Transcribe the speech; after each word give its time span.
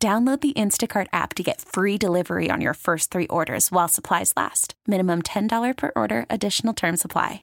Download 0.00 0.40
the 0.40 0.52
Instacart 0.52 1.08
app 1.12 1.34
to 1.34 1.42
get 1.42 1.60
free 1.60 1.98
delivery 1.98 2.50
on 2.52 2.60
your 2.60 2.74
first 2.74 3.10
three 3.10 3.26
orders 3.26 3.72
while 3.72 3.88
supplies 3.88 4.32
last. 4.36 4.74
Minimum 4.86 5.22
$10 5.22 5.76
per 5.76 5.90
order, 5.96 6.24
additional 6.30 6.72
term 6.72 6.96
supply. 6.96 7.42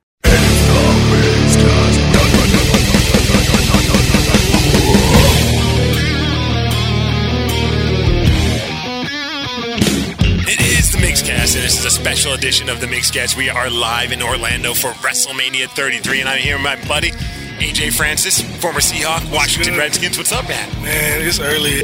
It 10.47 10.61
is 10.61 10.93
the 10.93 10.99
MigsCast, 10.99 11.55
and 11.55 11.63
this 11.65 11.77
is 11.77 11.83
a 11.83 11.89
special 11.89 12.35
edition 12.35 12.69
of 12.69 12.79
the 12.79 12.87
MigsCast. 12.87 13.35
We 13.35 13.49
are 13.49 13.69
live 13.69 14.13
in 14.13 14.21
Orlando 14.21 14.73
for 14.73 14.91
WrestleMania 15.05 15.67
33, 15.67 16.21
and 16.21 16.29
I'm 16.29 16.39
here 16.39 16.55
with 16.55 16.63
my 16.63 16.77
buddy, 16.87 17.11
AJ 17.59 17.93
Francis, 17.93 18.41
former 18.61 18.79
Seahawk, 18.79 19.31
Washington? 19.31 19.77
Redskins. 19.77 20.17
What's 20.17 20.31
up, 20.31 20.47
man? 20.47 20.69
Man, 20.83 21.21
it's 21.21 21.39
early. 21.39 21.83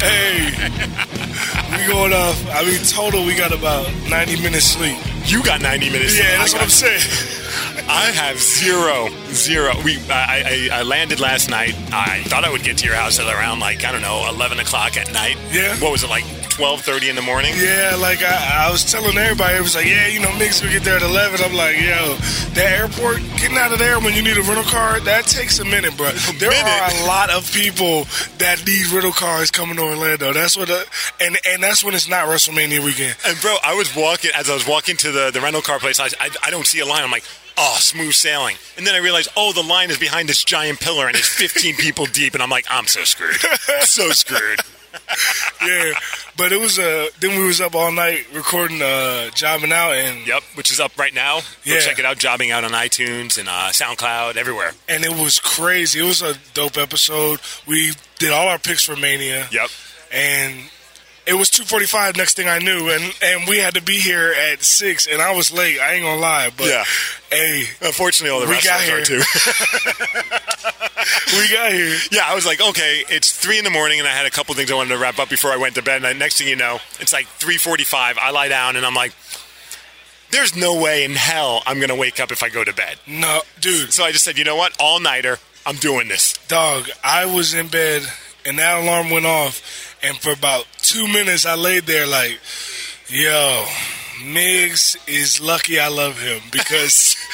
hey, 0.00 0.48
we 1.76 1.86
going 1.86 2.12
off. 2.12 2.42
I 2.50 2.64
mean, 2.64 2.80
total, 2.84 3.24
we 3.24 3.36
got 3.36 3.52
about 3.52 3.86
90 4.08 4.42
minutes 4.42 4.64
sleep. 4.64 4.96
You 5.24 5.42
got 5.44 5.60
90 5.60 5.90
minutes. 5.90 6.18
Yeah, 6.18 6.38
that's 6.38 6.52
what 6.54 6.62
I'm 6.62 6.70
saying. 6.70 7.02
I 7.88 8.10
have 8.12 8.38
zero, 8.38 9.08
zero. 9.32 9.72
We, 9.82 9.98
I, 10.10 10.68
I, 10.70 10.78
I 10.80 10.82
landed 10.82 11.20
last 11.20 11.48
night. 11.48 11.74
I 11.92 12.22
thought 12.24 12.44
I 12.44 12.50
would 12.50 12.62
get 12.62 12.78
to 12.78 12.86
your 12.86 12.94
house 12.94 13.18
at 13.18 13.26
around 13.26 13.60
like 13.60 13.84
I 13.84 13.92
don't 13.92 14.02
know, 14.02 14.28
11 14.28 14.60
o'clock 14.60 14.96
at 14.96 15.12
night. 15.12 15.36
Yeah. 15.50 15.74
What 15.76 15.92
was 15.92 16.04
it 16.04 16.10
like? 16.10 16.24
12:30 16.58 17.10
in 17.10 17.14
the 17.14 17.22
morning. 17.22 17.54
Yeah, 17.56 17.96
like 18.00 18.20
I, 18.20 18.66
I 18.66 18.70
was 18.72 18.82
telling 18.82 19.16
everybody, 19.16 19.54
it 19.54 19.62
was 19.62 19.76
like, 19.76 19.86
yeah, 19.86 20.08
you 20.08 20.18
know, 20.18 20.36
Miggs 20.38 20.60
will 20.60 20.70
get 20.70 20.82
there 20.82 20.96
at 20.96 21.02
11. 21.02 21.38
I'm 21.40 21.54
like, 21.54 21.76
yo, 21.76 22.16
that 22.58 22.74
airport, 22.80 23.18
getting 23.38 23.56
out 23.56 23.72
of 23.72 23.78
there 23.78 24.00
when 24.00 24.12
you 24.12 24.22
need 24.22 24.36
a 24.36 24.42
rental 24.42 24.64
car, 24.64 24.98
that 24.98 25.26
takes 25.26 25.60
a 25.60 25.64
minute, 25.64 25.96
bro. 25.96 26.10
There 26.10 26.50
minute. 26.50 26.66
are 26.66 26.90
a 26.90 27.06
lot 27.06 27.30
of 27.30 27.46
people 27.52 28.04
that 28.38 28.66
need 28.66 28.90
rental 28.90 29.12
cars 29.12 29.52
coming 29.52 29.76
to 29.76 29.82
Orlando. 29.82 30.32
That's 30.32 30.56
what, 30.56 30.68
uh, 30.68 30.82
and 31.20 31.38
and 31.46 31.62
that's 31.62 31.84
when 31.84 31.94
it's 31.94 32.08
not 32.08 32.26
WrestleMania 32.26 32.84
weekend. 32.84 33.14
And 33.24 33.40
bro, 33.40 33.54
I 33.62 33.74
was 33.74 33.94
walking 33.94 34.32
as 34.34 34.50
I 34.50 34.54
was 34.54 34.66
walking 34.66 34.96
to 34.96 35.12
the, 35.12 35.30
the 35.30 35.40
rental 35.40 35.62
car 35.62 35.78
place. 35.78 36.00
I, 36.00 36.06
I 36.18 36.28
I 36.42 36.50
don't 36.50 36.66
see 36.66 36.80
a 36.80 36.86
line. 36.86 37.04
I'm 37.04 37.12
like, 37.12 37.24
oh, 37.58 37.76
smooth 37.80 38.12
sailing. 38.14 38.56
And 38.76 38.86
then 38.86 38.94
I 38.94 38.98
realized, 38.98 39.28
oh, 39.36 39.52
the 39.52 39.62
line 39.62 39.90
is 39.90 39.98
behind 39.98 40.28
this 40.28 40.44
giant 40.44 40.80
pillar 40.80 41.06
and 41.08 41.16
it's 41.16 41.28
15 41.28 41.74
people 41.78 42.06
deep. 42.06 42.34
And 42.34 42.42
I'm 42.42 42.50
like, 42.50 42.66
I'm 42.70 42.86
so 42.86 43.04
screwed, 43.04 43.36
so 43.82 44.10
screwed. 44.10 44.60
yeah, 45.66 45.92
but 46.38 46.50
it 46.50 46.58
was 46.58 46.78
uh 46.78 47.08
then 47.20 47.38
we 47.38 47.44
was 47.44 47.60
up 47.60 47.74
all 47.74 47.92
night 47.92 48.24
recording 48.34 48.80
uh 48.80 49.28
jobbing 49.34 49.70
out 49.70 49.92
and 49.92 50.26
Yep, 50.26 50.42
which 50.54 50.70
is 50.70 50.80
up 50.80 50.96
right 50.98 51.12
now. 51.12 51.40
Go 51.40 51.44
Yeah. 51.64 51.80
check 51.80 51.98
it 51.98 52.06
out. 52.06 52.16
Jobbing 52.18 52.50
out 52.50 52.64
on 52.64 52.70
iTunes 52.70 53.38
and 53.38 53.48
uh, 53.48 53.68
SoundCloud, 53.70 54.36
everywhere. 54.36 54.72
and 54.88 55.04
it 55.04 55.10
was 55.10 55.38
crazy. 55.40 56.00
It 56.00 56.04
was 56.04 56.22
a 56.22 56.34
dope 56.54 56.78
episode. 56.78 57.40
We 57.66 57.92
did 58.18 58.32
all 58.32 58.48
our 58.48 58.58
picks 58.58 58.82
for 58.82 58.96
Mania. 58.96 59.46
Yep. 59.52 59.68
and 60.10 60.70
it 61.28 61.34
was 61.34 61.50
2:45 61.50 62.16
next 62.16 62.34
thing 62.36 62.48
I 62.48 62.58
knew 62.58 62.88
and 62.90 63.14
and 63.22 63.46
we 63.48 63.58
had 63.58 63.74
to 63.74 63.82
be 63.82 63.98
here 63.98 64.32
at 64.52 64.62
6 64.64 65.06
and 65.06 65.20
I 65.22 65.30
was 65.36 65.52
late 65.52 65.78
I 65.80 65.92
ain't 65.94 66.04
gonna 66.04 66.20
lie 66.20 66.50
but 66.56 66.66
Yeah. 66.66 66.84
hey 67.30 67.64
Unfortunately, 67.82 68.30
all 68.34 68.40
the 68.40 68.46
We 68.48 68.60
got 68.62 68.80
here. 68.80 69.04
too. 69.04 69.20
we 71.32 71.48
got 71.52 71.72
here 71.72 71.96
yeah, 72.10 72.22
I 72.26 72.34
was 72.34 72.46
like, 72.46 72.60
okay, 72.60 73.04
it's 73.08 73.30
three 73.32 73.58
in 73.58 73.64
the 73.64 73.70
morning, 73.70 73.98
and 73.98 74.08
I 74.08 74.12
had 74.12 74.26
a 74.26 74.30
couple 74.30 74.54
things 74.54 74.70
I 74.70 74.74
wanted 74.74 74.90
to 74.94 74.98
wrap 74.98 75.18
up 75.18 75.28
before 75.28 75.50
I 75.52 75.56
went 75.56 75.74
to 75.76 75.82
bed. 75.82 76.02
And 76.04 76.18
next 76.18 76.38
thing 76.38 76.48
you 76.48 76.56
know, 76.56 76.78
it's 77.00 77.12
like 77.12 77.26
3:45. 77.38 78.18
I 78.18 78.30
lie 78.30 78.48
down, 78.48 78.76
and 78.76 78.84
I'm 78.84 78.94
like, 78.94 79.12
there's 80.30 80.56
no 80.56 80.74
way 80.80 81.04
in 81.04 81.12
hell 81.12 81.62
I'm 81.66 81.80
gonna 81.80 81.96
wake 81.96 82.20
up 82.20 82.32
if 82.32 82.42
I 82.42 82.48
go 82.48 82.64
to 82.64 82.72
bed. 82.72 82.96
no 83.06 83.42
dude 83.60 83.92
So 83.92 84.04
I 84.04 84.12
just 84.12 84.24
said, 84.24 84.38
you 84.38 84.44
know 84.44 84.56
what? 84.56 84.72
All 84.80 85.00
nighter. 85.00 85.38
I'm 85.66 85.76
doing 85.76 86.08
this. 86.08 86.34
dog 86.48 86.88
I 87.04 87.26
was 87.26 87.52
in 87.54 87.68
bed 87.68 88.02
and 88.46 88.58
that 88.58 88.78
alarm 88.82 89.10
went 89.10 89.26
off 89.26 89.87
and 90.02 90.16
for 90.18 90.32
about 90.32 90.64
2 90.82 91.06
minutes 91.08 91.44
I 91.46 91.54
laid 91.54 91.84
there 91.84 92.06
like 92.06 92.38
yo 93.08 93.64
Miggs 94.24 94.96
is 95.06 95.40
lucky 95.40 95.78
I 95.78 95.88
love 95.88 96.20
him 96.20 96.40
because 96.50 97.16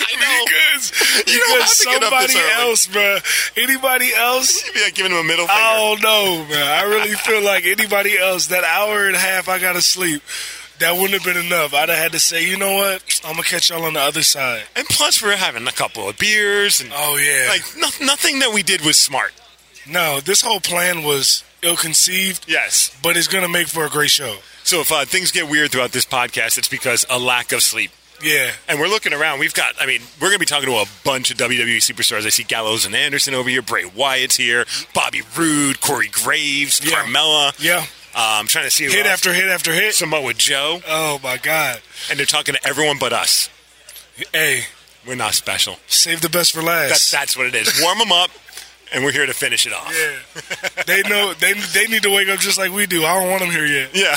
I 0.00 0.14
know. 0.16 0.44
because, 0.44 1.26
You 1.26 1.38
don't 1.38 1.58
because 1.58 1.84
have 1.84 1.94
to 1.94 2.00
get 2.00 2.12
up 2.12 2.20
this 2.20 2.32
somebody 2.32 2.60
else 2.60 2.86
bro 2.86 3.18
anybody 3.56 4.10
else 4.14 4.64
You'd 4.66 4.74
be 4.74 4.82
like 4.84 4.94
giving 4.94 5.12
him 5.12 5.18
a 5.18 5.22
middle 5.24 5.46
finger. 5.46 5.52
I 5.60 5.76
don't 5.76 6.02
know, 6.02 6.44
man. 6.48 6.66
I 6.66 6.82
really 6.84 7.14
feel 7.14 7.42
like 7.42 7.64
anybody 7.66 8.18
else, 8.18 8.46
that 8.48 8.64
hour 8.64 9.06
and 9.06 9.16
a 9.16 9.18
half 9.18 9.48
I 9.48 9.58
gotta 9.58 9.82
sleep, 9.82 10.22
that 10.78 10.92
wouldn't 10.94 11.12
have 11.22 11.24
been 11.24 11.44
enough. 11.44 11.74
I'd 11.74 11.88
have 11.88 11.98
had 11.98 12.12
to 12.12 12.18
say, 12.20 12.44
you 12.48 12.56
know 12.56 12.74
what? 12.76 13.20
I'm 13.24 13.32
gonna 13.34 13.42
catch 13.44 13.70
y'all 13.70 13.84
on 13.84 13.94
the 13.94 14.00
other 14.00 14.22
side. 14.22 14.64
And 14.76 14.86
plus, 14.88 15.22
we're 15.22 15.36
having 15.36 15.66
a 15.66 15.72
couple 15.72 16.08
of 16.08 16.18
beers, 16.18 16.80
and 16.80 16.90
Oh 16.94 17.16
yeah. 17.16 17.48
like 17.50 17.62
no, 17.76 17.88
nothing 18.06 18.40
that 18.40 18.52
we 18.52 18.62
did 18.62 18.80
was 18.82 18.96
smart. 18.98 19.32
No, 19.88 20.20
this 20.20 20.42
whole 20.42 20.60
plan 20.60 21.02
was 21.02 21.44
ill-conceived, 21.62 22.46
Yes. 22.48 22.96
but 23.02 23.16
it's 23.16 23.28
gonna 23.28 23.48
make 23.48 23.68
for 23.68 23.84
a 23.84 23.88
great 23.90 24.10
show. 24.10 24.36
So 24.64 24.80
if 24.80 24.92
uh, 24.92 25.04
things 25.04 25.30
get 25.32 25.48
weird 25.48 25.70
throughout 25.72 25.92
this 25.92 26.06
podcast, 26.06 26.58
it's 26.58 26.68
because 26.68 27.04
a 27.10 27.18
lack 27.18 27.52
of 27.52 27.62
sleep. 27.62 27.90
Yeah. 28.22 28.52
And 28.68 28.78
we're 28.78 28.86
looking 28.88 29.12
around. 29.12 29.40
We've 29.40 29.52
got, 29.52 29.74
I 29.80 29.86
mean, 29.86 30.00
we're 30.20 30.28
going 30.28 30.34
to 30.34 30.38
be 30.38 30.46
talking 30.46 30.68
to 30.68 30.76
a 30.76 30.84
bunch 31.04 31.32
of 31.32 31.38
WWE 31.38 31.78
superstars. 31.78 32.24
I 32.24 32.28
see 32.28 32.44
Gallows 32.44 32.86
and 32.86 32.94
Anderson 32.94 33.34
over 33.34 33.48
here. 33.50 33.62
Bray 33.62 33.84
Wyatt's 33.84 34.36
here. 34.36 34.64
Bobby 34.94 35.22
Roode, 35.36 35.80
Corey 35.80 36.06
Graves, 36.06 36.80
Yeah. 36.84 37.02
Carmella. 37.02 37.52
Yeah. 37.58 37.78
Uh, 38.14 38.38
I'm 38.38 38.46
trying 38.46 38.66
to 38.66 38.70
see 38.70 38.84
Hit 38.84 39.06
after 39.06 39.32
hit 39.34 39.46
after 39.48 39.72
hit. 39.72 39.94
Samoa 39.94 40.34
Joe. 40.34 40.80
Oh 40.86 41.18
my 41.24 41.36
God. 41.36 41.80
And 42.10 42.16
they're 42.16 42.24
talking 42.26 42.54
to 42.54 42.64
everyone 42.64 42.98
but 43.00 43.12
us. 43.12 43.50
Hey, 44.32 44.66
We're 45.04 45.16
not 45.16 45.34
special. 45.34 45.78
save 45.88 46.20
the 46.20 46.28
best 46.28 46.52
for 46.52 46.62
last. 46.62 46.90
That's, 46.90 47.10
that's 47.10 47.36
what 47.36 47.46
it 47.46 47.56
is. 47.56 47.80
Warm 47.82 47.98
them 47.98 48.12
up, 48.12 48.30
and 48.92 49.04
we're 49.04 49.12
here 49.12 49.26
to 49.26 49.32
finish 49.34 49.66
it 49.66 49.72
off. 49.72 49.92
yeah. 49.92 50.84
they 50.86 51.02
know 51.08 51.32
they 51.34 51.54
they 51.54 51.86
need 51.86 52.02
to 52.02 52.10
wake 52.10 52.28
up 52.28 52.38
just 52.38 52.58
like 52.58 52.72
we 52.72 52.86
do. 52.86 53.04
I 53.04 53.20
don't 53.20 53.30
want 53.30 53.42
them 53.42 53.50
here 53.50 53.66
yet. 53.66 53.90
Yeah. 53.94 54.16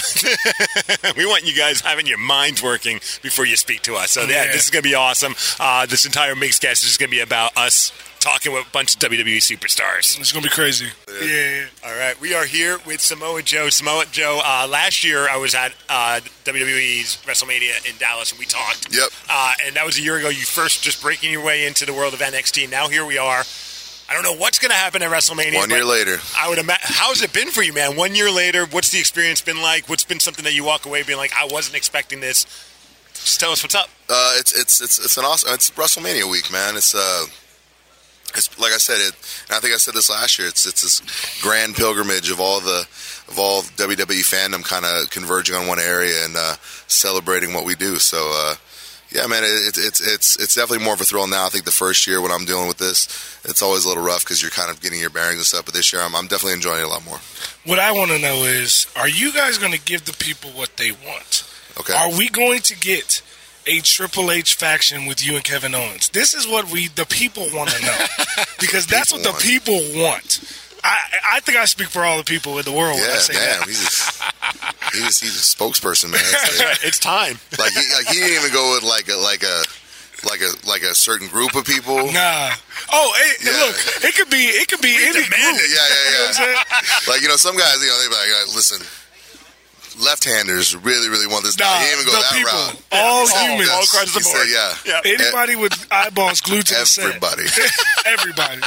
we 1.17 1.25
want 1.25 1.45
you 1.45 1.55
guys 1.55 1.81
having 1.81 2.07
your 2.07 2.17
minds 2.17 2.61
working 2.63 2.99
before 3.21 3.45
you 3.45 3.55
speak 3.55 3.81
to 3.83 3.95
us. 3.95 4.11
So, 4.11 4.21
yeah, 4.21 4.45
Yeah. 4.45 4.51
this 4.51 4.65
is 4.65 4.69
going 4.69 4.83
to 4.83 4.89
be 4.89 4.95
awesome. 4.95 5.35
Uh, 5.59 5.85
this 5.85 6.05
entire 6.05 6.35
MigsCast 6.35 6.71
is 6.73 6.81
just 6.81 6.99
going 6.99 7.09
to 7.09 7.15
be 7.15 7.21
about 7.21 7.55
us 7.57 7.91
talking 8.25 8.51
with 8.51 8.65
a 8.67 8.71
bunch 8.71 8.95
of 8.95 9.01
WWE 9.01 9.37
superstars. 9.37 10.19
It's 10.19 10.31
gonna 10.31 10.41
be 10.41 10.49
crazy. 10.49 10.87
Yeah. 11.07 11.27
yeah. 11.27 11.65
All 11.85 11.95
right, 11.95 12.19
we 12.19 12.33
are 12.33 12.45
here 12.45 12.79
with 12.83 12.99
Samoa 12.99 13.43
Joe. 13.43 13.69
Samoa 13.69 14.05
Joe, 14.11 14.41
uh, 14.43 14.67
last 14.67 15.03
year 15.03 15.29
I 15.29 15.37
was 15.37 15.53
at 15.53 15.73
uh, 15.89 16.21
WWE's 16.43 17.17
WrestleMania 17.27 17.87
in 17.87 17.95
Dallas 17.99 18.31
and 18.31 18.39
we 18.39 18.45
talked. 18.47 18.91
Yep. 18.91 19.09
Uh, 19.29 19.53
and 19.63 19.75
that 19.75 19.85
was 19.85 19.99
a 19.99 20.01
year 20.01 20.17
ago. 20.17 20.29
You 20.29 20.41
first 20.43 20.81
just 20.83 21.03
breaking 21.03 21.31
your 21.31 21.43
way 21.45 21.67
into 21.67 21.85
the 21.85 21.93
world 21.93 22.15
of 22.15 22.19
NXT. 22.19 22.67
Now 22.67 22.87
here 22.87 23.05
we 23.05 23.19
are. 23.19 23.43
I 24.07 24.13
don't 24.13 24.23
know 24.23 24.35
what's 24.35 24.59
going 24.59 24.69
to 24.69 24.77
happen 24.77 25.01
at 25.01 25.09
WrestleMania. 25.09 25.55
One 25.55 25.69
year 25.69 25.83
later. 25.83 26.17
I 26.37 26.47
would 26.47 26.59
imagine. 26.59 26.83
How's 26.83 27.21
it 27.23 27.33
been 27.33 27.49
for 27.49 27.63
you, 27.63 27.73
man? 27.73 27.95
One 27.95 28.13
year 28.13 28.29
later, 28.29 28.65
what's 28.65 28.91
the 28.91 28.99
experience 28.99 29.41
been 29.41 29.61
like? 29.61 29.89
What's 29.89 30.03
been 30.03 30.19
something 30.19 30.43
that 30.43 30.53
you 30.53 30.63
walk 30.63 30.85
away 30.85 31.01
being 31.03 31.17
like, 31.17 31.33
I 31.33 31.47
wasn't 31.49 31.75
expecting 31.75 32.19
this? 32.19 32.45
Just 33.13 33.39
tell 33.39 33.51
us 33.51 33.63
what's 33.63 33.73
up. 33.73 33.89
Uh, 34.07 34.33
it's 34.37 34.53
it's 34.53 34.81
it's 34.81 35.03
it's 35.03 35.17
an 35.17 35.25
awesome. 35.25 35.51
It's 35.53 35.71
WrestleMania 35.71 36.29
week, 36.29 36.51
man. 36.51 36.75
It's 36.75 36.93
uh, 36.93 37.25
it's 38.35 38.59
like 38.59 38.73
I 38.73 38.77
said 38.77 38.99
it. 38.99 39.15
And 39.47 39.57
I 39.57 39.59
think 39.59 39.73
I 39.73 39.77
said 39.77 39.95
this 39.95 40.11
last 40.11 40.37
year. 40.37 40.47
It's 40.47 40.67
it's 40.67 40.83
this 40.83 41.41
grand 41.41 41.73
pilgrimage 41.75 42.29
of 42.29 42.39
all 42.39 42.59
the 42.59 42.87
of 43.27 43.39
all 43.39 43.63
WWE 43.63 44.21
fandom 44.21 44.63
kind 44.63 44.85
of 44.85 45.09
converging 45.09 45.55
on 45.55 45.65
one 45.65 45.79
area 45.79 46.23
and 46.25 46.35
uh, 46.37 46.55
celebrating 46.87 47.53
what 47.53 47.65
we 47.65 47.73
do. 47.73 47.95
So. 47.95 48.31
Uh, 48.35 48.55
yeah, 49.15 49.27
man, 49.27 49.43
it, 49.43 49.47
it, 49.47 49.77
it's 49.77 50.01
it's 50.01 50.35
it's 50.39 50.55
definitely 50.55 50.83
more 50.83 50.93
of 50.93 50.99
a 50.99 51.05
thrill 51.05 51.27
now. 51.27 51.45
I 51.45 51.49
think 51.49 51.63
the 51.63 51.71
first 51.71 52.05
year 52.05 52.21
when 52.21 52.31
I'm 52.31 52.43
dealing 52.43 52.67
with 52.67 52.77
this, 52.77 53.07
it's 53.45 53.61
always 53.61 53.85
a 53.85 53.87
little 53.87 54.03
rough 54.03 54.25
because 54.25 54.41
you're 54.41 54.51
kind 54.51 54.69
of 54.69 54.81
getting 54.81 54.99
your 54.99 55.09
bearings 55.09 55.37
and 55.37 55.45
stuff. 55.45 55.65
But 55.65 55.73
this 55.73 55.93
year, 55.93 56.01
I'm, 56.01 56.15
I'm 56.15 56.27
definitely 56.27 56.53
enjoying 56.53 56.81
it 56.81 56.85
a 56.85 56.89
lot 56.89 57.05
more. 57.05 57.19
What 57.65 57.79
I 57.79 57.93
want 57.93 58.11
to 58.11 58.19
know 58.19 58.43
is, 58.43 58.87
are 58.95 59.07
you 59.07 59.31
guys 59.33 59.57
going 59.57 59.71
to 59.71 59.79
give 59.79 60.05
the 60.05 60.13
people 60.13 60.51
what 60.51 60.75
they 60.75 60.91
want? 60.91 61.49
Okay. 61.79 61.93
Are 61.93 62.17
we 62.17 62.27
going 62.27 62.59
to 62.59 62.77
get 62.77 63.21
a 63.65 63.79
Triple 63.79 64.31
H 64.31 64.53
faction 64.55 65.05
with 65.05 65.25
you 65.25 65.35
and 65.35 65.43
Kevin 65.43 65.73
Owens? 65.73 66.09
This 66.09 66.33
is 66.33 66.45
what 66.45 66.69
we, 66.71 66.89
the 66.89 67.05
people, 67.05 67.47
want 67.53 67.69
to 67.69 67.85
know 67.85 67.97
because 68.59 68.85
that's 68.85 69.13
what 69.13 69.23
the 69.23 69.35
people 69.41 69.79
want. 69.95 70.41
I, 70.85 70.97
I 71.35 71.39
think 71.41 71.57
I 71.57 71.65
speak 71.65 71.87
for 71.89 72.03
all 72.05 72.17
the 72.17 72.23
people 72.23 72.57
in 72.59 72.65
the 72.65 72.71
world 72.71 72.95
when 72.99 73.09
I 73.09 73.13
Yeah, 73.13 73.19
say 73.19 73.33
damn, 73.33 73.59
that. 73.59 73.67
he's 73.67 73.81
just, 73.81 74.23
he's 74.93 75.03
just, 75.03 75.23
he's 75.23 75.35
a 75.35 75.41
spokesperson, 75.57 76.11
man. 76.11 76.21
It's 76.23 76.59
like- 76.59 76.83
It's 76.85 76.99
time. 76.99 77.39
Like 77.57 77.73
he, 77.73 77.83
like 77.97 78.07
he 78.07 78.19
didn't 78.21 78.37
even 78.39 78.53
go 78.53 78.73
with 78.75 78.83
like 78.83 79.09
a 79.09 79.17
like 79.17 79.41
a 79.43 79.63
like 80.29 80.41
a 80.41 80.51
like 80.69 80.81
a 80.83 80.93
certain 80.95 81.27
group 81.27 81.55
of 81.55 81.65
people. 81.65 81.97
Nah. 82.13 82.53
Oh, 82.93 83.07
hey, 83.17 83.49
Yeah. 83.49 83.57
look, 83.65 83.75
it 84.05 84.13
could 84.15 84.29
be 84.29 84.45
it 84.61 84.67
could 84.69 84.81
be 84.81 84.93
any 84.95 85.11
group. 85.25 85.29
demand 85.33 85.57
it. 85.57 85.69
Yeah, 85.73 85.81
yeah, 85.81 85.95
You 86.05 86.11
know 86.13 86.21
what 86.21 86.27
I'm 86.27 86.33
saying? 86.33 86.57
yeah. 86.69 87.11
like 87.11 87.21
you 87.21 87.27
know, 87.29 87.35
some 87.37 87.57
guys, 87.57 87.81
you 87.81 87.87
know, 87.89 87.97
they 88.01 88.07
be 88.09 88.15
like, 88.15 88.29
"Uh, 88.29 88.53
listen, 88.55 88.79
left-handers 89.99 90.75
really, 90.75 91.09
really 91.09 91.27
want 91.27 91.43
this. 91.45 91.57
Nah, 91.57 91.65
he 91.79 91.85
didn't 91.85 92.01
even 92.01 92.05
go 92.05 92.17
the 92.17 92.23
that 92.23 92.33
people, 92.33 92.51
route. 92.51 92.81
all 92.91 93.29
Yeah. 93.29 93.49
humans, 93.51 93.69
all 93.69 93.83
across 93.83 94.13
the 94.13 94.19
He 94.19 94.23
said, 94.23 94.33
board. 94.33 94.47
yeah, 94.49 95.01
Yeah. 95.05 95.13
anybody 95.13 95.55
with 95.55 95.73
eyeballs 95.91 96.41
glued 96.41 96.65
to 96.67 96.73
the 96.75 96.85
set, 96.85 97.05
everybody. 97.05 97.43
everybody. 98.05 98.61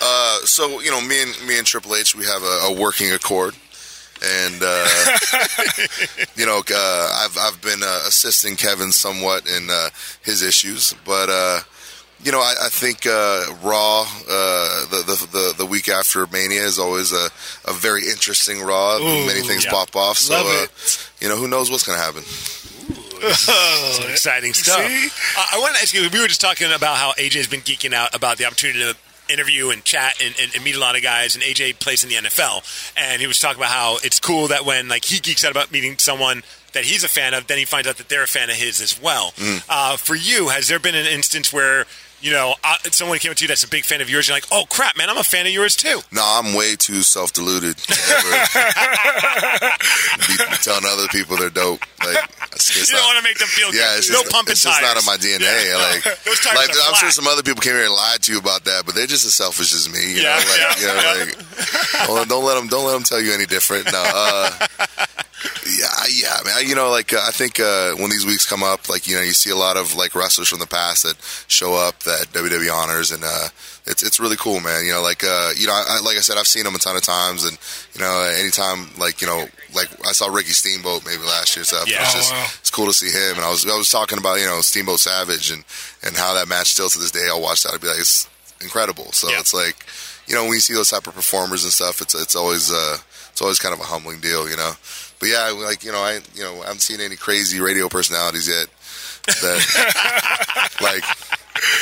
Uh, 0.00 0.38
so 0.44 0.80
you 0.80 0.90
know, 0.90 1.00
me 1.00 1.22
and 1.22 1.46
me 1.46 1.56
and 1.58 1.66
Triple 1.66 1.94
H, 1.96 2.14
we 2.14 2.24
have 2.26 2.42
a, 2.42 2.66
a 2.68 2.72
working 2.72 3.12
accord, 3.12 3.54
and 4.22 4.62
uh, 4.62 4.88
you 6.36 6.46
know, 6.46 6.62
uh, 6.70 7.10
I've 7.24 7.36
I've 7.38 7.60
been 7.62 7.82
uh, 7.82 8.00
assisting 8.06 8.56
Kevin 8.56 8.92
somewhat 8.92 9.46
in 9.48 9.68
uh, 9.70 9.88
his 10.22 10.42
issues, 10.42 10.94
but 11.04 11.28
uh, 11.30 11.60
you 12.24 12.32
know, 12.32 12.40
I, 12.40 12.54
I 12.64 12.68
think 12.70 13.06
uh, 13.06 13.44
Raw, 13.62 14.02
uh, 14.02 14.86
the, 14.86 15.02
the 15.06 15.28
the 15.30 15.54
the 15.58 15.66
week 15.66 15.88
after 15.88 16.26
Mania 16.26 16.62
is 16.62 16.78
always 16.78 17.12
a, 17.12 17.28
a 17.66 17.72
very 17.74 18.08
interesting 18.08 18.62
Raw. 18.62 18.96
Ooh, 18.96 19.26
Many 19.26 19.42
things 19.42 19.64
yeah. 19.64 19.70
pop 19.70 19.94
off, 19.94 20.16
so 20.16 20.34
Love 20.34 20.46
uh, 20.46 20.66
you 21.20 21.28
know, 21.28 21.36
who 21.36 21.48
knows 21.48 21.70
what's 21.70 21.86
going 21.86 21.98
to 21.98 22.04
happen. 22.04 22.22
Some 22.22 24.10
exciting 24.10 24.54
stuff. 24.54 24.86
See? 24.86 25.08
Uh, 25.38 25.46
I 25.52 25.58
want 25.60 25.76
to 25.76 25.82
ask 25.82 25.94
you. 25.94 26.08
We 26.10 26.20
were 26.20 26.26
just 26.26 26.40
talking 26.40 26.72
about 26.72 26.96
how 26.96 27.12
AJ 27.12 27.34
has 27.34 27.46
been 27.46 27.60
geeking 27.60 27.92
out 27.92 28.14
about 28.14 28.38
the 28.38 28.46
opportunity 28.46 28.80
to 28.80 28.96
interview 29.32 29.70
and 29.70 29.82
chat 29.84 30.14
and, 30.22 30.34
and, 30.40 30.54
and 30.54 30.64
meet 30.64 30.76
a 30.76 30.80
lot 30.80 30.96
of 30.96 31.02
guys. 31.02 31.34
And 31.34 31.44
AJ 31.44 31.78
plays 31.78 32.02
in 32.04 32.08
the 32.08 32.16
NFL, 32.16 32.92
and 32.96 33.20
he 33.20 33.26
was 33.26 33.38
talking 33.38 33.58
about 33.58 33.70
how 33.70 33.98
it's 34.02 34.18
cool 34.18 34.48
that 34.48 34.64
when 34.64 34.88
like 34.88 35.04
he 35.04 35.20
geeks 35.20 35.44
out 35.44 35.50
about 35.50 35.70
meeting 35.72 35.98
someone 35.98 36.42
that 36.72 36.84
he's 36.84 37.04
a 37.04 37.08
fan 37.08 37.34
of, 37.34 37.46
then 37.46 37.58
he 37.58 37.64
finds 37.64 37.86
out 37.86 37.98
that 37.98 38.08
they're 38.08 38.24
a 38.24 38.26
fan 38.26 38.50
of 38.50 38.56
his 38.56 38.80
as 38.80 39.00
well. 39.00 39.32
Uh, 39.68 39.96
for 39.96 40.16
you, 40.16 40.48
has 40.48 40.68
there 40.68 40.80
been 40.80 40.96
an 40.96 41.06
instance 41.06 41.52
where 41.52 41.86
you 42.24 42.32
know 42.32 42.54
uh, 42.64 42.76
someone 42.90 43.18
came 43.20 43.30
up 43.30 43.36
to 43.36 43.44
you 43.44 43.48
that's 43.48 43.64
a 43.64 43.68
big 43.68 43.84
fan 43.84 44.00
of 44.00 44.08
yours? 44.08 44.26
You're 44.28 44.36
like, 44.36 44.46
oh 44.50 44.64
crap, 44.70 44.96
man, 44.96 45.10
I'm 45.10 45.18
a 45.18 45.24
fan 45.24 45.44
of 45.46 45.52
yours 45.52 45.76
too. 45.76 46.00
No, 46.10 46.22
I'm 46.24 46.54
way 46.56 46.74
too 46.74 47.02
self-deluded 47.02 47.76
to 47.84 47.92
ever 47.92 49.70
be 50.26 50.34
telling 50.62 50.84
other 50.88 51.08
people 51.08 51.36
they're 51.36 51.50
dope. 51.50 51.80
Like, 52.04 52.16
You 52.76 52.84
don't 52.86 53.04
want 53.04 53.18
to 53.18 53.24
make 53.24 53.38
them 53.38 53.48
feel 53.48 53.68
Yeah, 53.74 53.92
good. 53.92 53.98
it's 53.98 54.10
no 54.10 54.20
just, 54.22 54.32
pumping 54.32 54.52
it's 54.52 54.62
just 54.62 54.80
tires. 54.80 54.94
not 54.94 54.98
in 55.00 55.04
my 55.06 55.16
DNA. 55.20 55.44
Yeah, 55.44 55.72
no. 55.76 55.78
Like, 55.78 56.02
tires 56.42 56.56
like 56.56 56.70
I'm 56.88 56.94
sure 56.94 57.10
some 57.10 57.26
other 57.28 57.42
people 57.42 57.60
came 57.60 57.74
here 57.74 57.84
and 57.84 57.92
lied 57.92 58.22
to 58.22 58.32
you 58.32 58.38
about 58.38 58.64
that, 58.64 58.86
but 58.86 58.94
they're 58.94 59.06
just 59.06 59.24
as 59.26 59.34
selfish 59.34 59.74
as 59.74 59.88
me. 59.92 60.00
You 60.16 60.22
Yeah, 60.22 60.38
know, 60.40 60.44
like, 60.48 60.60
yeah, 60.60 60.80
you 60.80 60.86
know, 60.88 60.96
like 61.20 62.08
don't, 62.08 62.28
don't 62.28 62.44
let 62.44 62.54
them 62.56 62.68
don't 62.68 62.86
let 62.86 62.94
them 62.94 63.02
tell 63.04 63.20
you 63.20 63.32
any 63.32 63.46
different. 63.46 63.86
No, 63.92 64.02
uh, 64.04 64.50
yeah, 65.66 65.88
yeah, 66.12 66.36
man. 66.44 66.66
You 66.66 66.74
know, 66.74 66.90
like 66.90 67.12
uh, 67.12 67.20
I 67.26 67.30
think 67.30 67.58
uh, 67.60 67.92
when 67.96 68.10
these 68.10 68.24
weeks 68.26 68.48
come 68.48 68.62
up, 68.62 68.88
like 68.88 69.06
you 69.06 69.16
know, 69.16 69.22
you 69.22 69.32
see 69.32 69.50
a 69.50 69.56
lot 69.56 69.76
of 69.76 69.94
like 69.94 70.14
wrestlers 70.14 70.48
from 70.48 70.58
the 70.60 70.66
past 70.66 71.02
that 71.04 71.16
show 71.48 71.74
up 71.74 72.00
that 72.04 72.13
WWE 72.32 72.72
honors, 72.72 73.10
and 73.10 73.22
uh, 73.24 73.48
it's 73.86 74.02
it's 74.02 74.18
really 74.20 74.36
cool, 74.36 74.60
man. 74.60 74.84
You 74.84 74.92
know, 74.92 75.02
like 75.02 75.22
uh, 75.24 75.50
you 75.56 75.66
know, 75.66 75.72
I, 75.72 75.98
I- 75.98 76.00
like 76.04 76.16
I 76.16 76.20
said, 76.20 76.36
I've 76.38 76.46
seen 76.46 76.66
him 76.66 76.74
a 76.74 76.78
ton 76.78 76.96
of 76.96 77.02
times, 77.02 77.44
and 77.44 77.58
you 77.94 78.00
know, 78.00 78.22
anytime 78.38 78.88
like 78.98 79.20
you 79.20 79.26
know, 79.26 79.46
like 79.74 79.88
I 80.06 80.12
saw 80.12 80.32
Ricky 80.32 80.50
Steamboat 80.52 81.04
maybe 81.06 81.22
last 81.22 81.56
year, 81.56 81.64
so 81.64 81.76
Yeah. 81.86 82.02
it's 82.02 82.14
Oh, 82.14 82.18
just 82.18 82.32
wow. 82.32 82.46
it's 82.60 82.70
cool 82.70 82.86
to 82.86 82.92
see 82.92 83.10
him. 83.10 83.36
And 83.36 83.44
I 83.44 83.50
was 83.50 83.64
I 83.66 83.76
was 83.76 83.90
talking 83.90 84.18
about 84.18 84.40
you 84.40 84.46
know 84.46 84.60
Steamboat 84.60 85.00
Savage 85.00 85.50
and 85.50 85.64
and 86.02 86.16
how 86.16 86.34
that 86.34 86.48
match 86.48 86.68
still 86.72 86.88
to 86.88 86.98
this 86.98 87.10
day 87.10 87.26
I'll 87.28 87.42
watch 87.42 87.62
that. 87.64 87.74
I'd 87.74 87.80
be 87.80 87.88
like 87.88 87.98
it's 88.00 88.28
incredible. 88.60 89.10
So 89.12 89.28
Yeah. 89.30 89.40
it's 89.40 89.52
like 89.54 89.84
you 90.26 90.34
know 90.34 90.44
when 90.44 90.54
you 90.54 90.60
see 90.60 90.74
those 90.74 90.90
type 90.90 91.06
of 91.06 91.14
performers 91.14 91.64
and 91.64 91.72
stuff, 91.72 92.00
it's 92.00 92.14
it's 92.14 92.36
always 92.36 92.72
uh 92.72 92.96
it's 93.32 93.42
always 93.42 93.58
kind 93.58 93.74
of 93.74 93.80
a 93.80 93.84
humbling 93.84 94.20
deal, 94.20 94.48
you 94.48 94.56
know. 94.56 94.72
But 95.20 95.28
yeah, 95.28 95.48
like 95.50 95.84
you 95.84 95.92
know 95.92 95.98
I 96.02 96.20
you 96.34 96.42
know 96.42 96.62
I 96.62 96.66
haven't 96.66 96.80
seen 96.80 97.00
any 97.00 97.16
crazy 97.16 97.60
radio 97.60 97.88
personalities 97.88 98.48
yet. 98.48 98.66
That 99.26 100.70
like 100.82 101.02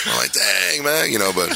I'm 0.06 0.16
like 0.18 0.32
dang 0.32 0.84
man, 0.84 1.10
you 1.12 1.18
know. 1.18 1.32
But 1.34 1.50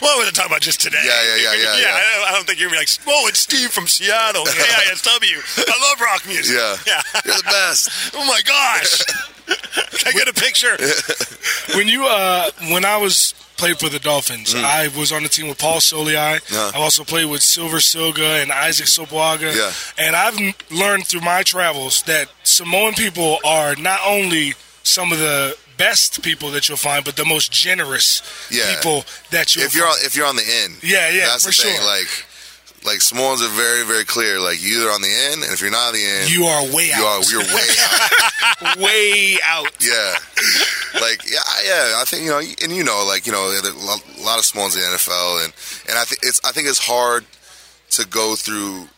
What 0.00 0.18
was 0.18 0.28
I 0.28 0.30
talking 0.32 0.50
about 0.52 0.60
just 0.60 0.80
today? 0.80 1.00
Yeah, 1.04 1.22
yeah, 1.24 1.36
yeah, 1.36 1.54
yeah, 1.62 1.80
yeah. 1.80 1.94
I, 1.94 2.16
don't, 2.18 2.28
I 2.28 2.32
don't 2.36 2.46
think 2.46 2.60
you're 2.60 2.68
gonna 2.68 2.80
be 2.80 2.86
like, 2.86 2.98
oh, 3.06 3.26
it's 3.28 3.40
Steve 3.40 3.70
from 3.70 3.86
Seattle, 3.86 4.44
KISW. 4.46 5.68
I 5.68 5.90
love 5.90 6.00
rock 6.00 6.26
music. 6.26 6.56
yeah, 6.56 6.76
Yeah. 6.86 7.02
you're 7.24 7.34
the 7.36 7.42
best. 7.44 7.88
Oh 8.14 8.24
my 8.26 8.40
gosh. 8.44 9.04
Can 9.46 10.08
I 10.08 10.12
get 10.12 10.28
a 10.28 10.34
picture? 10.34 10.76
When 11.76 11.88
you 11.88 12.06
uh 12.06 12.50
when 12.72 12.84
I 12.84 12.96
was 12.96 13.32
played 13.56 13.78
for 13.78 13.88
the 13.88 13.98
Dolphins, 13.98 14.52
Mm. 14.54 14.64
I 14.64 14.88
was 14.98 15.12
on 15.12 15.22
the 15.22 15.28
team 15.30 15.48
with 15.48 15.58
Paul 15.58 15.78
Soliai. 15.78 16.40
Yeah. 16.52 16.72
I 16.74 16.82
also 16.82 17.04
played 17.04 17.30
with 17.30 17.42
Silver 17.42 17.78
Silga 17.78 18.42
and 18.42 18.52
Isaac 18.52 18.86
Sopoaga. 18.86 19.54
Yeah. 19.56 19.72
And 20.04 20.14
I've 20.16 20.38
learned 20.70 21.06
through 21.06 21.22
my 21.22 21.42
travels 21.42 22.02
that 22.02 22.28
Samoan 22.44 22.94
people 22.94 23.38
are 23.44 23.74
not 23.76 24.00
only 24.06 24.52
some 24.82 25.10
of 25.12 25.18
the 25.18 25.56
best 25.76 26.22
people 26.22 26.50
that 26.52 26.68
you'll 26.68 26.76
find, 26.78 27.04
but 27.04 27.16
the 27.16 27.24
most 27.24 27.52
generous 27.52 28.22
Yeah. 28.50 28.74
people 28.74 29.04
that 29.30 29.54
you'll 29.54 29.64
If 29.64 29.74
you're 29.74 29.86
on, 29.86 29.94
find. 29.94 30.06
if 30.06 30.16
you're 30.16 30.26
on 30.26 30.36
the 30.36 30.44
end, 30.62 30.76
Yeah, 30.82 31.08
yeah, 31.10 31.26
that's 31.26 31.44
for 31.44 31.50
the 31.50 31.56
thing. 31.62 31.76
sure. 31.76 31.84
Like 31.84 32.08
like 32.84 33.02
Samoans 33.02 33.42
are 33.42 33.48
very 33.48 33.84
very 33.84 34.04
clear. 34.04 34.38
Like 34.38 34.62
you're 34.62 34.80
either 34.82 34.90
on 34.92 35.02
the 35.02 35.10
end, 35.12 35.42
and 35.42 35.52
if 35.52 35.60
you're 35.60 35.70
not 35.70 35.88
on 35.88 35.94
the 35.94 36.04
end, 36.04 36.30
you 36.30 36.46
are 36.46 36.62
way 36.66 36.86
you 36.86 37.04
are 37.04 37.18
out. 37.18 37.30
you're 37.30 37.40
way 37.42 37.68
out. 38.62 38.76
way 38.78 39.38
out. 39.44 39.72
Yeah, 39.80 40.14
like 41.00 41.24
yeah, 41.28 41.40
I- 41.44 41.62
yeah. 41.66 42.00
I 42.00 42.04
think 42.06 42.22
you 42.24 42.30
know, 42.30 42.38
and 42.38 42.72
you 42.76 42.84
know, 42.84 43.04
like 43.04 43.26
you 43.26 43.32
know, 43.32 43.50
a 43.50 43.60
lot- 44.22 44.38
of 44.38 44.44
Samoans 44.44 44.76
in 44.76 44.82
the 44.82 44.88
NFL, 44.88 45.44
and 45.44 45.52
and 45.88 45.98
I 45.98 46.04
think 46.04 46.20
it's 46.22 46.40
I 46.44 46.52
think 46.52 46.68
it's 46.68 46.78
hard 46.78 47.24
to 47.90 48.04
go 48.06 48.36
through 48.36 48.88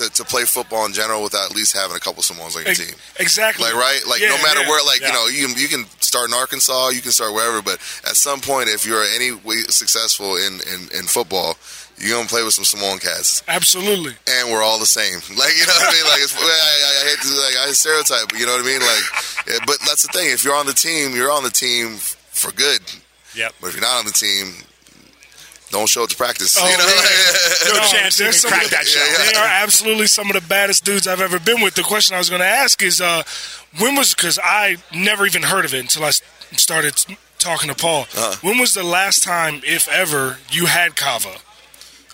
to, 0.00 0.10
to 0.10 0.24
play 0.24 0.44
football 0.44 0.86
in 0.86 0.92
general 0.92 1.22
without 1.22 1.50
at 1.50 1.56
least 1.56 1.76
having 1.76 1.96
a 1.96 2.00
couple 2.00 2.22
Samoans 2.22 2.56
on 2.56 2.64
your 2.64 2.74
team. 2.74 2.94
Exactly. 3.18 3.64
Like 3.64 3.74
right, 3.74 4.00
like 4.08 4.20
Yeah, 4.20 4.28
no 4.28 4.42
matter 4.42 4.62
yeah. 4.62 4.68
where, 4.68 4.84
like 4.84 5.00
yeah. 5.00 5.08
you 5.08 5.12
know, 5.12 5.26
you 5.28 5.46
can, 5.46 5.56
you 5.60 5.68
can 5.68 5.84
start 6.00 6.28
in 6.28 6.34
Arkansas, 6.34 6.88
you 6.90 7.00
can 7.00 7.12
start 7.12 7.34
wherever, 7.34 7.62
but 7.62 7.74
at 8.08 8.16
some 8.16 8.40
point, 8.40 8.68
if 8.68 8.86
you're 8.86 9.04
any 9.14 9.32
way 9.32 9.56
successful 9.68 10.36
in 10.36 10.60
in, 10.72 10.80
in 10.98 11.04
football, 11.04 11.56
you're 11.98 12.16
gonna 12.16 12.28
play 12.28 12.42
with 12.42 12.54
some 12.54 12.64
Samoan 12.64 12.98
cats, 12.98 13.42
Absolutely. 13.46 14.16
and 14.26 14.50
we're 14.50 14.62
all 14.62 14.78
the 14.78 14.86
same. 14.88 15.20
Like 15.40 15.52
you 15.56 15.66
know 15.66 15.72
what 15.76 15.88
I 15.88 15.92
mean? 15.92 16.04
Like 16.04 16.22
it's, 16.24 16.36
I, 16.36 16.42
I, 16.42 16.90
I 17.00 17.08
hate 17.08 17.20
to 17.20 17.28
like 17.36 17.56
I 17.68 17.72
stereotype, 17.72 18.28
but 18.30 18.38
you 18.40 18.46
know 18.46 18.52
what 18.52 18.64
I 18.64 18.66
mean? 18.66 18.80
Like, 18.80 19.66
but 19.66 19.78
that's 19.86 20.02
the 20.06 20.12
thing. 20.12 20.32
If 20.32 20.44
you're 20.44 20.56
on 20.56 20.66
the 20.66 20.72
team, 20.72 21.14
you're 21.14 21.30
on 21.30 21.44
the 21.44 21.50
team 21.50 21.96
for 21.96 22.52
good. 22.52 22.80
Yep. 23.36 23.52
But 23.60 23.68
if 23.68 23.74
you're 23.74 23.82
not 23.82 23.98
on 24.00 24.06
the 24.06 24.12
team, 24.12 24.52
don't 25.70 25.88
show 25.88 26.02
up 26.04 26.10
to 26.10 26.16
practice. 26.16 26.56
Oh, 26.58 26.68
you 26.68 26.76
know? 26.76 26.84
No, 27.74 27.80
No, 27.80 27.86
chance 27.88 28.18
you 28.18 28.24
there's 28.26 28.42
can 28.42 28.50
crack 28.50 28.64
of 28.64 28.70
the- 28.70 28.76
that 28.76 28.86
shell. 28.86 29.06
Yeah, 29.24 29.30
They 29.32 29.38
are 29.38 29.62
absolutely 29.62 30.06
some 30.06 30.28
of 30.28 30.34
the 30.34 30.46
baddest 30.48 30.84
dudes 30.84 31.06
I've 31.06 31.20
ever 31.20 31.38
been 31.38 31.60
with. 31.62 31.74
The 31.74 31.82
question 31.82 32.14
I 32.14 32.18
was 32.18 32.28
going 32.28 32.40
to 32.40 32.46
ask 32.46 32.82
is, 32.82 33.00
uh, 33.00 33.22
when 33.78 33.94
was 33.96 34.14
because 34.14 34.38
I 34.42 34.76
never 34.94 35.26
even 35.26 35.42
heard 35.42 35.64
of 35.64 35.72
it 35.74 35.80
until 35.80 36.04
I 36.04 36.10
started 36.56 36.94
talking 37.38 37.68
to 37.68 37.74
Paul. 37.76 38.02
Uh-huh. 38.02 38.36
When 38.42 38.58
was 38.58 38.74
the 38.74 38.82
last 38.82 39.22
time, 39.22 39.60
if 39.64 39.88
ever, 39.88 40.38
you 40.50 40.66
had 40.66 40.96
kava? 40.96 41.36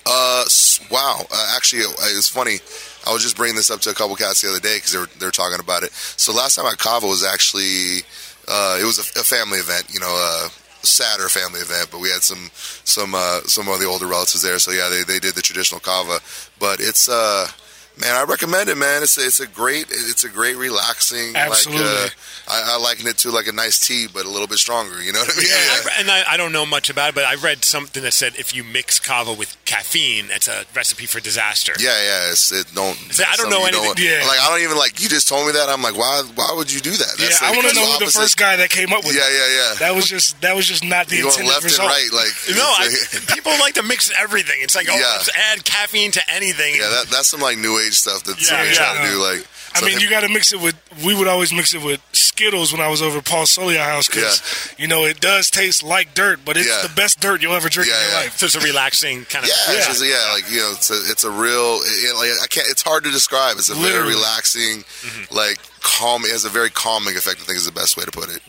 Uh, 0.04 0.44
wow. 0.90 1.22
Uh, 1.32 1.52
actually, 1.56 1.82
it, 1.82 1.94
it's 2.16 2.28
funny. 2.28 2.58
I 3.06 3.12
was 3.12 3.22
just 3.22 3.36
bringing 3.36 3.56
this 3.56 3.70
up 3.70 3.80
to 3.80 3.90
a 3.90 3.94
couple 3.94 4.14
cats 4.16 4.42
the 4.42 4.50
other 4.50 4.60
day 4.60 4.76
because 4.76 4.92
they 4.92 4.98
were 4.98 5.08
they 5.18 5.26
were 5.26 5.32
talking 5.32 5.58
about 5.60 5.82
it. 5.82 5.92
So 5.92 6.32
last 6.32 6.56
time 6.56 6.66
I 6.66 6.70
had 6.70 6.78
kava 6.78 7.06
was 7.06 7.24
actually 7.24 8.02
uh, 8.48 8.78
it 8.80 8.84
was 8.84 8.98
a, 8.98 9.20
a 9.20 9.24
family 9.24 9.58
event. 9.58 9.86
You 9.92 10.00
know, 10.00 10.06
a 10.10 10.48
sadder 10.82 11.28
family 11.28 11.60
event, 11.60 11.88
but 11.90 12.00
we 12.00 12.10
had 12.10 12.22
some 12.22 12.50
some 12.52 13.14
uh, 13.14 13.40
some 13.42 13.68
of 13.68 13.80
the 13.80 13.86
older 13.86 14.06
relatives 14.06 14.42
there. 14.42 14.58
So 14.58 14.72
yeah, 14.72 14.88
they, 14.88 15.02
they 15.02 15.18
did 15.18 15.34
the 15.34 15.42
traditional 15.42 15.80
kava. 15.80 16.18
But 16.58 16.80
it's 16.80 17.08
uh. 17.08 17.48
Man, 17.98 18.14
I 18.14 18.24
recommend 18.24 18.68
it, 18.68 18.76
man. 18.76 19.02
It's 19.02 19.16
a, 19.16 19.24
it's 19.24 19.40
a 19.40 19.46
great 19.46 19.86
it's 19.88 20.22
a 20.24 20.28
great 20.28 20.56
relaxing. 20.56 21.34
Absolutely. 21.34 21.82
Like, 21.86 22.12
uh, 22.46 22.50
I, 22.52 22.74
I 22.74 22.78
liken 22.78 23.06
it 23.06 23.16
to 23.18 23.30
like 23.30 23.46
a 23.46 23.52
nice 23.52 23.84
tea, 23.86 24.06
but 24.12 24.26
a 24.26 24.28
little 24.28 24.46
bit 24.46 24.58
stronger. 24.58 25.02
You 25.02 25.12
know 25.14 25.20
what 25.20 25.32
I 25.34 25.38
mean? 25.40 25.46
Yeah, 25.48 25.56
I- 25.56 26.00
and 26.00 26.10
I, 26.10 26.34
I 26.34 26.36
don't 26.36 26.52
know 26.52 26.66
much 26.66 26.90
about 26.90 27.08
it, 27.10 27.14
but 27.14 27.24
I 27.24 27.36
read 27.36 27.64
something 27.64 28.02
that 28.02 28.12
said 28.12 28.34
if 28.36 28.54
you 28.54 28.64
mix 28.64 29.00
kava 29.00 29.32
with 29.32 29.56
caffeine, 29.64 30.26
it's 30.30 30.46
a 30.46 30.64
recipe 30.74 31.06
for 31.06 31.20
disaster. 31.20 31.72
Yeah, 31.80 31.96
yeah. 32.04 32.30
It's, 32.32 32.52
it 32.52 32.66
don't. 32.74 32.98
I 33.18 33.34
don't 33.36 33.48
know 33.48 33.64
anything- 33.64 33.94
yeah. 33.96 34.26
Like 34.28 34.40
I 34.40 34.50
don't 34.50 34.60
even 34.62 34.76
like. 34.76 35.00
You 35.02 35.08
just 35.08 35.26
told 35.26 35.46
me 35.46 35.52
that. 35.52 35.70
I'm 35.70 35.80
like, 35.80 35.96
why? 35.96 36.22
Why 36.34 36.52
would 36.54 36.70
you 36.70 36.80
do 36.80 36.90
that? 36.90 37.16
yeah, 37.18 37.26
That's 37.32 37.42
I 37.42 37.50
want 37.56 37.66
to 37.68 37.74
know 37.74 37.86
who 37.96 38.04
the 38.04 38.10
first 38.12 38.36
guy 38.36 38.56
that 38.56 38.68
came 38.68 38.92
up 38.92 39.04
with 39.04 39.14
Yeah, 39.16 39.22
it. 39.24 39.32
yeah, 39.32 39.56
yeah. 39.72 39.74
That 39.80 39.94
was 39.96 40.04
just 40.06 40.38
that 40.42 40.54
was 40.54 40.66
just 40.68 40.84
not 40.84 41.08
the 41.08 41.16
You 41.16 41.26
intended 41.28 41.48
left 41.48 41.64
result. 41.64 41.88
and 41.90 41.96
right, 41.96 42.12
like 42.12 42.34
No, 42.60 42.62
I, 42.62 42.92
people 43.34 43.52
like 43.58 43.72
to 43.80 43.82
mix 43.82 44.12
everything. 44.20 44.56
It's 44.60 44.76
like, 44.76 44.86
oh, 44.90 44.94
Yeah. 44.94 45.16
let's 45.16 45.30
add 45.50 45.64
caffeine 45.64 46.10
to 46.12 46.20
anything. 46.30 46.74
yeah, 46.76 46.88
that, 46.90 47.06
that's 47.10 47.28
some 47.28 47.40
like 47.40 47.56
new 47.56 47.78
age 47.78 47.85
stuff 47.94 48.24
that 48.24 48.38
Yeah, 48.40 48.46
somebody's 48.48 48.78
yeah. 48.78 48.84
trying 48.94 49.06
to 49.06 49.12
do. 49.12 49.22
Like, 49.22 49.46
I 49.74 49.80
mean, 49.82 49.92
him- 49.94 50.00
you 50.00 50.10
got 50.10 50.20
to 50.20 50.28
mix 50.28 50.52
it 50.52 50.60
with. 50.60 50.74
We 51.04 51.14
would 51.14 51.28
always 51.28 51.52
mix 51.52 51.74
it 51.74 51.82
with 51.82 52.00
Skittles 52.12 52.72
when 52.72 52.80
I 52.80 52.88
was 52.88 53.02
over 53.02 53.18
at 53.18 53.24
Paul 53.26 53.44
Soliai 53.44 53.84
house 53.84 54.06
because 54.08 54.74
you 54.78 54.86
know 54.88 55.04
it 55.04 55.20
does 55.20 55.50
taste 55.50 55.82
like 55.82 56.14
dirt, 56.14 56.40
but 56.44 56.56
it's 56.56 56.68
Yeah. 56.68 56.82
the 56.88 56.94
best 56.94 57.20
dirt 57.20 57.42
you'll 57.42 57.54
ever 57.54 57.68
drink 57.68 57.90
Yeah, 57.90 57.96
in 57.96 58.02
your 58.02 58.10
yeah. 58.12 58.16
life. 58.24 58.38
so 58.38 58.46
it's 58.46 58.54
a 58.54 58.60
relaxing 58.60 59.24
kind 59.26 59.44
of. 59.44 59.50
Yeah, 59.50 59.74
Yeah. 59.74 59.84
just, 59.86 60.02
yeah, 60.04 60.32
like 60.32 60.50
you 60.50 60.58
know, 60.58 60.72
it's 60.72 60.90
a, 60.90 60.98
it's 61.10 61.24
a 61.24 61.30
real. 61.30 61.80
It, 61.82 62.14
like 62.16 62.30
I 62.42 62.46
can't. 62.46 62.68
It's 62.70 62.82
hard 62.82 63.04
to 63.04 63.10
describe. 63.10 63.58
It's 63.58 63.68
a 63.68 63.74
very 63.74 63.86
Literally. 63.92 64.14
relaxing, 64.14 64.84
mm-hmm. 64.84 65.34
like 65.34 65.58
calm. 65.80 66.24
It 66.24 66.30
has 66.32 66.44
a 66.46 66.50
very 66.50 66.70
calming 66.70 67.16
effect. 67.16 67.40
I 67.40 67.44
think 67.44 67.58
is 67.58 67.66
the 67.66 67.72
best 67.72 67.96
way 67.98 68.04
to 68.04 68.10
put 68.10 68.30
it. 68.34 68.42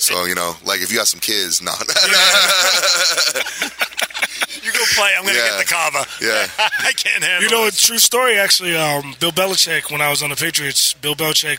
So 0.00 0.24
you 0.24 0.34
know, 0.34 0.54
like 0.64 0.80
if 0.80 0.90
you 0.90 0.96
got 0.98 1.06
some 1.08 1.20
kids, 1.20 1.60
no, 1.62 1.72
You 4.62 4.72
go 4.72 4.84
play. 4.94 5.12
I'm 5.16 5.22
going 5.22 5.34
to 5.34 5.40
Yeah. 5.40 5.56
get 5.58 5.58
the 5.66 5.72
kava. 5.72 6.04
Yeah. 6.20 6.46
I 6.80 6.92
can't 6.92 7.22
handle. 7.24 7.42
You 7.42 7.50
know, 7.50 7.66
a 7.66 7.70
true 7.70 7.98
story 7.98 8.38
actually. 8.38 8.76
Um, 8.76 9.14
Bill 9.20 9.30
Belichick, 9.32 9.90
when 9.90 10.00
I 10.00 10.10
was 10.10 10.22
on 10.22 10.30
the 10.30 10.36
Patriots, 10.36 10.92
Bill 10.94 11.14
Belichick 11.14 11.58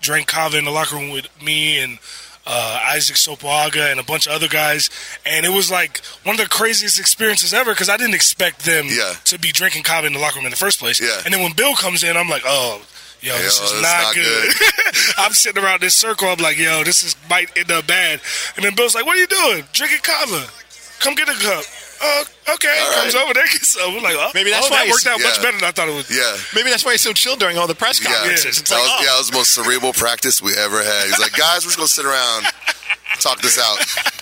drank 0.00 0.28
kava 0.28 0.56
in 0.56 0.64
the 0.64 0.70
locker 0.70 0.96
room 0.96 1.10
with 1.10 1.26
me 1.42 1.78
and 1.78 1.98
uh, 2.46 2.80
Isaac 2.94 3.16
Sopoaga 3.16 3.90
and 3.90 4.00
a 4.00 4.02
bunch 4.02 4.26
of 4.26 4.32
other 4.32 4.48
guys, 4.48 4.88
and 5.26 5.44
it 5.44 5.50
was 5.50 5.70
like 5.70 6.00
one 6.22 6.34
of 6.36 6.40
the 6.40 6.48
craziest 6.48 6.98
experiences 6.98 7.52
ever 7.52 7.72
because 7.74 7.90
I 7.90 7.98
didn't 7.98 8.14
expect 8.14 8.64
them 8.64 8.86
Yeah. 8.88 9.14
to 9.24 9.38
be 9.38 9.52
drinking 9.52 9.82
kava 9.82 10.06
in 10.06 10.14
the 10.14 10.18
locker 10.18 10.36
room 10.36 10.46
in 10.46 10.50
the 10.50 10.56
first 10.56 10.78
place. 10.78 10.98
Yeah. 11.00 11.20
And 11.26 11.34
then 11.34 11.42
when 11.42 11.52
Bill 11.52 11.74
comes 11.74 12.02
in, 12.02 12.16
I'm 12.16 12.28
like, 12.30 12.42
oh. 12.46 12.80
Yo, 13.20 13.36
this 13.38 13.60
is 13.60 13.72
this 13.72 13.82
not, 13.82 14.02
not 14.02 14.14
good. 14.14 14.52
I'm 15.18 15.32
sitting 15.32 15.62
around 15.62 15.80
this 15.80 15.94
circle. 15.94 16.28
I'm 16.28 16.38
like, 16.38 16.56
yo, 16.58 16.84
this 16.84 17.02
is 17.02 17.16
might 17.28 17.50
end 17.56 17.70
up 17.70 17.86
bad. 17.86 18.20
And 18.56 18.64
then 18.64 18.74
Bill's 18.76 18.94
like, 18.94 19.04
what 19.06 19.16
are 19.16 19.20
you 19.20 19.26
doing? 19.26 19.64
Drinking 19.72 19.98
kava. 20.02 20.46
Come 21.00 21.14
get 21.14 21.28
a 21.28 21.34
cup. 21.34 21.64
Uh, 22.00 22.24
okay. 22.54 22.78
All 22.80 22.92
Comes 23.02 23.14
over 23.16 23.34
there, 23.34 23.42
gets 23.52 23.68
some. 23.68 23.92
We're 23.94 24.00
like, 24.02 24.14
oh, 24.16 24.30
Maybe 24.34 24.50
that's 24.50 24.66
oh, 24.66 24.70
why 24.70 24.86
that 24.86 24.90
worked 24.90 25.02
he's- 25.02 25.14
out 25.14 25.20
much 25.20 25.42
better 25.42 25.58
than 25.58 25.66
I 25.66 25.72
thought 25.72 25.88
it 25.88 25.94
would. 25.94 26.08
Yeah. 26.10 26.36
Maybe 26.54 26.70
that's 26.70 26.84
why 26.84 26.92
he's 26.92 27.00
so 27.00 27.12
chill 27.12 27.34
during 27.36 27.58
all 27.58 27.66
the 27.66 27.74
press 27.74 28.02
Yeah. 28.02 28.12
conferences. 28.14 28.60
It's 28.60 28.70
that 28.70 28.76
like, 28.76 28.84
was, 28.84 28.92
oh. 28.94 29.02
yeah, 29.02 29.10
that 29.10 29.18
was 29.18 29.30
the 29.30 29.36
most 29.36 29.50
cerebral 29.52 29.92
practice 29.92 30.40
we 30.40 30.54
ever 30.56 30.78
had. 30.82 31.06
He's 31.06 31.18
like, 31.18 31.32
guys, 31.32 31.66
we're 31.66 31.74
just 31.74 31.76
gonna 31.78 31.88
sit 31.88 32.06
around, 32.06 32.46
talk 33.20 33.40
this 33.42 33.58
out. 33.58 33.78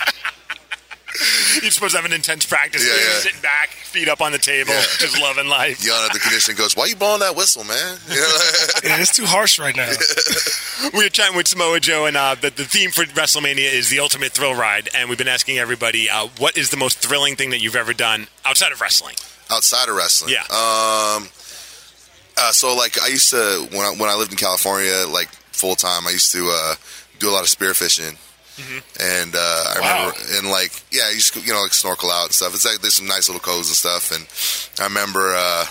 You're 1.63 1.71
supposed 1.71 1.93
to 1.95 1.99
have 2.01 2.05
an 2.05 2.13
intense 2.13 2.45
practice. 2.47 2.85
Yeah, 2.87 2.93
You're 2.93 3.03
yeah. 3.13 3.19
Sitting 3.21 3.41
back, 3.41 3.71
feet 3.71 4.09
up 4.09 4.21
on 4.21 4.33
the 4.33 4.39
table, 4.39 4.71
Yeah. 4.73 4.81
just 4.99 5.21
loving 5.21 5.49
life. 5.49 5.85
Yelling 5.85 6.07
at 6.07 6.13
the 6.13 6.19
conditioning 6.19 6.57
coach, 6.57 6.77
why 6.77 6.85
are 6.85 6.89
you 6.89 6.97
blowing 6.97 7.21
that 7.21 7.37
whistle, 7.37 7.65
man? 7.65 7.99
You 8.09 8.17
know, 8.17 8.39
Yeah, 8.85 9.01
it's 9.01 9.15
too 9.17 9.27
harsh 9.27 9.59
right 9.59 9.75
now. 9.77 9.91
We 10.93 11.05
were 11.05 11.09
chatting 11.11 11.37
with 11.37 11.49
Samoa 11.49 11.81
Joe, 11.81 12.07
and 12.07 12.17
uh, 12.17 12.35
the, 12.35 12.51
the 12.51 12.65
theme 12.65 12.91
for 12.91 13.05
WrestleMania 13.05 13.73
is 13.73 13.89
the 13.89 14.01
ultimate 14.01 14.33
thrill 14.33 14.55
ride. 14.55 14.89
And 14.95 15.09
we've 15.09 15.19
been 15.19 15.29
asking 15.29 15.59
everybody, 15.59 16.09
uh, 16.11 16.29
what 16.39 16.57
is 16.57 16.71
the 16.71 16.77
most 16.77 16.99
thrilling 16.99 17.37
thing 17.37 17.51
that 17.51 17.61
you've 17.61 17.77
ever 17.77 17.93
done 17.93 18.27
outside 18.45 18.73
of 18.73 18.81
wrestling? 18.81 19.17
outside 19.49 19.89
of 19.89 19.95
wrestling. 19.95 20.33
Yeah. 20.35 20.41
Um. 20.51 21.29
Uh, 22.37 22.51
so 22.53 22.75
like 22.77 23.01
I 23.01 23.07
used 23.07 23.31
to 23.31 23.67
when 23.71 23.81
I, 23.81 23.95
when 23.97 24.11
I 24.11 24.15
lived 24.17 24.33
in 24.33 24.37
California, 24.37 25.05
like 25.09 25.29
full 25.53 25.77
time, 25.77 26.07
I 26.07 26.11
used 26.11 26.33
to 26.33 26.51
uh, 26.53 26.75
do 27.21 27.31
a 27.31 27.33
lot 27.33 27.43
of 27.43 27.49
spearfishing. 27.49 28.19
And 29.01 29.35
uh, 29.35 29.39
I 29.39 29.79
Wow. 29.81 30.13
remember, 30.13 30.39
and 30.39 30.51
like, 30.51 30.73
yeah, 30.91 31.11
used 31.11 31.35
to, 31.35 31.41
you 31.41 31.53
know, 31.53 31.63
like 31.63 31.75
snorkel 31.75 32.11
out 32.11 32.27
and 32.27 32.33
stuff. 32.35 32.55
It's 32.55 32.65
like 32.65 32.81
there's 32.81 32.95
some 32.95 33.07
nice 33.07 33.29
little 33.29 33.41
coves 33.41 33.69
and 33.69 33.77
stuff. 33.77 34.11
And 34.13 34.27
I 34.81 34.85
remember 34.89 35.35
uh, 35.37 35.67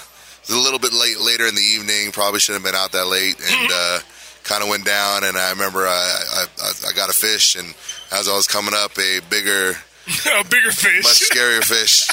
a 0.50 0.54
little 0.56 0.80
bit 0.80 0.94
late 0.94 1.20
later 1.20 1.46
in 1.48 1.56
the 1.56 1.62
evening. 1.62 2.12
Probably 2.12 2.40
shouldn't 2.40 2.64
have 2.64 2.72
been 2.74 2.80
out 2.80 2.92
that 2.92 3.08
late, 3.08 3.40
and 3.42 3.72
uh, 3.74 4.00
kind 4.44 4.62
of 4.64 4.70
went 4.70 4.86
down. 4.86 5.24
And 5.24 5.36
I 5.38 5.50
remember 5.52 5.88
I, 5.88 5.92
I 5.92 6.46
I 6.62 6.72
I 6.90 6.94
got 6.94 7.10
a 7.10 7.14
fish, 7.14 7.56
and 7.56 7.74
as 8.12 8.28
I 8.30 8.36
was 8.36 8.46
coming 8.48 8.74
up, 8.76 8.98
a 9.00 9.20
bigger 9.30 9.72
a 10.40 10.44
bigger 10.44 10.72
fish. 10.72 11.04
much 11.04 11.20
scarier 11.30 11.64
fish 11.64 12.08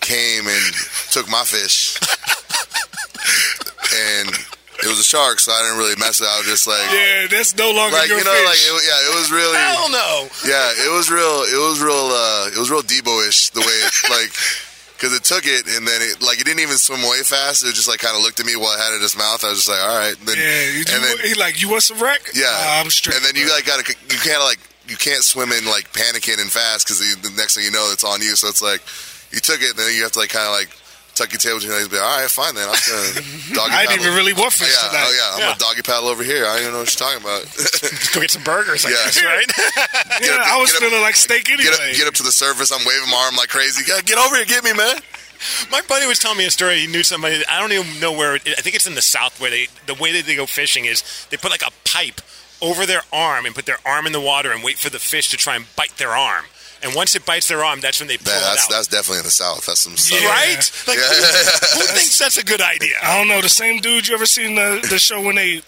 came 0.00 0.48
and 0.48 0.74
took 1.12 1.28
my 1.30 1.44
fish, 1.44 1.94
and 3.94 4.28
it 4.82 4.88
was 4.88 4.98
a 4.98 5.04
shark, 5.04 5.40
so 5.40 5.52
I 5.52 5.62
didn't 5.62 5.78
really 5.78 5.96
mess 5.96 6.20
it. 6.20 6.26
I 6.26 6.38
was 6.38 6.46
just 6.46 6.66
like, 6.66 6.84
yeah, 6.92 7.26
that's 7.28 7.56
no 7.56 7.70
longer 7.72 7.96
like 7.96 8.08
your 8.08 8.18
you 8.18 8.24
know, 8.24 8.32
fish. 8.32 8.46
like 8.48 8.60
it, 8.60 8.72
yeah, 8.84 9.08
it 9.10 9.14
was 9.16 9.28
really, 9.30 9.56
Hell 9.56 9.90
no! 9.90 10.28
yeah, 10.46 10.72
it 10.86 10.90
was 10.92 11.10
real, 11.10 11.44
it 11.48 11.60
was 11.60 11.80
real, 11.80 12.08
uh, 12.12 12.50
it 12.54 12.58
was 12.58 12.70
real 12.70 12.82
Debo-ish 12.82 13.50
the 13.50 13.60
way, 13.60 13.76
it, 13.84 13.94
like, 14.10 14.32
because 14.96 15.16
it 15.16 15.24
took 15.24 15.44
it 15.48 15.64
and 15.64 15.88
then 15.88 16.00
it, 16.04 16.20
like, 16.20 16.40
it 16.40 16.44
didn't 16.44 16.60
even 16.60 16.76
swim 16.76 17.00
away 17.00 17.24
fast. 17.24 17.64
It 17.64 17.72
just 17.72 17.88
like 17.88 18.04
kind 18.04 18.12
of 18.12 18.20
looked 18.20 18.36
at 18.36 18.44
me 18.44 18.52
while 18.52 18.76
it 18.76 18.80
had 18.84 18.92
it 18.92 19.00
in 19.00 19.08
its 19.08 19.16
mouth. 19.16 19.40
I 19.40 19.48
was 19.48 19.64
just 19.64 19.72
like, 19.72 19.80
all 19.80 19.96
right, 19.96 20.12
then, 20.28 20.36
yeah, 20.36 20.76
you, 20.76 20.84
and 20.92 21.00
then 21.00 21.16
he 21.24 21.32
like, 21.40 21.56
you 21.62 21.72
want 21.72 21.88
some 21.88 21.96
wreck? 21.96 22.20
yeah, 22.36 22.52
Nah, 22.52 22.84
I'm 22.84 22.92
straight. 22.92 23.16
And 23.16 23.24
then 23.24 23.32
you 23.32 23.48
like 23.48 23.64
gotta, 23.64 23.80
you 23.88 24.20
can't 24.20 24.44
like, 24.44 24.60
you 24.88 24.96
can't 25.00 25.24
swim 25.24 25.52
in 25.56 25.64
like 25.64 25.88
panicking 25.96 26.36
and 26.36 26.52
fast 26.52 26.84
because 26.84 27.00
the 27.00 27.32
next 27.32 27.56
thing 27.56 27.64
you 27.64 27.70
know, 27.72 27.88
it's 27.92 28.04
on 28.04 28.20
you. 28.20 28.36
So 28.36 28.48
it's 28.48 28.60
like 28.60 28.84
you 29.32 29.40
took 29.40 29.62
it, 29.62 29.70
and 29.70 29.78
then 29.78 29.94
you 29.96 30.02
have 30.02 30.12
to 30.12 30.18
like 30.18 30.30
kind 30.36 30.44
of 30.44 30.52
like 30.52 30.68
tuck 31.20 31.32
your 31.36 31.38
tail 31.40 31.60
between 31.60 31.76
your 31.76 31.84
legs. 31.84 31.86
and 31.86 31.92
Be 31.92 32.00
like, 32.00 32.08
all 32.08 32.20
right, 32.24 32.30
fine 32.32 32.54
then. 32.56 32.64
I'm 32.68 32.80
gonna 32.80 33.20
doggy 33.54 33.74
I 33.76 33.84
didn't 33.86 34.08
even 34.08 34.16
really 34.16 34.32
want 34.32 34.56
Oh, 34.56 34.64
fish 34.64 34.72
yeah, 34.72 34.88
tonight. 34.88 35.04
oh 35.04 35.12
yeah, 35.12 35.28
I'm 35.36 35.40
Yeah. 35.52 35.54
a 35.54 35.58
doggy 35.60 35.82
paddle 35.84 36.08
over 36.08 36.24
here. 36.24 36.48
I 36.48 36.56
don't 36.56 36.62
even 36.64 36.72
know 36.72 36.82
what 36.82 36.90
you're 36.90 37.04
talking 37.04 37.20
about. 37.20 37.44
Let's 37.60 38.08
go 38.08 38.20
get 38.24 38.30
some 38.32 38.42
burgers, 38.44 38.84
I 38.84 38.90
Yeah. 38.90 39.04
guess, 39.04 39.20
right? 39.22 39.50
Yeah, 40.24 40.40
up- 40.40 40.48
I 40.48 40.60
was 40.60 40.72
get 40.72 40.80
up- 40.82 40.88
feeling 40.88 41.02
like 41.04 41.16
steak 41.16 41.48
anyway. 41.52 41.64
get, 41.68 41.74
up, 41.76 41.96
get 41.96 42.06
up 42.08 42.14
to 42.20 42.22
the 42.24 42.32
surface. 42.32 42.72
I'm 42.72 42.84
waving 42.88 43.08
my 43.12 43.20
arm 43.28 43.36
like 43.36 43.48
crazy. 43.48 43.84
Get 43.84 44.04
get 44.04 44.18
over 44.18 44.36
here, 44.36 44.44
get 44.44 44.64
me, 44.64 44.72
man. 44.72 44.96
My 45.72 45.80
buddy 45.88 46.04
was 46.06 46.18
telling 46.18 46.36
me 46.36 46.44
a 46.44 46.50
story. 46.50 46.80
He 46.80 46.86
knew 46.86 47.02
somebody. 47.02 47.40
I 47.48 47.58
don't 47.60 47.72
even 47.72 47.98
know 48.00 48.12
where. 48.12 48.34
I 48.34 48.60
think 48.60 48.76
it's 48.76 48.86
in 48.86 48.94
the 48.94 49.00
south 49.02 49.40
where 49.40 49.50
they. 49.50 49.68
The 49.86 49.94
way 49.94 50.12
that 50.12 50.26
they 50.26 50.36
go 50.36 50.44
fishing 50.44 50.84
is 50.84 51.02
they 51.30 51.36
put 51.38 51.50
like 51.50 51.62
a 51.62 51.70
pipe 51.88 52.20
over 52.60 52.84
their 52.84 53.00
arm 53.10 53.46
and 53.46 53.54
put 53.54 53.64
their 53.64 53.78
arm 53.86 54.06
in 54.06 54.12
the 54.12 54.20
water 54.20 54.52
and 54.52 54.62
wait 54.62 54.76
for 54.76 54.90
the 54.90 54.98
fish 54.98 55.30
to 55.30 55.38
try 55.38 55.56
and 55.56 55.64
bite 55.76 55.96
their 55.96 56.10
arm. 56.10 56.44
And 56.82 56.94
once 56.94 57.14
it 57.14 57.26
bites 57.26 57.48
their 57.48 57.62
arm, 57.64 57.80
that's 57.80 58.00
when 58.00 58.08
they 58.08 58.16
pull 58.16 58.26
That, 58.32 58.38
it 58.38 58.44
that's 58.44 58.64
out. 58.64 58.70
that's 58.70 58.86
definitely 58.88 59.18
in 59.18 59.24
the 59.24 59.30
south. 59.30 59.66
That's 59.66 59.80
some 59.80 59.94
Yeah. 60.18 60.26
right? 60.28 60.72
Like 60.88 60.98
Yeah. 60.98 61.04
who, 61.04 61.80
who 61.80 61.86
thinks 61.86 62.18
that's 62.18 62.36
a 62.38 62.44
good 62.44 62.60
idea? 62.60 62.96
I 63.02 63.18
don't 63.18 63.28
know. 63.28 63.40
The 63.40 63.48
same 63.48 63.80
dude 63.80 64.08
you 64.08 64.14
ever 64.14 64.26
seen 64.26 64.54
the, 64.54 64.84
the 64.88 64.98
show 64.98 65.20
when 65.20 65.36
they 65.36 65.62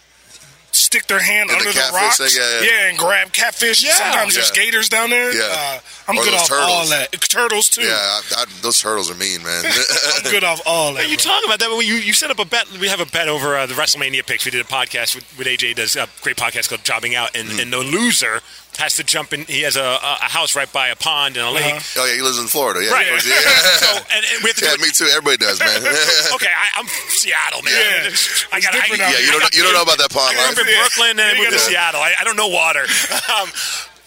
stick 0.74 1.06
their 1.06 1.20
hand 1.20 1.50
And 1.50 1.58
under 1.58 1.70
the, 1.70 1.78
catfish 1.78 1.92
rocks? 2.00 2.16
thing, 2.16 2.30
yeah, 2.34 2.60
yeah. 2.62 2.88
and 2.88 2.96
grab 2.98 3.30
catfish. 3.32 3.84
Yeah. 3.84 3.92
Sometimes 3.92 4.34
there's 4.34 4.50
gators 4.52 4.88
down 4.88 5.10
there. 5.10 5.30
Yeah. 5.36 5.42
Uh, 5.44 5.78
I'm 6.08 6.16
Or 6.18 6.24
good 6.24 6.32
those 6.32 6.50
off 6.50 6.68
all 6.68 6.86
that. 6.86 7.12
Turtles 7.28 7.68
too. 7.68 7.82
Yeah, 7.82 7.90
I, 7.92 8.22
I, 8.38 8.44
those 8.62 8.80
turtles 8.80 9.10
are 9.10 9.14
mean, 9.14 9.42
man. 9.42 9.64
I'm 10.24 10.30
good 10.30 10.44
off 10.44 10.62
all 10.64 10.94
that. 10.94 11.10
You 11.10 11.16
bro. 11.18 11.24
talk 11.24 11.44
about 11.44 11.58
that, 11.60 11.68
but 11.68 11.80
you, 11.84 11.96
you 11.96 12.14
set 12.14 12.30
up 12.30 12.38
a 12.38 12.46
bet. 12.46 12.70
We 12.80 12.88
have 12.88 13.00
a 13.00 13.06
bet 13.06 13.28
over 13.28 13.54
uh, 13.56 13.66
the 13.66 13.74
WrestleMania 13.74 14.26
picks. 14.26 14.46
We 14.46 14.50
did 14.50 14.62
a 14.62 14.68
podcast 14.68 15.14
with, 15.14 15.36
with 15.36 15.46
AJ. 15.46 15.74
Does 15.76 15.94
a 15.94 16.08
great 16.22 16.36
podcast 16.36 16.70
called 16.70 16.84
Jobbing 16.84 17.14
Out, 17.14 17.36
and, 17.36 17.60
and 17.60 17.70
the 17.70 17.78
loser 17.78 18.40
has 18.78 18.96
to 18.96 19.04
jump 19.04 19.32
in. 19.32 19.44
He 19.44 19.62
has 19.62 19.76
a, 19.76 19.82
a 19.84 20.16
a 20.24 20.28
house 20.32 20.56
right 20.56 20.70
by 20.72 20.88
a 20.88 20.96
pond 20.96 21.36
and 21.36 21.46
a 21.46 21.50
lake. 21.50 21.82
oh 21.96 22.06
yeah, 22.06 22.14
he 22.16 22.22
lives 22.22 22.38
in 22.38 22.46
Florida. 22.46 22.80
Yeah, 22.82 22.90
Right. 22.92 23.08
course, 23.08 23.26
yeah. 23.28 23.36
So 23.84 23.88
and, 24.10 24.24
and 24.24 24.42
we 24.42 24.48
have 24.48 24.56
to 24.56 24.64
yeah, 24.64 24.74
do 24.76 24.82
it. 24.82 24.86
me 24.86 24.90
too. 24.92 25.06
Everybody 25.12 25.36
does, 25.38 25.60
man. 25.60 25.80
Okay, 26.34 26.48
I, 26.50 26.66
I'm 26.80 26.86
from 26.86 27.08
Seattle, 27.10 27.62
man. 27.62 27.74
Yeah. 27.76 28.10
I 28.52 28.60
got. 28.60 28.74
I, 28.74 28.80
different 28.80 29.00
yeah, 29.02 29.10
you 29.10 29.30
here. 29.30 29.40
don't 29.40 29.54
you 29.54 29.62
don't 29.62 29.74
know 29.74 29.82
about 29.82 29.98
that 29.98 30.10
pond 30.10 30.32
I 30.32 30.40
grew 30.40 30.42
up 30.42 30.56
life. 30.56 30.66
in 30.66 30.74
Brooklyn 30.80 31.10
and 31.20 31.36
I 31.36 31.38
moved 31.38 31.52
to 31.52 31.58
Seattle. 31.58 32.00
I, 32.00 32.14
I 32.20 32.24
don't 32.24 32.36
know 32.36 32.48
water. 32.48 32.84
Um, 33.32 33.48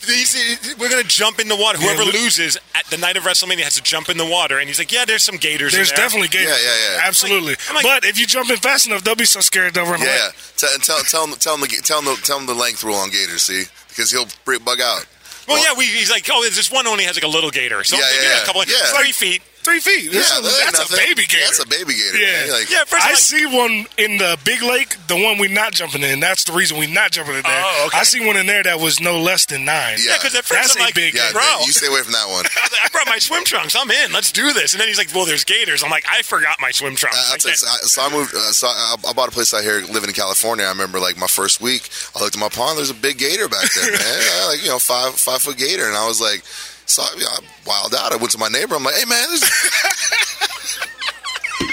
these- 0.05 0.75
we're 0.77 0.89
gonna 0.89 1.03
jump 1.03 1.39
in 1.39 1.48
the 1.48 1.55
water. 1.55 1.79
Whoever 1.79 2.03
look- 2.03 2.13
loses 2.13 2.57
at 2.75 2.86
the 2.88 2.98
night 2.98 3.17
of 3.17 3.24
WrestleMania 3.24 3.63
has 3.63 3.74
to 3.75 3.81
jump 3.81 4.07
in 4.10 4.17
the 4.17 4.25
water. 4.25 4.60
And 4.60 4.67
he's 4.67 4.77
like, 4.77 4.91
"Yeah, 4.91 5.03
there's 5.05 5.24
some 5.24 5.38
gators. 5.38 5.74
There's 5.74 5.89
in 5.89 5.95
there. 5.95 6.05
definitely 6.05 6.27
gators. 6.27 6.50
Yeah, 6.62 6.69
yeah, 6.69 6.95
yeah. 6.98 7.07
Absolutely. 7.07 7.55
I'm 7.69 7.75
like- 7.75 7.84
but 7.86 8.05
if 8.05 8.19
you 8.19 8.27
jump 8.27 8.50
in 8.51 8.57
fast 8.57 8.86
enough, 8.88 9.03
they'll 9.03 9.15
be 9.15 9.25
so 9.25 9.39
scared 9.41 9.74
they'll 9.74 9.86
run 9.89 10.00
Yeah, 10.01 10.05
away. 10.05 10.15
yeah. 10.15 10.29
Tell, 10.57 10.69
tell, 10.79 11.00
tell, 11.03 11.24
him, 11.27 11.34
tell, 11.39 11.55
him 11.55 11.62
the, 11.62 11.67
tell, 11.81 12.00
him 12.00 12.05
the, 12.05 12.15
tell 12.22 12.38
him 12.39 12.45
the 12.45 12.53
length 12.53 12.84
rule 12.84 12.95
on 12.95 13.10
gators, 13.10 13.43
see? 13.43 13.63
Because 13.96 14.12
he'll 14.12 14.25
bug 14.60 14.82
out. 14.82 15.06
Well, 15.48 15.64
yeah, 15.64 15.78
we, 15.78 15.86
he's 15.86 16.10
like, 16.10 16.28
oh, 16.32 16.44
this 16.44 16.72
one 16.72 16.88
only 16.88 17.04
has 17.06 17.16
like 17.16 17.24
a 17.24 17.28
little 17.28 17.52
gator. 17.52 17.84
So 17.84 17.98
Yeah, 17.98 18.04
yeah, 18.22 18.30
yeah. 18.30 18.44
a 18.44 18.46
couple, 18.46 18.64
Yeah. 18.66 18.98
three 18.98 19.12
feet. 19.12 19.42
Three 19.65 19.79
feet. 19.81 20.12
This 20.12 20.29
yeah, 20.29 20.39
is- 20.39 20.45
that 20.45 20.65
ain't 20.65 20.77
that's 20.77 20.93
a 20.93 20.98
baby 20.98 21.25
gator. 21.25 21.45
That's 21.50 21.63
a 21.63 21.67
baby 21.67 21.93
gator. 21.98 22.17
Yeah. 22.22 22.53
Like, 22.53 22.69
Yeah, 22.69 22.84
first 22.86 23.01
I 23.03 23.10
like, 23.10 23.17
see 23.17 23.45
one 23.50 23.88
in 23.98 24.17
the 24.22 24.38
big 24.45 24.62
lake, 24.62 24.95
the 25.07 25.17
one 25.17 25.39
we're 25.41 25.50
not 25.50 25.74
jumping 25.74 26.03
in. 26.03 26.19
That's 26.19 26.43
the 26.43 26.53
reason 26.53 26.77
we're 26.77 26.93
not 26.93 27.10
jumping 27.12 27.36
in 27.36 27.41
there. 27.41 27.63
Oh, 27.65 27.88
okay. 27.88 27.98
I 27.98 28.03
see 28.03 28.22
one 28.25 28.38
in 28.38 28.45
there 28.45 28.62
that 28.62 28.79
was 28.79 29.00
no 29.01 29.19
less 29.19 29.48
than 29.48 29.65
nine. 29.65 29.98
Yeah. 29.98 30.12
yeah, 30.12 30.17
because 30.22 30.36
at 30.36 30.45
first 30.45 30.62
That's 30.62 30.75
I'm 30.77 30.81
a 30.81 30.86
like, 30.86 30.93
big 30.93 31.15
yeah, 31.15 31.31
bro, 31.34 31.41
you 31.65 31.74
stay 31.74 31.88
away 31.88 32.01
from 32.05 32.13
that 32.13 32.29
one. 32.29 32.45
I 32.55 32.88
brought 32.91 33.07
my 33.07 33.17
swim 33.17 33.43
trunks. 33.43 33.75
I'm 33.75 33.89
in. 33.89 34.12
Let's 34.13 34.31
do 34.31 34.53
this. 34.53 34.74
And 34.74 34.79
then 34.81 34.88
he's 34.88 35.00
like, 35.00 35.10
well, 35.15 35.25
there's 35.25 35.43
gators. 35.43 35.84
I'm 35.84 35.89
like, 35.89 36.05
I 36.10 36.22
forgot 36.22 36.57
my 36.62 36.69
swim 36.69 36.95
trunks. 36.95 37.17
I, 37.17 37.22
I 37.29 37.31
I'll 37.34 37.38
tell 37.41 37.51
you, 37.51 37.57
can't- 37.57 37.89
so, 37.89 38.01
I, 38.01 38.07
so 38.10 38.15
I 38.15 38.17
moved. 38.19 38.36
Uh, 38.36 38.51
so 38.53 38.67
I, 38.67 38.95
I 39.10 39.13
bought 39.13 39.29
a 39.29 39.31
place 39.31 39.51
out 39.53 39.63
here, 39.63 39.81
living 39.89 40.10
in 40.10 40.15
California. 40.15 40.65
I 40.65 40.69
remember 40.69 41.00
like 41.00 41.17
my 41.17 41.25
first 41.27 41.60
week. 41.60 41.89
I 42.15 42.22
looked 42.22 42.36
at 42.36 42.39
my 42.39 42.50
pond. 42.50 42.77
There's 42.77 42.91
a 42.91 42.93
big 42.93 43.17
gator 43.17 43.50
back 43.50 43.65
there, 43.74 43.91
man. 43.91 44.22
Like 44.45 44.62
you 44.62 44.69
know, 44.69 44.77
five 44.77 45.15
five 45.15 45.41
foot 45.41 45.57
gator, 45.57 45.88
and 45.88 45.98
I 45.98 46.05
was 46.07 46.22
like, 46.22 46.43
so 46.86 47.01
I, 47.04 47.08
I 47.20 47.39
wild 47.65 47.94
out. 47.96 48.13
I 48.13 48.18
went 48.18 48.32
to 48.32 48.38
my 48.38 48.48
neighbor. 48.50 48.75
I'm 48.75 48.84
like, 48.84 48.96
hey 48.96 49.06
man, 49.06 49.27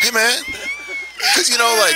hey 0.01 0.11
man. 0.13 0.39
Because 1.23 1.49
you 1.51 1.57
know, 1.59 1.71
like 1.79 1.95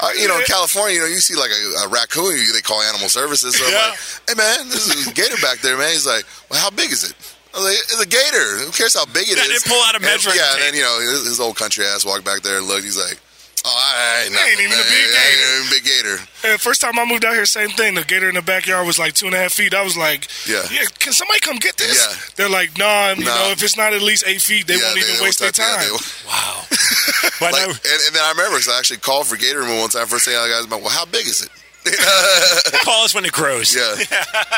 uh, 0.00 0.10
you 0.16 0.26
know, 0.28 0.38
in 0.38 0.44
California, 0.44 0.94
you 0.96 1.00
know, 1.00 1.06
you 1.06 1.20
see 1.20 1.36
like 1.36 1.50
a, 1.52 1.84
a 1.84 1.88
raccoon, 1.88 2.32
they 2.54 2.62
call 2.62 2.80
animal 2.80 3.08
services. 3.08 3.56
So 3.56 3.64
I'm 3.66 3.72
Yeah. 3.72 3.88
like, 3.92 3.98
hey 4.28 4.34
man, 4.36 4.68
this 4.68 4.88
is 4.88 5.06
a 5.06 5.12
gator 5.12 5.36
back 5.42 5.58
there, 5.60 5.76
man. 5.76 5.90
He's 5.92 6.06
like, 6.06 6.24
well, 6.50 6.58
how 6.60 6.70
big 6.70 6.90
is 6.90 7.04
it? 7.04 7.12
I 7.54 7.58
was 7.60 7.66
like, 7.68 7.76
it's 7.76 8.00
a 8.00 8.06
gator. 8.08 8.64
Who 8.64 8.70
cares 8.72 8.94
how 8.96 9.04
big 9.06 9.28
it 9.28 9.36
Yeah, 9.36 9.44
is? 9.52 9.64
pull 9.64 9.76
out 9.84 9.92
a 9.92 9.96
And- 9.96 10.04
measuring 10.04 10.36
Yeah, 10.36 10.52
and 10.54 10.62
then 10.62 10.74
you 10.74 10.82
know, 10.82 10.96
his, 11.00 11.24
his 11.26 11.40
old 11.40 11.56
country 11.56 11.84
ass 11.84 12.04
walked 12.06 12.24
back 12.24 12.40
there 12.42 12.56
and 12.58 12.66
looked. 12.66 12.84
He's 12.84 12.96
like, 12.96 13.20
oh, 13.66 13.70
I 13.70 14.24
ain't, 14.24 14.32
nothing, 14.32 14.48
ain't 14.50 14.60
even 14.60 14.72
a 14.72 14.76
man. 14.76 14.88
big 14.88 15.06
I 15.14 15.22
ain't 15.28 15.40
even 15.58 15.70
big 15.70 15.84
gator. 15.84 16.16
And 16.50 16.60
first 16.60 16.80
time 16.80 16.98
I 16.98 17.04
moved 17.04 17.24
out 17.24 17.34
here, 17.34 17.46
same 17.46 17.70
thing. 17.70 17.94
The 17.94 18.04
gator 18.04 18.28
in 18.28 18.34
the 18.34 18.42
backyard 18.42 18.86
was 18.86 18.98
like 18.98 19.14
two 19.14 19.26
and 19.26 19.34
a 19.34 19.38
half 19.38 19.52
feet. 19.52 19.74
I 19.74 19.82
was 19.82 19.96
like, 19.96 20.28
Yeah. 20.46 20.62
yeah 20.70 20.84
can 20.98 21.12
somebody 21.12 21.40
come 21.40 21.56
get 21.56 21.76
this? 21.76 21.96
Yeah. 21.98 22.14
They're 22.36 22.48
like, 22.52 22.76
nah, 22.78 23.10
you 23.16 23.24
Nah. 23.24 23.34
know, 23.34 23.50
if 23.50 23.62
it's 23.62 23.76
not 23.76 23.92
at 23.92 24.02
least 24.02 24.24
eight 24.26 24.40
feet, 24.42 24.66
they 24.66 24.76
yeah, 24.76 24.84
won't 24.84 24.98
even 24.98 25.16
they 25.16 25.22
waste 25.22 25.40
their 25.40 25.50
time. 25.50 25.80
yeah, 25.80 25.88
they- 25.88 26.28
wow. 26.28 26.62
But 27.40 27.52
like, 27.52 27.62
I- 27.62 27.70
and, 27.70 28.00
and 28.06 28.14
then 28.14 28.22
I 28.22 28.30
remember 28.32 28.56
because 28.58 28.68
I 28.68 28.78
actually 28.78 28.98
called 28.98 29.26
for 29.26 29.36
gator 29.36 29.60
removal 29.60 29.80
one 29.82 29.90
time. 29.90 30.06
First 30.06 30.24
thing 30.26 30.34
I 30.36 30.48
guys 30.48 30.64
about, 30.64 30.80
well, 30.80 30.90
how 30.90 31.04
big 31.06 31.26
is 31.26 31.42
it? 31.42 31.50
call 32.84 33.04
us 33.04 33.14
when 33.14 33.24
it 33.24 33.32
grows. 33.32 33.74
Yeah. 33.74 33.94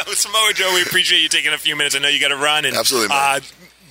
With 0.08 0.18
Samoa 0.18 0.52
Joe, 0.54 0.72
we 0.74 0.82
appreciate 0.82 1.20
you 1.20 1.28
taking 1.28 1.52
a 1.52 1.58
few 1.58 1.76
minutes. 1.76 1.94
I 1.94 1.98
know 2.00 2.08
you 2.08 2.20
got 2.20 2.28
to 2.28 2.36
run. 2.36 2.64
And, 2.64 2.74
Absolutely, 2.76 3.08
man. 3.08 3.36
Uh, 3.36 3.40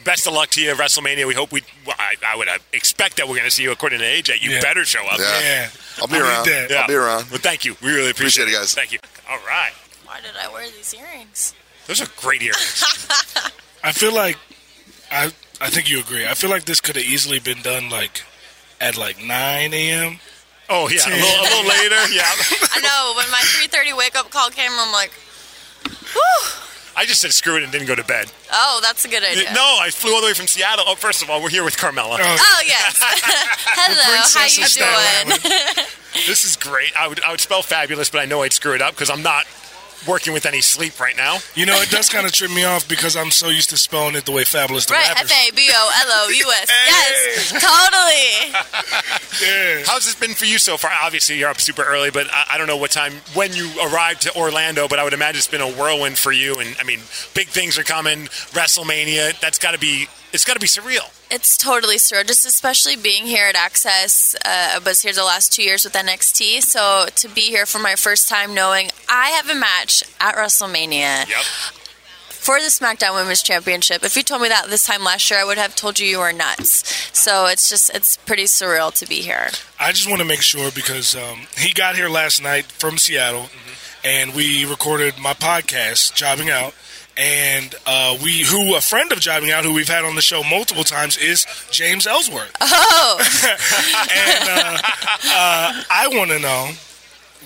best 0.03 0.27
of 0.27 0.33
luck 0.33 0.49
to 0.51 0.61
you 0.61 0.71
at 0.71 0.77
WrestleMania. 0.77 1.27
We 1.27 1.33
hope 1.33 1.51
we. 1.51 1.61
Well, 1.85 1.95
I, 1.99 2.15
I 2.25 2.35
would 2.35 2.47
uh, 2.47 2.57
expect 2.73 3.17
that 3.17 3.27
we're 3.27 3.35
going 3.35 3.45
to 3.49 3.51
see 3.51 3.63
you. 3.63 3.71
According 3.71 3.99
to 3.99 4.05
AJ, 4.05 4.41
you 4.41 4.51
Yeah. 4.51 4.61
better 4.61 4.85
show 4.85 5.05
up. 5.07 5.19
Yeah. 5.19 5.39
Yeah. 5.41 5.69
I'll 5.99 6.07
be 6.07 6.15
I 6.15 6.17
need 6.17 6.23
around. 6.25 6.45
that. 6.47 6.71
I'll 6.71 6.87
be 6.87 6.93
around. 6.93 7.29
Well, 7.29 7.39
thank 7.39 7.65
you. 7.65 7.75
We 7.81 7.89
really 7.93 8.11
appreciate, 8.11 8.43
Appreciate 8.43 8.57
it, 8.57 8.61
guys. 8.61 8.73
Thank 8.73 8.91
you. 8.93 8.99
All 9.29 9.39
right. 9.47 9.71
Why 10.05 10.19
did 10.21 10.31
I 10.41 10.51
wear 10.51 10.65
these 10.71 10.93
earrings? 10.93 11.53
Those 11.87 12.01
are 12.01 12.07
great 12.17 12.41
earrings. 12.41 12.83
I 13.83 13.91
feel 13.91 14.13
like, 14.13 14.37
I 15.11 15.31
I 15.61 15.69
think 15.69 15.89
you 15.89 15.99
agree. 15.99 16.25
I 16.27 16.33
feel 16.33 16.49
like 16.49 16.65
this 16.65 16.79
could 16.81 16.95
have 16.95 17.05
easily 17.05 17.39
been 17.39 17.61
done 17.61 17.89
like 17.89 18.23
at 18.81 18.97
like 18.97 19.21
9 19.23 19.73
a.m. 19.73 20.19
Oh 20.69 20.87
yeah, 20.89 20.99
a 21.07 21.09
little, 21.09 21.19
a 21.19 21.41
little 21.43 21.67
later. 21.69 22.13
Yeah. 22.13 22.23
I 22.71 22.79
know. 22.81 23.13
When 23.17 23.29
my 23.31 23.39
3:30 23.39 23.97
wake 23.97 24.15
up 24.15 24.29
call 24.29 24.49
came, 24.51 24.71
I'm 24.73 24.91
like, 24.93 25.11
whew. 26.13 26.68
I 26.95 27.05
just 27.05 27.21
said 27.21 27.31
screw 27.31 27.55
it 27.57 27.63
and 27.63 27.71
didn't 27.71 27.87
go 27.87 27.95
to 27.95 28.03
bed. 28.03 28.31
Oh, 28.51 28.79
that's 28.81 29.05
a 29.05 29.07
good 29.07 29.23
idea. 29.23 29.51
No, 29.53 29.77
I 29.79 29.89
flew 29.89 30.13
all 30.13 30.21
the 30.21 30.27
way 30.27 30.33
from 30.33 30.47
Seattle. 30.47 30.85
Oh, 30.87 30.95
first 30.95 31.21
of 31.23 31.29
all, 31.29 31.41
we're 31.41 31.49
here 31.49 31.63
with 31.63 31.77
Carmella. 31.77 32.17
Oh, 32.19 32.37
Oh 32.39 32.61
yes. 32.65 32.99
Hello, 33.01 34.03
how 34.33 34.45
you 34.47 34.65
doing? 34.67 36.25
This 36.27 36.43
is 36.43 36.55
great. 36.55 36.91
I 36.97 37.07
would 37.07 37.23
I 37.23 37.31
would 37.31 37.39
spell 37.39 37.61
fabulous, 37.61 38.09
but 38.09 38.19
I 38.19 38.25
know 38.25 38.41
I'd 38.41 38.53
screw 38.53 38.73
it 38.73 38.81
up 38.81 38.95
because 38.95 39.09
I'm 39.09 39.23
not 39.23 39.45
working 40.07 40.33
with 40.33 40.45
any 40.45 40.61
sleep 40.61 40.99
right 40.99 41.15
now. 41.15 41.37
You 41.55 41.65
know, 41.65 41.75
it 41.81 41.89
does 41.89 42.09
kind 42.09 42.25
of 42.25 42.31
trip 42.31 42.51
me 42.51 42.63
off 42.65 42.87
because 42.87 43.15
I'm 43.15 43.31
so 43.31 43.49
used 43.49 43.69
to 43.71 43.77
spelling 43.77 44.15
it 44.15 44.25
the 44.25 44.31
way 44.31 44.43
Fabulous 44.43 44.85
the 44.85 44.93
Right, 44.93 45.07
rapper. 45.09 45.21
F 45.21 45.31
A 45.31 45.55
B 45.55 45.69
O 45.73 45.91
L 45.95 46.07
O 46.25 46.29
U 46.29 46.51
S. 46.61 46.69
Yes, 46.89 47.51
totally. 47.51 49.47
Yeah. 49.47 49.83
How's 49.85 50.05
this 50.05 50.15
been 50.15 50.33
for 50.33 50.45
you 50.45 50.57
so 50.57 50.77
far? 50.77 50.91
Obviously, 51.03 51.37
you're 51.37 51.49
up 51.49 51.59
super 51.61 51.83
early, 51.83 52.09
but 52.11 52.27
I, 52.31 52.45
I 52.51 52.57
don't 52.57 52.67
know 52.67 52.77
what 52.77 52.91
time 52.91 53.13
when 53.33 53.53
you 53.53 53.69
arrived 53.83 54.21
to 54.23 54.35
Orlando. 54.35 54.87
But 54.87 54.99
I 54.99 55.03
would 55.03 55.13
imagine 55.13 55.37
it's 55.37 55.47
been 55.47 55.61
a 55.61 55.71
whirlwind 55.71 56.17
for 56.17 56.31
you. 56.31 56.59
And 56.59 56.75
I 56.79 56.83
mean, 56.83 56.99
big 57.33 57.47
things 57.47 57.77
are 57.77 57.83
coming. 57.83 58.25
WrestleMania. 58.53 59.39
That's 59.39 59.59
got 59.59 59.71
to 59.71 59.79
be. 59.79 60.07
It's 60.33 60.45
got 60.45 60.53
to 60.53 60.59
be 60.59 60.67
surreal. 60.67 61.09
It's 61.31 61.57
totally 61.57 61.97
surreal, 61.97 62.25
just 62.25 62.43
especially 62.45 62.95
being 62.95 63.25
here 63.27 63.45
at 63.45 63.55
Access. 63.55 64.33
Uh, 64.43 64.71
I 64.75 64.79
was 64.83 65.01
here 65.03 65.13
the 65.13 65.23
last 65.23 65.53
two 65.53 65.61
years 65.61 65.83
with 65.83 65.93
NXT, 65.93 66.63
so 66.63 67.05
to 67.13 67.29
be 67.29 67.41
here 67.41 67.67
for 67.67 67.77
my 67.77 67.95
first 67.95 68.27
time 68.27 68.55
knowing 68.55 68.89
I 69.07 69.29
have 69.29 69.47
a 69.47 69.53
match 69.53 70.03
at 70.19 70.33
WrestleMania 70.35 71.29
Yep. 71.29 71.43
for 72.29 72.55
the 72.59 72.65
SmackDown 72.67 73.13
Women's 73.13 73.43
Championship. 73.43 74.03
If 74.03 74.17
you 74.17 74.23
told 74.23 74.41
me 74.41 74.47
that 74.49 74.69
this 74.69 74.85
time 74.87 75.03
last 75.03 75.29
year, 75.29 75.39
I 75.39 75.43
would 75.43 75.59
have 75.59 75.75
told 75.75 75.99
you 75.99 76.07
you 76.07 76.17
were 76.17 76.33
nuts. 76.33 76.83
So 77.15 77.45
it's 77.45 77.69
just, 77.69 77.91
it's 77.93 78.17
pretty 78.17 78.45
surreal 78.45 78.91
to 78.97 79.05
be 79.07 79.21
here. 79.21 79.49
I 79.79 79.91
just 79.91 80.09
want 80.09 80.21
to 80.21 80.27
make 80.27 80.41
sure 80.41 80.71
because 80.71 81.15
um, 81.15 81.41
he 81.59 81.73
got 81.73 81.95
here 81.95 82.09
last 82.09 82.41
night 82.41 82.65
from 82.65 82.97
Seattle, 82.97 83.49
and 84.03 84.33
we 84.33 84.65
recorded 84.65 85.19
my 85.19 85.33
podcast, 85.33 86.15
Jobbing 86.15 86.49
Out. 86.49 86.73
And 87.19 87.75
uh, 87.85 88.17
we, 88.23 88.45
who 88.45 88.77
a 88.77 88.81
friend 88.81 89.11
of 89.11 89.19
Jobbing 89.19 89.51
Out, 89.51 89.65
who 89.65 89.73
we've 89.73 89.89
had 89.89 90.05
on 90.05 90.15
the 90.15 90.21
show 90.21 90.41
multiple 90.41 90.85
times, 90.85 91.17
is 91.17 91.45
James 91.69 92.07
Ellsworth. 92.07 92.55
Oh, 92.61 93.17
and 93.19 94.49
uh, 94.49 94.77
uh, 95.25 95.83
I 95.91 96.07
want 96.13 96.31
to 96.31 96.39
know: 96.39 96.71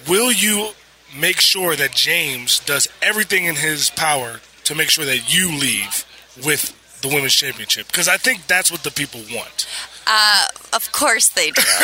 Will 0.07 0.31
you 0.31 0.73
make 1.19 1.41
sure 1.41 1.75
that 1.75 1.91
James 1.91 2.59
does 2.59 2.87
everything 3.01 3.45
in 3.45 3.55
his 3.55 3.89
power 3.89 4.41
to 4.65 4.75
make 4.75 4.91
sure 4.91 5.05
that 5.05 5.33
you 5.33 5.49
leave 5.49 6.05
with 6.45 7.01
the 7.01 7.07
women's 7.07 7.33
championship? 7.33 7.87
Because 7.87 8.07
I 8.07 8.17
think 8.17 8.45
that's 8.45 8.71
what 8.71 8.83
the 8.83 8.91
people 8.91 9.21
want. 9.33 9.67
Uh, 10.05 10.47
of 10.73 10.91
course 10.91 11.29
they 11.29 11.51
do. 11.51 11.61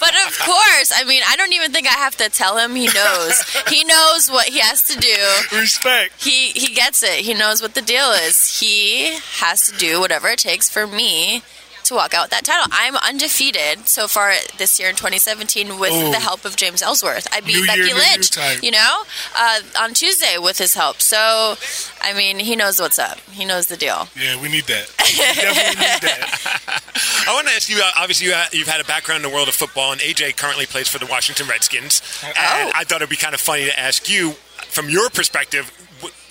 but 0.00 0.14
of 0.26 0.38
course, 0.38 0.92
I 0.94 1.04
mean, 1.06 1.22
I 1.28 1.36
don't 1.36 1.52
even 1.52 1.72
think 1.72 1.86
I 1.86 1.98
have 1.98 2.16
to 2.16 2.30
tell 2.30 2.56
him. 2.56 2.74
He 2.74 2.86
knows. 2.86 3.42
He 3.68 3.84
knows 3.84 4.30
what 4.30 4.46
he 4.48 4.58
has 4.60 4.82
to 4.88 4.98
do. 4.98 5.56
Respect. 5.58 6.22
he 6.22 6.50
he 6.50 6.74
gets 6.74 7.02
it. 7.02 7.20
He 7.24 7.34
knows 7.34 7.60
what 7.60 7.74
the 7.74 7.82
deal 7.82 8.10
is. 8.12 8.60
He 8.60 9.18
has 9.38 9.66
to 9.66 9.76
do 9.76 10.00
whatever 10.00 10.28
it 10.28 10.38
takes 10.38 10.70
for 10.70 10.86
me 10.86 11.42
to 11.88 11.94
walk 11.94 12.14
out 12.14 12.30
that 12.30 12.44
title. 12.44 12.70
I'm 12.72 12.96
undefeated 12.96 13.88
so 13.88 14.06
far 14.08 14.32
this 14.56 14.78
year 14.78 14.88
in 14.88 14.94
2017 14.96 15.78
with 15.78 15.92
Ooh. 15.92 16.10
the 16.10 16.20
help 16.20 16.44
of 16.44 16.56
James 16.56 16.80
Ellsworth. 16.82 17.26
I 17.32 17.40
beat 17.40 17.56
New 17.56 17.66
Becky 17.66 17.80
new 17.80 17.86
you 17.88 17.94
Lynch, 17.94 18.62
you 18.62 18.70
know, 18.70 19.02
uh, 19.36 19.60
on 19.80 19.94
Tuesday 19.94 20.36
with 20.38 20.58
his 20.58 20.74
help. 20.74 21.00
So, 21.00 21.56
I 22.00 22.12
mean, 22.14 22.38
he 22.38 22.56
knows 22.56 22.80
what's 22.80 22.98
up. 22.98 23.18
He 23.30 23.44
knows 23.44 23.66
the 23.66 23.76
deal. 23.76 24.08
Yeah, 24.18 24.40
we 24.40 24.48
need 24.48 24.64
that. 24.64 24.88
We 25.08 25.24
definitely 25.34 25.80
need 25.80 26.02
that. 26.02 26.82
I 27.26 27.34
want 27.34 27.48
to 27.48 27.54
ask 27.54 27.68
you. 27.68 27.80
Obviously, 27.96 28.26
you 28.28 28.34
ha- 28.34 28.48
you've 28.52 28.68
had 28.68 28.80
a 28.80 28.84
background 28.84 29.24
in 29.24 29.30
the 29.30 29.34
world 29.34 29.48
of 29.48 29.54
football, 29.54 29.92
and 29.92 30.00
AJ 30.00 30.36
currently 30.36 30.66
plays 30.66 30.86
for 30.88 30.98
the 30.98 31.06
Washington 31.06 31.48
Redskins. 31.48 32.02
And 32.22 32.34
Oh. 32.36 32.70
I 32.74 32.84
thought 32.84 32.96
it'd 32.96 33.08
be 33.08 33.16
kind 33.16 33.34
of 33.34 33.40
funny 33.40 33.64
to 33.64 33.78
ask 33.78 34.08
you, 34.08 34.32
from 34.68 34.90
your 34.90 35.08
perspective, 35.10 35.66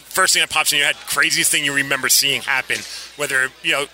first 0.06 0.34
thing 0.34 0.42
that 0.42 0.50
pops 0.50 0.72
in 0.72 0.78
your 0.80 0.88
head, 0.88 0.96
craziest 1.08 1.52
thing 1.52 1.66
you 1.66 1.74
remember 1.74 2.08
seeing 2.10 2.42
happen, 2.44 2.78
whether 3.18 3.50
you 3.64 3.72
know 3.72 3.86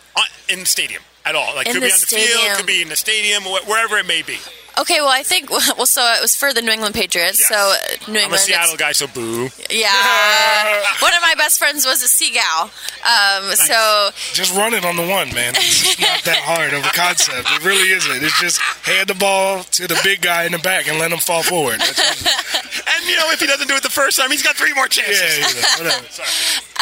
in 0.50 0.60
the 0.62 0.66
stadium 0.66 1.02
at 1.26 1.36
all, 1.36 1.56
like 1.56 1.68
In 1.68 1.74
could 1.74 1.84
the 1.84 1.88
be 1.88 1.92
on 1.92 2.00
the 2.00 2.06
field, 2.08 2.58
could 2.58 2.66
be 2.66 2.82
in 2.82 2.90
the 2.90 2.96
stadium, 2.96 3.44
wh- 3.44 3.68
wherever 3.68 3.98
it 3.98 4.06
may 4.08 4.22
be. 4.22 4.38
Okay, 4.80 5.02
well, 5.02 5.10
I 5.10 5.22
think 5.24 5.50
well, 5.78 5.86
so 5.86 6.02
it 6.18 6.22
was 6.22 6.36
for 6.36 6.52
the 6.54 6.62
New 6.62 6.72
England 6.72 6.96
Patriots. 6.96 7.40
Yes. 7.40 7.50
So 7.50 7.56
uh, 7.56 8.12
New 8.12 8.20
I'm 8.20 8.24
a 8.24 8.24
England. 8.24 8.42
Seattle 8.42 8.76
guy, 8.78 8.92
so 8.92 9.08
boo. 9.08 9.50
Yeah. 9.70 9.92
One 11.00 11.14
of 11.14 11.22
my 11.22 11.36
best 11.38 11.60
friends 11.60 11.86
was 11.86 12.02
a 12.02 12.08
Sea 12.08 12.32
Gal. 12.34 12.72
Um, 13.06 13.54
So 13.56 14.10
Just 14.34 14.56
run 14.56 14.74
it 14.74 14.84
on 14.86 14.96
the 14.96 15.06
one, 15.06 15.34
man. 15.34 15.54
It's 15.56 16.00
not 16.00 16.24
that 16.24 16.38
hard 16.42 16.74
of 16.74 16.84
a 16.86 16.90
concept. 16.90 17.48
It 17.52 17.64
really 17.66 17.90
isn't. 17.94 18.24
It's 18.24 18.40
just 18.42 18.60
hand 18.88 19.10
the 19.10 19.16
ball 19.16 19.64
to 19.78 19.88
the 19.88 20.00
big 20.04 20.22
guy 20.22 20.46
in 20.46 20.52
the 20.52 20.60
back 20.60 20.88
and 20.88 20.98
let 21.00 21.12
him 21.12 21.20
fall 21.20 21.44
forward. 21.44 21.80
And 21.82 23.10
you 23.10 23.16
know, 23.18 23.30
if 23.32 23.40
he 23.40 23.48
doesn't 23.48 23.68
do 23.68 23.76
it 23.76 23.84
the 23.84 23.90
first 23.90 24.18
time, 24.18 24.32
he's 24.32 24.44
got 24.44 24.56
three 24.56 24.74
more 24.74 24.88
chances. 24.88 25.38
yeah, 25.38 25.62
yeah, 25.62 25.84
whatever. 25.84 26.06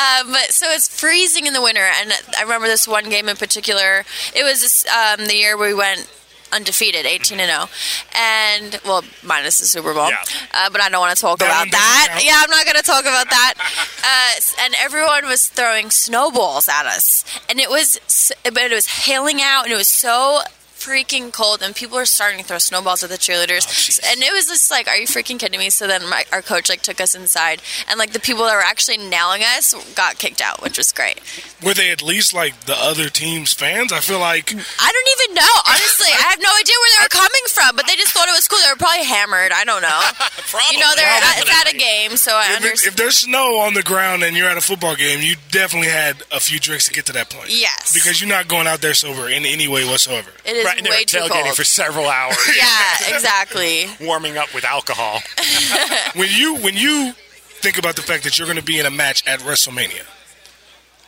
Um, 0.02 0.32
but 0.32 0.52
so 0.52 0.68
it's 0.72 0.88
freezing 0.88 1.46
in 1.46 1.54
the 1.54 1.62
winter, 1.62 1.82
and 1.84 2.12
I 2.38 2.44
remember 2.44 2.68
this 2.68 2.88
one 2.88 3.10
game 3.10 3.28
in 3.30 3.36
particular. 3.38 4.04
It 4.34 4.44
was 4.44 4.62
this, 4.62 4.86
um, 4.88 5.26
the 5.28 5.36
year 5.36 5.58
we 5.58 5.74
went 5.74 6.10
undefeated, 6.52 7.06
eighteen 7.06 7.40
and 7.40 7.50
zero, 7.50 7.70
and 8.16 8.80
well, 8.86 9.04
minus 9.24 9.60
the 9.60 9.66
Super 9.66 9.94
Bowl. 9.94 10.10
Yeah. 10.10 10.24
Uh, 10.54 10.70
but 10.70 10.82
I 10.82 10.90
don't 10.90 11.00
want 11.00 11.16
to 11.16 11.22
talk 11.22 11.40
That 11.40 11.46
about 11.46 11.72
that. 11.72 12.08
count. 12.12 12.26
Yeah, 12.26 12.40
I'm 12.44 12.50
not 12.50 12.66
going 12.66 12.78
to 12.78 12.84
talk 12.84 13.02
about 13.04 13.30
that. 13.30 13.54
Uh, 14.04 14.64
and 14.66 14.74
everyone 14.80 15.26
was 15.26 15.48
throwing 15.48 15.90
snowballs 15.90 16.68
at 16.70 16.86
us, 16.86 17.24
and 17.50 17.60
it 17.60 17.70
was, 17.70 18.00
but 18.44 18.58
it 18.58 18.72
was 18.72 18.88
hailing 18.88 19.42
out, 19.42 19.64
and 19.66 19.74
it 19.74 19.78
was 19.78 19.88
so 19.88 20.42
freaking 20.82 21.32
cold 21.32 21.62
and 21.62 21.76
people 21.76 21.98
were 21.98 22.06
starting 22.06 22.40
to 22.40 22.46
throw 22.46 22.58
snowballs 22.58 23.04
at 23.04 23.10
the 23.10 23.18
cheerleaders 23.18 23.66
Oh, 24.04 24.10
and 24.12 24.22
it 24.22 24.34
was 24.34 24.48
just 24.48 24.72
like 24.72 24.88
are 24.88 24.98
you 24.98 25.06
freaking 25.08 25.38
kidding 25.40 25.60
me 25.60 25.70
so 25.70 25.86
then 25.88 26.08
my, 26.10 26.26
our 26.32 26.42
coach 26.42 26.70
like 26.70 26.82
took 26.82 27.00
us 27.00 27.14
inside 27.14 27.62
and 27.88 28.00
like 28.00 28.12
the 28.14 28.20
people 28.20 28.44
that 28.46 28.56
were 28.56 28.62
actually 28.62 28.98
nailing 28.98 29.42
us 29.44 29.74
got 29.96 30.18
kicked 30.18 30.42
out 30.42 30.62
which 30.62 30.78
was 30.78 30.92
great 30.92 31.20
Were 31.64 31.74
they 31.74 31.92
at 31.92 32.02
least 32.02 32.34
like 32.34 32.60
the 32.66 32.76
other 32.76 33.10
team's 33.10 33.54
fans? 33.54 33.92
I 33.94 34.00
feel 34.00 34.20
like 34.20 34.50
I 34.52 34.90
don't 34.92 35.10
even 35.30 35.36
know. 35.36 35.56
Honestly, 35.70 36.10
I 36.10 36.26
have 36.34 36.40
no 36.42 36.50
idea 36.60 36.76
where 36.82 36.92
they 36.98 37.04
were 37.06 37.10
coming 37.22 37.46
from, 37.50 37.76
but 37.76 37.86
they 37.88 37.96
just 37.96 38.14
thought 38.14 38.28
it 38.28 38.34
was 38.36 38.48
cool. 38.48 38.58
They 38.64 38.72
were 38.72 38.78
probably 38.82 39.06
hammered. 39.06 39.52
I 39.54 39.64
don't 39.64 39.82
know. 39.82 40.02
Probably. 40.52 40.76
You 40.76 40.80
know, 40.82 40.92
they're 40.96 41.06
at, 41.08 41.68
at 41.68 41.74
a 41.74 41.78
game, 41.78 42.18
so 42.18 42.32
I 42.34 42.52
if, 42.52 42.56
understand. 42.58 42.92
if 42.92 42.96
there's 42.98 43.18
snow 43.18 43.60
on 43.60 43.74
the 43.74 43.84
ground 43.84 44.24
and 44.24 44.36
you're 44.36 44.50
at 44.50 44.58
a 44.58 44.62
football 44.62 44.96
game, 44.96 45.22
you 45.22 45.36
definitely 45.52 45.90
had 45.90 46.24
a 46.32 46.40
few 46.40 46.60
drinks 46.60 46.88
to 46.88 46.94
get 46.94 47.06
to 47.08 47.14
that 47.14 47.30
point. 47.30 47.50
Yes. 47.50 47.94
Because 47.94 48.20
you're 48.20 48.30
not 48.30 48.48
going 48.48 48.68
out 48.68 48.82
there 48.82 48.94
sober 48.94 49.30
in 49.30 49.46
any 49.46 49.68
way 49.68 49.86
whatsoever. 49.86 50.32
It 50.46 50.56
is 50.58 50.66
Right, 50.72 50.78
and 50.78 50.86
they 50.86 50.90
were 50.90 50.96
way 50.96 51.06
tailgating 51.06 51.44
cold. 51.44 51.56
for 51.56 51.64
several 51.64 52.08
hours, 52.08 52.38
yeah, 52.58 53.14
exactly. 53.16 53.86
warming 54.08 54.38
up 54.38 54.54
with 54.54 54.66
alcohol. 54.66 55.20
When 56.16 56.30
you 56.32 56.56
when 56.58 56.76
you 56.76 57.14
think 57.62 57.78
about 57.78 57.96
the 57.96 58.02
fact 58.02 58.24
that 58.24 58.38
you're 58.38 58.48
going 58.48 58.58
to 58.58 58.64
be 58.64 58.80
in 58.80 58.86
a 58.86 58.92
match 58.92 59.26
at 59.28 59.40
WrestleMania, 59.40 60.06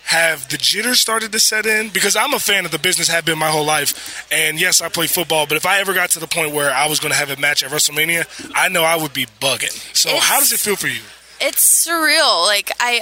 have 0.06 0.48
the 0.50 0.58
jitters 0.58 1.00
started 1.00 1.32
to 1.32 1.40
set 1.40 1.66
in? 1.66 1.90
Because 1.90 2.16
I'm 2.16 2.34
a 2.34 2.40
fan 2.40 2.66
of 2.66 2.72
the 2.72 2.80
business, 2.80 3.08
have 3.08 3.26
been 3.26 3.38
my 3.40 3.50
whole 3.50 3.66
life, 3.66 4.28
and 4.32 4.60
yes, 4.60 4.82
I 4.82 4.90
play 4.90 5.08
football. 5.08 5.46
But 5.48 5.58
if 5.58 5.66
I 5.66 5.80
ever 5.80 5.94
got 5.94 6.12
to 6.12 6.20
the 6.20 6.28
point 6.28 6.52
where 6.54 6.72
I 6.72 6.88
was 6.88 7.00
going 7.00 7.12
to 7.12 7.18
have 7.18 7.30
a 7.30 7.40
match 7.40 7.64
at 7.64 7.72
WrestleMania, 7.72 8.26
I 8.56 8.70
know 8.70 8.84
I 8.84 8.96
would 8.96 9.14
be 9.14 9.26
bugging. 9.42 9.72
So 9.96 10.10
It's- 10.10 10.24
how 10.30 10.40
does 10.40 10.52
it 10.52 10.60
feel 10.60 10.76
for 10.76 10.88
you? 10.88 11.02
It's 11.42 11.86
surreal. 11.88 12.46
Like 12.46 12.72
I, 12.80 13.02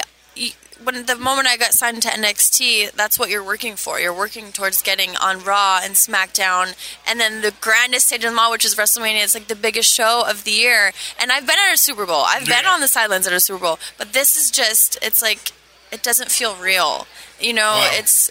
when 0.84 1.06
the 1.06 1.16
moment 1.16 1.48
I 1.48 1.56
got 1.56 1.72
signed 1.72 2.02
to 2.02 2.08
NXT, 2.08 2.92
that's 2.92 3.18
what 3.18 3.30
you're 3.30 3.44
working 3.44 3.76
for. 3.76 3.98
You're 4.00 4.12
working 4.16 4.52
towards 4.52 4.82
getting 4.82 5.16
on 5.16 5.42
Raw 5.44 5.80
and 5.82 5.94
SmackDown, 5.94 6.74
and 7.08 7.18
then 7.20 7.42
the 7.42 7.52
grandest 7.60 8.06
stage 8.08 8.24
in 8.24 8.36
law, 8.36 8.50
which 8.50 8.64
is 8.64 8.74
WrestleMania. 8.74 9.22
It's 9.24 9.34
like 9.34 9.48
the 9.48 9.56
biggest 9.56 9.92
show 9.92 10.24
of 10.28 10.44
the 10.44 10.50
year. 10.50 10.92
And 11.20 11.32
I've 11.32 11.46
been 11.46 11.56
at 11.68 11.74
a 11.74 11.76
Super 11.78 12.06
Bowl. 12.06 12.24
I've 12.26 12.46
been 12.46 12.66
on 12.66 12.80
the 12.80 12.88
sidelines 12.88 13.26
at 13.26 13.32
a 13.32 13.40
Super 13.40 13.60
Bowl, 13.60 13.78
but 13.98 14.12
this 14.12 14.36
is 14.36 14.50
just. 14.50 14.98
It's 15.02 15.22
like 15.22 15.52
it 15.90 16.02
doesn't 16.02 16.30
feel 16.30 16.54
real. 16.56 17.06
You 17.40 17.52
know, 17.52 17.72
Wow. 17.80 17.90
it's 17.92 18.28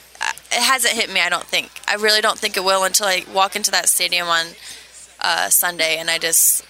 it 0.52 0.62
hasn't 0.62 0.94
hit 0.94 1.12
me. 1.12 1.20
I 1.22 1.30
don't 1.30 1.46
think. 1.46 1.70
I 1.88 1.96
really 1.96 2.22
don't 2.22 2.38
think 2.40 2.58
it 2.58 2.64
will 2.64 2.84
until 2.84 3.08
I 3.08 3.24
walk 3.34 3.56
into 3.56 3.72
that 3.72 3.90
stadium 3.90 4.28
on 4.28 4.46
uh, 5.20 5.50
Sunday, 5.50 5.98
and 5.98 6.10
I 6.10 6.18
just. 6.18 6.66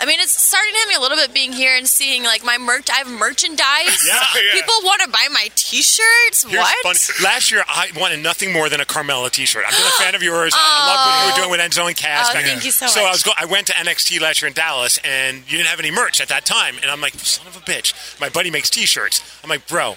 I 0.00 0.06
mean, 0.06 0.20
it's 0.20 0.30
starting 0.30 0.72
to 0.74 0.78
hit 0.78 0.88
me 0.88 0.94
a 0.94 1.00
little 1.00 1.16
bit 1.16 1.34
being 1.34 1.52
here 1.52 1.76
and 1.76 1.86
seeing 1.88 2.22
like 2.22 2.44
my 2.44 2.56
merch. 2.56 2.88
I 2.88 2.98
have 2.98 3.08
merchandise. 3.08 4.06
Yeah, 4.06 4.14
yeah. 4.36 4.52
People 4.52 4.74
want 4.84 5.02
to 5.02 5.08
buy 5.10 5.26
my 5.32 5.48
T-shirts. 5.56 6.44
Here's 6.48 6.62
what? 6.62 7.10
Last 7.22 7.50
year, 7.50 7.64
I 7.66 7.90
wanted 7.96 8.22
nothing 8.22 8.52
more 8.52 8.68
than 8.68 8.80
a 8.80 8.84
Carmella 8.84 9.30
T-shirt. 9.30 9.64
Been 9.64 9.74
a 9.74 10.02
fan 10.02 10.14
of 10.14 10.22
yours. 10.22 10.54
I 10.56 10.86
love 10.86 11.06
what 11.06 11.20
you 11.20 11.26
were 11.26 11.32
oh. 11.32 11.36
doing 11.48 11.50
with 11.50 11.60
Enzo 11.60 11.88
and 11.88 11.96
Cass. 11.96 12.28
Oh, 12.30 12.32
thank 12.32 12.46
then. 12.46 12.60
you 12.62 12.70
so 12.70 12.86
So 12.86 13.00
I 13.04 13.10
was 13.10 13.24
go- 13.24 13.32
I 13.36 13.44
went 13.46 13.66
to 13.68 13.72
NXT 13.72 14.20
last 14.20 14.40
year 14.40 14.46
in 14.46 14.54
Dallas, 14.54 14.98
and 15.04 15.38
you 15.50 15.56
didn't 15.56 15.68
have 15.68 15.80
any 15.80 15.90
merch 15.90 16.20
at 16.20 16.28
that 16.28 16.44
time. 16.44 16.76
And 16.80 16.90
I'm 16.90 17.00
like, 17.00 17.14
son 17.14 17.46
of 17.48 17.56
a 17.56 17.60
bitch. 17.60 18.20
My 18.20 18.28
buddy 18.28 18.50
makes 18.50 18.70
T-shirts. 18.70 19.22
I'm 19.42 19.50
like, 19.50 19.66
bro. 19.66 19.96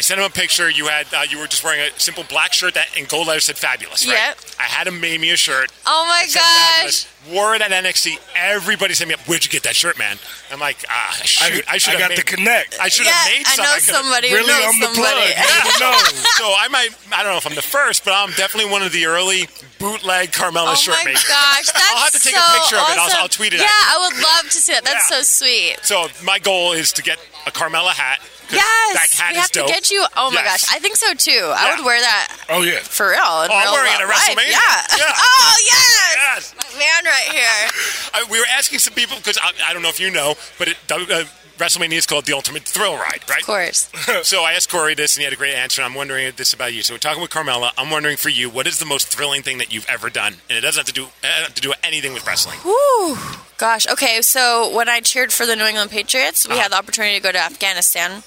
I 0.00 0.02
sent 0.02 0.18
him 0.18 0.24
a 0.24 0.30
picture. 0.30 0.70
You 0.70 0.86
had 0.86 1.12
uh, 1.12 1.24
you 1.28 1.38
were 1.38 1.46
just 1.46 1.62
wearing 1.62 1.82
a 1.82 2.00
simple 2.00 2.24
black 2.24 2.54
shirt 2.54 2.72
that 2.72 2.86
in 2.96 3.04
gold 3.04 3.26
letters 3.28 3.44
said 3.44 3.58
"fabulous." 3.58 4.06
Right? 4.08 4.14
Yep. 4.16 4.38
I 4.58 4.62
had 4.62 4.86
him 4.86 4.98
made 4.98 5.20
me 5.20 5.28
a 5.30 5.36
shirt. 5.36 5.70
Oh 5.84 6.06
my 6.08 6.22
gosh. 6.24 7.04
"Fabulous." 7.04 7.06
Wore 7.28 7.54
it 7.54 7.60
at 7.60 7.70
NXT. 7.70 8.16
Everybody 8.34 8.94
sent 8.94 9.08
me 9.08 9.12
up. 9.12 9.20
Where'd 9.28 9.44
you 9.44 9.50
get 9.50 9.62
that 9.64 9.76
shirt, 9.76 9.98
man? 9.98 10.16
I'm 10.50 10.58
like, 10.58 10.86
ah, 10.88 11.20
shoot. 11.22 11.62
I, 11.68 11.76
should 11.76 11.92
I 11.92 11.92
have 11.92 12.00
got 12.00 12.08
made, 12.08 12.18
the 12.18 12.22
connect. 12.24 12.80
I 12.80 12.88
should 12.88 13.04
yeah, 13.04 13.12
have 13.12 13.28
made 13.28 13.44
I 13.46 13.56
know 13.60 13.74
could've- 13.76 13.92
somebody 13.92 14.32
really, 14.32 14.48
knows 14.48 14.72
I'm 14.72 14.80
the 14.80 14.86
plug. 14.96 15.20
You 15.28 15.36
never 15.36 15.78
know. 15.84 16.00
So 16.40 16.48
I 16.48 16.68
might. 16.72 16.96
I 17.12 17.22
don't 17.22 17.32
know 17.32 17.36
if 17.36 17.44
I'm 17.46 17.54
the 17.54 17.60
first, 17.60 18.06
but 18.06 18.14
I'm 18.16 18.30
definitely 18.40 18.72
one 18.72 18.80
of 18.80 18.92
the 18.92 19.04
early 19.04 19.48
bootleg 19.78 20.32
Carmella 20.32 20.72
Oh 20.72 20.74
shirt 20.80 20.96
makers. 21.04 21.28
Oh 21.28 21.36
my 21.36 21.60
makers. 21.60 21.68
gosh, 21.68 21.72
that's 21.76 21.90
I'll 21.92 22.04
have 22.08 22.12
to 22.16 22.20
take 22.24 22.34
so 22.34 22.40
a 22.40 22.56
picture 22.56 22.76
of 22.80 22.88
it. 22.88 22.96
I'll. 22.96 23.20
I'll 23.20 23.28
tweet 23.28 23.52
it. 23.52 23.60
Yeah, 23.60 23.66
out. 23.68 24.00
I 24.00 24.08
would 24.08 24.16
love 24.24 24.44
to 24.48 24.56
see 24.56 24.72
that. 24.72 24.84
That's 24.88 25.10
Yeah. 25.12 25.20
so 25.20 25.22
sweet. 25.44 25.76
So 25.84 26.08
my 26.24 26.38
goal 26.38 26.72
is 26.72 26.90
to 26.96 27.02
get 27.02 27.18
a 27.46 27.50
Carmella 27.50 27.90
hat. 27.90 28.20
Yes, 28.50 28.94
that 28.94 29.10
hat 29.22 29.32
we 29.32 29.36
is 29.38 29.42
have 29.42 29.52
dope. 29.52 29.66
to 29.68 29.72
get 29.72 29.90
you. 29.90 30.04
Oh 30.16 30.30
my 30.30 30.42
Yes. 30.42 30.66
gosh, 30.66 30.76
I 30.76 30.80
think 30.80 30.96
so 30.96 31.14
too. 31.14 31.30
Yeah. 31.30 31.54
I 31.56 31.74
would 31.76 31.84
wear 31.84 32.00
that 32.00 32.36
Oh 32.48 32.62
yeah. 32.62 32.80
for 32.80 33.06
real. 33.10 33.42
in 33.46 33.50
Oh, 33.50 33.54
I'm 33.54 33.70
wearing 33.72 33.92
it 33.94 34.00
at. 34.02 34.08
WrestleMania. 34.10 34.50
Yeah. 34.50 34.98
Yeah. 34.98 35.12
oh 35.14 35.56
yes. 35.64 36.16
Yes. 36.18 36.54
my 36.58 36.78
man 36.78 37.04
right 37.04 37.28
here. 37.30 37.70
I, 38.14 38.24
we 38.30 38.38
were 38.40 38.46
asking 38.50 38.80
some 38.80 38.94
people 38.94 39.16
because 39.18 39.38
I, 39.40 39.52
I 39.68 39.72
don't 39.72 39.82
know 39.82 39.88
if 39.88 40.00
you 40.00 40.10
know, 40.10 40.34
but 40.58 40.68
it, 40.68 40.76
uh, 40.90 41.24
WrestleMania 41.60 41.92
is 41.98 42.06
called 42.06 42.24
the 42.26 42.32
Ultimate 42.32 42.62
Thrill 42.64 42.96
Ride, 42.96 43.22
right? 43.28 43.40
Of 43.40 43.46
course. 43.46 43.90
So 44.24 44.42
I 44.42 44.52
asked 44.54 44.70
Corey 44.70 44.94
this, 44.94 45.16
and 45.16 45.20
he 45.20 45.24
had 45.24 45.32
a 45.32 45.36
great 45.36 45.54
answer. 45.54 45.82
And 45.82 45.86
I'm 45.90 45.94
wondering 45.94 46.32
this 46.36 46.52
about 46.52 46.72
you. 46.74 46.82
So 46.82 46.94
we're 46.94 46.98
talking 46.98 47.22
with 47.22 47.30
Carmella. 47.30 47.70
I'm 47.78 47.90
wondering 47.90 48.16
for 48.16 48.28
you, 48.28 48.50
what 48.50 48.66
is 48.66 48.78
the 48.78 48.86
most 48.86 49.08
thrilling 49.08 49.42
thing 49.42 49.58
that 49.58 49.72
you've 49.72 49.86
ever 49.88 50.10
done? 50.10 50.34
And 50.48 50.56
it 50.58 50.62
doesn't 50.62 50.80
have 50.86 50.92
to 50.94 51.00
do 51.00 51.08
have 51.22 51.54
to 51.54 51.60
do 51.62 51.72
anything 51.84 52.12
with 52.12 52.26
wrestling. 52.26 52.58
Whew. 52.60 53.16
Gosh. 53.58 53.86
Okay. 53.88 54.20
So 54.22 54.74
when 54.74 54.88
I 54.88 55.00
cheered 55.00 55.32
for 55.32 55.46
the 55.46 55.54
New 55.56 55.64
England 55.64 55.90
Patriots, 55.90 56.46
we 56.46 56.54
Uh-huh. 56.54 56.62
had 56.62 56.72
the 56.72 56.76
opportunity 56.76 57.16
to 57.16 57.22
go 57.22 57.30
to 57.32 57.38
Afghanistan 57.38 58.22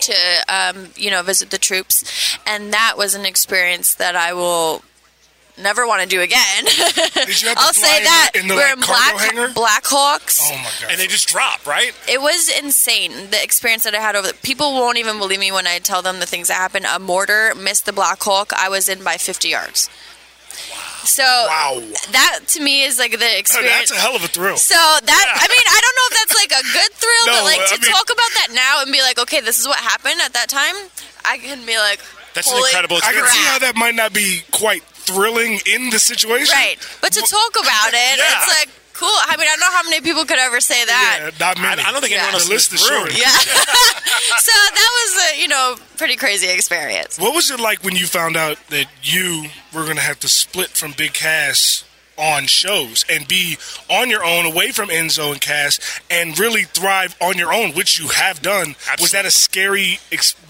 to, 0.00 0.14
um, 0.48 0.90
you 0.96 1.10
know, 1.10 1.22
visit 1.22 1.50
the 1.50 1.58
troops, 1.58 2.36
and 2.46 2.72
that 2.72 2.94
was 2.98 3.14
an 3.14 3.24
experience 3.24 3.94
that 3.94 4.16
I 4.16 4.32
will 4.32 4.82
never 5.58 5.86
want 5.86 6.02
to 6.02 6.08
do 6.08 6.20
again. 6.20 6.64
Did 6.64 7.42
you 7.42 7.48
have 7.48 7.58
I'll 7.60 7.72
fly 7.72 7.88
say 7.88 8.04
that 8.04 8.30
in 8.34 8.48
the 8.48 8.54
we're 8.54 8.60
like, 8.62 8.72
in 8.74 8.80
Black 8.80 9.14
hanger? 9.16 9.48
Black 9.54 9.84
Hawks. 9.86 10.40
Oh 10.42 10.56
my 10.56 10.62
god. 10.80 10.90
And 10.92 11.00
they 11.00 11.06
just 11.06 11.28
drop, 11.28 11.66
right? 11.66 11.92
It 12.08 12.20
was 12.20 12.48
insane. 12.58 13.30
The 13.30 13.42
experience 13.42 13.82
that 13.84 13.94
I 13.94 14.00
had 14.00 14.16
over 14.16 14.28
the 14.28 14.34
people 14.34 14.72
won't 14.72 14.98
even 14.98 15.18
believe 15.18 15.40
me 15.40 15.52
when 15.52 15.66
I 15.66 15.78
tell 15.78 16.02
them 16.02 16.18
the 16.20 16.26
things 16.26 16.48
that 16.48 16.54
happened. 16.54 16.86
A 16.88 16.98
mortar 16.98 17.54
missed 17.54 17.86
the 17.86 17.92
Black 17.92 18.22
Hawk. 18.22 18.52
I 18.56 18.68
was 18.68 18.88
in 18.88 19.02
by 19.04 19.16
50 19.16 19.48
yards. 19.48 19.88
So 21.04 21.22
Wow. 21.24 21.82
that 22.12 22.40
to 22.48 22.62
me 22.62 22.82
is 22.84 22.98
like 22.98 23.10
the 23.18 23.38
experience. 23.38 23.88
that's 23.88 23.90
a 23.90 23.96
hell 23.96 24.14
of 24.14 24.22
a 24.22 24.28
thrill. 24.28 24.56
So 24.56 24.74
that 24.74 25.26
I 25.34 25.46
mean 25.48 25.66
I 25.66 25.80
don't 25.82 25.96
know 25.98 26.06
if 26.10 26.14
that's 26.20 26.34
like 26.38 26.52
a 26.52 26.64
good 26.72 26.92
thrill, 26.94 27.26
No, 27.26 27.32
but 27.32 27.44
like 27.44 27.66
to 27.68 27.74
I 27.74 27.78
mean- 27.82 27.90
talk 27.90 28.04
about 28.06 28.30
that 28.38 28.48
now 28.54 28.82
and 28.82 28.92
be 28.92 29.00
like, 29.02 29.18
okay, 29.18 29.40
this 29.40 29.58
is 29.58 29.66
what 29.66 29.78
happened 29.78 30.20
at 30.24 30.32
that 30.34 30.48
time. 30.48 30.76
I 31.24 31.38
can 31.38 31.66
be 31.66 31.76
like, 31.78 31.98
That's 32.34 32.46
an 32.48 32.54
holy 32.56 32.70
incredible 32.70 32.98
I 33.02 33.12
can 33.12 33.26
see 33.26 33.42
how 33.42 33.58
that 33.60 33.74
might 33.74 33.94
not 33.96 34.12
be 34.12 34.42
quite 34.52 34.84
thrilling 35.06 35.60
in 35.66 35.90
the 35.90 35.98
situation. 35.98 36.52
right. 36.54 36.76
But 37.00 37.12
to 37.12 37.20
talk 37.20 37.52
about 37.60 37.88
it, 37.94 38.18
Yeah. 38.18 38.38
it's 38.42 38.48
like 38.48 38.68
cool. 38.94 39.08
I 39.08 39.36
mean, 39.36 39.48
I 39.48 39.56
don't 39.56 39.60
know 39.60 39.72
how 39.72 39.82
many 39.84 40.00
people 40.00 40.24
could 40.24 40.38
ever 40.38 40.60
say 40.60 40.84
that. 40.84 41.18
Yeah, 41.22 41.30
not 41.40 41.58
I, 41.58 41.62
many. 41.62 41.82
I 41.82 41.90
don't 41.90 42.00
think 42.00 42.12
Yeah. 42.12 42.18
anyone 42.18 42.34
else 42.34 42.44
The 42.46 42.50
in 42.52 42.56
list 42.56 42.70
this 42.70 42.82
is 42.82 42.90
room. 42.90 43.08
Yeah. 43.16 43.30
so 44.38 44.52
that 44.52 44.90
was 45.04 45.32
a 45.32 45.40
you 45.40 45.48
know 45.48 45.76
pretty 45.96 46.16
crazy 46.16 46.48
experience. 46.50 47.18
What 47.18 47.34
was 47.34 47.50
it 47.50 47.58
like 47.60 47.82
when 47.82 47.96
you 47.96 48.06
found 48.06 48.36
out 48.36 48.58
that 48.70 48.86
you 49.02 49.46
were 49.74 49.84
going 49.84 49.96
to 49.96 50.02
have 50.02 50.20
to 50.20 50.28
split 50.28 50.70
from 50.70 50.92
Big 50.92 51.12
Cass 51.14 51.84
on 52.18 52.44
shows 52.46 53.04
and 53.10 53.26
be 53.26 53.56
on 53.88 54.10
your 54.10 54.22
own, 54.22 54.44
away 54.44 54.70
from 54.70 54.90
Enzo 54.90 55.32
and 55.32 55.40
Cass, 55.40 55.80
and 56.10 56.38
really 56.38 56.62
thrive 56.64 57.16
on 57.22 57.38
your 57.38 57.52
own, 57.52 57.70
which 57.72 57.98
you 57.98 58.08
have 58.08 58.42
done? 58.42 58.76
Was 59.00 59.12
that 59.12 59.24
a 59.24 59.30
scary 59.30 59.98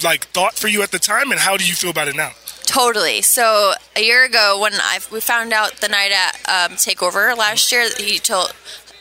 like 0.03 0.25
thought 0.27 0.55
for 0.55 0.67
you 0.67 0.83
at 0.83 0.91
the 0.91 0.99
time, 0.99 1.31
and 1.31 1.39
how 1.39 1.55
do 1.55 1.65
you 1.65 1.73
feel 1.73 1.89
about 1.89 2.09
it 2.09 2.15
now? 2.17 2.31
Totally. 2.65 3.21
So 3.21 3.73
a 3.95 4.01
year 4.01 4.23
ago, 4.25 4.57
when 4.59 4.73
I 4.73 4.99
we 5.11 5.19
found 5.19 5.53
out 5.53 5.77
the 5.77 5.89
night 5.89 6.11
at 6.11 6.35
um, 6.47 6.77
Takeover 6.77 7.35
last 7.37 7.71
year, 7.71 7.87
he 7.97 8.19
told 8.19 8.53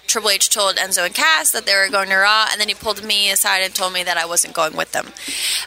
Triple 0.06 0.30
H 0.30 0.50
told 0.50 0.76
Enzo 0.76 1.06
and 1.06 1.14
Cass 1.14 1.52
that 1.52 1.64
they 1.64 1.74
were 1.74 1.88
going 1.90 2.08
to 2.10 2.16
Raw, 2.16 2.46
and 2.50 2.60
then 2.60 2.68
he 2.68 2.74
pulled 2.74 3.04
me 3.04 3.30
aside 3.30 3.58
and 3.58 3.74
told 3.74 3.92
me 3.92 4.02
that 4.02 4.16
I 4.16 4.26
wasn't 4.26 4.54
going 4.54 4.76
with 4.76 4.92
them. 4.92 5.08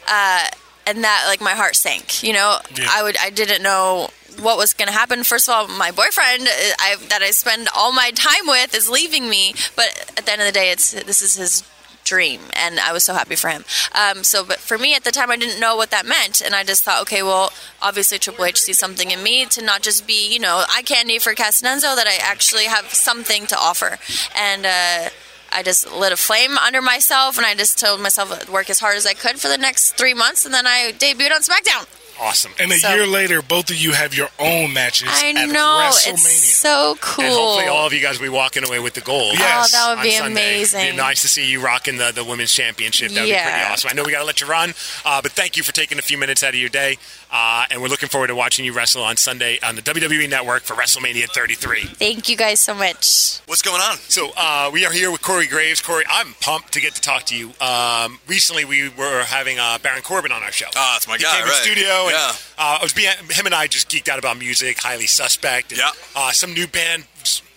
Uh, 0.08 0.48
and 0.86 1.04
that 1.04 1.26
like 1.28 1.42
my 1.42 1.54
heart 1.54 1.76
sank. 1.76 2.22
You 2.24 2.34
know, 2.34 2.60
Yeah. 2.76 2.88
I 2.90 3.02
would 3.04 3.18
I 3.18 3.30
didn't 3.30 3.64
know 3.64 4.10
what 4.40 4.58
was 4.58 4.74
going 4.74 4.88
to 4.88 4.94
happen. 4.94 5.24
First 5.24 5.48
of 5.48 5.56
all, 5.56 5.68
my 5.68 5.92
boyfriend 5.92 6.44
uh, 6.44 6.52
I, 6.80 6.98
that 7.10 7.22
I 7.22 7.32
spend 7.32 7.70
all 7.76 7.94
my 7.94 8.12
time 8.12 8.46
with 8.46 8.76
is 8.76 8.90
leaving 8.90 9.30
me, 9.30 9.56
but 9.76 9.88
at 10.18 10.26
the 10.26 10.32
end 10.32 10.42
of 10.42 10.48
the 10.48 10.52
day, 10.52 10.72
it's 10.72 10.92
this 10.92 11.22
is 11.22 11.36
his 11.36 11.64
dream 12.06 12.42
and 12.54 12.80
I 12.80 12.94
was 12.94 13.04
so 13.04 13.14
happy 13.14 13.36
for 13.36 13.50
him. 13.50 13.66
Um, 13.94 14.24
so, 14.24 14.46
but 14.46 14.60
for 14.60 14.78
me 14.78 14.96
at 14.96 15.04
the 15.04 15.12
time, 15.12 15.30
I 15.30 15.36
didn't 15.36 15.60
know 15.60 15.76
what 15.76 15.92
that 15.92 16.06
meant. 16.06 16.42
And 16.42 16.56
I 16.56 16.64
just 16.64 16.84
thought, 16.84 17.02
okay, 17.02 17.22
well, 17.22 17.52
obviously 17.82 18.18
Triple 18.18 18.46
H 18.46 18.62
sees 18.62 18.80
something 18.80 19.12
in 19.12 19.22
me 19.22 19.46
to 19.48 19.62
not 19.62 19.82
just 19.82 20.08
be, 20.08 20.32
you 20.32 20.40
know, 20.40 20.64
eye 20.70 20.84
candy 20.84 21.20
for 21.20 21.34
Cass 21.34 21.62
and 21.62 21.82
Enzo, 21.82 21.96
that 21.96 22.08
I 22.08 22.18
actually 22.22 22.66
have 22.66 22.94
something 22.94 23.46
to 23.48 23.58
offer. 23.58 23.98
And, 24.36 24.66
uh, 24.66 25.10
I 25.52 25.64
just 25.64 25.90
lit 25.92 26.12
a 26.12 26.18
flame 26.18 26.58
under 26.58 26.82
myself 26.82 27.38
and 27.38 27.46
I 27.46 27.56
just 27.56 27.80
told 27.80 28.02
myself 28.02 28.32
I'd 28.32 28.50
work 28.50 28.70
as 28.70 28.80
hard 28.80 28.98
as 28.98 29.06
I 29.06 29.14
could 29.14 29.40
for 29.40 29.48
the 29.48 29.58
next 29.58 29.92
three 29.92 30.14
months 30.14 30.44
and 30.44 30.54
then 30.54 30.68
I 30.68 30.92
debuted 30.92 31.32
on 31.32 31.42
SmackDown. 31.42 31.88
Awesome. 32.20 32.54
And 32.60 32.72
a 32.72 32.78
So- 32.78 32.94
year 32.94 33.06
later, 33.06 33.42
both 33.42 33.70
of 33.70 33.76
you 33.78 33.92
have 33.92 34.14
your 34.14 34.30
own 34.40 34.72
matches 34.74 35.10
I 35.12 35.30
at 35.32 35.50
know. 35.50 35.60
WrestleMania. 35.90 36.14
It's 36.14 36.56
so 36.56 36.98
cool. 37.02 37.26
And 37.26 37.34
hopefully 37.34 37.68
all 37.68 37.86
of 37.88 37.94
you 37.94 38.00
guys 38.02 38.18
will 38.20 38.26
be 38.28 38.30
walking 38.30 38.64
away 38.66 38.80
with 38.80 38.94
the 38.94 39.02
gold. 39.02 39.34
Yes. 39.38 39.74
Oh, 39.76 39.78
that 39.78 39.96
would 39.98 40.04
be 40.04 40.12
Sunday. 40.12 40.32
amazing. 40.56 40.80
It'd 40.82 40.92
be 40.94 40.98
nice 40.98 41.22
to 41.24 41.28
see 41.28 41.46
you 41.46 41.60
rocking 41.60 41.98
the, 41.98 42.12
the 42.14 42.24
women's 42.24 42.54
championship. 42.54 43.12
That 43.12 43.22
would 43.22 43.28
be 43.28 43.34
pretty 43.34 43.62
awesome. 43.72 43.90
I 43.90 43.94
know 43.94 44.04
we 44.04 44.12
got 44.12 44.20
to 44.20 44.26
let 44.26 44.40
you 44.42 44.48
run, 44.48 44.74
uh, 45.04 45.22
but 45.22 45.34
thank 45.34 45.58
you 45.58 45.64
for 45.64 45.74
taking 45.74 46.00
a 46.00 46.02
few 46.02 46.18
minutes 46.18 46.42
out 46.44 46.50
of 46.50 46.56
your 46.60 46.70
day. 46.70 46.98
Uh, 47.38 47.66
and 47.70 47.82
we're 47.82 47.90
looking 47.90 48.08
forward 48.08 48.28
to 48.28 48.36
watching 48.36 48.64
you 48.64 48.72
wrestle 48.72 49.04
on 49.04 49.18
Sunday 49.18 49.60
on 49.62 49.76
the 49.76 49.82
WWE 49.82 50.30
Network 50.30 50.64
for 50.64 50.74
WrestleMania 50.74 51.26
33. 51.30 51.82
Thank 51.84 52.30
you 52.30 52.38
guys 52.38 52.62
so 52.62 52.74
much. 52.74 53.40
What's 53.46 53.62
going 53.62 53.82
on? 53.82 53.98
So 53.98 54.30
uh, 54.38 54.70
we 54.72 54.86
are 54.86 54.92
here 54.94 55.12
with 55.12 55.22
Corey 55.22 55.46
Graves. 55.46 55.82
Corey, 55.82 56.06
I'm 56.10 56.34
pumped 56.40 56.72
to 56.76 56.80
get 56.80 56.96
to 56.96 57.02
talk 57.02 57.24
to 57.26 57.36
you. 57.36 57.48
Um, 57.60 58.20
recently, 58.26 58.64
we 58.64 58.88
were 58.88 59.24
having 59.26 59.60
uh, 59.60 59.78
Baron 59.84 60.02
Corbin 60.02 60.32
on 60.32 60.44
our 60.44 60.52
show. 60.54 60.68
Ah, 60.78 60.92
that's 60.96 61.10
my 61.10 61.18
he 61.18 61.24
guy, 61.24 61.32
came 61.34 61.42
to 61.42 61.46
the 61.48 61.52
right. 61.52 61.62
studio, 61.62 61.92
and 62.04 62.12
Yeah. 62.12 62.30
uh, 62.58 62.78
I 62.80 62.84
was 62.84 62.94
being, 62.94 63.12
him 63.30 63.46
and 63.46 63.54
I 63.54 63.68
just 63.68 63.90
geeked 63.90 64.08
out 64.08 64.18
about 64.18 64.40
music, 64.40 64.80
highly 64.82 65.06
suspect. 65.08 65.72
And, 65.74 65.80
Yeah. 65.80 65.92
Uh, 66.16 66.32
some 66.32 66.54
new 66.54 66.68
band, 66.68 67.04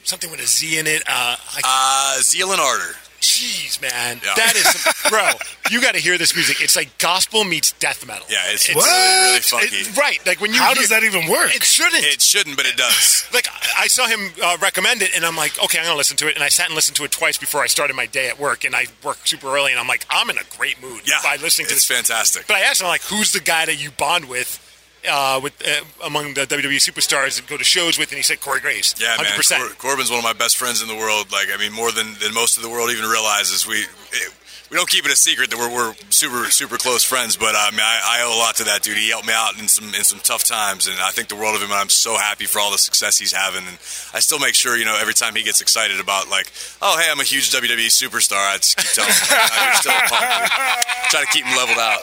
something 0.02 0.28
with 0.28 0.40
a 0.40 0.46
Z 0.46 0.76
in 0.76 0.88
it. 0.88 1.02
Uh, 1.06 1.36
I 1.38 2.16
Uh, 2.18 2.20
Zeal 2.22 2.50
and 2.50 2.60
Ardor. 2.60 2.96
Jeez, 3.20 3.80
man, 3.82 4.20
Yeah. 4.24 4.34
that 4.36 4.54
is, 4.56 4.64
some, 4.64 4.92
bro. 5.10 5.30
You 5.70 5.80
got 5.82 5.94
to 5.94 6.00
hear 6.00 6.16
this 6.18 6.34
music. 6.34 6.60
It's 6.60 6.76
like 6.76 6.96
gospel 6.98 7.44
meets 7.44 7.72
death 7.72 8.06
metal. 8.06 8.26
Yeah, 8.30 8.38
it's, 8.48 8.68
It's- 8.68 8.84
really, 8.84 9.28
really 9.28 9.40
funky. 9.40 9.76
It- 9.76 9.96
right, 9.96 10.24
like 10.26 10.40
when 10.40 10.52
you. 10.52 10.58
How 10.58 10.68
hear- 10.68 10.76
does 10.76 10.88
that 10.90 11.02
even 11.04 11.28
work? 11.28 11.54
It 11.54 11.62
shouldn't. 11.64 12.04
it 12.04 12.20
shouldn't, 12.22 12.56
but 12.56 12.66
it 12.66 12.76
does. 12.76 13.26
like 13.34 13.46
I 13.78 13.88
saw 13.88 14.06
him 14.06 14.30
uh, 14.42 14.56
recommend 14.60 15.02
it, 15.02 15.10
and 15.16 15.24
I'm 15.24 15.36
like, 15.36 15.62
okay, 15.64 15.78
I'm 15.78 15.84
gonna 15.84 15.96
listen 15.96 16.16
to 16.18 16.28
it. 16.28 16.34
And 16.36 16.44
I 16.44 16.48
sat 16.48 16.66
and 16.66 16.74
listened 16.74 16.96
to 16.96 17.04
it 17.04 17.10
twice 17.10 17.36
before 17.38 17.60
I 17.62 17.66
started 17.66 17.94
my 17.94 18.06
day 18.06 18.28
at 18.28 18.38
work, 18.38 18.64
and 18.64 18.74
I 18.74 18.86
work 19.04 19.18
super 19.24 19.48
early, 19.48 19.72
and 19.72 19.80
I'm 19.80 19.88
like, 19.88 20.06
I'm 20.10 20.30
in 20.30 20.38
a 20.38 20.44
great 20.56 20.80
mood 20.82 21.02
Yeah, 21.06 21.18
by 21.22 21.36
listening 21.42 21.66
to 21.68 21.74
it's 21.74 21.86
this. 21.86 21.96
fantastic. 21.96 22.46
But 22.46 22.56
I 22.56 22.60
asked 22.60 22.80
him 22.80 22.88
like, 22.88 23.02
who's 23.02 23.32
the 23.32 23.40
guy 23.40 23.66
that 23.66 23.82
you 23.82 23.90
bond 23.90 24.28
with? 24.28 24.64
Uh, 25.10 25.40
with 25.42 25.54
uh, 25.66 26.06
among 26.06 26.34
the 26.34 26.42
WWE 26.42 26.76
superstars 26.76 27.38
and 27.38 27.48
go 27.48 27.56
to 27.56 27.64
shows 27.64 27.98
with, 27.98 28.10
and 28.10 28.16
he 28.16 28.22
said 28.22 28.40
Corey 28.40 28.60
Graves. 28.60 28.94
Yeah, 29.00 29.16
man. 29.16 29.26
100%. 29.26 29.58
Cor- 29.58 29.90
Corbin's 29.90 30.10
one 30.10 30.18
of 30.18 30.24
my 30.24 30.32
best 30.32 30.56
friends 30.56 30.82
in 30.82 30.88
the 30.88 30.96
world. 30.96 31.32
Like, 31.32 31.48
I 31.52 31.56
mean, 31.56 31.72
more 31.72 31.90
than, 31.92 32.14
than 32.20 32.34
most 32.34 32.56
of 32.56 32.62
the 32.62 32.68
world 32.68 32.90
even 32.90 33.08
realizes. 33.08 33.66
We 33.66 33.76
it, 34.12 34.34
we 34.70 34.76
don't 34.76 34.88
keep 34.88 35.06
it 35.06 35.12
a 35.12 35.16
secret 35.16 35.50
that 35.50 35.58
we're, 35.58 35.72
we're 35.72 35.94
super 36.10 36.50
super 36.50 36.76
close 36.76 37.02
friends. 37.02 37.36
But 37.36 37.54
uh, 37.54 37.68
I 37.68 37.70
mean, 37.70 37.80
I, 37.80 38.00
I 38.04 38.22
owe 38.22 38.36
a 38.36 38.38
lot 38.38 38.56
to 38.56 38.64
that 38.64 38.82
dude. 38.82 38.96
He 38.98 39.10
helped 39.10 39.26
me 39.26 39.32
out 39.34 39.58
in 39.58 39.68
some 39.68 39.94
in 39.94 40.04
some 40.04 40.18
tough 40.20 40.44
times, 40.44 40.86
and 40.86 40.96
I 41.00 41.10
think 41.10 41.28
the 41.28 41.36
world 41.36 41.56
of 41.56 41.62
him. 41.62 41.70
And 41.70 41.78
I'm 41.80 41.88
so 41.88 42.16
happy 42.16 42.44
for 42.44 42.60
all 42.60 42.70
the 42.70 42.78
success 42.78 43.18
he's 43.18 43.32
having. 43.32 43.66
And 43.66 43.78
I 44.12 44.20
still 44.20 44.38
make 44.38 44.54
sure, 44.54 44.76
you 44.76 44.84
know, 44.84 44.96
every 45.00 45.14
time 45.14 45.34
he 45.34 45.42
gets 45.42 45.60
excited 45.60 46.00
about 46.00 46.28
like, 46.28 46.52
oh, 46.82 46.98
hey, 46.98 47.08
I'm 47.10 47.20
a 47.20 47.24
huge 47.24 47.50
WWE 47.50 47.88
superstar. 47.88 48.36
I 48.36 48.56
just 48.56 48.76
keep 48.76 48.92
telling 48.92 49.12
him, 49.12 49.26
like, 49.30 49.50
"Nah, 49.52 49.64
you're 49.64 49.74
still 49.74 49.92
a 49.92 50.08
punk. 50.08 50.50
Try 51.10 51.20
to 51.20 51.26
keep 51.32 51.44
him 51.44 51.56
leveled 51.56 51.78
out. 51.78 52.00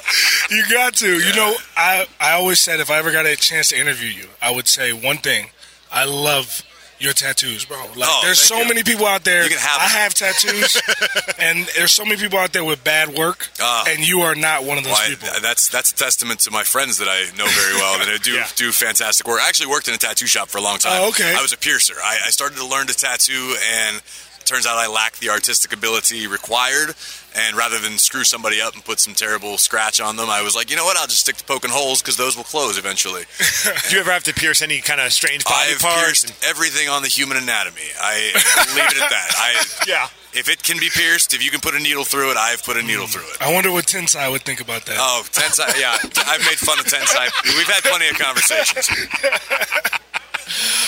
You 0.49 0.63
got 0.71 0.95
to. 0.95 1.19
You 1.19 1.35
know, 1.35 1.53
I 1.77 2.07
I 2.19 2.31
always 2.33 2.59
said 2.59 2.79
if 2.79 2.89
I 2.89 2.97
ever 2.97 3.11
got 3.11 3.25
a 3.25 3.35
chance 3.35 3.69
to 3.69 3.79
interview 3.79 4.09
you, 4.09 4.27
I 4.41 4.51
would 4.51 4.67
say 4.67 4.91
one 4.91 5.17
thing. 5.17 5.49
I 5.91 6.05
love 6.05 6.63
your 7.05 7.13
tattoos, 7.13 7.63
bro. 7.63 7.77
Like 7.95 8.09
Oh, 8.11 8.19
there's 8.23 8.39
so 8.39 8.57
you. 8.59 8.67
many 8.67 8.83
people 8.83 9.05
out 9.05 9.23
there. 9.23 9.43
Have 9.43 9.79
I 9.79 9.87
have 9.87 10.13
tattoos, 10.13 10.81
and 11.39 11.65
there's 11.77 11.91
so 11.91 12.03
many 12.03 12.17
people 12.19 12.37
out 12.39 12.51
there 12.51 12.65
with 12.65 12.83
bad 12.83 13.09
work, 13.15 13.47
Ah. 13.61 13.85
and 13.87 14.05
you 14.05 14.21
are 14.21 14.35
not 14.35 14.65
one 14.65 14.77
of 14.77 14.83
those 14.83 14.91
Well, 14.93 15.01
I- 15.03 15.09
people. 15.15 15.29
that's 15.41 15.69
that's 15.69 15.91
a 15.91 15.95
testament 15.95 16.41
to 16.41 16.51
my 16.51 16.63
friends 16.63 16.97
that 16.97 17.07
I 17.07 17.25
know 17.37 17.47
very 17.47 17.75
well 17.75 17.99
that 17.99 18.09
I 18.09 18.17
do 18.17 18.31
Yeah. 18.35 18.47
do 18.57 18.71
fantastic 18.73 19.25
work. 19.27 19.39
I 19.41 19.47
actually 19.47 19.67
worked 19.67 19.87
in 19.87 19.93
a 19.93 19.97
tattoo 19.97 20.27
shop 20.27 20.49
for 20.49 20.57
a 20.57 20.61
long 20.61 20.79
time. 20.79 20.99
Oh, 21.01 21.09
okay. 21.09 21.33
I 21.37 21.41
was 21.41 21.53
a 21.53 21.57
piercer. 21.57 21.95
I, 22.03 22.17
I 22.25 22.29
started 22.31 22.57
to 22.57 22.65
learn 22.65 22.87
to 22.87 22.93
tattoo, 22.93 23.55
and 23.71 24.01
turns 24.45 24.65
out 24.65 24.77
I 24.77 24.87
lack 24.87 25.17
the 25.17 25.29
artistic 25.29 25.73
ability 25.73 26.27
required. 26.27 26.95
And 27.37 27.57
rather 27.57 27.79
than 27.79 27.97
screw 27.97 28.23
somebody 28.23 28.61
up 28.61 28.75
and 28.75 28.85
put 28.85 29.01
some 29.01 29.13
terrible 29.13 29.57
scratch 29.57 29.99
on 29.99 30.15
them, 30.15 30.29
I 30.29 30.41
was 30.41 30.55
like, 30.55 30.69
you 30.69 30.77
know 30.77 30.85
what? 30.85 30.95
I'll 30.95 31.05
just 31.07 31.19
stick 31.19 31.35
to 31.35 31.43
poking 31.43 31.69
holes 31.69 32.01
because 32.01 32.15
those 32.15 32.37
will 32.37 32.45
close 32.45 32.77
eventually. 32.77 33.23
Do 33.89 33.95
you 33.95 33.99
ever 33.99 34.11
have 34.11 34.23
to 34.23 34.33
pierce 34.33 34.61
any 34.61 34.79
kind 34.79 35.01
of 35.01 35.11
strange 35.11 35.43
body 35.43 35.71
I've 35.73 35.79
parts? 35.81 36.23
pierced 36.23 36.45
everything 36.45 36.87
on 36.87 37.01
the 37.01 37.09
human 37.09 37.35
anatomy. 37.35 37.81
I 38.01 38.31
leave 38.73 38.87
it 38.87 39.01
at 39.03 39.09
that. 39.09 39.29
I, 39.35 39.65
Yeah. 39.87 40.07
If 40.37 40.49
it 40.49 40.63
can 40.63 40.77
be 40.79 40.89
pierced, 40.89 41.33
if 41.33 41.43
you 41.43 41.49
can 41.51 41.61
put 41.61 41.75
a 41.75 41.79
needle 41.79 42.03
through 42.03 42.31
it, 42.31 42.35
I've 42.37 42.61
put 42.63 42.75
a 42.75 42.81
needle 42.83 43.07
through 43.07 43.23
it. 43.23 43.37
I 43.41 43.53
wonder 43.53 43.71
what 43.71 43.85
Tensai 43.85 44.29
would 44.29 44.41
think 44.43 44.59
about 44.59 44.85
that. 44.85 44.95
Oh, 44.99 45.23
Tensai, 45.31 45.79
yeah. 45.79 45.95
I've 46.27 46.41
made 46.43 46.59
fun 46.59 46.77
of 46.79 46.85
Tensai. 46.85 47.31
We've 47.55 47.67
had 47.67 47.83
plenty 47.83 48.07
of 48.09 48.17
conversations. 48.19 48.89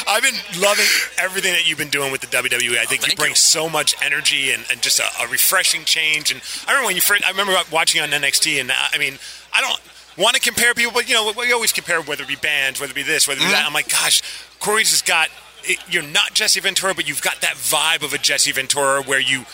I've 0.08 0.24
been 0.24 0.36
loving 0.62 0.86
everything 1.18 1.54
that 1.54 1.68
you've 1.68 1.78
been 1.78 1.90
doing 1.90 2.12
with 2.12 2.22
the 2.22 2.28
WWE. 2.28 2.78
I 2.78 2.84
oh, 2.84 2.86
think 2.86 3.08
you 3.08 3.16
bring 3.16 3.32
you. 3.32 3.36
so 3.36 3.70
much 3.70 3.96
energy 4.04 4.52
and, 4.52 4.66
and 4.72 4.82
just 4.82 5.00
a, 5.00 5.06
a 5.22 5.28
refreshing 5.28 5.84
change. 5.84 6.32
And 6.32 6.42
I 6.68 6.72
remember 6.72 6.88
when 6.88 6.96
you 6.96 7.02
first, 7.02 7.26
I 7.26 7.32
remember 7.32 7.56
watching 7.72 8.02
on 8.02 8.10
NXT, 8.10 8.60
and 8.60 8.72
I 8.72 8.98
mean, 8.98 9.18
I 9.54 9.62
don't 9.62 9.80
want 10.18 10.36
to 10.36 10.42
compare 10.42 10.74
people, 10.74 10.92
but 10.94 11.08
you 11.08 11.16
know, 11.16 11.32
we 11.38 11.52
always 11.54 11.72
compare 11.72 12.02
whether 12.02 12.24
it 12.24 12.30
be 12.30 12.36
bands, 12.36 12.80
whether 12.80 12.92
it 12.92 12.96
be 12.96 13.04
this, 13.04 13.28
whether 13.28 13.40
it 13.40 13.44
be 13.44 13.52
that. 13.52 13.60
Mm-hmm. 13.60 13.68
I'm 13.68 13.74
like, 13.74 13.90
gosh, 13.90 14.22
Corey's 14.60 14.92
has 14.92 15.02
got. 15.02 15.30
It, 15.64 15.80
you're 15.90 16.04
not 16.04 16.34
Jesse 16.34 16.60
Ventura, 16.60 16.94
but 16.94 17.08
you've 17.08 17.22
got 17.22 17.42
that 17.42 17.56
vibe 17.56 18.04
of 18.04 18.14
a 18.14 18.18
Jesse 18.18 18.52
Ventura 18.52 19.02
where 19.04 19.20
you. 19.20 19.46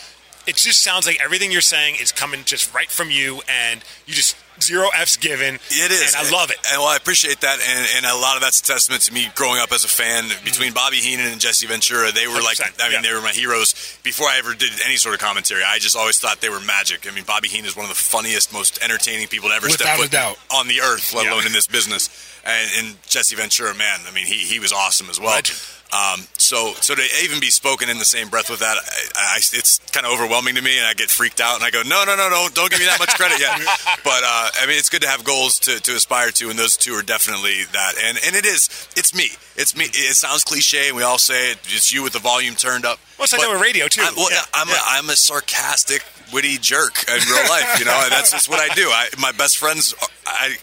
It 0.46 0.56
just 0.56 0.82
sounds 0.82 1.06
like 1.06 1.18
everything 1.24 1.50
you're 1.50 1.62
saying 1.62 1.96
is 1.98 2.12
coming 2.12 2.42
just 2.44 2.74
right 2.74 2.90
from 2.90 3.10
you, 3.10 3.40
and 3.48 3.82
you 4.06 4.12
just 4.12 4.36
zero 4.60 4.88
f's 4.94 5.16
given. 5.16 5.56
It 5.56 5.90
is, 5.90 6.14
and 6.14 6.26
I 6.26 6.30
love 6.30 6.50
it. 6.50 6.58
And 6.70 6.80
well, 6.80 6.88
I 6.88 6.96
appreciate 6.96 7.40
that, 7.40 7.58
and, 7.60 7.88
and 7.96 8.06
a 8.06 8.16
lot 8.16 8.36
of 8.36 8.42
that's 8.42 8.60
a 8.60 8.64
testament 8.64 9.02
to 9.02 9.12
me 9.12 9.30
growing 9.34 9.60
up 9.60 9.72
as 9.72 9.84
a 9.84 9.88
fan. 9.88 10.28
Between 10.44 10.68
mm-hmm. 10.68 10.74
Bobby 10.74 10.96
Heenan 10.96 11.26
and 11.32 11.40
Jesse 11.40 11.66
Ventura, 11.66 12.12
they 12.12 12.26
were 12.26 12.40
like, 12.42 12.58
100%, 12.58 12.80
I 12.80 12.88
mean, 12.88 12.92
yeah. 12.92 13.02
they 13.02 13.14
were 13.14 13.20
my 13.22 13.32
heroes 13.32 13.74
before 14.02 14.28
I 14.28 14.38
ever 14.38 14.54
did 14.54 14.70
any 14.84 14.96
sort 14.96 15.14
of 15.14 15.20
commentary. 15.20 15.62
I 15.66 15.78
just 15.78 15.96
always 15.96 16.18
thought 16.18 16.40
they 16.40 16.50
were 16.50 16.60
magic. 16.60 17.06
I 17.10 17.14
mean, 17.14 17.24
Bobby 17.24 17.48
Heenan 17.48 17.66
is 17.66 17.76
one 17.76 17.84
of 17.84 17.90
the 17.90 18.02
funniest, 18.02 18.52
most 18.52 18.82
entertaining 18.82 19.28
people 19.28 19.48
to 19.50 19.54
ever 19.54 19.66
Without 19.66 19.80
step 19.80 19.98
foot 19.98 20.10
doubt. 20.10 20.36
on 20.52 20.68
the 20.68 20.80
earth, 20.80 21.12
let 21.14 21.24
Yeah. 21.24 21.34
alone 21.34 21.46
in 21.46 21.52
this 21.52 21.66
business. 21.66 22.08
And, 22.44 22.70
and 22.78 23.02
Jesse 23.06 23.36
Ventura, 23.36 23.74
man, 23.74 24.00
I 24.06 24.12
mean, 24.12 24.26
he, 24.26 24.34
he 24.34 24.60
was 24.60 24.72
awesome 24.72 25.08
as 25.10 25.18
well. 25.18 25.34
Legend. 25.34 25.58
Um, 25.94 26.26
so, 26.38 26.74
so 26.80 26.94
to 26.96 27.02
even 27.22 27.38
be 27.38 27.50
spoken 27.50 27.88
in 27.88 27.98
the 27.98 28.04
same 28.04 28.28
breath 28.28 28.50
with 28.50 28.58
that, 28.60 28.76
I, 29.14 29.14
I, 29.14 29.36
it's 29.38 29.78
kind 29.94 30.04
of 30.04 30.12
overwhelming 30.12 30.56
to 30.56 30.62
me, 30.62 30.76
and 30.76 30.86
I 30.86 30.92
get 30.94 31.08
freaked 31.08 31.40
out, 31.40 31.54
and 31.54 31.62
I 31.62 31.70
go, 31.70 31.82
no, 31.86 32.02
no, 32.04 32.16
no, 32.16 32.28
no, 32.28 32.48
don't 32.52 32.68
give 32.68 32.80
me 32.80 32.86
that 32.86 32.98
much 32.98 33.14
credit 33.14 33.38
yet. 33.38 33.54
but 34.04 34.22
uh, 34.26 34.50
I 34.60 34.66
mean, 34.66 34.76
it's 34.76 34.88
good 34.88 35.02
to 35.02 35.08
have 35.08 35.22
goals 35.22 35.60
to, 35.60 35.78
to 35.78 35.94
aspire 35.94 36.30
to, 36.32 36.50
and 36.50 36.58
those 36.58 36.76
two 36.76 36.94
are 36.94 37.02
definitely 37.02 37.62
that. 37.72 37.94
And 38.02 38.18
and 38.26 38.34
it 38.34 38.44
is, 38.44 38.68
it's 38.96 39.14
me, 39.14 39.30
it's 39.54 39.76
me. 39.76 39.84
It 39.84 40.16
sounds 40.16 40.42
cliche, 40.42 40.88
and 40.88 40.96
we 40.96 41.04
all 41.04 41.18
say 41.18 41.52
it. 41.52 41.58
It's 41.66 41.92
you 41.92 42.02
with 42.02 42.12
the 42.12 42.18
volume 42.18 42.56
turned 42.56 42.84
up. 42.84 42.98
Well, 43.16 43.24
it's 43.24 43.32
like 43.32 43.48
with 43.48 43.62
radio, 43.62 43.86
too. 43.86 44.02
I'm, 44.02 44.16
well, 44.16 44.30
Yeah, 44.30 44.42
I'm, 44.52 44.68
yeah. 44.68 44.74
A, 44.74 44.98
I'm 44.98 45.08
a 45.10 45.16
sarcastic, 45.16 46.04
witty 46.32 46.58
jerk 46.58 47.06
in 47.06 47.14
real 47.14 47.48
life. 47.48 47.78
You 47.78 47.84
know, 47.84 48.00
and 48.02 48.10
that's 48.10 48.32
just 48.32 48.48
what 48.48 48.58
I 48.58 48.74
do. 48.74 48.88
I, 48.88 49.08
my 49.20 49.30
best 49.32 49.58
friends, 49.58 49.94
I. 50.26 50.56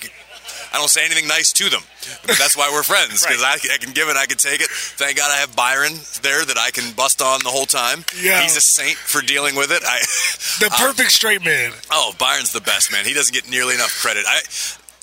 I 0.73 0.77
don't 0.77 0.89
say 0.89 1.03
anything 1.05 1.27
nice 1.27 1.51
to 1.53 1.69
them. 1.69 1.81
But 2.25 2.37
that's 2.37 2.55
why 2.55 2.69
we're 2.71 2.83
friends 2.83 3.23
because 3.27 3.43
I, 3.43 3.53
I 3.73 3.77
can 3.77 3.91
give 3.93 4.07
it, 4.09 4.15
I 4.17 4.25
can 4.25 4.37
take 4.37 4.61
it. 4.61 4.69
Thank 4.69 5.17
God 5.17 5.29
I 5.31 5.37
have 5.37 5.55
Byron 5.55 5.93
there 6.21 6.45
that 6.45 6.57
I 6.57 6.71
can 6.71 6.93
bust 6.93 7.21
on 7.21 7.39
the 7.43 7.49
whole 7.49 7.65
time. 7.65 8.03
Yeah. 8.21 8.41
He's 8.41 8.55
a 8.57 8.61
saint 8.61 8.97
for 8.97 9.21
dealing 9.21 9.55
with 9.55 9.71
it. 9.71 9.83
I, 9.85 9.99
the 10.63 10.69
perfect 10.77 11.11
straight 11.11 11.43
man. 11.43 11.71
oh, 11.91 12.13
Byron's 12.17 12.53
the 12.53 12.61
best 12.61 12.91
man. 12.91 13.05
He 13.05 13.13
doesn't 13.13 13.33
get 13.33 13.49
nearly 13.49 13.75
enough 13.75 13.91
credit. 14.01 14.23
I, 14.27 14.39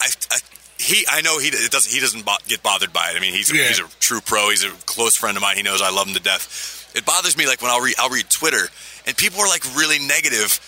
I, 0.00 0.08
I 0.32 0.38
he, 0.78 1.04
I 1.10 1.20
know 1.22 1.38
he 1.40 1.48
it 1.48 1.70
doesn't. 1.72 1.92
He 1.92 1.98
doesn't 2.00 2.24
bo- 2.24 2.38
get 2.46 2.62
bothered 2.62 2.92
by 2.92 3.10
it. 3.10 3.16
I 3.16 3.20
mean, 3.20 3.32
he's 3.34 3.50
a, 3.50 3.56
Yeah. 3.56 3.66
he's 3.68 3.80
a 3.80 3.88
true 3.98 4.20
pro. 4.20 4.48
He's 4.50 4.64
a 4.64 4.70
close 4.86 5.16
friend 5.16 5.36
of 5.36 5.42
mine. 5.42 5.56
He 5.56 5.62
knows 5.62 5.82
I 5.82 5.90
love 5.90 6.06
him 6.06 6.14
to 6.14 6.20
death. 6.22 6.88
It 6.94 7.04
bothers 7.04 7.36
me 7.36 7.46
like 7.46 7.60
when 7.60 7.70
I'll 7.70 7.80
read 7.80 7.96
I'll 7.98 8.08
read 8.08 8.30
Twitter 8.30 8.68
and 9.06 9.16
people 9.16 9.40
are 9.40 9.48
like 9.48 9.64
really 9.76 9.98
negative. 9.98 10.60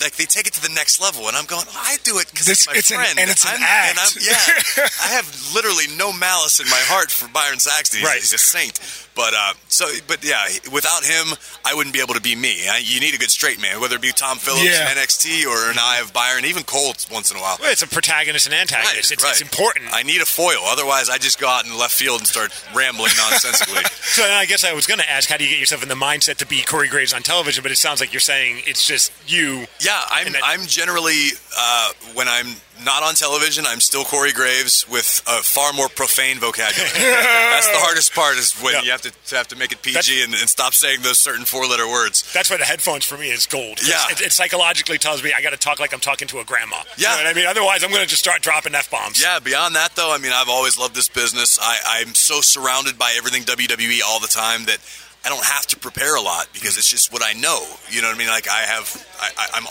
Like 0.00 0.14
they 0.16 0.24
take 0.24 0.46
it 0.46 0.54
to 0.54 0.62
the 0.62 0.72
next 0.72 1.00
level, 1.00 1.26
and 1.28 1.36
I'm 1.36 1.44
going. 1.44 1.64
"Oh, 1.68 1.74
I 1.76 1.96
do 2.04 2.18
it 2.18 2.30
because 2.30 2.48
it's 2.48 2.66
my 2.66 2.72
it's 2.74 2.90
an- 2.90 2.98
friend, 2.98 3.18
and 3.18 3.28
it's 3.28 3.44
an 3.44 3.50
I'm, 3.56 3.62
act. 3.62 3.90
And 3.90 3.98
I'm, 3.98 4.12
yeah, 4.22 4.86
I 5.02 5.08
have 5.18 5.26
literally 5.54 5.84
no 5.98 6.12
malice 6.12 6.60
in 6.60 6.66
my 6.70 6.80
heart 6.86 7.10
for 7.10 7.28
Byron 7.28 7.58
Saxton. 7.58 7.98
He's, 8.00 8.06
Right. 8.08 8.18
he's 8.20 8.32
a 8.32 8.38
saint. 8.38 8.78
But 9.14 9.34
uh, 9.36 9.52
so, 9.68 9.86
but 10.08 10.24
yeah, 10.24 10.44
without 10.72 11.04
him, 11.04 11.36
I 11.64 11.74
wouldn't 11.74 11.92
be 11.94 12.00
able 12.00 12.14
to 12.14 12.20
be 12.20 12.34
me. 12.34 12.66
I, 12.68 12.78
you 12.82 12.98
need 13.00 13.14
a 13.14 13.18
good 13.18 13.30
straight 13.30 13.60
man, 13.60 13.80
whether 13.80 13.96
it 13.96 14.02
be 14.02 14.10
Tom 14.12 14.38
Phillips 14.38 14.64
Yeah. 14.64 14.90
in 14.90 14.96
NXT 14.96 15.44
or 15.46 15.70
an 15.70 15.76
eye 15.78 16.00
of 16.02 16.12
Byron, 16.12 16.44
even 16.46 16.62
Cole 16.62 16.94
once 17.12 17.30
in 17.30 17.36
a 17.36 17.40
while. 17.40 17.56
Well, 17.60 17.70
it's 17.70 17.82
a 17.82 17.86
protagonist 17.88 18.46
and 18.46 18.54
antagonist. 18.54 18.94
Right, 18.94 19.12
it's, 19.12 19.22
right. 19.22 19.30
it's 19.32 19.42
important. 19.42 19.90
I 19.92 20.02
need 20.02 20.20
a 20.22 20.26
foil. 20.26 20.60
Otherwise, 20.64 21.10
I 21.10 21.18
just 21.18 21.38
go 21.38 21.46
out 21.48 21.66
in 21.66 21.76
left 21.78 21.92
field 21.94 22.20
and 22.20 22.26
start 22.28 22.50
rambling 22.74 23.12
nonsensically. 23.18 23.82
So 24.12 24.24
I 24.24 24.44
guess 24.44 24.62
I 24.62 24.74
was 24.74 24.86
going 24.86 25.00
to 25.00 25.08
ask, 25.08 25.30
how 25.30 25.38
do 25.38 25.44
you 25.44 25.48
get 25.48 25.58
yourself 25.58 25.82
in 25.82 25.88
the 25.88 25.94
mindset 25.94 26.36
to 26.38 26.46
be 26.46 26.60
Corey 26.62 26.86
Graves 26.88 27.14
on 27.14 27.22
television? 27.22 27.62
But 27.62 27.72
it 27.72 27.76
sounds 27.78 27.98
like 27.98 28.12
you're 28.12 28.20
saying 28.20 28.60
it's 28.66 28.86
just 28.86 29.10
you. 29.26 29.64
yeah, 29.80 30.02
I'm. 30.10 30.32
That- 30.32 30.42
I'm 30.44 30.66
generally 30.66 31.30
uh, 31.56 31.90
when 32.14 32.28
I'm 32.28 32.46
not 32.84 33.02
on 33.02 33.14
television, 33.14 33.64
I'm 33.66 33.80
still 33.80 34.04
Corey 34.04 34.32
Graves 34.32 34.88
with 34.88 35.22
a 35.28 35.42
far 35.42 35.72
more 35.72 35.88
profane 35.88 36.38
vocabulary. 36.38 36.90
That's 36.94 37.68
the 37.68 37.78
hardest 37.78 38.14
part 38.14 38.36
is 38.38 38.52
when 38.60 38.74
Yeah. 38.74 38.82
you 38.82 38.90
have 38.90 39.02
to, 39.02 39.10
to 39.28 39.36
have 39.36 39.48
to 39.48 39.56
make 39.56 39.70
it 39.72 39.82
PG 39.82 40.22
and, 40.24 40.34
and 40.34 40.48
stop 40.48 40.74
saying 40.74 41.02
those 41.02 41.18
certain 41.18 41.44
four 41.44 41.66
letter 41.66 41.86
words. 41.88 42.30
That's 42.32 42.50
why 42.50 42.56
the 42.56 42.64
headphones 42.64 43.04
for 43.04 43.16
me 43.18 43.30
is 43.30 43.46
gold. 43.46 43.78
Yeah. 43.86 44.06
It, 44.10 44.20
it 44.20 44.32
psychologically 44.32 44.98
tells 44.98 45.22
me 45.22 45.32
I 45.36 45.42
got 45.42 45.50
to 45.50 45.56
talk 45.58 45.78
like 45.78 45.92
I'm 45.92 46.00
talking 46.00 46.26
to 46.28 46.40
a 46.40 46.44
grandma. 46.44 46.76
You 46.96 47.04
Yeah. 47.04 47.10
know 47.10 47.16
what 47.18 47.26
I 47.26 47.34
mean? 47.34 47.46
Otherwise, 47.46 47.84
I'm 47.84 47.90
going 47.90 48.02
to 48.02 48.08
just 48.08 48.22
start 48.22 48.40
dropping 48.42 48.74
F 48.74 48.90
bombs. 48.90 49.20
Yeah, 49.22 49.38
beyond 49.38 49.74
that 49.76 49.94
though, 49.94 50.12
I 50.12 50.18
mean, 50.18 50.32
I've 50.34 50.48
always 50.48 50.78
loved 50.78 50.94
this 50.94 51.08
business. 51.08 51.58
I, 51.60 51.78
I'm 52.00 52.14
so 52.14 52.40
surrounded 52.40 52.98
by 52.98 53.14
everything 53.16 53.42
WWE 53.44 54.00
all 54.06 54.18
the 54.20 54.26
time 54.28 54.64
that 54.64 54.78
I 55.24 55.28
don't 55.28 55.44
have 55.44 55.66
to 55.68 55.76
prepare 55.78 56.16
a 56.16 56.20
lot 56.22 56.48
because 56.52 56.76
it's 56.78 56.88
just 56.88 57.12
what 57.12 57.22
I 57.22 57.32
know. 57.34 57.62
You 57.90 58.02
know 58.02 58.08
what 58.08 58.16
I 58.16 58.18
mean? 58.18 58.28
Like 58.28 58.48
I 58.48 58.62
have, 58.62 59.06
I, 59.20 59.28
I, 59.38 59.46
I'm 59.54 59.66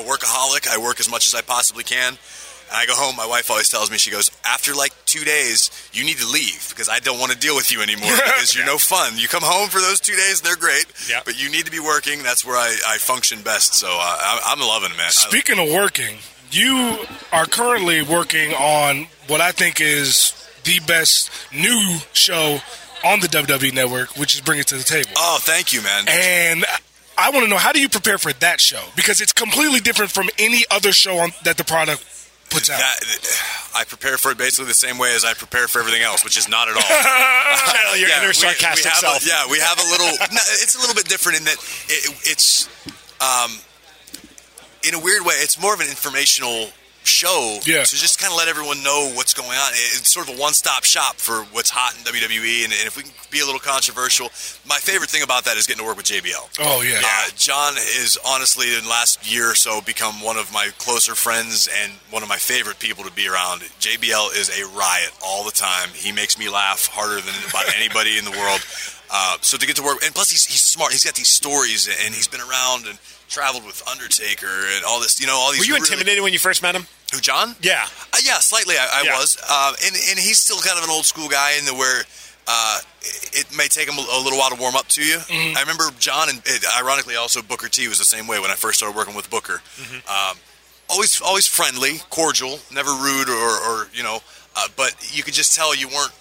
a 0.00 0.04
workaholic. 0.08 0.68
I 0.68 0.78
work 0.78 1.00
as 1.00 1.10
much 1.10 1.26
as 1.26 1.34
I 1.34 1.42
possibly 1.42 1.84
can. 1.84 2.12
And 2.72 2.76
I 2.78 2.86
go 2.86 2.94
home. 2.94 3.16
My 3.16 3.26
wife 3.26 3.50
always 3.50 3.68
tells 3.68 3.90
me, 3.90 3.98
she 3.98 4.10
goes, 4.12 4.30
after 4.44 4.74
like 4.74 4.92
two 5.04 5.24
days, 5.24 5.70
you 5.92 6.04
need 6.04 6.18
to 6.18 6.26
leave 6.28 6.68
because 6.70 6.88
I 6.88 7.00
don't 7.00 7.18
want 7.18 7.32
to 7.32 7.38
deal 7.38 7.56
with 7.56 7.72
you 7.72 7.82
anymore 7.82 8.10
because 8.24 8.54
you're 8.54 8.64
no 8.66 8.78
fun. 8.78 9.14
You 9.16 9.26
come 9.28 9.42
home 9.42 9.68
for 9.68 9.80
those 9.80 9.98
two 10.00 10.14
days, 10.14 10.40
they're 10.40 10.54
great, 10.56 10.86
Yeah. 11.08 11.20
but 11.24 11.42
you 11.42 11.50
need 11.50 11.64
to 11.64 11.72
be 11.72 11.80
working. 11.80 12.22
That's 12.22 12.44
where 12.46 12.56
I, 12.56 12.76
I 12.86 12.98
function 12.98 13.42
best. 13.42 13.74
So 13.74 13.88
I, 13.88 14.40
I'm 14.46 14.60
loving 14.60 14.90
it, 14.92 14.96
man. 14.96 15.06
I- 15.06 15.10
Speaking 15.10 15.58
of 15.58 15.68
working, 15.74 16.18
you 16.52 16.98
are 17.32 17.46
currently 17.46 18.02
working 18.02 18.52
on 18.54 19.06
what 19.26 19.40
I 19.40 19.50
think 19.52 19.80
is 19.80 20.32
the 20.64 20.78
best 20.86 21.28
new 21.52 21.98
show 22.12 22.58
on 23.04 23.18
the 23.20 23.26
WWE 23.28 23.72
Network, 23.74 24.16
which 24.16 24.34
is 24.34 24.40
Bring 24.42 24.60
It 24.60 24.66
to 24.68 24.76
the 24.76 24.84
Table. 24.84 25.10
oh, 25.16 25.38
thank 25.40 25.72
you, 25.72 25.82
man. 25.82 26.04
And 26.08 26.64
I 27.20 27.30
want 27.30 27.44
to 27.44 27.50
know 27.50 27.58
how 27.58 27.72
do 27.72 27.80
you 27.80 27.88
prepare 27.88 28.18
for 28.18 28.32
that 28.34 28.60
show 28.60 28.82
because 28.96 29.20
it's 29.20 29.32
completely 29.32 29.80
different 29.80 30.10
from 30.10 30.28
any 30.38 30.64
other 30.70 30.92
show 30.92 31.18
on, 31.18 31.32
that 31.44 31.56
the 31.56 31.64
product 31.64 32.04
puts 32.50 32.70
out. 32.70 32.78
That, 32.78 32.98
I 33.76 33.84
prepare 33.84 34.16
for 34.16 34.32
it 34.32 34.38
basically 34.38 34.66
the 34.66 34.74
same 34.74 34.98
way 34.98 35.14
as 35.14 35.24
I 35.24 35.34
prepare 35.34 35.68
for 35.68 35.80
everything 35.80 36.02
else, 36.02 36.24
which 36.24 36.36
is 36.36 36.48
not 36.48 36.68
at 36.68 36.76
all. 36.76 36.82
Channel 37.72 37.96
your 37.96 38.08
inner 38.18 38.28
we- 38.28 38.32
sarcastic 38.34 38.84
we 38.84 38.90
have 38.90 38.98
self. 38.98 39.22
A, 39.22 39.28
yeah, 39.28 39.50
we 39.50 39.58
have 39.60 39.78
a 39.78 39.86
little. 39.90 40.06
no, 40.32 40.40
it's 40.64 40.74
a 40.74 40.80
little 40.80 40.94
bit 40.94 41.06
different 41.06 41.38
in 41.38 41.44
that 41.44 41.56
it, 41.88 42.16
it's, 42.24 42.68
um, 43.20 43.52
in 44.86 44.94
a 44.94 45.00
weird 45.00 45.24
way, 45.24 45.34
it's 45.36 45.60
more 45.60 45.74
of 45.74 45.80
an 45.80 45.88
informational 45.88 46.70
show. 47.10 47.58
Yeah. 47.66 47.82
To 47.84 47.96
just 47.96 48.18
kind 48.20 48.32
of 48.32 48.38
let 48.38 48.48
everyone 48.48 48.82
know 48.82 49.10
what's 49.14 49.34
going 49.34 49.50
on. 49.50 49.70
It's 49.74 50.10
sort 50.10 50.28
of 50.28 50.36
a 50.36 50.40
one-stop 50.40 50.84
shop 50.84 51.16
for 51.16 51.42
what's 51.52 51.70
hot 51.70 51.94
in 51.98 52.04
WWE, 52.04 52.64
and, 52.64 52.72
and 52.72 52.86
if 52.86 52.96
we 52.96 53.02
can 53.02 53.12
be 53.30 53.40
a 53.40 53.44
little 53.44 53.60
controversial, 53.60 54.26
my 54.66 54.78
favorite 54.78 55.10
thing 55.10 55.22
about 55.22 55.44
that 55.44 55.56
is 55.56 55.66
getting 55.66 55.82
to 55.82 55.86
work 55.86 55.96
with 55.96 56.06
JBL. 56.06 56.58
oh 56.60 56.82
yeah. 56.82 57.00
Uh, 57.04 57.28
John 57.36 57.74
is 57.76 58.18
honestly 58.26 58.74
in 58.74 58.84
the 58.84 58.88
last 58.90 59.30
year 59.30 59.50
or 59.50 59.54
so 59.54 59.80
become 59.80 60.22
one 60.22 60.36
of 60.36 60.52
my 60.52 60.70
closer 60.78 61.14
friends 61.14 61.68
and 61.82 61.92
one 62.10 62.22
of 62.22 62.28
my 62.28 62.36
favorite 62.36 62.78
people 62.78 63.04
to 63.04 63.12
be 63.12 63.28
around. 63.28 63.60
JBL 63.80 64.36
is 64.36 64.48
a 64.50 64.66
riot 64.76 65.10
all 65.24 65.44
the 65.44 65.50
time. 65.52 65.88
He 65.94 66.12
makes 66.12 66.38
me 66.38 66.48
laugh 66.48 66.86
harder 66.86 67.20
than 67.20 67.34
about 67.48 67.64
anybody 67.76 68.16
in 68.18 68.24
the 68.24 68.32
world. 68.32 68.60
Uh, 69.12 69.36
so 69.40 69.56
to 69.58 69.66
get 69.66 69.74
to 69.76 69.82
work, 69.82 69.98
and 70.04 70.14
plus 70.14 70.30
he's, 70.30 70.44
he's 70.46 70.62
smart. 70.62 70.92
He's 70.92 71.04
got 71.04 71.14
these 71.14 71.28
stories, 71.28 71.88
and 71.88 72.14
he's 72.14 72.28
been 72.28 72.40
around 72.40 72.86
and 72.86 72.96
traveled 73.28 73.64
with 73.66 73.82
Undertaker 73.88 74.46
and 74.46 74.84
all 74.84 75.00
this. 75.00 75.20
You 75.20 75.26
know, 75.26 75.34
all 75.34 75.50
these. 75.50 75.60
Were 75.60 75.64
you 75.66 75.74
really- 75.74 75.86
intimidated 75.86 76.22
when 76.22 76.32
you 76.32 76.38
first 76.38 76.62
met 76.62 76.74
him? 76.76 76.86
Who, 77.12 77.20
John? 77.20 77.56
Yeah. 77.62 77.86
Uh, 78.12 78.18
yeah, 78.22 78.38
slightly. 78.38 78.76
I, 78.76 79.00
I 79.00 79.02
Yeah. 79.04 79.18
was, 79.18 79.36
uh, 79.48 79.72
and 79.84 79.94
and 79.94 80.18
he's 80.18 80.38
still 80.38 80.58
kind 80.60 80.78
of 80.78 80.84
an 80.84 80.90
old 80.90 81.04
school 81.06 81.28
guy 81.28 81.52
in 81.58 81.64
the 81.64 81.74
where 81.74 82.02
uh, 82.46 82.78
it 83.32 83.46
may 83.56 83.66
take 83.68 83.88
him 83.88 83.98
a, 83.98 84.00
a 84.00 84.20
little 84.22 84.38
while 84.38 84.50
to 84.50 84.56
warm 84.56 84.76
up 84.76 84.86
to 84.88 85.02
you. 85.04 85.18
Mm-hmm. 85.18 85.56
I 85.56 85.60
remember 85.60 85.84
John, 85.98 86.28
and 86.28 86.40
it, 86.46 86.64
ironically, 86.78 87.16
also 87.16 87.42
Booker 87.42 87.68
T 87.68 87.86
was 87.88 87.98
the 87.98 88.04
same 88.04 88.26
way 88.26 88.38
when 88.40 88.50
I 88.50 88.54
first 88.54 88.78
started 88.78 88.96
working 88.96 89.14
with 89.14 89.28
Booker. 89.30 89.60
Mm-hmm. 89.76 90.08
Um, 90.08 90.36
always, 90.88 91.20
always 91.20 91.46
friendly, 91.46 91.98
cordial, 92.10 92.58
never 92.72 92.90
rude 92.90 93.28
or, 93.28 93.32
or 93.60 93.88
you 93.92 94.02
know, 94.02 94.20
uh, 94.56 94.66
but 94.76 94.94
you 95.14 95.22
could 95.22 95.34
just 95.34 95.54
tell 95.54 95.74
you 95.76 95.88
weren't 95.88 96.12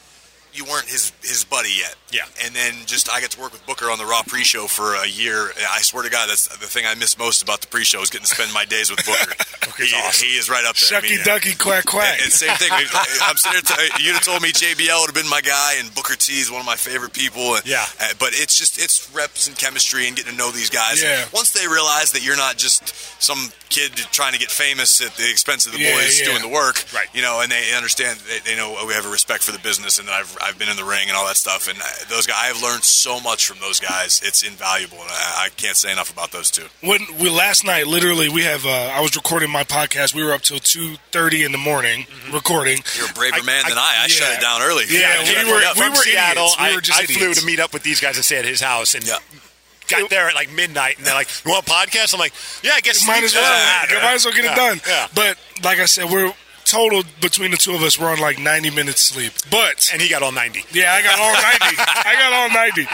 you 0.53 0.65
weren't 0.65 0.87
his 0.87 1.11
his 1.21 1.43
buddy 1.45 1.69
yet. 1.77 1.95
Yeah. 2.11 2.25
And 2.43 2.55
then 2.55 2.73
just 2.85 3.09
I 3.11 3.21
got 3.21 3.31
to 3.31 3.39
work 3.41 3.51
with 3.53 3.65
Booker 3.67 3.85
on 3.91 3.97
the 3.99 4.05
Raw 4.05 4.21
pre-show 4.25 4.65
for 4.65 4.95
a 4.95 5.05
year. 5.07 5.49
I 5.69 5.81
swear 5.81 6.03
to 6.03 6.09
God, 6.09 6.27
that's 6.29 6.47
the 6.47 6.65
thing 6.65 6.85
I 6.87 6.95
miss 6.95 7.17
most 7.17 7.41
about 7.43 7.61
the 7.61 7.67
pre-show 7.67 8.01
is 8.01 8.09
getting 8.09 8.25
to 8.25 8.33
spend 8.33 8.51
my 8.53 8.65
days 8.65 8.89
with 8.89 9.05
Booker. 9.05 9.35
Booker's 9.65 9.91
he, 9.91 9.95
awesome. 9.97 10.27
he 10.27 10.33
is 10.37 10.49
right 10.49 10.65
up 10.65 10.75
there. 10.75 10.97
I 10.97 11.01
Shucky 11.01 11.09
mean, 11.17 11.19
ducky 11.23 11.53
quack 11.55 11.85
quack. 11.85 12.13
and, 12.13 12.23
and 12.23 12.31
same 12.31 12.55
thing. 12.57 12.69
I'm 12.73 13.37
sitting 13.37 13.61
there. 13.61 13.89
T- 13.97 14.03
you'd 14.03 14.13
have 14.13 14.23
told 14.23 14.41
me 14.41 14.49
JBL 14.51 14.99
would 15.01 15.13
have 15.13 15.15
been 15.15 15.29
my 15.29 15.41
guy, 15.41 15.75
and 15.77 15.93
Booker 15.93 16.15
T 16.15 16.39
is 16.39 16.49
one 16.49 16.59
of 16.61 16.65
my 16.65 16.75
favorite 16.75 17.13
people. 17.13 17.57
Yeah. 17.65 17.85
uh, 18.01 18.09
but 18.19 18.29
it's 18.33 18.57
just 18.57 18.81
it's 18.81 19.13
reps 19.13 19.47
and 19.47 19.55
chemistry 19.57 20.07
and 20.07 20.15
getting 20.17 20.31
to 20.31 20.37
know 20.37 20.49
these 20.51 20.69
guys. 20.71 21.03
Yeah. 21.03 21.23
And 21.23 21.31
once 21.31 21.51
they 21.51 21.67
realize 21.67 22.11
that 22.13 22.25
you're 22.25 22.37
not 22.37 22.57
just 22.57 22.89
some 23.21 23.51
kid 23.69 23.91
trying 24.09 24.33
to 24.33 24.39
get 24.39 24.49
famous 24.49 24.99
at 24.99 25.13
the 25.13 25.29
expense 25.29 25.67
of 25.67 25.73
the 25.73 25.79
Yeah, 25.79 25.93
boys 25.93 26.19
yeah. 26.19 26.25
doing 26.25 26.41
the 26.41 26.49
work, 26.49 26.83
Right. 26.93 27.05
You 27.13 27.21
know, 27.21 27.41
and 27.41 27.51
they 27.51 27.71
understand. 27.77 28.17
They, 28.25 28.39
they 28.39 28.55
know 28.57 28.83
we 28.87 28.93
have 28.93 29.05
a 29.05 29.11
respect 29.11 29.43
for 29.43 29.51
the 29.51 29.59
business, 29.59 29.99
and 29.99 30.07
that 30.07 30.13
I've 30.13 30.35
I've 30.41 30.57
been 30.57 30.69
in 30.69 30.75
the 30.77 30.83
ring 30.85 31.07
and 31.07 31.17
all 31.17 31.27
that 31.27 31.37
stuff. 31.37 31.67
And 31.67 31.77
uh, 31.79 31.85
those 32.09 32.25
guys, 32.27 32.37
I 32.39 32.45
have 32.47 32.61
learned 32.61 32.83
so 32.83 33.19
much 33.19 33.45
from 33.47 33.59
those 33.59 33.79
guys. 33.79 34.21
It's 34.23 34.43
invaluable, 34.43 34.97
and 35.01 35.09
I, 35.09 35.45
I 35.45 35.49
can't 35.57 35.75
say 35.77 35.91
enough 35.91 36.11
about 36.11 36.31
those 36.31 36.49
two. 36.51 36.65
when 36.81 37.01
we 37.19 37.29
last 37.29 37.65
night, 37.65 37.87
literally, 37.87 38.29
we 38.29 38.43
have. 38.43 38.65
Uh, 38.65 38.69
I 38.93 39.01
was 39.01 39.15
recording 39.15 39.49
my 39.49 39.63
podcast. 39.63 40.13
We 40.15 40.23
were 40.23 40.33
up 40.33 40.41
till 40.41 40.59
two 40.59 40.95
thirty 41.11 41.43
in 41.43 41.51
the 41.51 41.57
morning 41.57 42.05
recording. 42.33 42.79
You're 42.97 43.09
a 43.09 43.13
braver 43.13 43.37
I- 43.41 43.45
man 43.45 43.63
than 43.67 43.77
I. 43.77 43.81
I, 43.99 44.01
yeah. 44.03 44.07
shut 44.07 44.37
it 44.37 44.41
down 44.41 44.61
early. 44.61 44.85
Yeah, 44.89 45.21
He- 45.23 45.45
we 45.45 45.51
were- 45.51 45.61
yeah, 45.61 45.73
we 45.77 45.89
were 45.89 45.95
Seattle. 45.95 46.43
idiots. 46.45 46.57
We 46.59 46.65
I, 46.65 46.75
were 46.75 46.81
just 46.81 46.99
I 47.01 47.05
flew 47.05 47.33
to 47.33 47.45
meet 47.45 47.59
up 47.59 47.73
with 47.73 47.83
these 47.83 47.99
guys 47.99 48.15
and 48.15 48.25
stay 48.25 48.37
at 48.37 48.45
his 48.45 48.61
house, 48.61 48.95
and 48.95 49.05
Yeah. 49.05 49.17
got 49.87 50.09
there 50.09 50.27
at 50.29 50.35
like 50.35 50.51
midnight. 50.51 50.97
And 50.97 51.05
they're 51.05 51.13
like, 51.15 51.27
"You 51.45 51.51
want 51.51 51.67
a 51.67 51.69
podcast?" 51.69 52.13
I'm 52.13 52.19
like, 52.19 52.33
"Yeah, 52.63 52.71
I 52.75 52.81
guess." 52.81 53.05
Might 53.07 53.23
as 53.23 53.33
well. 53.33 53.43
Yeah, 53.43 53.95
You 53.97 54.03
might 54.03 54.13
as 54.13 54.25
well 54.25 54.33
get 54.33 54.43
yeah, 54.45 54.53
it 54.53 54.55
done. 54.55 54.81
Yeah. 54.87 55.07
But 55.15 55.37
like 55.63 55.79
I 55.79 55.85
said, 55.85 56.09
we're 56.09 56.31
total 56.69 57.03
between 57.21 57.51
the 57.51 57.57
two 57.57 57.73
of 57.75 57.81
us. 57.81 57.99
We're 57.99 58.11
on 58.11 58.19
like 58.19 58.39
ninety 58.39 58.69
minutes 58.69 59.01
sleep. 59.01 59.33
But 59.49 59.89
And 59.93 60.01
he 60.01 60.09
got 60.09 60.21
all 60.23 60.31
ninety. 60.31 60.63
Yeah, 60.71 60.91
I 60.93 61.01
got 61.01 61.19
all 61.19 61.33
90. 61.33 61.75
I 62.05 62.13
got 62.19 62.33
all 62.33 62.49
90. 62.49 62.87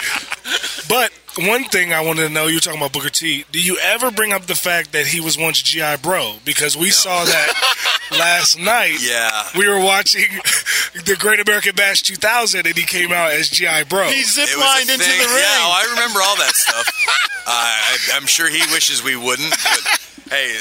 But 0.87 1.11
one 1.45 1.65
thing 1.65 1.91
I 1.91 2.01
wanted 2.01 2.27
to 2.27 2.29
know, 2.29 2.47
you 2.47 2.55
were 2.55 2.59
talking 2.61 2.79
about 2.79 2.93
Booker 2.93 3.09
T. 3.09 3.45
Do 3.51 3.59
you 3.61 3.77
ever 3.81 4.11
bring 4.11 4.31
up 4.31 4.43
the 4.45 4.55
fact 4.55 4.93
that 4.93 5.05
he 5.07 5.19
was 5.19 5.37
once 5.37 5.61
GI 5.61 5.97
Bro? 6.01 6.37
Because 6.45 6.77
we 6.77 6.89
saw 6.91 7.25
that 7.25 8.07
last 8.11 8.57
night. 8.59 8.97
Yeah. 9.01 9.43
We 9.57 9.67
were 9.67 9.79
watching 9.83 10.29
the 11.05 11.15
Great 11.19 11.39
American 11.41 11.75
Bash 11.75 12.03
2000, 12.03 12.65
and 12.67 12.75
he 12.77 12.83
came 12.85 13.11
out 13.11 13.31
as 13.31 13.49
GI 13.49 13.83
Bro. 13.89 14.07
He 14.09 14.21
It 14.21 14.25
was 14.25 14.37
ziplined 14.37 14.81
into 14.93 15.03
thing. 15.03 15.19
the 15.19 15.27
ring. 15.27 15.43
Yeah, 15.43 15.65
oh, 15.67 15.81
I 15.83 15.89
remember 15.93 16.19
all 16.23 16.37
that 16.37 16.53
stuff. 16.55 16.87
uh, 17.47 17.51
I, 17.51 17.97
I'm 18.13 18.27
sure 18.27 18.47
he 18.49 18.61
wishes 18.71 19.03
we 19.03 19.15
wouldn't. 19.17 19.49
But 19.51 20.01
hey, 20.29 20.55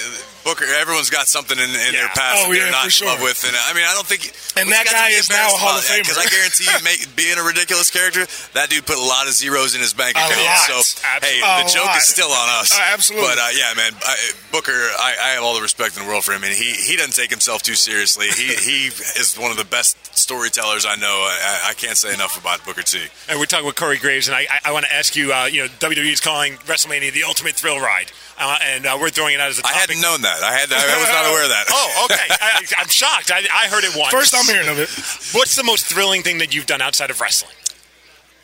Booker, 0.45 0.69
everyone's 0.77 1.09
got 1.09 1.25
something 1.27 1.57
in, 1.57 1.73
in 1.73 1.93
their 1.97 2.13
past 2.13 2.45
oh, 2.45 2.53
that 2.53 2.59
they're 2.59 2.71
not 2.71 2.85
for 2.85 2.91
sure. 2.93 3.09
in 3.09 3.17
love 3.17 3.23
with. 3.25 3.41
And 3.49 3.57
I 3.57 3.73
mean, 3.73 3.89
I 3.89 3.97
don't 3.97 4.05
think. 4.05 4.29
And 4.61 4.69
that 4.69 4.85
guy 4.85 5.17
is 5.17 5.33
now 5.33 5.49
a 5.49 5.57
Hall 5.57 5.73
of 5.73 5.83
Famer. 5.89 6.05
Because 6.05 6.21
I 6.21 6.29
guarantee 6.29 6.69
you, 6.69 6.77
make, 6.85 7.01
being 7.17 7.41
a 7.41 7.45
ridiculous 7.45 7.89
character, 7.89 8.29
that 8.53 8.69
dude 8.69 8.85
put 8.85 9.01
a 9.01 9.09
lot 9.09 9.25
of 9.25 9.33
zeros 9.33 9.73
in 9.73 9.81
his 9.81 9.97
bank 9.97 10.21
A 10.21 10.21
account. 10.21 10.45
lot. 10.45 10.69
So 10.69 10.77
Absolutely. 11.01 11.41
hey, 11.41 11.65
the 11.65 11.69
joke 11.73 11.89
lot. 11.89 11.97
is 11.97 12.05
still 12.05 12.29
on 12.29 12.49
us. 12.61 12.77
Uh, 12.77 12.93
absolutely. 12.93 13.25
But 13.25 13.41
uh, 13.41 13.57
yeah, 13.57 13.73
man, 13.73 13.97
I, 14.05 14.15
Booker, 14.53 14.77
I, 15.01 15.17
I 15.17 15.29
have 15.41 15.43
all 15.43 15.57
the 15.57 15.65
respect 15.65 15.97
in 15.97 16.05
the 16.05 16.09
world 16.13 16.29
for 16.29 16.37
him, 16.37 16.45
and 16.45 16.53
he, 16.53 16.77
he 16.77 17.01
doesn't 17.01 17.17
take 17.17 17.33
himself 17.33 17.65
too 17.65 17.75
seriously. 17.75 18.29
He 18.29 18.53
he 18.69 18.93
is 19.17 19.41
one 19.41 19.49
of 19.49 19.57
the 19.57 19.65
best 19.65 19.97
storytellers 20.13 20.85
I 20.85 21.01
know. 21.01 21.25
I, 21.25 21.73
I 21.73 21.75
can't 21.75 21.97
say 21.97 22.13
enough 22.13 22.37
about 22.37 22.61
Booker 22.69 22.85
T. 22.85 23.01
And 23.33 23.41
we're 23.41 23.49
talking 23.49 23.65
with 23.65 23.81
Corey 23.81 23.97
Graves, 23.97 24.29
and 24.29 24.37
I, 24.37 24.45
I, 24.45 24.69
I 24.69 24.73
want 24.77 24.85
to 24.85 24.93
ask 24.93 25.17
you. 25.17 25.33
Uh, 25.33 25.49
you 25.49 25.65
know, 25.65 25.69
WWE 25.81 26.13
is 26.13 26.21
calling 26.21 26.61
WrestleMania 26.69 27.17
the 27.17 27.25
ultimate 27.25 27.57
thrill 27.57 27.81
ride, 27.81 28.13
uh, 28.37 28.61
and 28.61 28.85
uh, 28.85 28.99
we're 29.01 29.09
throwing 29.09 29.33
it 29.33 29.41
out 29.41 29.54
as 29.55 29.63
a 29.63 29.67
I 29.67 29.71
topic. 29.71 29.81
hadn't 29.95 30.03
known 30.03 30.23
that. 30.23 30.43
I 30.43 30.53
had 30.53 30.67
I 30.73 30.99
was 30.99 31.09
not 31.09 31.31
aware 31.31 31.45
of 31.47 31.51
that. 31.55 31.65
Oh, 31.71 32.07
okay. 32.11 32.27
I, 32.29 32.67
I'm 32.79 32.89
shocked. 32.89 33.31
I, 33.31 33.39
I 33.53 33.69
heard 33.71 33.85
it 33.85 33.95
once. 33.97 34.11
First, 34.13 34.35
I'm 34.35 34.45
hearing 34.51 34.69
of 34.69 34.79
it. 34.79 34.91
What's 35.37 35.55
the 35.57 35.65
most 35.65 35.87
thrilling 35.87 36.23
thing 36.23 36.39
that 36.39 36.55
you've 36.55 36.67
done 36.67 36.83
outside 36.83 37.11
of 37.11 37.21
wrestling? 37.21 37.55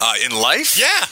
Uh, 0.01 0.14
in 0.25 0.31
life? 0.33 0.79
Yeah. 0.79 1.07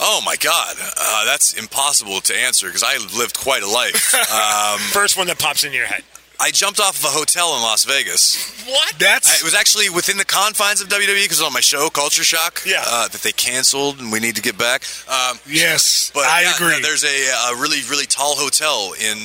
Oh 0.00 0.20
my 0.24 0.36
God, 0.36 0.76
uh, 0.78 1.24
that's 1.24 1.54
impossible 1.54 2.20
to 2.20 2.36
answer 2.36 2.66
because 2.68 2.84
I 2.84 2.98
lived 3.18 3.36
quite 3.38 3.62
a 3.62 3.68
life. 3.70 4.14
Um, 4.30 4.78
First 4.92 5.16
one 5.16 5.26
that 5.28 5.38
pops 5.38 5.64
into 5.64 5.76
your 5.76 5.86
head. 5.86 6.02
I 6.40 6.50
jumped 6.52 6.78
off 6.78 6.98
of 6.98 7.04
a 7.04 7.08
hotel 7.08 7.54
in 7.56 7.62
Las 7.62 7.84
Vegas. 7.84 8.36
What? 8.66 8.94
That's 8.98 9.28
I, 9.28 9.36
it 9.36 9.42
was 9.44 9.54
actually 9.54 9.90
within 9.90 10.18
the 10.18 10.24
confines 10.24 10.80
of 10.80 10.88
WWE 10.88 11.24
because 11.24 11.42
on 11.42 11.52
my 11.52 11.60
show, 11.60 11.88
Culture 11.90 12.22
Shock, 12.22 12.62
Yeah. 12.64 12.84
uh, 12.86 13.08
that 13.08 13.22
they 13.22 13.32
canceled 13.32 13.98
and 13.98 14.12
we 14.12 14.20
need 14.20 14.36
to 14.36 14.42
get 14.42 14.56
back. 14.56 14.84
Um, 15.08 15.38
yes. 15.48 16.10
but 16.14 16.24
I 16.26 16.42
yeah, 16.42 16.54
agree. 16.54 16.68
no, 16.70 16.80
there's 16.80 17.02
a, 17.04 17.52
a 17.52 17.56
really 17.56 17.80
really 17.90 18.06
tall 18.06 18.36
hotel 18.36 18.92
in 19.00 19.18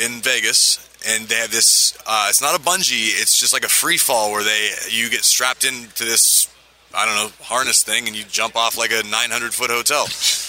in 0.00 0.22
Vegas, 0.22 0.78
and 1.06 1.28
they 1.28 1.34
have 1.36 1.50
this. 1.50 1.96
Uh, 2.06 2.26
it's 2.30 2.40
not 2.40 2.54
a 2.58 2.62
bungee; 2.62 3.12
it's 3.20 3.38
just 3.38 3.52
like 3.52 3.64
a 3.64 3.68
free 3.68 3.98
fall 3.98 4.32
where 4.32 4.42
they 4.42 4.70
you 4.90 5.10
get 5.10 5.24
strapped 5.24 5.64
into 5.64 6.04
this. 6.04 6.48
I 6.96 7.04
don't 7.06 7.16
know 7.16 7.30
harness 7.44 7.82
thing, 7.82 8.06
and 8.06 8.16
you 8.16 8.24
jump 8.24 8.56
off 8.56 8.78
like 8.78 8.90
a 8.92 9.02
900 9.06 9.52
foot 9.52 9.68
hotel. 9.70 10.06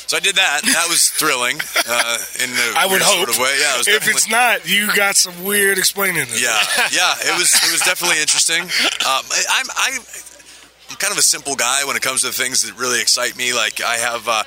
So 0.08 0.18
I 0.18 0.20
did 0.20 0.36
that. 0.36 0.62
That 0.64 0.86
was 0.88 1.10
thrilling 1.10 1.58
uh, 1.88 2.18
in 2.44 2.50
a 2.52 2.68
I 2.78 2.86
would 2.86 3.02
hope. 3.02 3.18
sort 3.26 3.30
of 3.30 3.38
way. 3.40 3.56
Yeah, 3.60 3.76
it 3.76 3.78
was 3.80 3.88
if 3.88 4.08
it's 4.08 4.30
not, 4.30 4.70
you 4.70 4.94
got 4.96 5.16
some 5.16 5.44
weird 5.44 5.78
explaining. 5.78 6.26
This. 6.30 6.42
yeah, 6.42 6.58
yeah, 6.94 7.34
it 7.34 7.38
was 7.38 7.54
it 7.56 7.72
was 7.72 7.82
definitely 7.82 8.22
interesting. 8.22 8.62
Um, 8.62 9.24
I, 9.34 9.42
I'm 9.50 9.66
I, 9.76 9.98
I'm 10.90 10.96
kind 10.98 11.12
of 11.12 11.18
a 11.18 11.24
simple 11.26 11.56
guy 11.56 11.84
when 11.86 11.96
it 11.96 12.02
comes 12.04 12.22
to 12.22 12.32
things 12.32 12.62
that 12.64 12.78
really 12.80 13.02
excite 13.02 13.36
me. 13.36 13.54
Like 13.54 13.82
I 13.82 13.96
have, 13.96 14.28
uh, 14.28 14.44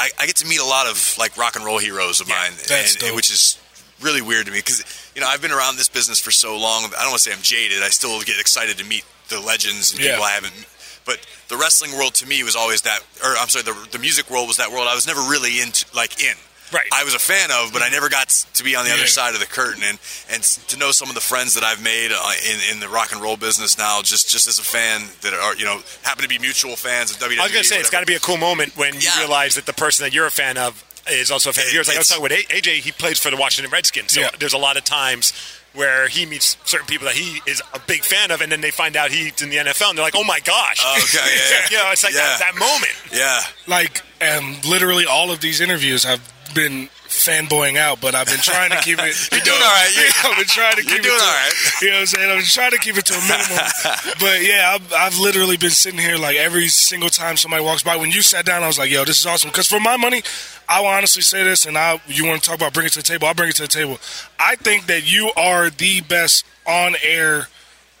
I, 0.00 0.08
I 0.18 0.26
get 0.26 0.36
to 0.36 0.46
meet 0.46 0.60
a 0.60 0.64
lot 0.64 0.86
of 0.86 0.96
like 1.18 1.36
rock 1.36 1.56
and 1.56 1.64
roll 1.64 1.78
heroes 1.78 2.20
of 2.20 2.28
mine, 2.28 2.52
that's 2.66 2.96
and, 3.02 3.14
which 3.14 3.30
is 3.30 3.58
really 4.00 4.22
weird 4.22 4.46
to 4.46 4.52
me 4.52 4.58
because 4.58 4.82
you 5.14 5.20
know 5.20 5.28
I've 5.28 5.42
been 5.42 5.52
around 5.52 5.76
this 5.76 5.88
business 5.88 6.18
for 6.20 6.30
so 6.30 6.56
long. 6.58 6.84
I 6.96 7.02
don't 7.02 7.10
want 7.12 7.22
to 7.22 7.30
say 7.30 7.32
I'm 7.36 7.42
jaded. 7.42 7.82
I 7.82 7.88
still 7.88 8.18
get 8.22 8.40
excited 8.40 8.78
to 8.78 8.84
meet 8.84 9.04
the 9.28 9.40
legends 9.40 9.92
and 9.92 10.00
Yeah. 10.02 10.12
people 10.12 10.24
I 10.24 10.30
haven't. 10.30 10.66
But 11.04 11.18
the 11.48 11.56
wrestling 11.56 11.92
world 11.92 12.14
to 12.16 12.26
me 12.26 12.42
was 12.42 12.54
always 12.56 12.82
that, 12.82 13.00
or 13.24 13.30
I'm 13.36 13.48
sorry, 13.48 13.64
the, 13.64 13.88
the 13.90 13.98
music 13.98 14.30
world 14.30 14.48
was 14.48 14.56
that 14.58 14.70
world 14.70 14.86
I 14.88 14.94
was 14.94 15.06
never 15.06 15.20
really 15.20 15.60
into, 15.60 15.84
like 15.94 16.22
in. 16.22 16.34
Right. 16.72 16.86
I 16.90 17.04
was 17.04 17.12
a 17.14 17.18
fan 17.18 17.50
of, 17.52 17.70
but 17.74 17.82
I 17.82 17.90
never 17.90 18.08
got 18.08 18.28
to 18.54 18.64
be 18.64 18.74
on 18.76 18.84
the 18.84 18.90
Yeah. 18.90 18.96
other 18.96 19.06
side 19.06 19.34
of 19.34 19.40
the 19.40 19.46
curtain, 19.46 19.82
and 19.84 19.98
and 20.30 20.42
to 20.42 20.78
know 20.78 20.90
some 20.90 21.10
of 21.10 21.14
the 21.14 21.20
friends 21.20 21.52
that 21.52 21.62
I've 21.64 21.82
made 21.82 22.10
uh, 22.12 22.32
in 22.50 22.58
in 22.72 22.80
the 22.80 22.88
rock 22.88 23.12
and 23.12 23.20
roll 23.20 23.36
business 23.36 23.76
now, 23.76 24.00
just 24.00 24.30
just 24.30 24.48
as 24.48 24.58
a 24.58 24.62
fan 24.62 25.02
that 25.20 25.34
are 25.34 25.54
you 25.54 25.66
know 25.66 25.80
happen 26.02 26.22
to 26.22 26.28
be 26.30 26.38
mutual 26.38 26.76
fans 26.76 27.10
of 27.10 27.18
WWE. 27.18 27.38
I 27.40 27.42
was 27.42 27.52
going 27.52 27.62
to 27.62 27.68
say, 27.68 27.78
it's 27.78 27.90
got 27.90 28.00
to 28.00 28.06
be 28.06 28.14
a 28.14 28.20
cool 28.20 28.38
moment 28.38 28.74
when 28.78 28.94
you 28.94 29.10
realize 29.18 29.56
that 29.56 29.66
the 29.66 29.74
person 29.74 30.04
that 30.04 30.14
you're 30.14 30.24
a 30.24 30.30
fan 30.30 30.56
of 30.56 30.82
is 31.10 31.30
also 31.30 31.50
a 31.50 31.52
fan 31.52 31.66
of 31.66 31.74
yours. 31.74 31.88
Like 31.88 31.96
I 31.98 32.00
was 32.00 32.08
talking 32.08 32.22
with 32.22 32.32
AJ, 32.32 32.76
he 32.80 32.90
plays 32.92 33.18
for 33.18 33.30
the 33.30 33.36
Washington 33.36 33.70
Redskins. 33.70 34.12
So 34.12 34.22
Yeah. 34.22 34.30
there's 34.38 34.54
a 34.54 34.58
lot 34.58 34.78
of 34.78 34.84
times 34.84 35.34
where 35.74 36.08
he 36.08 36.26
meets 36.26 36.56
certain 36.64 36.86
people 36.86 37.06
that 37.06 37.14
he 37.16 37.40
is 37.50 37.62
a 37.74 37.78
big 37.86 38.02
fan 38.04 38.30
of, 38.30 38.40
and 38.40 38.52
then 38.52 38.60
they 38.60 38.70
find 38.70 38.96
out 38.96 39.10
he's 39.10 39.40
in 39.42 39.48
the 39.50 39.56
NFL, 39.56 39.88
and 39.90 39.98
they're 39.98 40.04
like, 40.04 40.16
oh 40.16 40.24
my 40.24 40.40
gosh. 40.40 40.84
Okay, 40.84 41.18
yeah, 41.24 41.50
yeah. 41.50 41.66
you 41.70 41.76
know, 41.78 41.90
it's 41.92 42.04
like 42.04 42.12
Yeah. 42.14 42.20
that, 42.20 42.52
that 42.52 42.58
moment. 42.58 42.92
Yeah, 43.12 43.40
like 43.66 44.02
um, 44.20 44.56
literally 44.68 45.06
all 45.06 45.30
of 45.30 45.40
these 45.40 45.60
interviews 45.60 46.04
have 46.04 46.20
been 46.54 46.88
fanboying 47.08 47.76
out, 47.76 48.00
but 48.00 48.14
I've 48.14 48.26
been 48.26 48.40
trying 48.40 48.70
to 48.70 48.76
keep 48.78 48.98
it. 48.98 49.14
You're 49.32 49.40
doing 49.40 49.56
all 49.62 49.68
right. 49.68 49.90
You're- 49.94 50.08
Yeah, 50.22 50.30
I've 50.30 50.36
been 50.38 50.46
trying 50.46 50.76
to 50.76 50.82
you're 50.82 50.94
keep 50.96 51.02
doing 51.02 51.14
it. 51.14 51.18
To, 51.18 51.24
all 51.24 51.32
right. 51.32 51.52
You 51.82 51.88
know 51.88 51.94
what 51.96 52.00
I'm 52.00 52.06
saying? 52.06 52.30
I've 52.30 52.38
been 52.38 52.46
trying 52.46 52.70
to 52.70 52.78
keep 52.78 52.96
it 52.96 53.04
to 53.06 53.14
a 53.14 53.20
minimum. 53.20 53.66
but 54.20 54.42
yeah, 54.42 54.72
I've, 54.74 54.92
I've 54.92 55.18
literally 55.18 55.56
been 55.56 55.70
sitting 55.70 55.98
here 56.00 56.16
like 56.16 56.36
every 56.36 56.68
single 56.68 57.08
time 57.10 57.36
somebody 57.36 57.62
walks 57.64 57.82
by. 57.82 57.96
When 57.96 58.10
you 58.10 58.22
sat 58.22 58.44
down, 58.46 58.62
I 58.62 58.66
was 58.66 58.78
like, 58.78 58.90
"Yo, 58.90 59.04
this 59.04 59.18
is 59.20 59.26
awesome." 59.26 59.50
Because 59.50 59.66
for 59.68 59.80
my 59.80 59.96
money, 59.96 60.22
I 60.68 60.80
will 60.80 60.88
honestly 60.88 61.22
say 61.22 61.42
this, 61.44 61.66
and 61.66 61.76
I 61.76 62.00
you 62.06 62.24
want 62.26 62.42
to 62.42 62.48
talk 62.48 62.56
about 62.56 62.72
bring 62.72 62.86
it 62.86 62.92
to 62.94 63.00
the 63.00 63.02
table? 63.04 63.26
I'll 63.26 63.34
bring 63.34 63.50
it 63.50 63.56
to 63.56 63.62
the 63.62 63.68
table. 63.68 63.98
I 64.38 64.56
think 64.56 64.86
that 64.86 65.10
you 65.10 65.30
are 65.36 65.68
the 65.70 66.00
best 66.02 66.44
on 66.66 66.94
air. 67.02 67.48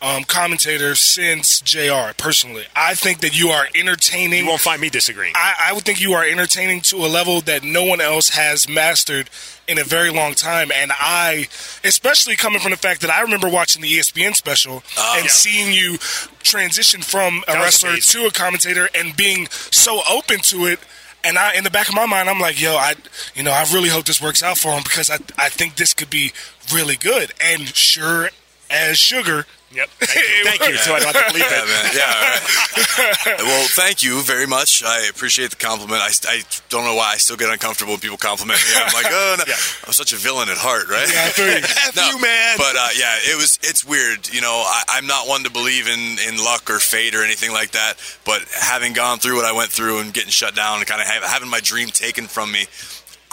Um, 0.04 0.24
commentator 0.24 0.96
since 0.96 1.60
JR 1.60 2.12
personally, 2.18 2.64
I 2.74 2.94
think 2.94 3.20
that 3.20 3.38
you 3.38 3.50
are 3.50 3.68
entertaining. 3.72 4.40
You 4.40 4.48
won't 4.48 4.60
find 4.60 4.80
me 4.80 4.90
disagreeing. 4.90 5.32
I, 5.36 5.68
I 5.68 5.72
would 5.72 5.84
think 5.84 6.00
you 6.00 6.14
are 6.14 6.24
entertaining 6.24 6.80
to 6.80 6.96
a 6.96 7.06
level 7.06 7.40
that 7.42 7.62
no 7.62 7.84
one 7.84 8.00
else 8.00 8.30
has 8.30 8.68
mastered 8.68 9.30
in 9.68 9.78
a 9.78 9.84
very 9.84 10.10
long 10.10 10.34
time. 10.34 10.70
And 10.72 10.90
I, 10.98 11.46
especially 11.84 12.36
coming 12.36 12.60
from 12.60 12.72
the 12.72 12.76
fact 12.76 13.00
that 13.02 13.10
I 13.10 13.20
remember 13.20 13.48
watching 13.48 13.80
the 13.80 13.88
ESPN 13.88 14.34
special 14.34 14.82
and 15.14 15.24
yeah. 15.24 15.30
seeing 15.30 15.72
you 15.72 15.98
transition 16.42 17.00
from 17.00 17.44
a 17.46 17.52
wrestler 17.54 17.90
amazing. 17.90 18.22
to 18.22 18.26
a 18.26 18.30
commentator 18.32 18.88
and 18.94 19.16
being 19.16 19.46
so 19.50 20.00
open 20.10 20.40
to 20.40 20.66
it. 20.66 20.80
And 21.24 21.38
I, 21.38 21.54
in 21.54 21.62
the 21.62 21.70
back 21.70 21.88
of 21.88 21.94
my 21.94 22.06
mind, 22.06 22.28
I'm 22.28 22.40
like, 22.40 22.60
yo, 22.60 22.74
I, 22.74 22.94
you 23.34 23.44
know, 23.44 23.52
I 23.52 23.64
really 23.72 23.88
hope 23.88 24.06
this 24.06 24.20
works 24.20 24.42
out 24.42 24.58
for 24.58 24.72
him 24.72 24.82
because 24.82 25.08
I, 25.08 25.18
I 25.38 25.48
think 25.48 25.76
this 25.76 25.94
could 25.94 26.10
be 26.10 26.32
really 26.74 26.96
good. 26.96 27.32
And 27.40 27.68
sure 27.68 28.30
as 28.68 28.98
sugar, 28.98 29.46
Yep. 29.74 29.88
Thank 29.88 30.28
you. 30.28 30.44
Thank 30.48 30.68
you. 30.68 30.76
So 30.76 30.94
I 30.94 31.00
don't 31.00 31.14
have 31.14 31.26
to 31.26 31.32
believe 31.32 31.48
yeah, 31.48 31.62
it. 31.62 31.68
man. 31.68 31.84
Yeah. 31.96 32.04
all 32.04 32.28
right. 32.28 33.38
well, 33.48 33.66
thank 33.70 34.02
you 34.02 34.20
very 34.22 34.46
much. 34.46 34.82
I 34.84 35.08
appreciate 35.08 35.50
the 35.50 35.56
compliment. 35.56 36.02
I, 36.02 36.10
I 36.28 36.42
don't 36.68 36.84
know 36.84 36.94
why 36.94 37.12
I 37.12 37.16
still 37.16 37.36
get 37.36 37.50
uncomfortable 37.50 37.92
when 37.92 38.00
people 38.00 38.18
compliment 38.18 38.60
me. 38.60 38.72
I'm 38.76 38.92
like, 38.92 39.06
oh, 39.08 39.36
no. 39.38 39.44
Yeah. 39.52 39.58
I'm 39.86 39.92
such 39.92 40.12
a 40.12 40.16
villain 40.16 40.48
at 40.48 40.56
heart, 40.56 40.88
right? 40.88 41.08
Yeah, 41.10 41.26
I 41.26 41.28
feel 41.34 41.48
you. 41.50 41.64
F 41.64 41.96
No, 41.96 42.06
you, 42.06 42.20
man. 42.22 42.56
But 42.56 42.76
uh, 42.76 42.88
yeah, 42.96 43.18
it 43.26 43.36
was. 43.36 43.58
It's 43.62 43.84
weird. 43.84 44.28
You 44.32 44.40
know, 44.40 44.62
I, 44.64 44.84
I'm 44.88 45.06
not 45.06 45.26
one 45.26 45.42
to 45.44 45.50
believe 45.50 45.88
in 45.88 46.16
in 46.28 46.38
luck 46.38 46.70
or 46.70 46.78
fate 46.78 47.14
or 47.14 47.24
anything 47.24 47.50
like 47.52 47.72
that. 47.72 47.94
But 48.24 48.42
having 48.54 48.92
gone 48.92 49.18
through 49.18 49.36
what 49.36 49.44
I 49.44 49.52
went 49.52 49.70
through 49.70 49.98
and 49.98 50.14
getting 50.14 50.30
shut 50.30 50.54
down 50.54 50.78
and 50.78 50.86
kind 50.86 51.00
of 51.00 51.08
have, 51.08 51.24
having 51.24 51.50
my 51.50 51.60
dream 51.60 51.88
taken 51.88 52.28
from 52.28 52.52
me, 52.52 52.66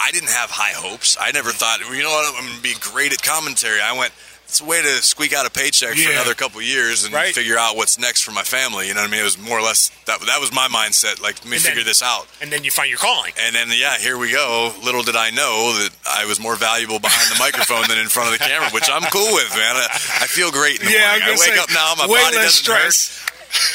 I 0.00 0.10
didn't 0.10 0.30
have 0.30 0.50
high 0.50 0.72
hopes. 0.74 1.16
I 1.20 1.30
never 1.30 1.50
thought, 1.50 1.80
well, 1.84 1.94
you 1.94 2.02
know 2.02 2.10
what, 2.10 2.34
I'm 2.34 2.44
going 2.44 2.56
to 2.56 2.62
be 2.62 2.74
great 2.80 3.12
at 3.12 3.22
commentary. 3.22 3.80
I 3.80 3.96
went. 3.96 4.12
It's 4.50 4.60
a 4.60 4.64
way 4.64 4.82
to 4.82 4.88
squeak 5.00 5.32
out 5.32 5.46
a 5.46 5.50
paycheck 5.50 5.94
for 5.94 6.10
another 6.10 6.34
couple 6.34 6.60
years 6.60 7.04
and 7.04 7.14
Right. 7.14 7.32
figure 7.32 7.56
out 7.56 7.76
what's 7.76 7.98
next 7.98 8.22
for 8.22 8.32
my 8.32 8.42
family. 8.42 8.88
You 8.88 8.94
know 8.94 9.00
what 9.02 9.06
I 9.08 9.10
mean? 9.12 9.20
It 9.20 9.24
was 9.24 9.38
more 9.38 9.56
or 9.56 9.62
less 9.62 9.92
that 10.06 10.18
that 10.26 10.40
was 10.40 10.52
my 10.52 10.66
mindset. 10.66 11.20
Like, 11.22 11.36
let 11.36 11.46
me 11.46 11.56
And 11.56 11.62
figure 11.64 11.80
then- 11.82 11.86
this 11.86 12.02
out. 12.02 12.26
And 12.40 12.50
then 12.52 12.64
you 12.64 12.72
find 12.72 12.90
your 12.90 12.98
calling. 12.98 13.32
And 13.38 13.54
then, 13.54 13.70
yeah, 13.70 13.96
here 13.98 14.18
we 14.18 14.32
go. 14.32 14.74
Little 14.82 15.04
did 15.04 15.14
I 15.14 15.30
know 15.30 15.72
that 15.78 15.90
I 16.04 16.24
was 16.24 16.40
more 16.40 16.56
valuable 16.56 16.98
behind 16.98 17.30
the 17.30 17.38
microphone 17.38 17.86
than 17.86 17.98
in 17.98 18.08
front 18.08 18.32
of 18.34 18.38
the 18.38 18.44
camera, 18.44 18.68
which 18.70 18.90
I'm 18.90 19.04
cool 19.12 19.32
with, 19.34 19.50
man. 19.56 19.76
I, 19.76 19.84
I 19.86 20.26
feel 20.26 20.50
great 20.50 20.80
in 20.80 20.86
the 20.86 20.92
Yeah. 20.92 21.20
I 21.22 21.30
wake 21.30 21.38
say, 21.38 21.58
up 21.58 21.70
now, 21.70 21.94
my 21.96 22.08
body 22.08 22.36
doesn't 22.36 22.66
hurt. 22.66 23.26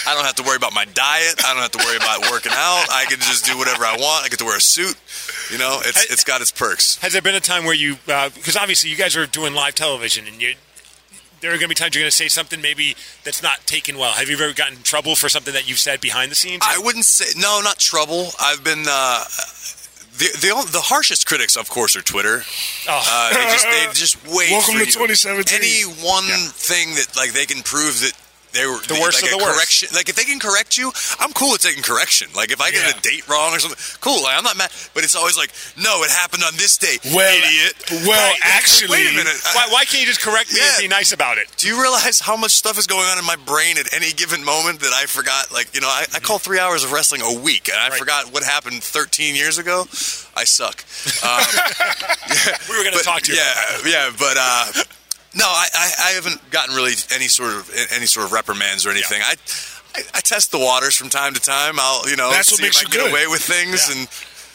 I 0.08 0.14
don't 0.16 0.24
have 0.24 0.36
to 0.36 0.44
worry 0.44 0.56
about 0.56 0.74
my 0.74 0.86
diet. 0.86 1.44
I 1.46 1.54
don't 1.54 1.62
have 1.62 1.72
to 1.72 1.84
worry 1.86 1.98
about 1.98 2.32
working 2.32 2.54
out. 2.56 2.86
I 2.92 3.06
can 3.10 3.20
just 3.20 3.44
do 3.46 3.58
whatever 3.58 3.86
I 3.86 3.98
want. 3.98 4.26
I 4.26 4.30
get 4.30 4.40
to 4.40 4.46
wear 4.46 4.56
a 4.56 4.62
suit. 4.62 4.96
You 5.52 5.58
know, 5.58 5.82
it's 5.84 6.06
it's 6.06 6.24
got 6.24 6.40
its 6.42 6.50
perks. 6.50 6.96
Has 7.02 7.12
there 7.14 7.22
been 7.22 7.36
a 7.36 7.42
time 7.42 7.66
where 7.66 7.74
you, 7.76 7.98
uh, 8.08 8.30
because 8.30 8.56
obviously 8.56 8.90
you 8.90 8.96
guys 8.96 9.18
are 9.18 9.28
doing 9.28 9.54
live 9.54 9.76
television, 9.76 10.28
and 10.28 10.42
you, 10.42 10.56
there 11.46 11.54
are 11.54 11.58
going 11.58 11.70
to 11.70 11.76
be 11.76 11.76
times 11.76 11.94
you're 11.94 12.02
going 12.02 12.10
to 12.10 12.16
say 12.16 12.28
something 12.28 12.60
maybe 12.62 12.96
that's 13.24 13.44
not 13.44 13.60
taken 13.68 13.98
well. 14.00 14.12
Have 14.14 14.30
you 14.30 14.36
ever 14.36 14.52
gotten 14.54 14.78
in 14.78 14.84
trouble 14.84 15.16
for 15.16 15.30
something 15.30 15.54
that 15.54 15.70
you've 15.70 15.78
said 15.80 16.02
behind 16.02 16.32
the 16.32 16.36
scenes? 16.36 16.64
I 16.66 16.80
wouldn't 16.80 17.06
say 17.06 17.40
no, 17.40 17.62
not 17.64 17.78
trouble. 17.78 18.30
I've 18.42 18.64
been 18.64 18.86
uh, 18.90 19.24
the 20.18 20.26
the 20.42 20.70
the 20.72 20.82
harshest 20.82 21.28
critics, 21.28 21.56
of 21.56 21.70
course, 21.70 21.96
are 21.96 22.02
Twitter. 22.02 22.42
oh, 22.90 23.04
Uh, 23.08 23.30
they 23.34 23.44
just 23.52 23.66
they 23.66 23.86
just 23.94 24.28
wait. 24.28 24.52
Welcome 24.52 24.74
to 24.74 24.80
you. 24.80 24.86
2017. 24.86 25.56
Any 25.56 25.84
one 26.04 26.24
thing 26.50 26.96
that 26.96 27.14
like 27.16 27.34
they 27.34 27.46
can 27.46 27.62
prove 27.62 28.02
that. 28.02 28.14
They 28.56 28.66
were 28.66 28.80
The 28.80 28.98
worst 29.00 29.22
like 29.22 29.32
of 29.32 29.38
the 29.38 29.44
worst. 29.44 29.56
correction. 29.56 29.90
Like 29.94 30.08
if 30.10 30.16
they 30.16 30.24
can 30.24 30.40
correct 30.40 30.78
you, 30.78 30.92
I'm 31.20 31.32
cool 31.34 31.52
with 31.52 31.62
taking 31.62 31.84
correction. 31.84 32.30
Like 32.36 32.52
if 32.52 32.60
I 32.62 32.72
get 32.72 32.88
Yeah. 32.88 32.98
a 32.98 33.02
date 33.02 33.28
wrong 33.28 33.54
or 33.54 33.60
something, 33.60 33.78
cool. 34.02 34.24
Like, 34.24 34.38
I'm 34.38 34.44
not 34.44 34.58
mad. 34.58 34.72
But 34.94 35.04
it's 35.04 35.16
always 35.16 35.38
like, 35.38 35.52
no, 35.78 36.04
it 36.04 36.10
happened 36.10 36.44
on 36.44 36.56
this 36.56 36.78
day, 36.78 36.98
Well, 37.14 37.36
idiot. 37.38 37.76
well, 38.08 38.32
Right. 38.32 38.40
actually- 38.42 38.90
wait 38.90 39.08
a 39.08 39.14
minute. 39.14 39.36
why, 39.54 39.68
why 39.70 39.86
can't 39.86 40.00
you 40.02 40.08
just 40.08 40.22
correct 40.22 40.52
me 40.54 40.60
and 40.62 40.78
be 40.82 40.88
nice 40.88 41.12
about 41.12 41.38
it? 41.38 41.48
Do 41.58 41.68
you 41.68 41.80
realize 41.82 42.20
how 42.20 42.36
much 42.38 42.52
stuff 42.54 42.78
is 42.80 42.88
going 42.88 43.06
on 43.08 43.18
in 43.20 43.26
my 43.26 43.36
brain 43.36 43.78
at 43.78 43.92
any 43.94 44.12
given 44.14 44.44
moment 44.44 44.80
that 44.82 44.94
I 44.94 45.06
forgot? 45.06 45.52
Like, 45.52 45.74
you 45.76 45.82
know, 45.82 45.90
I, 45.90 46.06
I 46.14 46.20
call 46.20 46.40
three 46.40 46.60
hours 46.60 46.84
of 46.84 46.92
wrestling 46.92 47.22
a 47.22 47.34
week, 47.34 47.68
and 47.70 47.78
I 47.78 47.90
Right. 47.90 48.00
forgot 48.00 48.32
what 48.32 48.44
happened 48.44 48.84
13 48.84 49.36
years 49.36 49.58
ago. 49.58 49.88
I 50.36 50.44
suck. 50.46 50.84
Um, 51.24 51.44
We 52.70 52.78
were 52.78 52.84
going 52.84 52.98
to 52.98 53.04
talk 53.04 53.22
to 53.24 53.32
you. 53.32 53.38
Yeah, 53.38 53.78
yeah, 53.86 54.12
but 54.18 54.38
uh, 54.40 54.66
no, 55.36 55.46
I, 55.46 55.66
I, 55.74 55.92
I 56.00 56.10
haven't 56.12 56.50
gotten 56.52 56.76
really 56.76 56.94
any 57.14 57.28
sort 57.28 57.54
of 57.54 57.70
any 57.92 58.06
sort 58.08 58.26
of 58.26 58.32
reprimands 58.32 58.86
or 58.86 58.90
anything. 58.90 59.22
I, 59.22 59.36
I 59.96 60.02
I 60.16 60.20
test 60.22 60.52
the 60.52 60.60
waters 60.60 60.96
from 60.96 61.10
time 61.10 61.34
to 61.34 61.40
time. 61.42 61.76
I'll 61.80 62.10
you 62.10 62.16
know 62.16 62.32
That's 62.32 62.52
what 62.52 62.58
see 62.58 62.64
makes 62.64 62.82
if 62.82 62.88
I 62.88 62.92
you 62.92 62.94
get 62.98 63.04
good. 63.06 63.12
away 63.12 63.28
with 63.28 63.42
things 63.42 63.88
Yeah. 63.90 63.98
and. 64.00 64.10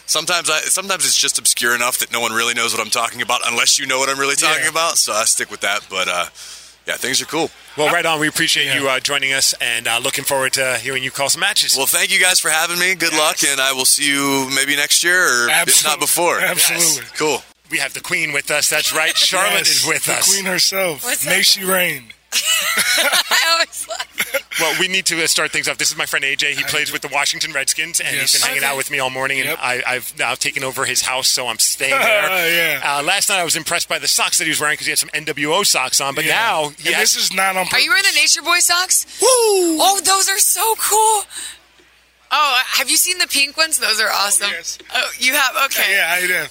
Sometimes 0.06 0.50
I 0.50 0.58
sometimes 0.62 1.04
it's 1.06 1.16
just 1.16 1.38
obscure 1.38 1.72
enough 1.72 1.98
that 1.98 2.10
no 2.12 2.18
one 2.18 2.32
really 2.32 2.52
knows 2.52 2.72
what 2.74 2.82
I'm 2.84 2.90
talking 2.90 3.22
about 3.22 3.42
unless 3.46 3.78
you 3.78 3.86
know 3.86 4.00
what 4.00 4.08
I'm 4.08 4.18
really 4.18 4.34
talking 4.34 4.64
Yeah. 4.64 4.70
about. 4.70 4.98
So 4.98 5.12
I 5.12 5.22
stick 5.24 5.52
with 5.52 5.60
that. 5.60 5.86
But 5.88 6.08
uh, 6.08 6.24
yeah, 6.84 6.96
things 6.96 7.22
are 7.22 7.26
cool. 7.26 7.48
Well, 7.78 7.92
right 7.94 8.04
on. 8.04 8.18
We 8.18 8.26
appreciate 8.26 8.66
Yeah. 8.66 8.80
you 8.80 8.88
uh, 8.88 8.98
joining 8.98 9.32
us 9.32 9.54
and 9.60 9.86
uh, 9.86 10.00
looking 10.02 10.24
forward 10.24 10.52
to 10.54 10.78
hearing 10.78 11.04
you 11.04 11.12
call 11.12 11.28
some 11.28 11.38
matches. 11.38 11.76
Well, 11.76 11.86
thank 11.86 12.10
you 12.12 12.18
guys 12.18 12.40
for 12.40 12.48
having 12.50 12.80
me. 12.80 12.96
Good 12.96 13.12
luck, 13.12 13.36
and 13.46 13.60
I 13.60 13.72
will 13.72 13.84
see 13.84 14.08
you 14.10 14.50
maybe 14.52 14.74
next 14.74 15.04
year 15.04 15.22
or 15.22 15.48
if 15.48 15.84
not 15.84 16.00
before. 16.00 16.40
Absolutely. 16.40 17.04
Cool. 17.16 17.44
We 17.70 17.78
have 17.78 17.94
the 17.94 18.00
queen 18.00 18.32
with 18.32 18.50
us. 18.50 18.68
That's 18.68 18.92
right. 18.94 19.16
Charlotte 19.16 19.58
Yes, 19.68 19.82
is 19.82 19.86
with 19.86 20.04
the 20.06 20.14
us. 20.14 20.32
queen 20.32 20.44
herself. 20.46 21.04
What's 21.04 21.24
May 21.24 21.36
that? 21.38 21.46
she 21.46 21.64
reign. 21.64 22.04
I 22.32 23.52
always 23.54 23.88
laugh. 23.88 24.06
Well, 24.60 24.76
we 24.78 24.86
need 24.88 25.06
to 25.06 25.22
uh, 25.22 25.26
start 25.26 25.50
things 25.50 25.68
off. 25.68 25.78
This 25.78 25.90
is 25.90 25.96
my 25.96 26.06
friend 26.06 26.24
AJ. 26.24 26.50
He 26.52 26.62
plays 26.64 26.92
with 26.92 27.02
the 27.02 27.08
Washington 27.08 27.52
Redskins, 27.52 27.98
and 27.98 28.14
Yes. 28.14 28.32
he's 28.32 28.40
been 28.42 28.48
hanging 28.48 28.62
Okay. 28.62 28.70
out 28.72 28.76
with 28.76 28.90
me 28.90 28.98
all 29.00 29.10
morning. 29.10 29.40
And 29.40 29.48
Yep. 29.48 29.58
I, 29.60 29.82
I've 29.86 30.16
now 30.18 30.34
taken 30.34 30.62
over 30.62 30.84
his 30.84 31.02
house, 31.02 31.28
so 31.28 31.48
I'm 31.48 31.58
staying 31.58 31.90
there. 31.98 32.78
Yeah. 32.78 32.98
Uh, 32.98 33.02
last 33.02 33.28
night 33.30 33.38
I 33.40 33.44
was 33.44 33.56
impressed 33.56 33.88
by 33.88 33.98
the 33.98 34.06
socks 34.06 34.38
that 34.38 34.44
he 34.44 34.50
was 34.50 34.60
wearing 34.60 34.74
because 34.74 34.86
he 34.86 34.90
had 34.90 34.98
some 34.98 35.08
NWO 35.10 35.64
socks 35.66 36.00
on. 36.00 36.14
But 36.14 36.24
Yeah. 36.24 36.34
now 36.36 36.64
and 36.66 36.76
he 36.78 36.92
has 36.92 37.12
this 37.14 37.24
is 37.24 37.32
not 37.32 37.56
on 37.56 37.64
purpose. 37.64 37.78
Are 37.78 37.80
you 37.82 37.90
wearing 37.90 38.04
the 38.04 38.20
Nature 38.20 38.42
Boy 38.42 38.58
socks? 38.60 39.06
Woo! 39.20 39.26
Oh, 39.80 40.00
those 40.04 40.28
are 40.28 40.38
so 40.38 40.74
cool. 40.78 41.22
Oh, 42.32 42.62
have 42.78 42.88
you 42.88 42.96
seen 42.96 43.18
the 43.18 43.26
pink 43.26 43.56
ones? 43.56 43.78
Those 43.78 44.00
are 44.00 44.10
awesome. 44.12 44.50
yes. 44.52 44.78
Oh, 44.94 45.10
you 45.18 45.32
have? 45.32 45.56
Okay. 45.66 45.92
Yeah, 45.94 46.10
I 46.16 46.20
did. 46.20 46.48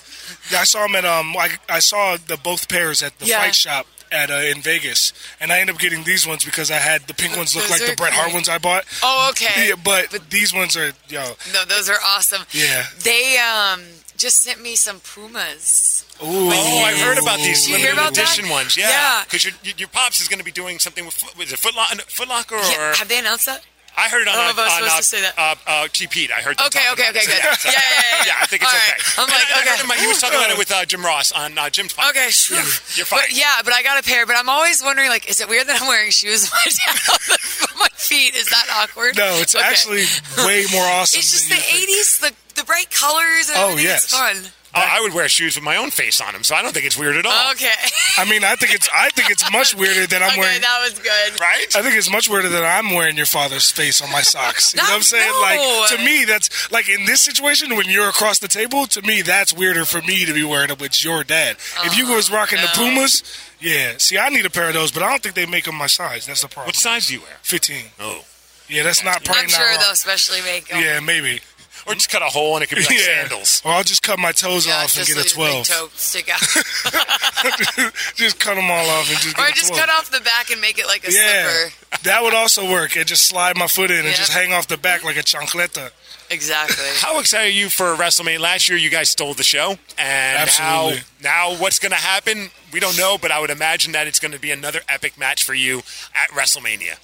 Yeah, 0.51 0.59
I 0.61 0.63
saw 0.65 0.85
him 0.85 0.95
at 0.95 1.05
um. 1.05 1.35
I, 1.37 1.49
I 1.69 1.79
saw 1.79 2.17
the 2.17 2.37
both 2.37 2.67
pairs 2.69 3.01
at 3.03 3.17
the 3.19 3.25
Yeah. 3.25 3.39
fight 3.41 3.55
shop 3.55 3.85
at 4.11 4.31
uh, 4.31 4.35
in 4.35 4.61
Vegas, 4.61 5.13
and 5.39 5.51
I 5.51 5.59
ended 5.59 5.75
up 5.75 5.81
getting 5.81 6.03
these 6.03 6.25
ones 6.25 6.43
because 6.43 6.71
I 6.71 6.75
had 6.77 7.03
the 7.07 7.13
pink 7.13 7.37
ones 7.37 7.55
look 7.55 7.65
Those 7.65 7.71
like 7.79 7.85
the 7.85 7.93
are 7.93 7.95
Bret 7.95 8.13
Hart 8.13 8.25
great. 8.25 8.33
ones 8.33 8.49
I 8.49 8.57
bought. 8.57 8.85
Oh, 9.03 9.27
okay. 9.31 9.69
Yeah, 9.69 9.75
but, 9.83 10.07
but 10.11 10.29
these 10.31 10.51
ones 10.53 10.75
are 10.75 10.91
yo. 11.09 11.33
No, 11.53 11.63
those 11.65 11.89
are 11.89 11.97
awesome. 12.03 12.41
Yeah. 12.51 12.85
They 13.03 13.37
um 13.37 13.81
just 14.17 14.41
sent 14.43 14.61
me 14.61 14.75
some 14.75 14.99
Pumas. 14.99 16.05
Ooh. 16.21 16.25
Oh, 16.51 16.83
I've 16.85 16.97
heard 16.97 17.17
about 17.17 17.37
these 17.37 17.61
Did 17.65 17.69
you 17.71 17.77
hear 17.77 17.85
limited 17.91 18.01
about 18.01 18.13
that? 18.15 18.23
edition 18.33 18.49
ones. 18.49 18.75
Yeah, 18.75 18.89
Yeah. 18.89 19.23
because 19.23 19.45
your, 19.45 19.53
your 19.77 19.87
pops 19.87 20.19
is 20.19 20.27
going 20.27 20.39
to 20.39 20.43
be 20.45 20.51
doing 20.51 20.77
something 20.79 21.05
with 21.05 21.13
Foot- 21.13 21.37
was 21.37 21.53
it 21.53 21.59
Foot, 21.59 21.75
Lo- 21.75 21.85
Foot 22.09 22.27
Locker 22.27 22.55
or 22.55 22.63
Yeah, 22.63 22.95
have 22.95 23.07
they 23.07 23.19
announced 23.19 23.45
that? 23.45 23.61
I 23.99 24.07
heard 24.07 24.23
it 24.23 24.27
on, 24.31 24.35
I 24.39 24.47
don't 24.47 24.55
know 24.55 24.63
if 24.63 24.63
I 24.63 24.63
was 24.63 24.71
on, 24.71 24.79
supposed 24.79 24.95
uh, 24.95 24.97
to 24.97 25.03
say 25.03 25.21
that. 25.27 25.33
Uh, 25.35 25.55
uh, 25.67 25.91
TP. 25.91 26.31
I 26.31 26.39
heard. 26.39 26.55
them 26.57 26.67
Okay, 26.71 26.87
okay, 26.95 27.11
about 27.11 27.19
okay, 27.19 27.27
it. 27.27 27.43
good. 27.43 27.59
So, 27.59 27.67
Yeah, 27.67 27.75
yeah, 27.75 27.83
yeah, 27.83 27.99
yeah. 27.99 28.23
yeah, 28.31 28.43
I 28.43 28.45
think 28.47 28.63
it's 28.63 28.71
All 28.71 28.79
okay. 28.79 28.95
right. 28.95 29.19
I'm 29.19 29.23
And 29.27 29.33
like, 29.35 29.49
I- 29.51 29.59
I 29.59 29.61
okay. 29.67 29.75
him- 29.83 29.99
he 29.99 30.07
was 30.07 30.19
talking 30.23 30.39
about 30.39 30.51
it 30.51 30.57
with 30.57 30.71
uh, 30.71 30.85
Jim 30.87 31.03
Ross 31.03 31.31
on 31.35 31.57
uh, 31.59 31.67
Jim's 31.69 31.91
podcast. 31.93 32.09
Okay, 32.15 32.29
sure. 32.31 32.63
You're 32.95 33.05
fine. 33.05 33.19
But 33.27 33.35
yeah, 33.35 33.59
but 33.67 33.73
I 33.75 33.83
got 33.83 33.99
a 33.99 34.03
pair. 34.07 34.23
But 34.25 34.37
I'm 34.39 34.47
always 34.47 34.79
wondering, 34.81 35.09
like, 35.11 35.27
is 35.29 35.41
it 35.43 35.49
weird 35.51 35.67
that 35.67 35.81
I'm 35.81 35.87
wearing 35.91 36.11
shoes 36.15 36.47
on 36.53 36.57
my, 36.63 37.35
my 37.85 37.89
feet? 37.99 38.35
Is 38.39 38.47
that 38.49 38.65
awkward? 38.79 39.17
No, 39.17 39.35
it's 39.43 39.53
Okay. 39.55 39.65
actually 39.67 40.05
way 40.47 40.63
more 40.71 40.87
awesome. 40.87 41.19
It's 41.19 41.31
just 41.35 41.49
than 41.51 41.59
the 41.59 41.63
you 41.67 41.85
think. 41.85 41.99
'80s, 41.99 42.09
the 42.23 42.31
the 42.61 42.65
bright 42.65 42.89
colors. 42.91 43.49
And 43.51 43.57
Oh, 43.59 43.77
yes. 43.77 44.05
it's 44.05 44.15
fun. 44.15 44.35
I 44.73 45.01
would 45.01 45.13
wear 45.13 45.27
shoes 45.27 45.55
with 45.55 45.63
my 45.63 45.77
own 45.77 45.89
face 45.91 46.21
on 46.21 46.33
them, 46.33 46.43
so 46.43 46.55
I 46.55 46.61
don't 46.61 46.73
think 46.73 46.85
it's 46.85 46.97
weird 46.97 47.15
at 47.15 47.25
all. 47.25 47.51
Okay, 47.51 47.71
I 48.17 48.25
mean, 48.29 48.43
I 48.43 48.55
think 48.55 48.73
it's 48.73 48.89
I 48.93 49.09
think 49.09 49.31
it's 49.31 49.49
much 49.51 49.75
weirder 49.75 50.07
than 50.07 50.21
I'm 50.21 50.31
okay, 50.31 50.39
wearing. 50.39 50.61
that 50.61 50.79
was 50.83 50.93
good. 50.99 51.39
Right? 51.39 51.65
I 51.75 51.81
think 51.81 51.95
it's 51.95 52.09
much 52.11 52.29
weirder 52.29 52.49
than 52.49 52.63
I'm 52.63 52.93
wearing 52.93 53.17
your 53.17 53.25
father's 53.25 53.71
face 53.71 54.01
on 54.01 54.11
my 54.11 54.21
socks. 54.21 54.73
You 54.73 54.77
know 54.77 54.89
what 54.89 54.95
I'm 54.95 55.01
saying? 55.01 55.31
No. 55.31 55.41
Like 55.41 55.89
to 55.97 56.05
me, 56.05 56.25
that's 56.25 56.71
like 56.71 56.87
in 56.89 57.05
this 57.05 57.21
situation 57.21 57.75
when 57.75 57.89
you're 57.89 58.09
across 58.09 58.39
the 58.39 58.47
table. 58.47 58.85
To 58.87 59.01
me, 59.01 59.21
that's 59.21 59.53
weirder 59.53 59.85
for 59.85 60.01
me 60.01 60.25
to 60.25 60.33
be 60.33 60.43
wearing 60.43 60.69
it 60.69 60.79
with 60.79 61.03
your 61.03 61.23
dad. 61.23 61.57
if 61.83 61.97
you 61.97 62.07
was 62.07 62.29
oh, 62.29 62.35
rocking 62.35 62.61
the. 62.61 62.69
Pumas, 62.73 63.23
yeah. 63.59 63.93
See, 63.97 64.17
I 64.17 64.29
need 64.29 64.45
a 64.45 64.49
pair 64.49 64.67
of 64.67 64.73
those, 64.73 64.91
but 64.91 65.03
I 65.03 65.09
don't 65.09 65.21
think 65.21 65.35
they 65.35 65.45
make 65.45 65.65
them 65.65 65.75
my 65.75 65.87
size. 65.87 66.25
That's 66.27 66.41
the 66.41 66.47
problem. 66.47 66.67
What 66.69 66.75
size 66.75 67.07
do 67.07 67.15
you 67.15 67.21
wear? 67.21 67.37
15. 67.41 67.85
Oh. 67.99 68.23
Yeah, 68.69 68.83
that's 68.83 69.03
not 69.03 69.25
probably 69.25 69.45
I'm 69.45 69.49
not 69.49 69.57
sure 69.57 69.65
wrong. 69.67 69.77
they'll 69.79 69.91
especially 69.93 70.41
make 70.43 70.71
'em. 70.73 70.79
Yeah, 70.81 70.99
maybe. 70.99 71.41
Or 71.89 71.95
just 71.95 72.09
cut 72.09 72.21
a 72.21 72.25
hole 72.25 72.55
and 72.55 72.63
it 72.63 72.67
could 72.67 72.77
be 72.77 72.83
like 72.83 72.91
yeah. 72.99 73.21
sandals. 73.21 73.61
Or 73.65 73.71
I'll 73.71 73.83
just 73.83 74.03
cut 74.03 74.19
my 74.19 74.31
toes 74.31 74.67
Yeah, 74.67 74.83
off 74.83 74.95
and 74.95 75.07
get 75.07 75.15
a 75.15 75.19
leave 75.19 75.33
the 75.33 75.39
big 75.39 75.65
12. 75.65 75.67
toe 75.67 75.89
stick 75.95 76.29
out, 76.29 76.39
just 78.15 78.39
cut 78.39 78.55
them 78.55 78.69
all 78.69 78.89
off 78.89 79.09
and 79.09 79.17
just 79.19 79.35
get 79.35 79.43
or 79.43 79.47
a 79.49 79.51
just 79.53 79.67
12. 79.73 79.79
cut 79.79 79.89
off 79.89 80.11
the 80.11 80.21
back 80.21 80.51
and 80.51 80.61
make 80.61 80.77
it 80.77 80.85
like 80.85 81.07
a 81.07 81.11
Yeah, 81.11 81.49
slipper. 81.49 81.73
that 82.03 82.23
would 82.23 82.33
also 82.33 82.69
work. 82.69 82.95
And 82.95 83.07
just 83.07 83.25
slide 83.25 83.57
my 83.57 83.67
foot 83.67 83.91
in 83.91 83.97
and 83.99 84.07
Yeah. 84.07 84.13
just 84.13 84.31
hang 84.33 84.53
off 84.53 84.67
the 84.67 84.77
back 84.77 85.03
like 85.03 85.17
a 85.17 85.23
chancleta. 85.23 85.91
Exactly. 86.31 86.85
How 86.97 87.19
excited 87.19 87.47
are 87.47 87.49
you 87.51 87.69
for 87.69 87.95
WrestleMania? 87.95 88.39
Last 88.39 88.69
year, 88.69 88.77
you 88.77 88.91
guys 88.91 89.09
stole 89.09 89.33
the 89.33 89.41
show, 89.43 89.79
and 89.97 90.37
Absolutely. 90.37 91.01
now, 91.23 91.49
now 91.51 91.55
what's 91.59 91.79
going 91.79 91.89
to 91.91 91.97
happen? 91.97 92.51
We 92.71 92.79
don't 92.79 92.95
know, 92.95 93.17
but 93.19 93.31
I 93.31 93.39
would 93.39 93.49
imagine 93.49 93.93
that 93.93 94.05
it's 94.05 94.19
going 94.19 94.33
to 94.33 94.39
be 94.39 94.51
another 94.51 94.81
epic 94.87 95.17
match 95.17 95.43
for 95.43 95.55
you 95.55 95.79
at 96.13 96.29
WrestleMania. 96.29 96.99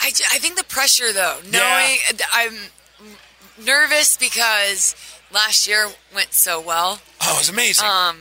I, 0.00 0.06
I 0.32 0.38
think 0.38 0.56
the 0.56 0.64
pressure 0.64 1.12
though, 1.12 1.38
Yeah. 1.44 1.58
knowing 1.60 1.98
I'm 2.32 2.54
nervous 3.64 4.16
because 4.16 4.94
last 5.32 5.66
year 5.66 5.88
went 6.14 6.32
so 6.32 6.60
well. 6.60 7.00
Oh, 7.22 7.36
was 7.38 7.48
amazing. 7.48 7.86
Um, 7.88 8.18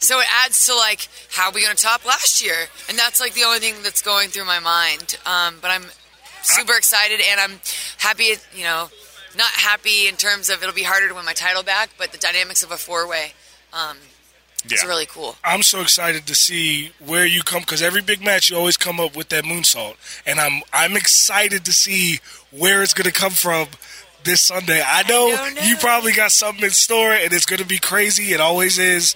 So 0.00 0.20
it 0.20 0.26
adds 0.44 0.64
to 0.66 0.74
like 0.74 1.08
how 1.32 1.46
are 1.48 1.52
we 1.52 1.62
going 1.62 1.74
to 1.76 1.82
top 1.82 2.04
last 2.04 2.42
year, 2.44 2.66
and 2.88 2.96
that's 2.98 3.20
like 3.20 3.34
the 3.34 3.42
only 3.44 3.58
thing 3.58 3.74
that's 3.82 4.02
going 4.02 4.28
through 4.28 4.44
my 4.46 4.60
mind. 4.60 5.16
Um, 5.26 5.56
but 5.60 5.70
I'm 5.70 5.86
super 6.42 6.74
excited, 6.76 7.20
and 7.30 7.40
I'm 7.40 7.60
happy. 7.98 8.34
You 8.54 8.62
know, 8.64 8.90
not 9.36 9.50
happy 9.50 10.06
in 10.08 10.14
terms 10.16 10.48
of 10.50 10.62
it'll 10.62 10.74
be 10.74 10.84
harder 10.84 11.08
to 11.08 11.14
win 11.14 11.24
my 11.24 11.32
title 11.32 11.62
back, 11.64 11.90
but 11.98 12.12
the 12.12 12.18
dynamics 12.18 12.62
of 12.62 12.70
a 12.70 12.76
four 12.76 13.08
way 13.08 13.32
um, 13.72 13.96
is 14.64 14.82
Yeah. 14.82 14.88
really 14.88 15.06
cool. 15.06 15.36
I'm 15.42 15.62
so 15.64 15.80
excited 15.80 16.26
to 16.28 16.34
see 16.36 16.92
where 17.04 17.26
you 17.26 17.42
come 17.42 17.60
because 17.62 17.82
every 17.82 18.00
big 18.02 18.22
match 18.22 18.50
you 18.50 18.56
always 18.56 18.76
come 18.76 19.00
up 19.00 19.16
with 19.16 19.30
that 19.30 19.44
moonsault, 19.44 19.96
and 20.24 20.38
I'm 20.40 20.62
I'm 20.72 20.96
excited 20.96 21.64
to 21.64 21.72
see 21.72 22.20
where 22.52 22.84
it's 22.84 22.94
going 22.94 23.10
to 23.12 23.20
come 23.20 23.32
from 23.32 23.66
this 24.28 24.42
Sunday. 24.42 24.82
I 24.84 25.02
know, 25.02 25.30
don't 25.34 25.54
know. 25.56 25.62
you 25.62 25.76
probably 25.76 26.12
got 26.12 26.30
something 26.32 26.64
in 26.64 26.70
store, 26.70 27.12
and 27.12 27.32
it's 27.32 27.46
going 27.46 27.60
to 27.60 27.66
be 27.66 27.78
crazy. 27.78 28.32
It 28.32 28.40
always 28.40 28.78
is. 28.78 29.14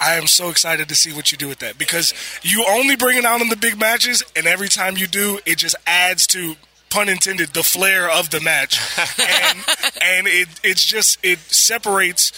I 0.00 0.14
am 0.14 0.26
so 0.26 0.48
excited 0.48 0.88
to 0.88 0.94
see 0.94 1.12
what 1.12 1.30
you 1.30 1.38
do 1.38 1.46
with 1.48 1.60
that 1.60 1.78
because 1.78 2.12
you 2.42 2.64
only 2.68 2.96
bring 2.96 3.16
it 3.18 3.24
out 3.24 3.40
in 3.40 3.48
the 3.48 3.56
big 3.56 3.78
matches, 3.78 4.24
and 4.34 4.46
every 4.46 4.68
time 4.68 4.96
you 4.96 5.06
do, 5.06 5.38
it 5.46 5.58
just 5.58 5.76
adds 5.86 6.26
to 6.28 6.56
pun 6.90 7.08
intended 7.08 7.50
the 7.50 7.62
flair 7.62 8.10
of 8.10 8.30
the 8.30 8.40
match, 8.40 8.78
and 9.20 9.58
and 10.02 10.26
it 10.26 10.48
it's 10.64 10.84
just 10.84 11.18
it 11.22 11.38
separates 11.38 12.32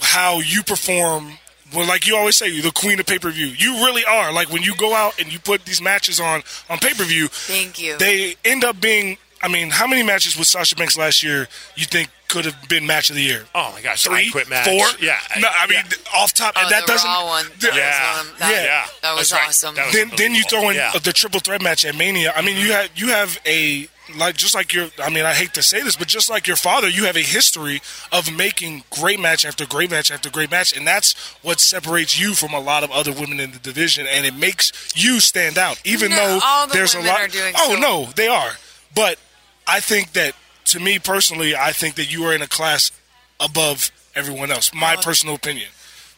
how 0.00 0.40
you 0.40 0.62
perform. 0.62 1.38
Well, 1.74 1.86
like 1.88 2.06
you 2.06 2.16
always 2.16 2.36
say, 2.36 2.48
you're 2.48 2.62
the 2.62 2.70
queen 2.70 3.00
of 3.00 3.06
pay 3.06 3.18
per 3.18 3.30
view. 3.30 3.46
You 3.46 3.84
really 3.84 4.04
are. 4.04 4.32
Like 4.32 4.50
when 4.52 4.62
you 4.62 4.74
go 4.76 4.94
out 4.94 5.18
and 5.20 5.32
you 5.32 5.38
put 5.40 5.64
these 5.64 5.80
matches 5.82 6.20
on 6.20 6.42
on 6.70 6.78
pay 6.78 6.92
per 6.94 7.04
view, 7.04 7.28
Thank 7.28 7.80
you. 7.80 7.96
they 7.98 8.36
end 8.44 8.64
up 8.64 8.80
being. 8.80 9.18
I 9.46 9.48
mean, 9.48 9.70
how 9.70 9.86
many 9.86 10.02
matches 10.02 10.36
with 10.36 10.48
Sasha 10.48 10.74
Banks 10.74 10.96
last 10.98 11.22
year 11.22 11.46
you 11.76 11.84
think 11.84 12.10
could 12.26 12.44
have 12.46 12.68
been 12.68 12.84
match 12.84 13.10
of 13.10 13.14
the 13.16 13.22
year? 13.22 13.44
Oh 13.54 13.70
my 13.72 13.80
gosh, 13.80 14.02
Three, 14.02 14.26
I 14.26 14.30
quit 14.32 14.48
match. 14.50 14.66
four. 14.66 14.84
Yeah. 15.00 15.16
No, 15.38 15.48
I 15.48 15.68
mean 15.68 15.78
yeah. 15.88 16.18
off 16.20 16.32
top, 16.34 16.54
Oh, 16.56 16.68
that 16.68 16.84
the 16.84 16.92
doesn't. 16.92 17.08
Raw 17.08 17.26
one. 17.26 17.46
the- 17.60 17.68
Yeah. 17.68 18.24
that, 18.40 18.50
Yeah. 18.64 18.86
that 19.02 19.14
was 19.16 19.32
right. 19.32 19.46
awesome. 19.48 19.76
That 19.76 19.86
was 19.86 19.94
then 19.94 20.10
then 20.16 20.34
you 20.34 20.42
throw 20.42 20.68
in 20.70 20.74
Yeah. 20.76 20.90
the 21.00 21.12
triple 21.12 21.38
threat 21.38 21.62
match 21.62 21.84
at 21.84 21.94
Mania. 21.94 22.32
I 22.34 22.42
mean, 22.42 22.56
you 22.56 22.72
have 22.72 22.90
you 22.96 23.08
have 23.10 23.38
a 23.46 23.88
like 24.16 24.36
just 24.36 24.54
like 24.54 24.72
your. 24.72 24.88
I 25.02 25.10
mean, 25.10 25.24
I 25.24 25.34
hate 25.34 25.52
to 25.54 25.62
say 25.62 25.80
this, 25.82 25.94
but 25.96 26.08
just 26.08 26.28
like 26.28 26.46
your 26.48 26.56
father, 26.56 26.88
you 26.88 27.04
have 27.04 27.16
a 27.16 27.22
history 27.22 27.80
of 28.12 28.32
making 28.36 28.82
great 28.90 29.18
match 29.20 29.44
after 29.44 29.64
great 29.66 29.90
match 29.90 30.10
after 30.12 30.28
great 30.30 30.50
match, 30.50 30.76
and 30.76 30.86
that's 30.86 31.14
what 31.42 31.58
separates 31.60 32.18
you 32.18 32.34
from 32.34 32.52
a 32.54 32.60
lot 32.60 32.82
of 32.84 32.90
other 32.92 33.12
women 33.12 33.38
in 33.40 33.50
the 33.52 33.58
division, 33.58 34.06
and 34.08 34.24
it 34.26 34.34
makes 34.34 34.72
you 34.96 35.18
stand 35.20 35.58
out. 35.58 35.80
Even 35.84 36.10
No, 36.10 36.16
though 36.16 36.40
all 36.44 36.66
the 36.68 36.72
there's 36.74 36.94
a 36.94 37.00
lot. 37.00 37.20
are 37.20 37.28
doing 37.28 37.54
oh 37.56 37.74
so- 37.74 37.80
no, 37.80 38.04
they 38.16 38.28
are. 38.28 38.52
But 38.94 39.18
I 39.66 39.80
think 39.80 40.12
that 40.12 40.34
to 40.66 40.80
me 40.80 40.98
personally, 40.98 41.54
I 41.56 41.72
think 41.72 41.94
that 41.96 42.12
you 42.12 42.24
are 42.24 42.34
in 42.34 42.42
a 42.42 42.46
class 42.48 42.92
above 43.40 43.90
everyone 44.14 44.50
else. 44.50 44.72
My 44.74 44.96
personal 44.96 45.34
opinion. 45.34 45.68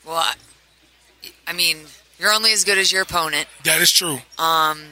well, 0.06 0.16
I, 0.16 0.34
I 1.46 1.52
mean, 1.52 1.78
you're 2.18 2.32
only 2.32 2.52
as 2.52 2.64
good 2.64 2.78
as 2.78 2.92
your 2.92 3.02
opponent. 3.02 3.46
That 3.64 3.80
is 3.80 3.90
true. 3.90 4.18
Um, 4.38 4.82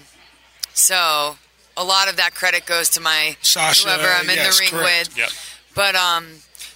So 0.73 1.37
a 1.77 1.85
lot 1.85 2.09
of 2.09 2.17
that 2.17 2.35
credit 2.35 2.67
goes 2.67 2.89
to 2.91 3.01
my 3.01 3.37
Sasha, 3.43 3.89
whoever 3.89 4.09
I'm 4.09 4.29
in 4.29 4.37
yes, 4.37 4.59
the 4.59 4.61
ring 4.63 4.71
correct. 4.71 5.09
with. 5.09 5.19
Yep. 5.19 5.31
But 5.75 5.95
um, 5.95 6.27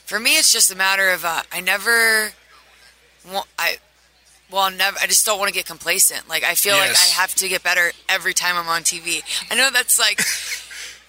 for 0.06 0.18
me, 0.20 0.36
it's 0.38 0.52
just 0.52 0.70
a 0.72 0.76
matter 0.76 1.10
of 1.10 1.24
uh, 1.24 1.42
I 1.52 1.60
never, 1.60 2.32
I, 3.58 3.76
well, 4.50 4.70
never. 4.70 4.98
I 5.00 5.06
just 5.06 5.24
don't 5.24 5.38
want 5.38 5.48
to 5.48 5.54
get 5.54 5.66
complacent. 5.66 6.28
Like 6.28 6.44
I 6.44 6.54
feel 6.54 6.76
like 6.76 6.90
I 6.90 7.08
have 7.20 7.34
to 7.36 7.48
get 7.48 7.62
better 7.62 7.92
every 8.08 8.34
time 8.34 8.56
I'm 8.56 8.68
on 8.68 8.82
TV. 8.82 9.22
I 9.50 9.54
know 9.54 9.70
that's 9.70 9.98
like. 9.98 10.20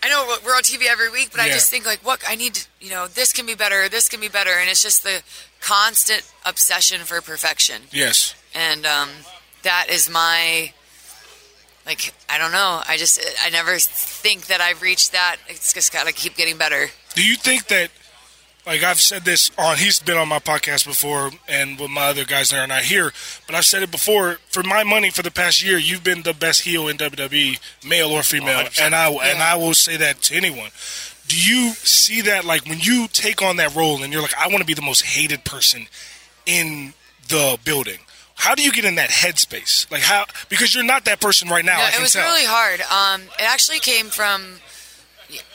I 0.04 0.10
know 0.10 0.36
we're 0.44 0.56
on 0.56 0.64
TV 0.64 0.88
every 0.90 1.10
week, 1.12 1.30
but 1.32 1.40
I 1.42 1.48
just 1.50 1.70
think 1.70 1.86
like, 1.86 2.00
what 2.06 2.22
I 2.28 2.36
need 2.36 2.56
to, 2.56 2.68
you 2.80 2.90
know, 2.90 3.08
this 3.08 3.32
can 3.34 3.46
be 3.46 3.54
better, 3.56 3.88
this 3.88 4.10
can 4.10 4.20
be 4.20 4.30
better, 4.30 4.52
and 4.60 4.70
it's 4.70 4.82
just 4.82 5.04
the 5.04 5.22
constant 5.60 6.24
obsession 6.46 7.02
for 7.02 7.22
perfection 7.22 7.84
Yes. 7.92 8.34
and 8.56 8.84
um, 8.86 9.10
that 9.62 9.88
is 9.92 10.10
my 10.10 10.74
like 11.86 12.14
I 12.30 12.38
don't 12.40 12.52
know. 12.52 12.82
I 12.88 12.98
just 12.98 13.20
I 13.46 13.50
never 13.52 13.78
think 13.78 14.48
that 14.48 14.60
I've 14.62 14.82
reached 14.82 15.12
that. 15.12 15.38
It's 15.48 15.74
just 15.74 15.92
got 15.94 16.08
to 16.08 16.14
keep 16.14 16.36
getting 16.36 16.58
better. 16.58 16.88
Do 17.16 17.24
you 17.24 17.36
think 17.36 17.68
that, 17.68 17.90
like 18.66 18.84
I've 18.84 19.00
said 19.00 19.24
this 19.24 19.50
on, 19.58 19.78
he's 19.78 20.00
been 20.00 20.18
on 20.18 20.28
my 20.28 20.40
podcast 20.40 20.86
before, 20.86 21.32
and 21.48 21.80
with 21.80 21.90
my 21.90 22.08
other 22.08 22.26
guys 22.26 22.52
that 22.52 22.60
are 22.60 22.68
not 22.68 22.84
here, 22.84 23.12
but 23.48 23.56
I've 23.56 23.66
said 23.66 23.84
it 23.84 23.92
before. 23.92 24.38
For 24.50 24.64
my 24.64 24.84
money, 24.84 25.10
for 25.10 25.24
the 25.24 25.32
past 25.32 25.64
year, 25.64 25.78
you've 25.78 26.04
been 26.04 26.22
the 26.22 26.34
best 26.34 26.62
heel 26.62 26.88
in 26.88 26.98
WWE, 26.98 27.60
male 27.88 28.10
or 28.10 28.22
female, 28.24 28.60
100%. 28.66 28.82
and 28.82 28.96
I 28.96 29.10
and 29.10 29.42
I 29.42 29.56
will 29.56 29.74
say 29.74 29.98
that 29.98 30.22
to 30.24 30.36
anyone. 30.36 30.70
Do 31.28 31.38
you 31.38 31.72
see 31.72 32.22
that, 32.22 32.46
like 32.46 32.66
when 32.66 32.80
you 32.80 33.08
take 33.08 33.42
on 33.42 33.56
that 33.58 33.76
role, 33.76 34.04
and 34.04 34.12
you're 34.14 34.22
like, 34.22 34.38
I 34.38 34.48
want 34.48 34.60
to 34.60 34.66
be 34.66 34.74
the 34.74 34.82
most 34.82 35.06
hated 35.06 35.44
person 35.44 35.88
in 36.46 36.94
the 37.28 37.58
building? 37.64 38.00
How 38.36 38.56
do 38.56 38.64
you 38.64 38.72
get 38.72 38.86
in 38.86 38.96
that 38.96 39.10
headspace? 39.10 39.90
Like 39.92 40.02
how? 40.02 40.26
Because 40.50 40.74
you're 40.74 40.84
not 40.84 41.06
that 41.06 41.20
person 41.20 41.50
right 41.50 41.66
now. 41.66 41.78
No, 41.78 41.98
it 41.98 42.02
was 42.02 42.14
tell. 42.14 42.26
really 42.26 42.46
hard. 42.46 42.82
Um, 42.82 43.28
it 43.40 43.44
actually 43.44 43.80
came 43.80 44.08
from 44.08 44.60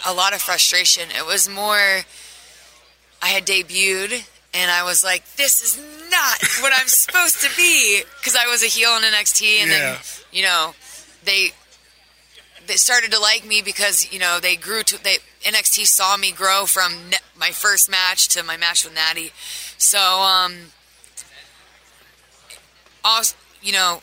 a 0.07 0.15
lot 0.15 0.33
of 0.35 0.41
frustration. 0.41 1.11
It 1.17 1.27
was 1.27 1.49
more 1.49 2.03
I 3.23 3.29
had 3.29 3.47
debuted 3.47 4.27
and 4.55 4.71
I 4.71 4.85
was 4.85 5.03
like, 5.05 5.25
this 5.37 5.61
is 5.63 5.77
not 6.11 6.39
what 6.63 6.73
I'm 6.75 6.87
supposed 6.89 7.43
to 7.43 7.51
be 7.57 8.03
because 8.19 8.37
I 8.37 8.47
was 8.47 8.63
a 8.63 8.67
heel 8.67 8.91
in 8.97 9.03
NXT 9.03 9.63
and 9.63 9.71
Yeah. 9.71 9.79
then 9.93 9.99
you 10.33 10.43
know 10.43 10.75
they 11.25 11.51
they 12.67 12.75
started 12.77 13.13
to 13.13 13.19
like 13.21 13.45
me 13.47 13.63
because 13.63 14.13
you 14.13 14.19
know 14.19 14.39
they 14.41 14.57
grew 14.57 14.83
to 14.83 15.03
they 15.03 15.19
NXT 15.45 15.87
saw 15.87 16.17
me 16.17 16.33
grow 16.33 16.67
from 16.67 17.11
ne- 17.11 17.19
my 17.39 17.51
first 17.51 17.89
match 17.91 18.29
to 18.29 18.43
my 18.43 18.57
match 18.57 18.85
with 18.85 18.95
Nattie. 18.95 19.33
So 19.79 19.99
um 19.99 20.73
also, 23.05 23.37
you 23.63 23.73
know 23.73 24.03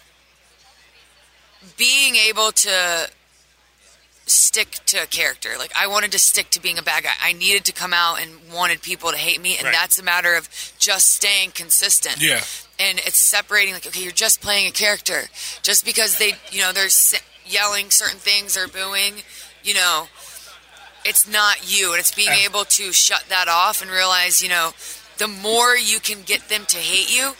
being 1.77 2.15
able 2.15 2.51
to 2.51 3.09
stick 4.25 4.79
to 4.87 5.03
a 5.03 5.05
character. 5.05 5.49
Like 5.57 5.71
I 5.75 5.87
wanted 5.87 6.11
to 6.13 6.19
stick 6.19 6.49
to 6.51 6.61
being 6.61 6.77
a 6.77 6.81
bad 6.83 7.03
guy. 7.03 7.11
I 7.21 7.33
needed 7.33 7.65
to 7.65 7.73
come 7.73 7.93
out 7.93 8.21
and 8.21 8.31
wanted 8.53 8.81
people 8.81 9.11
to 9.11 9.17
hate 9.17 9.41
me, 9.41 9.55
and 9.57 9.65
Right. 9.65 9.73
that's 9.73 9.97
a 9.99 10.03
matter 10.03 10.35
of 10.35 10.49
just 10.79 11.09
staying 11.09 11.51
consistent. 11.51 12.17
Yeah. 12.21 12.43
And 12.79 12.99
it's 12.99 13.17
separating 13.19 13.73
like 13.73 13.85
okay, 13.85 14.01
you're 14.01 14.11
just 14.11 14.41
playing 14.41 14.67
a 14.67 14.71
character. 14.71 15.23
Just 15.61 15.85
because 15.85 16.17
they, 16.17 16.33
you 16.51 16.61
know, 16.61 16.71
they're 16.71 16.89
yelling 17.45 17.91
certain 17.91 18.19
things 18.19 18.55
or 18.57 18.67
booing, 18.67 19.23
you 19.63 19.73
know, 19.73 20.07
it's 21.05 21.27
not 21.27 21.69
you, 21.69 21.91
and 21.91 21.99
it's 21.99 22.11
being 22.11 22.29
And- 22.29 22.39
able 22.41 22.65
to 22.65 22.93
shut 22.93 23.25
that 23.29 23.47
off 23.49 23.81
and 23.81 23.91
realize, 23.91 24.41
you 24.41 24.49
know, 24.49 24.73
the 25.17 25.27
more 25.27 25.75
you 25.75 25.99
can 25.99 26.23
get 26.23 26.47
them 26.49 26.65
to 26.67 26.77
hate 26.77 27.11
you, 27.13 27.35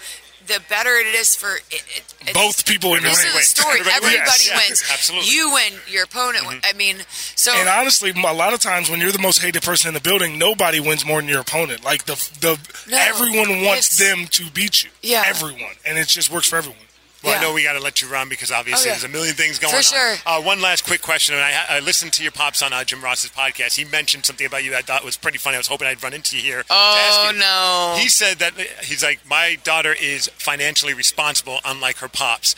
the 0.48 0.60
better 0.70 0.92
it 0.96 1.16
is 1.16 1.36
for 1.36 1.56
it, 1.72 1.84
it, 2.28 2.34
Both 2.34 2.66
people 2.66 2.96
in 2.96 3.04
the 3.04 3.10
this 3.10 3.24
is 3.24 3.34
the 3.34 3.40
story. 3.42 3.80
Everybody 3.80 4.16
Everybody, 4.16 4.50
wins. 4.52 4.70
Wins. 4.70 4.84
absolutely. 4.92 5.30
You 5.32 5.54
win. 5.54 5.74
Your 5.88 6.04
opponent. 6.04 6.48
win. 6.48 6.58
Mm-hmm. 6.58 6.76
I 6.76 6.78
mean, 6.78 6.98
so 7.36 7.52
And 7.54 7.68
honestly, 7.70 8.12
a 8.12 8.34
lot 8.34 8.54
of 8.54 8.60
times 8.60 8.90
when 8.90 9.00
you're 9.00 9.12
the 9.12 9.20
most 9.20 9.42
hated 9.42 9.64
person 9.64 9.88
in 9.90 9.94
the 9.94 10.02
building, 10.02 10.38
nobody 10.38 10.80
wins 10.80 11.06
more 11.06 11.20
than 11.22 11.30
your 11.30 11.42
opponent. 11.42 11.84
Like 11.84 12.06
the 12.06 12.16
the 12.42 12.60
No, 12.90 12.98
everyone 12.98 13.64
wants 13.64 13.98
them 13.98 14.26
to 14.32 14.50
beat 14.52 14.84
you. 14.84 14.90
Yeah. 15.02 15.24
everyone, 15.26 15.76
and 15.86 15.98
it 15.98 16.08
just 16.08 16.32
works 16.32 16.48
for 16.48 16.58
everyone. 16.58 16.80
Well, 17.24 17.32
Yeah. 17.34 17.40
I 17.40 17.42
know 17.42 17.54
we 17.54 17.64
got 17.64 17.74
to 17.74 17.80
let 17.80 18.02
you 18.02 18.10
run 18.10 18.28
because 18.30 18.52
obviously 18.52 18.90
Oh, 18.90 18.94
yeah. 18.94 19.00
there's 19.00 19.04
a 19.06 19.08
million 19.14 19.34
things 19.36 19.58
going 19.60 19.74
on. 19.74 19.82
For 19.82 19.96
on. 19.96 20.16
sure. 20.16 20.16
Uh, 20.26 20.42
one 20.42 20.62
last 20.62 20.86
quick 20.86 21.02
question. 21.02 21.36
And 21.36 21.44
I, 21.44 21.78
I 21.78 21.80
listened 21.80 22.12
to 22.14 22.24
your 22.24 22.32
pops 22.34 22.62
on 22.62 22.74
uh, 22.74 22.84
Jim 22.84 23.02
Ross's 23.02 23.30
podcast. 23.32 23.78
He 23.78 23.86
mentioned 23.86 24.26
something 24.26 24.46
about 24.46 24.64
you 24.64 24.76
I 24.76 24.82
thought 24.82 25.04
was 25.06 25.16
pretty 25.18 25.38
funny. 25.38 25.56
I 25.56 25.60
was 25.60 25.68
hoping 25.68 25.88
I'd 25.88 26.04
run 26.04 26.14
into 26.14 26.36
you 26.36 26.42
here. 26.44 26.64
Oh 26.70 27.32
you. 27.34 27.40
no. 27.40 27.96
He 27.98 28.10
said 28.10 28.40
that 28.40 28.54
he's 28.84 29.04
like, 29.04 29.22
my 29.28 29.58
daughter 29.64 29.94
is 30.00 30.28
financially 30.36 30.94
responsible, 30.94 31.60
unlike 31.66 31.98
her 31.98 32.10
pops. 32.10 32.56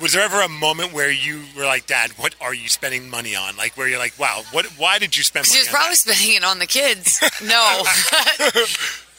Was 0.00 0.12
there 0.12 0.20
ever 0.22 0.42
a 0.42 0.48
moment 0.48 0.92
where 0.92 1.10
you 1.10 1.44
were 1.56 1.64
like, 1.64 1.86
Dad, 1.86 2.10
what 2.18 2.34
are 2.40 2.52
you 2.52 2.68
spending 2.68 3.08
money 3.08 3.34
on? 3.34 3.56
Like, 3.56 3.78
where 3.78 3.88
you're 3.88 3.98
like, 3.98 4.18
Wow, 4.18 4.42
what? 4.52 4.66
Why 4.76 4.98
did 4.98 5.16
you 5.16 5.22
spend 5.22 5.46
She 5.46 5.58
was 5.58 5.68
probably 5.68 5.90
that? 5.92 5.96
spending 5.96 6.36
it 6.36 6.44
on 6.44 6.58
the 6.58 6.66
kids. 6.66 7.20
no. 7.42 7.82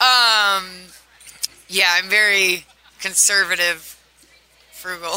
um. 0.00 0.64
Yeah, 1.70 1.88
I'm 1.92 2.08
very 2.08 2.64
conservative, 3.00 3.97
frugal. 4.78 5.16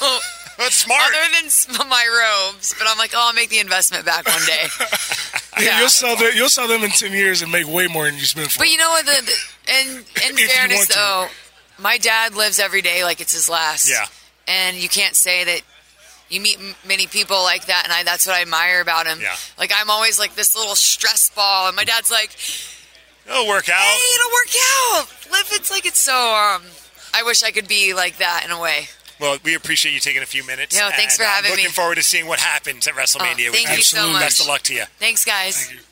That's 0.58 0.74
smart. 0.74 1.00
Other 1.00 1.76
than 1.78 1.88
my 1.88 2.46
robes, 2.52 2.74
but 2.78 2.86
I'm 2.88 2.98
like, 2.98 3.12
oh, 3.14 3.28
I'll 3.28 3.32
make 3.32 3.48
the 3.48 3.60
investment 3.60 4.04
back 4.04 4.26
one 4.26 4.44
day. 4.46 4.66
Yeah. 5.60 5.80
You'll 5.80 5.88
sell 5.90 6.16
them. 6.16 6.30
You'll 6.34 6.48
sell 6.48 6.68
them 6.68 6.84
in 6.84 6.90
ten 6.90 7.12
years 7.12 7.42
and 7.42 7.52
make 7.52 7.66
way 7.66 7.86
more 7.86 8.06
than 8.06 8.14
you 8.14 8.24
spend 8.24 8.50
for. 8.50 8.60
But 8.60 8.70
you 8.70 8.78
know 8.78 8.88
what? 8.90 9.04
The, 9.04 9.12
the, 9.66 9.72
in 9.80 9.96
in 10.30 10.36
fairness, 10.48 10.86
though, 10.86 11.26
my 11.78 11.98
dad 11.98 12.34
lives 12.34 12.58
every 12.58 12.80
day 12.80 13.04
like 13.04 13.20
it's 13.20 13.32
his 13.32 13.50
last. 13.50 13.90
Yeah. 13.90 14.06
And 14.48 14.76
you 14.76 14.88
can't 14.88 15.14
say 15.14 15.44
that 15.44 15.60
you 16.30 16.40
meet 16.40 16.58
m- 16.58 16.74
many 16.86 17.06
people 17.08 17.42
like 17.42 17.66
that, 17.66 17.82
and 17.84 17.92
I 17.92 18.04
that's 18.04 18.26
what 18.26 18.36
I 18.36 18.42
admire 18.42 18.80
about 18.80 19.06
him. 19.06 19.18
Yeah. 19.20 19.34
Like 19.58 19.70
I'm 19.74 19.90
always 19.90 20.18
like 20.18 20.34
this 20.34 20.56
little 20.56 20.76
stress 20.76 21.28
ball, 21.34 21.66
and 21.66 21.76
my 21.76 21.84
dad's 21.84 22.10
like, 22.10 22.30
It'll 23.26 23.46
work 23.48 23.68
out. 23.68 23.82
"Hey, 23.82 24.14
it'll 24.14 24.30
work 24.30 24.54
out." 25.02 25.32
Live 25.32 25.48
it's 25.52 25.70
like 25.70 25.84
it's 25.84 25.98
so. 25.98 26.14
Um, 26.14 26.62
I 27.12 27.22
wish 27.24 27.42
I 27.42 27.50
could 27.50 27.68
be 27.68 27.92
like 27.92 28.16
that 28.18 28.44
in 28.46 28.50
a 28.50 28.60
way. 28.60 28.88
Well, 29.20 29.38
we 29.44 29.54
appreciate 29.54 29.92
you 29.92 30.00
taking 30.00 30.22
a 30.22 30.26
few 30.26 30.44
minutes. 30.46 30.78
No, 30.78 30.88
thanks 30.90 31.18
and, 31.18 31.24
for 31.24 31.28
uh, 31.28 31.32
having 31.32 31.50
looking 31.50 31.64
me. 31.64 31.68
Looking 31.68 31.74
forward 31.74 31.96
to 31.96 32.02
seeing 32.02 32.26
what 32.26 32.40
happens 32.40 32.88
at 32.88 32.94
WrestleMania. 32.94 33.48
Oh, 33.48 33.52
thank 33.52 33.68
with 33.68 33.78
you 33.78 33.82
so 33.82 34.08
much. 34.08 34.22
Best 34.22 34.40
of 34.40 34.46
luck 34.46 34.62
to 34.62 34.74
you. 34.74 34.84
Thanks, 34.98 35.24
guys. 35.24 35.66
Thank 35.66 35.80
you. 35.80 35.86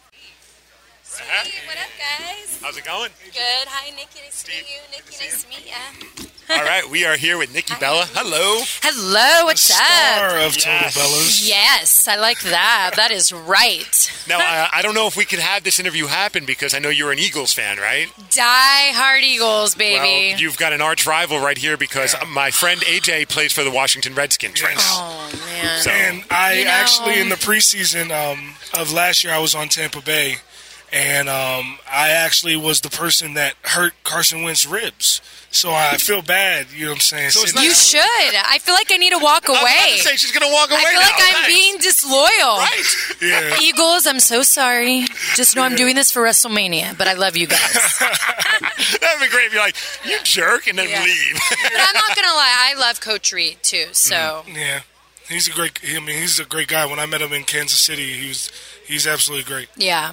Hey, 1.21 1.51
what 1.67 1.77
up, 1.77 1.91
guys? 1.99 2.59
How's 2.63 2.77
it 2.77 2.85
going? 2.85 3.11
Good. 3.25 3.35
Hi, 3.69 3.91
Nikki. 3.91 4.21
Nice 4.25 4.43
to 4.45 4.51
meet 4.51 4.67
you. 4.71 4.81
Nikki, 4.91 5.17
nice 5.25 5.43
to 5.43 5.49
meet 5.49 5.67
you. 5.67 6.29
All 6.51 6.65
right, 6.65 6.89
we 6.89 7.05
are 7.05 7.17
here 7.17 7.37
with 7.37 7.53
Nikki 7.53 7.75
Bella. 7.79 8.07
Hello. 8.15 8.63
Hello, 8.83 9.45
what's 9.45 9.71
up? 9.71 9.77
Star 9.77 10.39
of 10.47 10.53
Total 10.55 10.73
Yes. 10.73 10.97
Bellas. 10.97 11.49
Yes, 11.49 12.09
I 12.09 12.17
like 12.17 12.41
that. 12.43 12.93
That 12.97 13.11
is 13.11 13.33
right. 13.33 14.13
Now, 14.29 14.39
I, 14.39 14.69
I 14.75 14.83
don't 14.83 14.95
know 14.95 15.07
if 15.07 15.17
we 15.17 15.25
could 15.27 15.41
have 15.41 15.63
this 15.65 15.79
interview 15.79 16.07
happen 16.07 16.47
because 16.47 16.73
I 16.73 16.79
know 16.79 16.89
you're 16.89 17.13
an 17.13 17.19
Eagles 17.19 17.53
fan, 17.53 17.77
right? 17.79 18.07
Die 18.31 18.93
hard 18.95 19.25
Eagles, 19.25 19.75
baby. 19.75 20.33
Well, 20.33 20.41
you've 20.41 20.57
got 20.57 20.73
an 20.73 20.81
arch 20.81 21.07
rival 21.07 21.39
right 21.41 21.59
here 21.59 21.77
because 21.77 22.15
my 22.29 22.51
friend 22.51 22.81
AJ 22.83 23.29
plays 23.29 23.53
for 23.53 23.63
the 23.65 23.71
Washington 23.71 24.15
Redskins 24.15 24.63
right 24.63 24.77
now. 24.77 24.83
oh 24.85 25.31
man. 25.47 25.81
So, 25.83 25.91
And 25.91 26.25
I 26.31 26.55
You 26.61 26.65
know- 26.65 26.71
actually, 26.71 27.21
in 27.21 27.29
the 27.29 27.37
preseason 27.37 28.11
um, 28.11 28.55
of 28.79 28.93
last 28.93 29.23
year, 29.25 29.35
I 29.35 29.39
was 29.39 29.55
on 29.55 29.69
Tampa 29.69 30.01
Bay, 30.01 30.37
and 30.93 31.29
um, 31.29 31.79
I 31.91 32.11
actually 32.11 32.57
was 32.57 32.81
the 32.81 32.91
person 32.91 33.35
that 33.35 33.55
hurt 33.63 33.93
Carson 34.05 34.43
Wentz's 34.43 34.67
ribs. 34.67 35.21
So 35.51 35.71
I 35.73 35.97
feel 35.97 36.21
bad. 36.21 36.67
You 36.75 36.85
know 36.85 36.91
what 36.91 36.97
I'm 36.97 37.01
saying? 37.01 37.31
So 37.31 37.41
it's 37.41 37.53
Sitting 37.53 37.67
you 37.67 37.75
should. 37.75 38.01
I 38.37 38.59
feel 38.61 38.75
like 38.75 38.93
I 38.93 38.99
need 38.99 39.13
to 39.13 39.19
walk 39.19 39.49
I 39.49 39.53
was 39.53 39.59
about 39.61 39.63
away. 39.63 39.97
to 39.97 40.03
say 40.03 40.17
she's 40.17 40.31
going 40.31 40.47
to 40.47 40.53
walk 40.53 40.71
away 40.71 40.81
I 40.81 40.85
feel 40.85 41.01
now. 41.01 41.07
like 41.07 41.15
I'm 41.17 41.33
Thanks. 41.33 41.49
being 41.49 41.79
disloyal. 41.79 42.59
Right. 42.59 42.85
Yeah. 43.23 43.57
Eagles, 43.63 44.07
I'm 44.07 44.21
so 44.21 44.43
sorry. 44.43 45.07
Just 45.35 45.57
know 45.57 45.63
I'm 45.63 45.75
doing 45.75 45.95
this 45.97 46.11
for 46.11 46.23
WrestleMania, 46.23 46.97
but 46.99 47.09
I 47.09 47.15
love 47.15 47.37
you 47.37 47.47
guys. 47.47 47.99
That'd 47.99 49.21
be 49.21 49.29
great 49.29 49.47
if 49.47 49.53
you're 49.55 49.63
like, 49.63 49.77
you 50.05 50.19
jerk, 50.23 50.67
and 50.67 50.79
then 50.79 50.89
Yeah. 50.89 51.03
leave. 51.03 51.41
but 51.63 51.73
I'm 51.81 51.95
not 51.95 52.15
gonna 52.17 52.29
lie, 52.35 52.55
I 52.71 52.75
love 52.79 53.01
Coach 53.01 53.33
Reid 53.33 53.59
too. 53.63 53.87
So 53.93 54.45
Yeah, 54.55 54.81
he's 55.29 55.49
a 55.49 55.53
great. 55.53 55.79
I 55.85 55.99
mean, 56.01 56.21
he's 56.21 56.39
a 56.39 56.45
great 56.45 56.69
guy. 56.69 56.87
When 56.87 56.99
I 56.99 57.07
met 57.07 57.21
him 57.23 57.33
in 57.33 57.45
Kansas 57.45 57.81
City, 57.81 58.13
he 58.13 58.29
was 58.29 58.51
he's 58.87 59.07
absolutely 59.07 59.45
great. 59.53 59.69
yeah. 59.77 60.13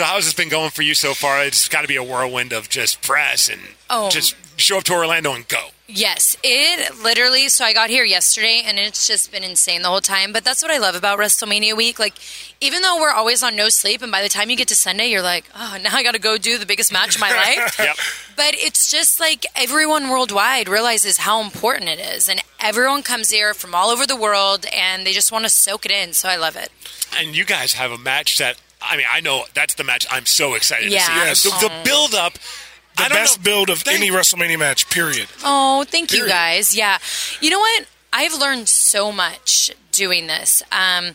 So 0.00 0.06
how's 0.06 0.24
this 0.24 0.32
been 0.32 0.48
going 0.48 0.70
for 0.70 0.80
you 0.80 0.94
so 0.94 1.12
far? 1.12 1.44
It's 1.44 1.68
got 1.68 1.82
to 1.82 1.86
be 1.86 1.96
a 1.96 2.02
whirlwind 2.02 2.54
of 2.54 2.70
just 2.70 3.02
press 3.02 3.50
and 3.50 3.60
Oh. 3.90 4.08
just 4.08 4.34
show 4.56 4.78
up 4.78 4.84
to 4.84 4.94
Orlando 4.94 5.34
and 5.34 5.46
go. 5.46 5.72
Yes, 5.88 6.38
it 6.42 7.02
literally. 7.02 7.50
So 7.50 7.66
I 7.66 7.74
got 7.74 7.90
here 7.90 8.04
yesterday, 8.04 8.62
and 8.64 8.78
it's 8.78 9.06
just 9.06 9.30
been 9.30 9.44
insane 9.44 9.82
the 9.82 9.88
whole 9.88 10.00
time. 10.00 10.32
But 10.32 10.42
that's 10.42 10.62
what 10.62 10.70
I 10.70 10.78
love 10.78 10.94
about 10.94 11.18
WrestleMania 11.18 11.76
week. 11.76 11.98
Like, 11.98 12.14
even 12.62 12.80
though 12.80 12.98
we're 12.98 13.10
always 13.10 13.42
on 13.42 13.54
no 13.56 13.68
sleep, 13.68 14.00
and 14.00 14.10
by 14.10 14.22
the 14.22 14.30
time 14.30 14.48
you 14.48 14.56
get 14.56 14.68
to 14.68 14.74
Sunday, 14.74 15.08
you're 15.08 15.20
like, 15.20 15.44
oh, 15.54 15.76
now 15.82 15.94
I 15.94 16.02
got 16.02 16.12
to 16.14 16.18
go 16.18 16.38
do 16.38 16.56
the 16.56 16.64
biggest 16.64 16.90
match 16.94 17.16
of 17.16 17.20
my 17.20 17.30
life. 17.34 17.78
Yep. 17.78 17.96
But 18.36 18.54
it's 18.54 18.90
just 18.90 19.20
like 19.20 19.44
everyone 19.54 20.08
worldwide 20.08 20.66
realizes 20.70 21.18
how 21.18 21.42
important 21.42 21.90
it 21.90 21.98
is, 22.00 22.26
and 22.26 22.40
everyone 22.58 23.02
comes 23.02 23.28
here 23.28 23.52
from 23.52 23.74
all 23.74 23.90
over 23.90 24.06
the 24.06 24.16
world, 24.16 24.64
and 24.74 25.06
they 25.06 25.12
just 25.12 25.30
want 25.30 25.44
to 25.44 25.50
soak 25.50 25.84
it 25.84 25.92
in. 25.92 26.14
So 26.14 26.26
I 26.30 26.36
love 26.36 26.56
it. 26.56 26.70
And 27.18 27.36
you 27.36 27.44
guys 27.44 27.74
have 27.74 27.90
a 27.92 27.98
match 27.98 28.38
that 28.38 28.56
I 28.82 28.96
mean, 28.96 29.06
I 29.10 29.20
know 29.20 29.44
that's 29.54 29.74
the 29.74 29.84
match 29.84 30.06
I'm 30.10 30.26
so 30.26 30.54
excited 30.54 30.90
Yeah. 30.90 31.00
to 31.00 31.04
see. 31.06 31.12
Yes. 31.14 31.42
The, 31.60 31.68
the 31.68 31.72
build 31.84 32.14
up. 32.14 32.34
The 32.96 33.04
I 33.04 33.08
don't 33.08 33.18
best 33.18 33.38
know. 33.38 33.44
build 33.44 33.70
of 33.70 33.78
Thank- 33.80 34.00
any 34.00 34.10
WrestleMania 34.10 34.58
match, 34.58 34.88
period. 34.90 35.28
Oh, 35.44 35.84
thank 35.86 36.12
you 36.12 36.26
guys. 36.26 36.74
Yeah. 36.76 36.98
You 37.40 37.50
know 37.50 37.58
what? 37.60 37.86
I've 38.12 38.34
learned 38.34 38.68
so 38.68 39.12
much 39.12 39.70
doing 39.92 40.26
this. 40.26 40.62
Um, 40.72 41.14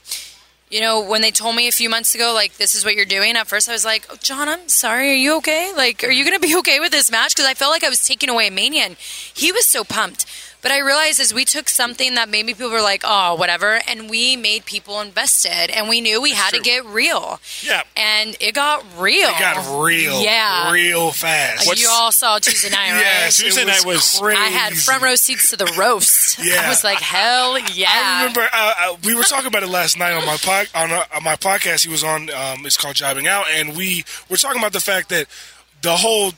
you 0.70 0.80
know, 0.80 1.02
when 1.02 1.22
they 1.22 1.32
told 1.32 1.56
me 1.56 1.68
a 1.68 1.72
few 1.72 1.90
months 1.90 2.16
ago, 2.16 2.32
like, 2.34 2.58
this 2.58 2.74
is 2.76 2.84
what 2.86 2.96
you're 2.96 3.06
doing, 3.06 3.36
at 3.36 3.48
first 3.48 3.68
I 3.70 3.74
was 3.74 3.84
like, 3.86 4.08
oh, 4.10 4.16
John, 4.24 4.48
I'm 4.50 4.68
sorry. 4.70 5.12
Are 5.12 5.16
you 5.16 5.38
okay? 5.38 5.72
Like, 5.76 6.04
are 6.04 6.10
you 6.12 6.24
going 6.26 6.40
to 6.40 6.48
be 6.48 6.56
okay 6.60 6.80
with 6.80 6.92
this 6.92 7.12
match? 7.12 7.36
Because 7.36 7.46
I 7.50 7.54
felt 7.54 7.72
like 7.72 7.84
I 7.84 7.90
was 7.90 8.04
taking 8.06 8.30
away 8.30 8.48
a 8.48 8.52
mania. 8.52 8.84
And 8.84 8.96
he 8.98 9.52
was 9.52 9.66
so 9.66 9.84
pumped. 9.84 10.26
But 10.66 10.72
I 10.72 10.80
realized 10.80 11.20
as 11.20 11.32
we 11.32 11.46
took 11.46 11.70
something 11.70 12.16
that 12.16 12.28
maybe 12.28 12.56
people 12.56 12.72
were 12.72 12.82
like, 12.82 13.04
oh, 13.06 13.36
whatever, 13.36 13.80
and 13.88 14.10
we 14.10 14.36
made 14.36 14.66
people 14.66 15.00
invested, 15.00 15.70
and 15.70 15.88
we 15.88 16.02
knew 16.02 16.20
we 16.20 16.32
had 16.32 16.56
to 16.56 16.60
get 16.60 16.84
real. 16.88 17.40
Yeah. 17.62 17.84
And 17.96 18.36
it 18.40 18.56
got 18.56 18.84
real. 18.98 19.30
It 19.30 19.38
got 19.40 19.84
real, 19.86 20.24
Yeah. 20.24 20.72
real 20.72 21.12
fast. 21.12 21.68
Like, 21.68 21.80
you 21.80 21.88
all 21.92 22.12
saw 22.12 22.40
Tuesday 22.40 22.72
night, 22.72 22.92
right? 22.94 23.00
yes, 23.00 23.38
Tuesday 23.38 23.62
it 23.62 23.68
night 23.68 23.86
was- 23.86 24.18
crazy. 24.20 24.42
I 24.42 24.46
had 24.46 24.74
front 24.74 25.04
row 25.04 25.14
seats 25.14 25.52
to 25.52 25.56
the 25.56 25.72
roast. 25.78 26.40
Yeah. 26.44 26.64
I 26.66 26.70
was 26.70 26.84
like, 26.84 26.98
hell 27.00 27.60
yeah. 27.60 27.88
I 27.92 28.20
remember 28.24 28.50
uh, 28.52 28.74
uh, 28.80 28.96
we 29.04 29.14
were 29.14 29.22
talking 29.24 29.46
about 29.46 29.62
it 29.62 29.70
last 29.70 30.00
night 30.00 30.14
on 30.14 30.26
my 30.26 30.38
pod, 30.38 30.68
on, 30.74 30.92
uh, 30.92 31.04
on 31.16 31.24
my 31.24 31.36
podcast. 31.36 31.84
He 31.84 31.90
was 31.92 32.04
on. 32.04 32.32
Um, 32.32 32.66
it's 32.66 32.76
called 32.76 32.96
Jobbing 32.96 33.28
Out, 33.28 33.46
and 33.52 33.78
we 33.78 34.04
were 34.30 34.38
talking 34.38 34.60
about 34.60 34.74
the 34.74 34.80
fact 34.80 35.10
that 35.10 35.28
the 35.84 35.96
whole 35.98 36.32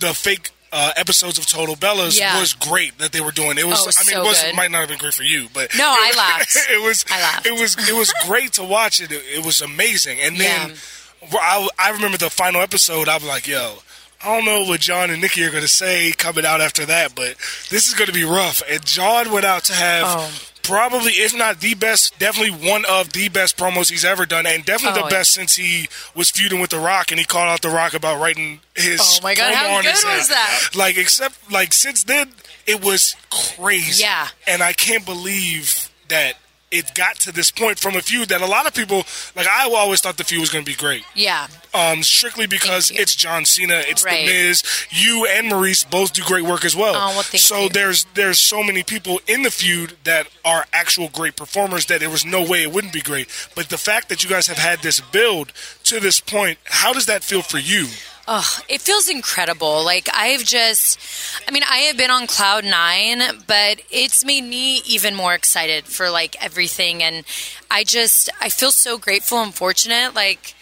the 0.00 0.12
fake. 0.12 0.50
Uh, 0.72 0.92
episodes 0.96 1.36
of 1.36 1.46
Total 1.46 1.74
Bellas 1.74 2.16
Yeah. 2.16 2.38
was 2.38 2.52
great 2.54 2.96
that 2.98 3.10
they 3.10 3.20
were 3.20 3.32
doing. 3.32 3.58
It 3.58 3.66
was, 3.66 3.80
Oh, 3.80 3.82
it 3.82 3.86
was 3.86 3.96
I 3.98 4.02
mean, 4.02 4.12
so 4.14 4.22
it 4.22 4.24
was 4.50 4.54
might 4.54 4.70
not 4.70 4.78
have 4.80 4.88
been 4.88 4.98
great 4.98 5.14
for 5.14 5.24
you, 5.24 5.48
but 5.52 5.76
No, 5.76 5.84
I 5.88 6.12
laughed. 6.16 6.56
it 6.70 6.80
was, 6.80 7.04
I 7.10 7.20
laughed. 7.20 7.46
it 7.46 7.52
was, 7.58 7.76
it 7.88 7.92
was 7.96 8.12
great 8.26 8.52
to 8.52 8.62
watch. 8.62 9.00
It, 9.00 9.10
it 9.10 9.44
was 9.44 9.60
amazing. 9.60 10.20
And 10.20 10.36
then 10.36 10.70
Yeah. 10.70 11.28
well, 11.32 11.42
I, 11.78 11.88
I 11.88 11.90
remember 11.90 12.18
the 12.18 12.30
final 12.30 12.60
episode. 12.60 13.08
I 13.08 13.14
was 13.16 13.24
like, 13.24 13.48
yo, 13.48 13.78
I 14.22 14.36
don't 14.36 14.44
know 14.44 14.62
what 14.62 14.78
John 14.80 15.10
and 15.10 15.20
Nikki 15.20 15.42
are 15.44 15.50
going 15.50 15.62
to 15.62 15.68
say 15.68 16.12
coming 16.16 16.46
out 16.46 16.60
after 16.60 16.86
that, 16.86 17.16
but 17.16 17.34
this 17.70 17.88
is 17.88 17.94
going 17.94 18.06
to 18.06 18.12
be 18.12 18.22
rough. 18.24 18.62
And 18.70 18.84
John 18.86 19.32
went 19.32 19.44
out 19.46 19.64
to 19.64 19.72
have 19.72 20.04
Oh. 20.06 20.32
Probably, 20.62 21.12
if 21.12 21.34
not 21.36 21.60
the 21.60 21.74
best, 21.74 22.18
definitely 22.18 22.68
one 22.68 22.84
of 22.86 23.12
the 23.12 23.28
best 23.28 23.56
promos 23.56 23.90
he's 23.90 24.04
ever 24.04 24.26
done, 24.26 24.46
and 24.46 24.64
definitely 24.64 25.00
Oh, 25.00 25.04
the 25.04 25.10
best 25.10 25.32
since 25.32 25.56
he 25.56 25.88
was 26.14 26.30
feuding 26.30 26.60
with 26.60 26.70
The 26.70 26.78
Rock, 26.78 27.10
and 27.10 27.18
he 27.18 27.26
called 27.26 27.48
out 27.48 27.62
The 27.62 27.68
Rock 27.70 27.94
about 27.94 28.20
writing 28.20 28.60
his. 28.74 29.00
Oh 29.02 29.18
my 29.22 29.34
God, 29.34 29.54
how 29.54 29.80
good 29.82 29.88
was 29.92 30.28
that? 30.28 30.70
Like, 30.76 30.96
except 30.96 31.50
like 31.50 31.72
since 31.72 32.04
then, 32.04 32.32
it 32.66 32.84
was 32.84 33.16
crazy. 33.30 34.02
Yeah. 34.02 34.28
and 34.46 34.62
I 34.62 34.72
can't 34.72 35.04
believe 35.04 35.90
that. 36.08 36.34
It 36.70 36.94
got 36.94 37.16
to 37.20 37.32
this 37.32 37.50
point 37.50 37.80
from 37.80 37.96
a 37.96 38.00
feud 38.00 38.28
that 38.28 38.40
a 38.40 38.46
lot 38.46 38.64
of 38.64 38.72
people 38.74 39.02
like. 39.34 39.48
I 39.48 39.68
always 39.74 40.00
thought 40.00 40.16
the 40.18 40.22
feud 40.22 40.40
was 40.40 40.50
going 40.50 40.64
to 40.64 40.70
be 40.70 40.76
great 40.76 41.02
Yeah. 41.16 41.48
um, 41.74 42.04
strictly 42.04 42.46
because 42.46 42.92
it's 42.92 43.12
John 43.16 43.44
Cena, 43.44 43.82
it's 43.88 44.04
Right. 44.04 44.24
The 44.24 44.32
Miz. 44.32 44.62
You 44.88 45.26
and 45.26 45.50
Maryse 45.50 45.88
both 45.90 46.12
do 46.12 46.22
great 46.22 46.44
work 46.44 46.64
as 46.64 46.76
well. 46.76 46.94
Oh, 46.94 47.08
well, 47.14 47.22
thank 47.22 47.42
so 47.42 47.62
you. 47.62 47.68
there's 47.70 48.04
there's 48.14 48.38
so 48.38 48.62
many 48.62 48.84
people 48.84 49.20
in 49.26 49.42
the 49.42 49.50
feud 49.50 49.96
that 50.04 50.28
are 50.44 50.64
actual 50.72 51.08
great 51.08 51.34
performers 51.34 51.86
that 51.86 51.98
there 51.98 52.08
was 52.10 52.24
no 52.24 52.40
way 52.48 52.62
it 52.62 52.70
wouldn't 52.72 52.92
be 52.92 53.00
great. 53.00 53.26
But 53.56 53.68
the 53.68 53.78
fact 53.78 54.08
that 54.08 54.22
you 54.22 54.30
guys 54.30 54.46
have 54.46 54.58
had 54.58 54.78
this 54.80 55.00
build 55.00 55.52
to 55.84 55.98
this 55.98 56.20
point, 56.20 56.58
how 56.66 56.92
does 56.92 57.06
that 57.06 57.24
feel 57.24 57.42
for 57.42 57.58
you? 57.58 57.88
Oh, 58.28 58.58
it 58.68 58.80
feels 58.80 59.08
incredible. 59.08 59.84
Like 59.84 60.08
I've 60.14 60.44
just, 60.44 61.00
I 61.48 61.50
mean, 61.50 61.62
I 61.68 61.78
have 61.78 61.96
been 61.96 62.10
on 62.10 62.26
cloud 62.26 62.64
nine, 62.64 63.20
but 63.46 63.82
it's 63.90 64.24
made 64.24 64.44
me 64.44 64.82
even 64.86 65.14
more 65.16 65.34
excited 65.34 65.84
for 65.84 66.10
like 66.10 66.42
everything. 66.42 67.02
And 67.02 67.24
I 67.70 67.82
just, 67.82 68.30
I 68.40 68.48
feel 68.48 68.70
so 68.70 68.98
grateful 68.98 69.38
and 69.38 69.54
fortunate. 69.54 70.14
Like, 70.14 70.54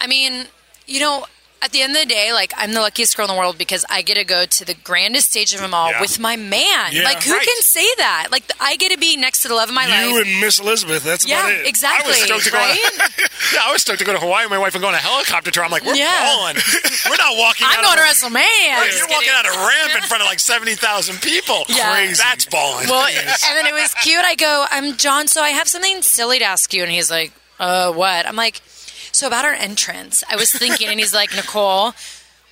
I 0.00 0.06
mean, 0.06 0.46
you 0.86 1.00
know, 1.00 1.26
at 1.62 1.70
the 1.72 1.80
end 1.82 1.94
of 1.94 2.00
the 2.02 2.06
day, 2.06 2.32
like 2.32 2.52
I'm 2.56 2.72
the 2.72 2.80
luckiest 2.80 3.16
girl 3.16 3.26
in 3.28 3.34
the 3.34 3.38
world 3.38 3.56
because 3.56 3.84
I 3.88 4.02
get 4.02 4.14
to 4.16 4.24
go 4.24 4.44
to 4.46 4.64
the 4.64 4.74
grandest 4.74 5.30
stage 5.30 5.54
of 5.54 5.60
them 5.60 5.72
all 5.72 5.90
Yeah. 5.90 6.00
with 6.00 6.18
my 6.18 6.36
man. 6.36 6.90
Yeah. 6.92 7.04
like, 7.04 7.22
who 7.22 7.32
Right. 7.32 7.46
can 7.46 7.62
say 7.62 7.86
that? 7.98 8.28
Like, 8.30 8.44
I 8.60 8.76
get 8.76 8.90
to 8.92 8.98
be 8.98 9.16
next 9.16 9.42
to 9.42 9.48
the 9.48 9.54
love 9.54 9.68
of 9.68 9.74
my 9.74 9.84
you 9.86 9.90
life. 9.90 10.06
You 10.08 10.20
and 10.22 10.40
Miss 10.40 10.58
Elizabeth. 10.58 11.04
That's 11.04 11.26
yeah, 11.26 11.40
about 11.40 11.52
it. 11.60 11.66
exactly. 11.66 12.14
stoked 12.14 12.44
to 12.44 12.50
go 12.50 12.58
right? 12.58 12.78
Yeah, 13.52 13.60
I 13.64 13.72
was 13.72 13.82
stoked 13.82 13.98
to 14.00 14.04
go 14.04 14.12
to 14.12 14.18
Hawaii 14.20 14.44
with 14.44 14.50
my 14.50 14.58
wife 14.58 14.74
and 14.74 14.82
go 14.82 14.88
on 14.88 14.94
a 14.94 14.98
helicopter 14.98 15.50
tour. 15.50 15.64
I'm 15.64 15.70
like, 15.70 15.84
we're 15.84 15.94
Yeah. 15.94 16.24
balling. 16.34 16.56
We're 17.08 17.16
not 17.16 17.36
walking. 17.36 17.66
I'm 17.68 17.78
out 17.78 17.84
going 17.84 17.96
to 17.98 18.02
of, 18.04 18.08
WrestleMania. 18.08 18.98
You're 18.98 19.08
walking 19.08 19.30
out 19.34 19.46
a 19.46 19.50
ramp 19.50 19.96
in 19.96 20.02
front 20.08 20.22
of 20.22 20.26
like 20.28 20.40
seventy 20.40 20.74
thousand 20.74 21.20
people. 21.22 21.64
Yeah. 21.68 21.92
Crazy. 21.92 22.14
That's 22.22 22.44
balling. 22.46 22.88
Well, 22.88 23.06
and 23.06 23.56
then 23.56 23.66
it 23.66 23.72
was 23.72 23.92
cute. 24.02 24.24
I 24.24 24.34
go, 24.36 24.66
I'm 24.70 24.96
John, 24.96 25.28
so 25.28 25.42
I 25.42 25.50
have 25.50 25.68
something 25.68 26.02
silly 26.02 26.38
to 26.38 26.44
ask 26.44 26.72
you. 26.72 26.82
And 26.82 26.90
he's 26.92 27.10
like, 27.10 27.32
uh, 27.60 27.92
what? 27.92 28.26
I'm 28.26 28.36
like, 28.36 28.60
so 29.12 29.26
about 29.26 29.44
our 29.44 29.52
entrance. 29.52 30.24
I 30.28 30.36
was 30.36 30.50
thinking, 30.50 30.88
and 30.88 30.98
he's 30.98 31.14
like, 31.14 31.34
Nicole, 31.34 31.92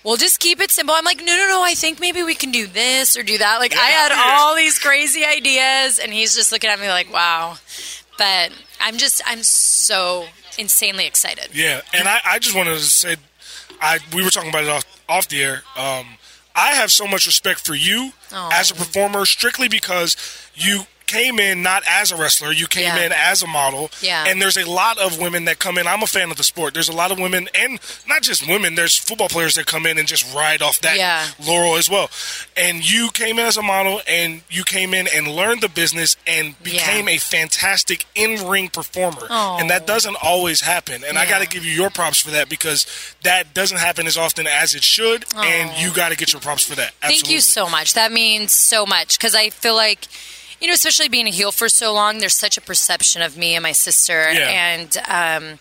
we'll 0.04 0.16
just 0.16 0.38
keep 0.38 0.60
it 0.60 0.70
simple. 0.70 0.94
I'm 0.94 1.04
like, 1.04 1.18
no, 1.18 1.36
no, 1.36 1.48
no. 1.48 1.62
I 1.62 1.74
think 1.74 2.00
maybe 2.00 2.22
we 2.22 2.34
can 2.34 2.52
do 2.52 2.66
this 2.66 3.16
or 3.16 3.22
do 3.22 3.38
that. 3.38 3.58
Like, 3.58 3.74
I 3.74 3.90
had 3.90 4.12
all 4.12 4.54
these 4.54 4.78
crazy 4.78 5.24
ideas, 5.24 5.98
and 5.98 6.12
he's 6.12 6.34
just 6.34 6.52
looking 6.52 6.70
at 6.70 6.78
me 6.78 6.88
like, 6.88 7.12
wow. 7.12 7.56
But 8.16 8.52
I'm 8.80 8.98
just, 8.98 9.22
I'm 9.26 9.42
so 9.42 10.26
insanely 10.58 11.06
excited. 11.06 11.48
Yeah, 11.54 11.80
and 11.94 12.06
I, 12.06 12.20
I 12.24 12.38
just 12.38 12.54
wanted 12.54 12.74
to 12.74 12.80
say, 12.80 13.16
I 13.80 13.98
we 14.12 14.22
were 14.22 14.30
talking 14.30 14.50
about 14.50 14.64
it 14.64 14.68
off, 14.68 14.84
off 15.08 15.28
the 15.28 15.42
air. 15.42 15.62
Um, 15.76 16.06
I 16.54 16.72
have 16.72 16.90
so 16.90 17.06
much 17.06 17.26
respect 17.26 17.60
for 17.60 17.74
you 17.74 18.12
as 18.30 18.70
a 18.70 18.74
performer, 18.74 19.24
strictly 19.24 19.68
because 19.68 20.16
you 20.54 20.82
came 21.10 21.40
in 21.40 21.62
not 21.62 21.82
as 21.88 22.12
a 22.12 22.16
wrestler, 22.16 22.52
you 22.52 22.66
came 22.68 22.84
Yeah. 22.84 23.04
in 23.04 23.12
as 23.12 23.42
a 23.42 23.46
model. 23.46 23.90
Yeah. 24.00 24.24
And 24.28 24.40
there's 24.40 24.56
a 24.56 24.64
lot 24.64 24.98
of 24.98 25.18
women 25.18 25.44
that 25.46 25.58
come 25.58 25.76
in. 25.78 25.86
I'm 25.86 26.02
a 26.02 26.06
fan 26.06 26.30
of 26.30 26.36
the 26.36 26.44
sport. 26.44 26.72
There's 26.74 26.88
a 26.88 26.92
lot 26.92 27.10
of 27.10 27.18
women, 27.18 27.48
and 27.54 27.80
not 28.06 28.22
just 28.22 28.46
women. 28.46 28.74
There's 28.76 28.96
football 28.96 29.28
players 29.28 29.54
that 29.56 29.66
come 29.66 29.86
in 29.86 29.98
and 29.98 30.06
just 30.06 30.24
ride 30.34 30.62
off 30.62 30.80
that 30.82 30.96
Yeah. 30.96 31.26
laurel 31.40 31.76
as 31.76 31.90
well. 31.90 32.08
And 32.56 32.88
you 32.88 33.10
came 33.10 33.38
in 33.38 33.46
as 33.46 33.56
a 33.56 33.62
model, 33.62 34.00
and 34.06 34.42
you 34.48 34.62
came 34.64 34.94
in 34.94 35.08
and 35.08 35.26
learned 35.28 35.60
the 35.62 35.68
business 35.68 36.16
and 36.26 36.60
became 36.62 37.08
a 37.08 37.18
fantastic 37.18 38.06
in-ring 38.14 38.68
performer. 38.68 39.26
Aw. 39.28 39.58
And 39.58 39.68
that 39.70 39.86
doesn't 39.86 40.16
always 40.22 40.60
happen. 40.60 41.02
And 41.04 41.18
I 41.18 41.26
got 41.26 41.40
to 41.40 41.46
give 41.48 41.64
you 41.64 41.72
your 41.72 41.90
props 41.90 42.20
for 42.20 42.30
that 42.30 42.48
because 42.48 42.86
that 43.22 43.52
doesn't 43.54 43.78
happen 43.78 44.06
as 44.06 44.16
often 44.16 44.46
as 44.46 44.74
it 44.74 44.84
should, 44.84 45.24
and 45.36 45.76
you 45.82 45.92
got 45.92 46.10
to 46.10 46.16
get 46.16 46.32
your 46.32 46.40
props 46.40 46.64
for 46.64 46.76
that. 46.76 46.92
Thank 47.02 47.28
you 47.28 47.40
so 47.40 47.68
much. 47.68 47.94
That 47.94 48.12
means 48.12 48.52
so 48.54 48.86
much 48.86 49.18
because 49.18 49.34
I 49.34 49.50
feel 49.50 49.74
like, 49.74 50.06
you 50.60 50.66
know, 50.68 50.74
especially 50.74 51.08
being 51.08 51.26
a 51.26 51.30
heel 51.30 51.52
for 51.52 51.68
so 51.68 51.92
long, 51.92 52.18
there's 52.18 52.34
such 52.36 52.56
a 52.56 52.60
perception 52.60 53.22
of 53.22 53.36
me 53.36 53.54
and 53.54 53.62
my 53.62 53.72
sister, 53.72 54.32
Yeah. 54.32 54.48
and 54.48 54.96
um, 55.08 55.58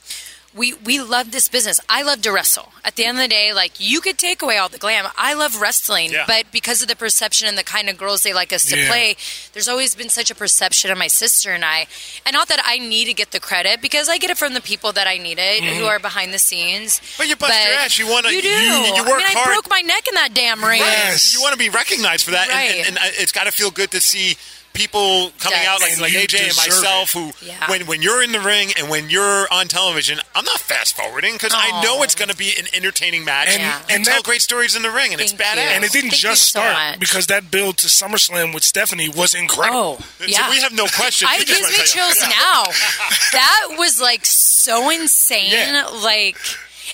we 0.55 0.73
we 0.73 0.99
love 0.99 1.31
this 1.31 1.47
business. 1.47 1.79
I 1.87 2.01
love 2.01 2.23
to 2.23 2.31
wrestle. 2.31 2.69
At 2.83 2.95
the 2.95 3.05
end 3.05 3.19
of 3.19 3.21
the 3.21 3.27
day, 3.27 3.53
like 3.53 3.73
you 3.79 4.01
could 4.01 4.17
take 4.17 4.41
away 4.41 4.57
all 4.57 4.67
the 4.67 4.79
glam. 4.79 5.05
I 5.15 5.35
love 5.35 5.61
wrestling, 5.61 6.11
Yeah. 6.11 6.23
but 6.25 6.51
because 6.51 6.81
of 6.81 6.87
the 6.87 6.95
perception 6.95 7.47
and 7.47 7.55
the 7.55 7.63
kind 7.63 7.87
of 7.87 7.97
girls 7.99 8.23
they 8.23 8.33
like 8.33 8.51
us 8.51 8.65
to 8.69 8.75
Yeah. 8.75 8.87
play, 8.89 9.15
there's 9.53 9.67
always 9.67 9.93
been 9.93 10.09
such 10.09 10.31
a 10.31 10.35
perception 10.35 10.89
of 10.89 10.97
my 10.97 11.05
sister 11.05 11.51
and 11.53 11.63
I. 11.63 11.85
And 12.25 12.33
not 12.33 12.47
that 12.47 12.59
I 12.65 12.79
need 12.79 13.05
to 13.05 13.13
get 13.13 13.29
the 13.29 13.39
credit 13.39 13.79
because 13.79 14.09
I 14.09 14.17
get 14.17 14.31
it 14.31 14.39
from 14.39 14.55
the 14.55 14.61
people 14.61 14.91
that 14.93 15.05
I 15.05 15.17
need 15.19 15.37
it, 15.37 15.61
Mm-hmm. 15.61 15.77
who 15.79 15.85
are 15.85 15.99
behind 15.99 16.33
the 16.33 16.39
scenes. 16.39 16.99
But 17.19 17.27
you 17.27 17.35
bust 17.35 17.53
your 17.53 17.73
ass. 17.75 17.99
You 17.99 18.07
wanna- 18.07 18.31
You 18.31 18.41
do. 18.41 18.47
you- 18.47 18.55
you 18.95 19.03
I 19.05 19.07
work 19.07 19.17
mean, 19.19 19.27
hard. 19.37 19.45
Broke 19.53 19.69
my 19.69 19.81
neck 19.81 20.07
in 20.07 20.15
that 20.15 20.33
damn 20.33 20.65
ring. 20.65 20.79
Yes. 20.81 21.31
You 21.31 21.41
want 21.41 21.53
to 21.53 21.59
be 21.59 21.69
recognized 21.69 22.25
for 22.25 22.31
that, 22.31 22.49
and- 22.49 22.57
Right. 22.57 22.75
and, 22.87 22.87
and, 22.87 22.99
I- 22.99 23.13
it's 23.21 23.31
got 23.31 23.43
to 23.43 23.51
feel 23.51 23.69
good 23.69 23.91
to 23.91 24.01
see 24.01 24.35
people 24.73 25.31
coming 25.39 25.59
Does. 25.59 25.67
out 25.67 25.81
like, 25.81 25.99
like 25.99 26.13
AJ 26.13 26.47
and 26.47 26.55
myself, 26.55 27.15
it. 27.15 27.19
who 27.39 27.45
Yeah. 27.45 27.69
when 27.69 27.85
when 27.87 28.01
you're 28.01 28.21
in 28.23 28.31
the 28.31 28.39
ring 28.39 28.71
and 28.77 28.89
when 28.89 29.09
you're 29.09 29.51
on 29.51 29.67
television, 29.67 30.19
I'm 30.35 30.45
not 30.45 30.59
fast 30.59 30.95
forwarding 30.95 31.33
because 31.33 31.53
I 31.55 31.81
know 31.83 32.03
it's 32.03 32.15
going 32.15 32.29
to 32.29 32.35
be 32.37 32.53
an 32.57 32.67
entertaining 32.73 33.25
match 33.25 33.49
And- 33.49 33.61
and, 33.61 33.91
and 33.91 34.05
tell 34.05 34.21
great 34.21 34.41
stories 34.41 34.75
in 34.75 34.81
the 34.83 34.91
ring, 34.91 35.11
and 35.11 35.21
it's 35.21 35.31
Thank 35.33 35.41
badass. 35.57 35.63
you. 35.63 35.69
And 35.69 35.83
it 35.83 35.91
didn't 35.91 36.11
Thank 36.11 36.21
just 36.21 36.43
so 36.51 36.59
start 36.59 36.73
much. 36.73 36.99
because 36.99 37.27
that 37.27 37.51
build 37.51 37.77
to 37.79 37.87
SummerSlam 37.87 38.53
with 38.53 38.63
Stephanie 38.63 39.09
was 39.09 39.33
incredible. 39.33 39.97
Oh, 39.99 40.05
So 40.19 40.25
yeah. 40.25 40.49
we 40.49 40.61
have 40.61 40.71
no 40.73 40.85
questions. 40.87 41.29
I 41.31 41.37
We 41.37 41.41
it 41.43 41.47
just 41.47 41.61
gives 41.75 41.95
me 41.95 42.01
chills 42.01 42.21
now. 42.21 42.63
That 43.33 43.75
was 43.77 43.99
like 43.99 44.25
so 44.25 44.89
insane. 44.89 45.51
Yeah. 45.51 45.87
Like, 46.03 46.37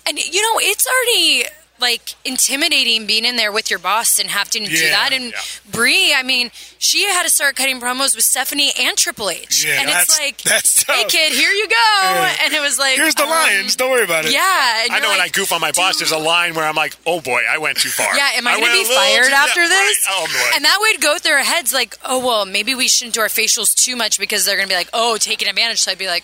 and 0.06 0.18
you 0.20 0.42
know, 0.42 0.60
it's 0.60 0.86
already 0.88 1.46
like 1.80 2.16
intimidating 2.24 3.06
being 3.06 3.26
in 3.26 3.36
there 3.36 3.52
with 3.52 3.70
your 3.70 3.80
boss 3.80 4.18
and 4.20 4.30
having 4.30 4.64
to 4.66 4.70
do 4.70 4.90
that. 4.90 5.10
And 5.12 5.26
yeah. 5.26 5.40
Brie, 5.72 6.14
I 6.16 6.24
mean, 6.24 6.52
she 6.78 7.04
had 7.06 7.24
to 7.24 7.30
start 7.30 7.56
cutting 7.56 7.80
promos 7.82 8.16
with 8.16 8.24
Stephanie 8.24 8.72
and 8.80 8.98
Triple 8.98 9.30
H, 9.30 9.66
Yeah, 9.66 9.82
and 9.82 9.90
it's 9.90 10.16
that's- 10.16 10.20
like, 10.20 10.38
that's 10.44 10.84
hey 10.84 11.04
kid, 11.10 11.34
here 11.34 11.52
you 11.52 11.68
go, 11.68 11.74
Yeah. 12.02 12.36
and 12.44 12.54
it 12.54 12.62
was 12.62 12.80
like, 12.80 12.96
Here's 12.96 13.16
the 13.16 13.24
um, 13.24 13.30
lions. 13.30 13.76
Don't 13.76 13.92
worry 13.92 14.04
about 14.06 14.26
it. 14.26 14.32
Yeah, 14.34 14.84
and 14.86 14.94
I 14.94 15.00
know 15.00 15.10
when 15.10 15.20
I 15.20 15.28
goof 15.28 15.52
on 15.52 15.60
my 15.62 15.72
boss, 15.72 15.98
there's 15.98 16.12
a 16.12 16.18
line 16.18 16.56
where 16.56 16.66
I'm 16.66 16.76
like, 16.76 16.96
"Oh 17.06 17.20
boy, 17.22 17.42
I 17.50 17.58
went 17.58 17.78
too 17.78 17.90
far." 17.90 18.16
Yeah, 18.16 18.30
am 18.36 18.48
I, 18.48 18.56
going 18.56 18.66
to 18.66 18.72
be 18.90 18.96
fired 18.96 19.32
after 19.34 19.62
yeah, 19.64 19.68
this? 19.68 20.08
right. 20.08 20.16
Oh 20.18 20.26
boy. 20.28 20.56
And 20.56 20.66
that 20.66 20.78
would 20.80 21.02
go 21.02 21.18
through 21.18 21.34
our 21.34 21.44
heads 21.44 21.74
like, 21.74 21.96
oh, 22.06 22.20
well, 22.26 22.46
maybe 22.46 22.74
we 22.76 22.88
shouldn't 22.88 23.16
do 23.16 23.22
our 23.22 23.28
facials 23.28 23.74
too 23.76 23.96
much 23.96 24.20
because 24.20 24.46
they're 24.46 24.56
going 24.56 24.68
to 24.68 24.72
be 24.72 24.78
like, 24.78 24.90
oh, 24.94 25.18
taking 25.18 25.48
advantage. 25.50 25.82
So 25.82 25.92
I'd 25.92 25.98
be 25.98 26.08
like, 26.08 26.24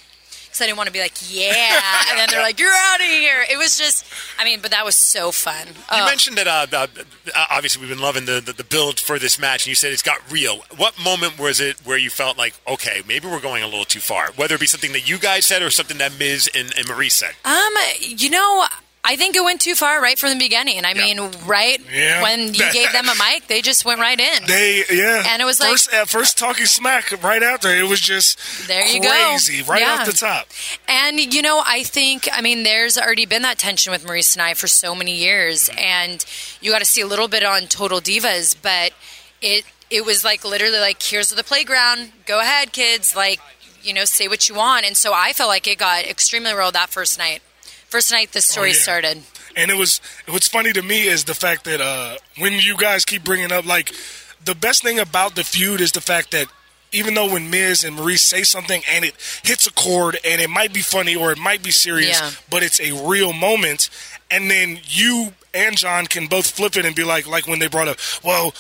because 0.52 0.62
I 0.62 0.66
didn't 0.66 0.78
want 0.78 0.88
to 0.88 0.94
be 0.94 1.00
like, 1.00 1.14
yeah. 1.30 1.80
And 2.10 2.20
then 2.20 2.28
they're 2.30 2.42
like, 2.42 2.60
you're 2.60 2.70
out 2.72 3.00
of 3.00 3.06
here. 3.06 3.46
It 3.50 3.58
was 3.58 3.78
just, 3.78 4.06
I 4.38 4.44
mean, 4.44 4.60
but 4.62 4.72
that 4.72 4.84
was 4.84 4.96
so 4.98 5.32
fun. 5.32 5.68
You 5.68 5.74
Oh. 5.90 6.06
mentioned 6.06 6.38
that 6.38 6.48
uh, 6.48 6.68
uh, 6.74 6.88
obviously 7.50 7.80
we've 7.82 7.90
been 7.90 8.04
loving 8.04 8.26
the, 8.26 8.42
the, 8.42 8.52
the 8.54 8.64
build 8.66 9.00
for 9.00 9.18
this 9.18 9.40
match, 9.40 9.64
and 9.64 9.68
you 9.70 9.76
said 9.76 9.94
it's 9.94 10.02
got 10.04 10.18
real. 10.32 10.62
What 10.76 11.00
moment 11.02 11.40
was 11.40 11.60
it 11.62 11.78
where 11.86 11.98
you 11.98 12.10
felt 12.10 12.38
like, 12.38 12.54
okay, 12.68 13.02
maybe 13.08 13.28
we're 13.28 13.40
going 13.42 13.64
a 13.64 13.68
little 13.68 13.86
too 13.86 14.00
far? 14.02 14.32
Whether 14.36 14.56
it 14.56 14.62
be 14.62 14.68
something 14.68 14.92
that 14.92 15.08
you 15.10 15.18
guys 15.18 15.46
said 15.46 15.62
or 15.62 15.70
something 15.70 15.98
that 16.00 16.18
Miz 16.20 16.50
and, 16.54 16.74
and 16.78 16.86
Maryse 16.88 17.12
said. 17.14 17.32
Um, 17.46 17.74
you 18.02 18.30
know, 18.30 18.66
I 19.04 19.16
think 19.16 19.36
it 19.36 19.44
went 19.44 19.62
too 19.62 19.74
far 19.74 20.00
right 20.00 20.18
from 20.18 20.30
the 20.30 20.36
beginning. 20.38 20.86
I 20.86 20.94
mean, 20.94 21.20
right 21.48 21.80
Yeah. 21.92 22.22
when 22.22 22.54
you 22.54 22.72
gave 22.74 22.92
them 22.92 23.10
a 23.10 23.16
mic, 23.16 23.48
they 23.48 23.62
just 23.62 23.84
went 23.84 24.00
right 24.00 24.20
in. 24.20 24.46
They 24.46 24.84
yeah, 24.92 25.24
And 25.28 25.42
it 25.42 25.46
was 25.46 25.60
like- 25.60 25.72
first 25.72 25.92
at 25.92 26.08
first 26.08 26.38
talking 26.38 26.68
smack 26.68 27.12
right 27.24 27.42
after 27.42 27.70
it 27.70 27.88
was 27.88 28.00
just 28.00 28.38
There 28.68 28.86
you 28.86 29.02
go. 29.02 29.10
crazy 29.10 29.64
right 29.64 29.82
Yeah. 29.82 30.02
off 30.02 30.06
the 30.06 30.14
top. 30.14 30.48
And 30.88 31.34
you 31.34 31.42
know, 31.42 31.64
I 31.66 31.82
think 31.82 32.30
I 32.32 32.42
mean 32.42 32.62
there's 32.62 32.96
already 32.98 33.26
been 33.26 33.42
that 33.42 33.58
tension 33.58 33.92
with 33.92 34.06
Maryse 34.06 34.36
and 34.36 34.42
I 34.44 34.54
for 34.54 34.68
so 34.68 34.94
many 34.94 35.16
years, 35.16 35.68
mm-hmm. 35.68 35.80
and 35.80 36.26
you 36.62 36.72
got 36.72 36.80
to 36.80 36.86
see 36.86 37.02
a 37.02 37.08
little 37.08 37.28
bit 37.28 37.44
on 37.44 37.64
Total 37.68 38.00
Divas, 38.02 38.56
but 38.62 38.92
it 39.42 39.66
it 39.90 40.06
was 40.06 40.24
like 40.24 40.46
literally 40.46 40.80
like 40.80 41.02
here's 41.02 41.32
the 41.32 41.44
playground, 41.44 42.12
go 42.28 42.40
ahead, 42.40 42.72
kids, 42.72 43.16
like 43.16 43.40
you 43.82 43.94
know, 43.94 44.06
say 44.06 44.28
what 44.28 44.48
you 44.48 44.54
want. 44.54 44.86
And 44.86 44.96
so 44.96 45.12
I 45.12 45.34
felt 45.34 45.50
like 45.50 45.66
it 45.66 45.80
got 45.80 46.06
extremely 46.06 46.54
real 46.54 46.72
that 46.72 46.92
first 46.92 47.18
night. 47.18 47.42
First 47.92 48.12
night 48.12 48.32
the 48.32 48.42
story 48.42 48.70
Oh, 48.70 48.74
yeah. 48.74 48.80
started. 48.80 49.24
And 49.56 49.70
it 49.70 49.76
was 49.78 50.02
what's 50.28 50.48
funny 50.48 50.72
to 50.74 50.82
me 50.82 51.08
is 51.08 51.26
the 51.26 51.36
fact 51.36 51.66
that 51.66 51.80
uh, 51.82 52.18
when 52.38 52.54
you 52.54 52.76
guys 52.78 53.06
keep 53.06 53.24
bringing 53.24 53.52
up 53.52 53.66
like 53.66 53.92
the 54.44 54.56
best 54.56 54.82
thing 54.82 54.98
about 54.98 55.36
the 55.36 55.44
feud 55.44 55.82
is 55.82 55.92
the 55.92 56.02
fact 56.02 56.32
that 56.32 56.48
even 56.94 57.14
though 57.14 57.32
when 57.32 57.50
Miz 57.50 57.84
and 57.84 57.98
Maryse 57.98 58.20
say 58.20 58.44
something 58.44 58.82
and 58.90 59.06
it 59.06 59.14
hits 59.44 59.68
a 59.68 59.74
chord 59.74 60.18
and 60.26 60.42
it 60.42 60.50
might 60.50 60.74
be 60.74 60.82
funny 60.82 61.16
or 61.16 61.32
it 61.32 61.38
might 61.38 61.62
be 61.64 61.72
serious, 61.72 62.20
Yeah. 62.20 62.32
but 62.50 62.64
it's 62.64 62.80
a 62.82 62.92
real 63.08 63.32
moment, 63.34 63.90
and 64.30 64.50
then 64.52 64.80
you 64.86 65.34
and 65.54 65.78
John 65.78 66.06
can 66.08 66.28
both 66.28 66.48
flip 66.50 66.76
it 66.78 66.86
and 66.86 66.96
be 66.96 67.04
like, 67.04 67.28
like 67.28 67.46
when 67.48 67.60
they 67.60 67.68
brought 67.68 67.88
up, 67.90 67.98
well. 68.24 68.54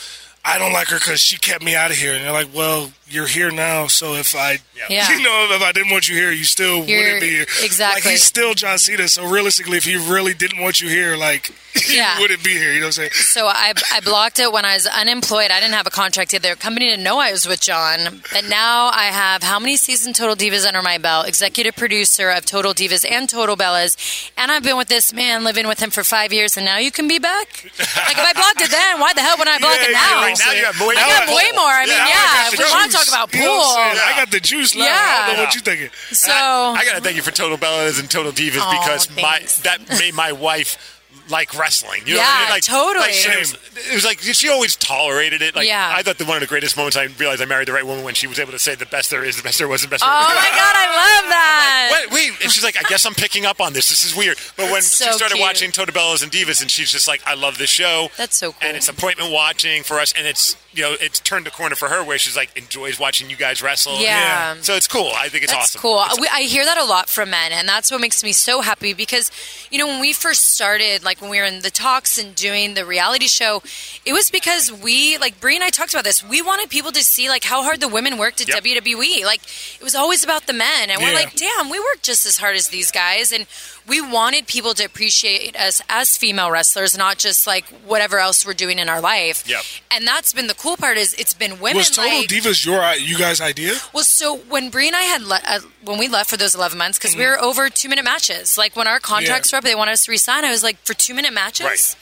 I 0.43 0.57
don't 0.57 0.73
like 0.73 0.87
her 0.87 0.97
because 0.97 1.19
she 1.19 1.37
kept 1.37 1.63
me 1.63 1.75
out 1.75 1.91
of 1.91 1.97
here, 1.97 2.15
and 2.15 2.23
they're 2.25 2.31
like, 2.31 2.49
"Well, 2.51 2.91
you're 3.11 3.27
here 3.27 3.51
now, 3.51 3.87
so 3.87 4.13
if 4.15 4.35
I, 4.35 4.59
Yeah. 4.89 5.09
you 5.15 5.21
know, 5.23 5.47
if 5.51 5.61
I 5.61 5.71
didn't 5.71 5.91
want 5.91 6.07
you 6.09 6.15
here, 6.15 6.31
you 6.31 6.43
still 6.43 6.85
You're- 6.85 7.03
wouldn't 7.03 7.21
be 7.21 7.29
here." 7.29 7.45
exactly. 7.63 8.01
Like 8.01 8.11
he's 8.11 8.23
still 8.23 8.53
John 8.53 8.77
Cena, 8.77 9.07
so 9.07 9.25
realistically, 9.25 9.77
if 9.77 9.85
he 9.85 9.95
really 9.95 10.33
didn't 10.33 10.61
want 10.61 10.81
you 10.81 10.89
here, 10.89 11.15
like 11.17 11.51
Yeah. 11.89 12.15
he 12.17 12.21
wouldn't 12.21 12.43
be 12.43 12.51
here. 12.51 12.73
You 12.73 12.81
know 12.81 12.87
what 12.87 12.97
I'm 12.99 13.09
saying? 13.09 13.11
So 13.11 13.47
I, 13.47 13.73
I 13.93 14.01
blocked 14.01 14.39
it 14.39 14.51
when 14.51 14.65
I 14.65 14.73
was 14.73 14.87
unemployed. 14.87 15.51
I 15.51 15.59
didn't 15.61 15.73
have 15.75 15.87
a 15.87 15.91
contract 15.91 16.33
yet. 16.33 16.41
Their 16.41 16.55
company 16.57 16.87
didn't 16.87 17.03
know 17.03 17.19
I 17.19 17.31
was 17.31 17.47
with 17.47 17.61
John. 17.61 18.21
But 18.33 18.43
now 18.49 18.87
I 18.91 19.05
have 19.05 19.41
how 19.41 19.57
many 19.57 19.77
season 19.77 20.11
Total 20.11 20.35
Divas 20.35 20.67
under 20.67 20.81
my 20.81 20.97
belt? 20.97 21.27
Executive 21.29 21.75
producer 21.77 22.29
of 22.29 22.45
Total 22.45 22.73
Divas 22.73 23.09
and 23.09 23.29
Total 23.29 23.55
Bellas. 23.55 23.95
And 24.37 24.51
I've 24.51 24.63
been 24.63 24.75
with 24.75 24.89
this 24.89 25.13
man, 25.13 25.45
living 25.45 25.65
with 25.65 25.79
him 25.79 25.91
for 25.91 26.03
five 26.03 26.33
years, 26.33 26.57
and 26.57 26.65
now 26.65 26.77
you 26.77 26.91
can 26.91 27.07
be 27.07 27.19
back? 27.19 27.47
Like, 27.63 28.17
if 28.19 28.25
I 28.27 28.33
blocked 28.33 28.59
it 28.61 28.69
then, 28.71 28.99
why 28.99 29.13
the 29.13 29.21
hell 29.21 29.37
would 29.39 29.47
I 29.47 29.57
block 29.59 29.77
Yeah, 29.79 29.87
it 29.87 29.91
yeah, 29.91 29.97
now? 30.11 30.21
right. 30.27 30.39
now 30.45 30.51
you 30.51 30.65
have 30.65 30.79
way 30.81 30.95
I 30.97 31.07
got 31.07 31.27
way 31.29 31.51
more. 31.55 31.71
I 31.71 31.85
mean, 31.87 31.97
now 31.97 32.07
yeah, 32.07 32.43
got 32.51 32.53
if 32.53 32.59
we 32.59 32.65
want 32.65 32.91
to 32.91 32.97
juice. 32.97 33.00
Talk 33.09 33.29
about 33.29 33.33
You 33.33 33.41
know 33.45 33.55
what 33.57 33.75
pool. 33.95 34.01
I'm? 34.01 34.13
I 34.13 34.17
got 34.17 34.31
the 34.31 34.39
juice 34.39 34.75
now. 34.75 34.83
I 34.83 35.27
don't 35.27 35.35
know 35.37 35.41
Yeah. 35.41 35.45
what 35.47 35.55
you 35.55 35.61
thinking. 35.61 35.89
So, 36.11 36.31
I 36.31 36.83
got 36.85 36.95
to 36.95 37.01
thank 37.01 37.15
you 37.15 37.21
for 37.21 37.31
Total 37.31 37.57
Bellas 37.57 37.99
and 37.99 38.09
Total 38.09 38.31
Divas 38.31 38.59
Aw, 38.61 38.71
because 38.79 39.09
my 39.15 39.45
that 39.63 39.79
made 39.99 40.13
my 40.13 40.31
wife 40.31 41.00
like 41.29 41.57
wrestling. 41.57 42.01
You 42.05 42.15
know 42.15 42.21
Yeah, 42.21 42.27
what 42.27 42.35
I 42.37 42.41
mean? 42.41 42.49
Like, 42.51 42.63
totally. 42.63 42.99
Like, 43.05 43.15
it, 43.35 43.39
was, 43.39 43.53
it 43.91 43.93
was 43.95 44.05
like 44.05 44.19
she 44.19 44.49
always 44.49 44.75
tolerated 44.75 45.41
it. 45.41 45.55
Like 45.55 45.67
Yeah. 45.67 45.93
I 45.95 46.01
thought 46.03 46.17
that 46.17 46.27
one 46.27 46.37
of 46.37 46.41
the 46.41 46.47
greatest 46.47 46.75
moments 46.77 46.97
I 46.97 47.05
realized 47.05 47.41
I 47.41 47.45
married 47.45 47.67
the 47.67 47.73
right 47.73 47.85
woman 47.85 48.03
when 48.03 48.13
she 48.13 48.27
was 48.27 48.39
able 48.39 48.51
to 48.51 48.59
say 48.59 48.75
the 48.75 48.85
best 48.85 49.09
there 49.11 49.23
is, 49.23 49.37
the 49.37 49.43
best 49.43 49.57
there 49.59 49.67
was, 49.67 49.81
the 49.81 49.87
best 49.87 50.03
oh 50.05 50.07
there 50.07 50.35
was. 50.35 50.35
my 50.35 50.49
God, 50.57 50.75
I 50.75 50.87
love 51.21 51.29
that. 51.29 51.89
Wait, 51.91 52.11
wait. 52.11 52.43
And 52.43 52.51
she's 52.51 52.63
like, 52.63 52.77
I 52.77 52.87
guess 52.89 53.05
I'm 53.05 53.13
picking 53.13 53.45
up 53.45 53.61
on 53.61 53.73
this. 53.73 53.89
This 53.89 54.03
is 54.05 54.15
weird. 54.15 54.37
But 54.57 54.71
when 54.71 54.81
So 54.81 55.05
she 55.05 55.11
started 55.13 55.35
cute. 55.35 55.45
watching 55.47 55.71
Total 55.71 55.93
Bellas 55.93 56.23
and 56.23 56.31
Divas, 56.31 56.61
and 56.61 56.69
she's 56.71 56.91
just 56.91 57.07
like, 57.07 57.21
I 57.25 57.35
love 57.35 57.57
this 57.57 57.69
show. 57.69 58.09
That's 58.17 58.35
so 58.37 58.51
cool. 58.51 58.59
And 58.67 58.77
it's 58.77 58.87
appointment 58.89 59.31
watching 59.31 59.83
for 59.83 59.99
us, 59.99 60.13
and 60.17 60.25
it's 60.27 60.55
you 60.73 60.83
know 60.83 60.95
it's 61.01 61.19
turned 61.19 61.45
a 61.47 61.51
corner 61.51 61.75
for 61.75 61.89
her 61.89 62.01
where 62.03 62.17
she's 62.17 62.37
like 62.37 62.55
enjoys 62.57 62.97
watching 62.99 63.29
you 63.29 63.35
guys 63.35 63.61
wrestle. 63.61 63.99
Yeah. 63.99 64.55
So 64.61 64.73
it's 64.75 64.87
cool. 64.87 65.11
I 65.15 65.27
think 65.29 65.43
it's 65.43 65.51
That's 65.53 65.75
awesome. 65.75 65.81
cool. 65.81 65.97
It's- 65.99 66.19
We, 66.19 66.27
I 66.31 66.41
hear 66.43 66.63
that 66.65 66.77
a 66.77 66.85
lot 66.85 67.09
from 67.09 67.29
men, 67.31 67.51
and 67.51 67.67
that's 67.67 67.91
what 67.91 67.99
makes 68.01 68.23
me 68.23 68.31
so 68.31 68.61
happy 68.61 68.93
because, 68.93 69.31
you 69.69 69.77
know, 69.79 69.87
when 69.87 69.99
we 69.99 70.13
first 70.13 70.51
started, 70.53 71.03
like 71.03 71.20
when 71.21 71.29
we 71.31 71.39
were 71.39 71.45
in 71.45 71.59
the 71.61 71.69
talks 71.69 72.17
and 72.17 72.33
doing 72.35 72.73
the 72.73 72.85
reality 72.85 73.27
show, 73.27 73.61
it 74.05 74.13
was 74.13 74.29
because 74.31 74.71
we, 74.71 75.17
like 75.17 75.39
Brie 75.39 75.55
and 75.55 75.63
I 75.63 75.69
talked 75.69 75.93
about 75.93 76.03
this. 76.03 76.23
We 76.23 76.41
wanted 76.41 76.69
people 76.69 76.91
to 76.91 77.03
see 77.03 77.29
like 77.29 77.43
how 77.43 77.63
hard 77.63 77.79
the 77.79 77.87
women 77.87 78.17
worked 78.17 78.41
at 78.41 78.47
Yep. 78.47 78.63
WWE. 78.63 79.23
Like 79.23 79.41
it 79.79 79.83
was 79.83 79.95
always 79.95 80.23
about 80.23 80.47
the 80.47 80.53
men, 80.53 80.89
and 80.89 81.01
we're 81.01 81.13
like, 81.13 81.35
damn, 81.35 81.69
we 81.69 81.79
work 81.79 82.01
just 82.01 82.25
as 82.25 82.37
hard 82.37 82.55
as 82.55 82.69
these 82.69 82.91
guys, 82.91 83.31
and 83.31 83.45
we 83.87 83.99
wanted 84.01 84.47
people 84.47 84.73
to 84.75 84.85
appreciate 84.85 85.55
us 85.55 85.81
as 85.89 86.15
female 86.17 86.51
wrestlers, 86.51 86.97
not 86.97 87.17
just 87.17 87.45
like 87.47 87.65
whatever 87.85 88.19
else 88.19 88.45
we're 88.45 88.53
doing 88.53 88.79
in 88.79 88.87
our 88.89 89.01
life. 89.01 89.47
Yep. 89.47 89.63
And 89.91 90.07
that's 90.07 90.33
been 90.33 90.47
the 90.47 90.53
cool 90.53 90.77
part 90.77 90.97
is 90.97 91.13
it's 91.15 91.33
been 91.33 91.59
women 91.59 91.77
Was 91.77 91.89
Total 91.89 92.19
like 92.19 92.27
Divas 92.29 92.65
your 92.65 92.81
you 92.95 93.17
guys' 93.17 93.41
idea? 93.41 93.73
well, 93.93 94.03
so 94.03 94.37
when 94.37 94.69
Brie 94.69 94.87
and 94.87 94.95
I 94.95 95.01
had 95.03 95.21
le- 95.23 95.41
uh, 95.47 95.59
when 95.83 95.97
we 95.99 96.07
left 96.07 96.29
for 96.29 96.37
those 96.37 96.55
eleven 96.55 96.77
months, 96.77 96.97
because 96.97 97.15
we 97.15 97.23
Mm-hmm. 97.23 97.31
were 97.41 97.49
over 97.49 97.69
two 97.69 97.89
minute 97.89 98.05
matches. 98.05 98.57
Like 98.57 98.75
when 98.75 98.87
our 98.87 98.99
contracts 98.99 99.51
were 99.51 99.57
up, 99.57 99.63
they 99.63 99.75
wanted 99.75 99.91
us 99.93 100.05
to 100.05 100.11
resign. 100.11 100.45
I 100.45 100.51
was 100.51 100.63
like, 100.63 100.77
for 100.85 100.93
two 100.93 101.13
minute 101.13 101.33
matches. 101.33 101.65
Right. 101.65 101.95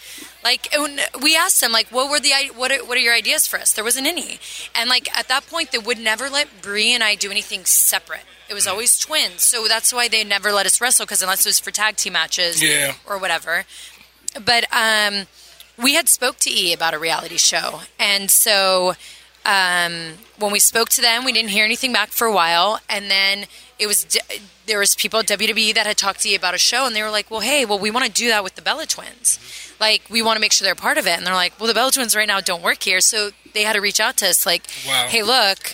Like 0.43 0.73
we 1.21 1.35
asked 1.35 1.59
them, 1.59 1.71
like, 1.73 1.87
what 1.91 2.09
were 2.09 2.19
the 2.19 2.31
what 2.55 2.71
are, 2.71 2.85
what 2.85 2.97
are 2.97 3.01
your 3.01 3.13
ideas 3.13 3.45
for 3.47 3.59
us? 3.59 3.73
There 3.73 3.83
wasn't 3.83 4.07
any, 4.07 4.39
and 4.75 4.89
like 4.89 5.15
at 5.17 5.27
that 5.27 5.45
point, 5.47 5.71
they 5.71 5.77
would 5.77 5.99
never 5.99 6.29
let 6.29 6.61
Brie 6.61 6.93
and 6.93 7.03
I 7.03 7.15
do 7.15 7.29
anything 7.29 7.65
separate. 7.65 8.21
It 8.49 8.53
was 8.53 8.65
always 8.67 8.97
twins, 8.99 9.43
so 9.43 9.67
that's 9.67 9.93
why 9.93 10.07
they 10.07 10.23
never 10.23 10.51
let 10.51 10.65
us 10.65 10.81
wrestle 10.81 11.05
because 11.05 11.21
unless 11.21 11.45
it 11.45 11.49
was 11.49 11.59
for 11.59 11.71
tag 11.71 11.97
team 11.97 12.13
matches, 12.13 12.61
Yeah. 12.63 12.95
or 13.07 13.17
whatever. 13.19 13.65
But 14.43 14.65
um, 14.73 15.27
we 15.77 15.93
had 15.93 16.09
spoke 16.09 16.37
to 16.39 16.49
E 16.51 16.73
about 16.73 16.93
a 16.93 16.99
reality 16.99 17.37
show, 17.37 17.81
and 17.99 18.29
so 18.31 18.95
um, 19.45 20.13
when 20.37 20.51
we 20.51 20.59
spoke 20.59 20.89
to 20.89 21.01
them, 21.01 21.23
we 21.25 21.31
didn't 21.31 21.49
hear 21.51 21.63
anything 21.65 21.93
back 21.93 22.09
for 22.09 22.25
a 22.27 22.33
while, 22.33 22.79
and 22.89 23.09
then 23.09 23.45
it 23.77 23.87
was 23.87 24.03
d- 24.03 24.19
there 24.65 24.77
was 24.79 24.93
people 24.95 25.19
at 25.19 25.27
WWE 25.27 25.73
that 25.75 25.85
had 25.87 25.97
talked 25.97 26.21
to 26.21 26.29
E 26.29 26.35
about 26.35 26.53
a 26.53 26.57
show, 26.57 26.85
and 26.85 26.95
they 26.95 27.01
were 27.01 27.09
like, 27.09 27.31
"Well, 27.31 27.39
hey, 27.39 27.65
well, 27.65 27.79
we 27.79 27.89
want 27.91 28.05
to 28.05 28.11
do 28.11 28.27
that 28.29 28.43
with 28.43 28.55
the 28.55 28.61
Bella 28.61 28.85
Twins. 28.85 29.39
Like, 29.79 30.01
we 30.09 30.21
want 30.21 30.35
to 30.35 30.41
make 30.41 30.51
sure 30.51 30.65
they're 30.65 30.75
part 30.75 30.97
of 30.97 31.07
it." 31.07 31.17
And 31.17 31.25
they're 31.25 31.33
like, 31.33 31.53
"Well, 31.59 31.67
the 31.67 31.73
Bella 31.73 31.91
Twins 31.91 32.15
right 32.15 32.27
now 32.27 32.41
don't 32.41 32.61
work 32.61 32.83
here," 32.83 32.99
so 32.99 33.31
they 33.53 33.63
had 33.63 33.73
to 33.73 33.79
reach 33.81 33.99
out 33.99 34.17
to 34.17 34.27
us, 34.27 34.45
like, 34.45 34.63
Wow. 34.85 35.07
"Hey, 35.07 35.23
look, 35.23 35.73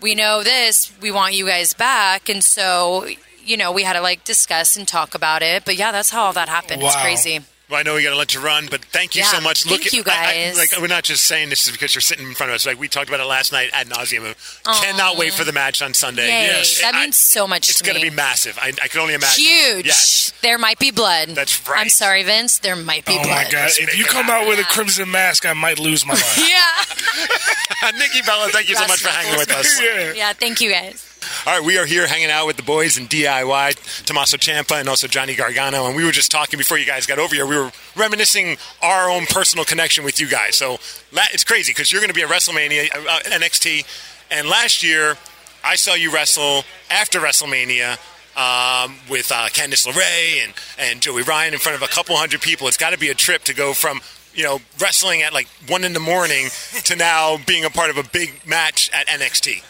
we 0.00 0.14
know 0.14 0.42
this. 0.42 0.92
We 1.00 1.10
want 1.10 1.34
you 1.34 1.46
guys 1.46 1.74
back," 1.74 2.28
and 2.28 2.42
so. 2.42 3.06
You 3.44 3.56
know, 3.56 3.72
we 3.72 3.82
had 3.82 3.94
to 3.94 4.02
like 4.02 4.24
discuss 4.24 4.76
and 4.76 4.86
talk 4.86 5.14
about 5.14 5.40
it, 5.40 5.64
but 5.64 5.74
yeah, 5.76 5.90
that's 5.90 6.10
how 6.10 6.24
all 6.24 6.34
that 6.34 6.50
happened. 6.50 6.82
It's 6.82 6.94
crazy. 6.96 7.40
Well, 7.70 7.78
I 7.78 7.82
know 7.82 7.96
we 7.96 8.02
got 8.02 8.10
to 8.10 8.16
let 8.16 8.32
you 8.32 8.40
run, 8.40 8.66
but 8.70 8.82
thank 8.86 9.14
you 9.14 9.20
Yeah, 9.20 9.30
so 9.30 9.40
much. 9.42 9.64
thank 9.64 9.84
at- 9.86 9.92
you, 9.92 10.02
I- 10.06 10.10
I- 10.10 10.32
guys. 10.48 10.56
like 10.56 10.80
we're 10.80 10.86
not 10.86 11.04
just 11.04 11.24
saying 11.24 11.50
this 11.50 11.66
is 11.66 11.72
because 11.72 11.94
you're 11.94 12.00
sitting 12.00 12.26
in 12.26 12.34
front 12.34 12.48
of 12.50 12.54
us. 12.54 12.64
Like 12.64 12.80
we 12.80 12.88
talked 12.88 13.08
about 13.08 13.20
it 13.20 13.24
last 13.26 13.52
night 13.52 13.68
ad 13.74 13.88
nauseum. 13.90 14.34
Cannot 14.82 15.18
wait 15.18 15.34
for 15.34 15.44
the 15.44 15.52
match 15.52 15.82
on 15.82 15.92
Sunday. 15.92 16.28
Yay. 16.28 16.46
Yes, 16.46 16.80
That 16.80 16.94
I- 16.94 17.02
means 17.02 17.16
so 17.16 17.46
much 17.46 17.66
to 17.66 17.70
It's 17.72 17.78
to 17.80 17.84
going 17.84 17.96
to 17.96 18.02
me. 18.02 18.08
be 18.08 18.16
massive. 18.16 18.58
I, 18.58 18.68
I 18.82 18.88
can 18.88 19.00
only 19.00 19.12
imagine. 19.12 19.44
Huge. 19.44 19.86
Yes. 19.86 20.32
There 20.40 20.56
might 20.56 20.78
be 20.78 20.90
blood. 20.92 21.30
That's 21.30 21.68
right. 21.68 21.80
I'm 21.80 21.88
sorry, 21.90 22.22
Vince. 22.22 22.58
There 22.58 22.74
might 22.76 23.04
be 23.04 23.12
oh 23.12 23.22
blood. 23.22 23.26
Oh 23.26 23.50
blood. 23.50 23.52
my 23.52 23.68
god! 23.68 23.70
If 23.78 23.98
you 23.98 24.04
come 24.06 24.30
out 24.30 24.48
with 24.48 24.58
a 24.60 24.64
crimson 24.64 25.10
mask, 25.10 25.44
I 25.44 25.52
might 25.52 25.78
lose 25.78 26.06
my 26.06 26.14
mind. 26.14 26.24
Yeah. 26.38 27.92
Nikki 27.98 28.22
Bella, 28.22 28.48
thank 28.48 28.68
you 28.68 28.76
so 28.76 28.86
much 28.86 29.00
for 29.00 29.08
hanging 29.08 29.36
with 29.38 29.50
us. 29.50 29.80
yeah. 29.82 30.12
yeah. 30.14 30.32
Thank 30.32 30.60
you 30.60 30.70
guys. 30.70 31.04
All 31.46 31.58
right, 31.58 31.64
we 31.64 31.78
are 31.78 31.86
here 31.86 32.06
hanging 32.06 32.30
out 32.30 32.46
with 32.46 32.56
the 32.56 32.62
boys 32.62 32.98
in 32.98 33.06
DIY, 33.06 34.04
Tommaso 34.04 34.36
Ciampa 34.36 34.78
and 34.78 34.88
also 34.88 35.06
Johnny 35.06 35.34
Gargano, 35.34 35.86
and 35.86 35.96
we 35.96 36.04
were 36.04 36.12
just 36.12 36.30
talking 36.30 36.58
before 36.58 36.78
you 36.78 36.86
guys 36.86 37.06
got 37.06 37.18
over 37.18 37.34
here. 37.34 37.46
We 37.46 37.56
were 37.56 37.72
reminiscing 37.96 38.56
our 38.82 39.10
own 39.10 39.26
personal 39.26 39.64
connection 39.64 40.04
with 40.04 40.20
you 40.20 40.28
guys. 40.28 40.56
So 40.56 40.78
it's 41.12 41.44
crazy 41.44 41.72
because 41.72 41.90
you're 41.90 42.00
going 42.00 42.10
to 42.10 42.14
be 42.14 42.22
at 42.22 42.28
WrestleMania, 42.28 42.94
uh, 42.94 42.98
uh, 42.98 43.20
NXT, 43.38 43.84
and 44.30 44.48
last 44.48 44.82
year 44.82 45.16
I 45.64 45.76
saw 45.76 45.94
you 45.94 46.12
wrestle 46.12 46.64
after 46.90 47.20
WrestleMania. 47.20 47.98
Um, 48.36 48.94
with 49.10 49.32
uh, 49.32 49.48
Candice 49.48 49.84
LeRae 49.84 50.44
and, 50.44 50.52
and 50.78 51.00
Joey 51.00 51.22
Ryan 51.22 51.54
in 51.54 51.58
front 51.58 51.74
of 51.74 51.82
a 51.82 51.92
couple 51.92 52.14
hundred 52.14 52.40
people, 52.40 52.68
it's 52.68 52.76
got 52.76 52.90
to 52.90 52.98
be 52.98 53.08
a 53.08 53.14
trip 53.14 53.42
to 53.44 53.52
go 53.52 53.72
from 53.72 54.00
you 54.32 54.44
know 54.44 54.60
wrestling 54.80 55.22
at 55.22 55.32
like 55.32 55.48
one 55.66 55.82
in 55.82 55.92
the 55.92 55.98
morning 55.98 56.46
to 56.84 56.94
now 56.94 57.38
being 57.48 57.64
a 57.64 57.70
part 57.70 57.90
of 57.90 57.96
a 57.96 58.04
big 58.04 58.46
match 58.46 58.92
at 58.94 59.08
NXT. 59.08 59.64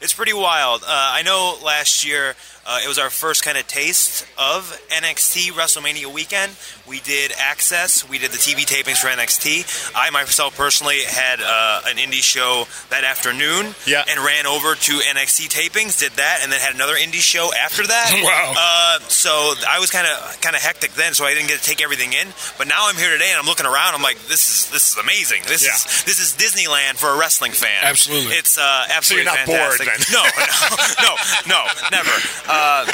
It's 0.00 0.14
pretty 0.14 0.32
wild. 0.32 0.82
Uh, 0.82 0.86
I 0.88 1.22
know 1.22 1.56
last 1.64 2.06
year 2.06 2.34
Uh, 2.68 2.80
it 2.84 2.88
was 2.88 2.98
our 2.98 3.10
first 3.10 3.44
kind 3.44 3.56
of 3.56 3.66
taste 3.68 4.26
of 4.36 4.74
NXT 4.90 5.52
WrestleMania 5.52 6.12
weekend. 6.12 6.52
We 6.88 6.98
did 7.00 7.32
Access, 7.38 8.08
we 8.08 8.18
did 8.18 8.32
the 8.32 8.38
TV 8.38 8.66
tapings 8.66 8.98
for 8.98 9.06
NXT. 9.08 9.92
I 9.94 10.10
myself 10.10 10.56
personally 10.56 11.00
had 11.06 11.40
uh, 11.40 11.82
an 11.86 11.96
indie 11.96 12.22
show 12.22 12.66
that 12.90 13.04
afternoon 13.04 13.74
Yeah. 13.86 14.02
and 14.10 14.18
ran 14.18 14.46
over 14.46 14.74
to 14.74 14.92
NXT 14.98 15.46
tapings, 15.48 15.98
did 16.00 16.12
that, 16.18 16.40
and 16.42 16.50
then 16.50 16.58
had 16.60 16.74
another 16.74 16.94
indie 16.94 17.22
show 17.22 17.50
after 17.54 17.86
that. 17.86 18.12
Wow. 18.26 18.54
Uh, 18.58 18.98
so 19.08 19.30
I 19.68 19.78
was 19.78 19.90
kind 19.90 20.06
of 20.06 20.40
kind 20.40 20.56
of 20.56 20.62
hectic 20.62 20.92
then, 20.94 21.14
so 21.14 21.24
I 21.24 21.34
didn't 21.34 21.46
get 21.48 21.60
to 21.60 21.64
take 21.64 21.80
everything 21.82 22.12
in. 22.12 22.26
But 22.58 22.66
now 22.66 22.88
I'm 22.88 22.96
here 22.96 23.10
today, 23.12 23.30
and 23.30 23.38
I'm 23.38 23.46
looking 23.46 23.66
around. 23.66 23.94
I'm 23.94 24.02
like, 24.02 24.18
this 24.26 24.42
is 24.48 24.70
this 24.70 24.90
is 24.90 24.96
amazing. 24.98 25.42
This 25.46 25.62
Yeah. 25.62 25.74
is 25.76 26.02
this 26.04 26.18
is 26.18 26.34
Disneyland 26.34 26.96
for 26.98 27.06
a 27.10 27.16
wrestling 27.18 27.52
fan. 27.52 27.84
Absolutely. 27.84 28.34
it's 28.34 28.58
uh, 28.58 28.86
absolutely 28.90 29.26
not 29.30 29.46
bored, 29.46 29.78
then? 29.78 30.00
No, 30.10 30.24
no, 30.24 30.34
no, 31.06 31.12
no, 31.46 31.60
never. 31.92 32.10
Uh, 32.56 32.86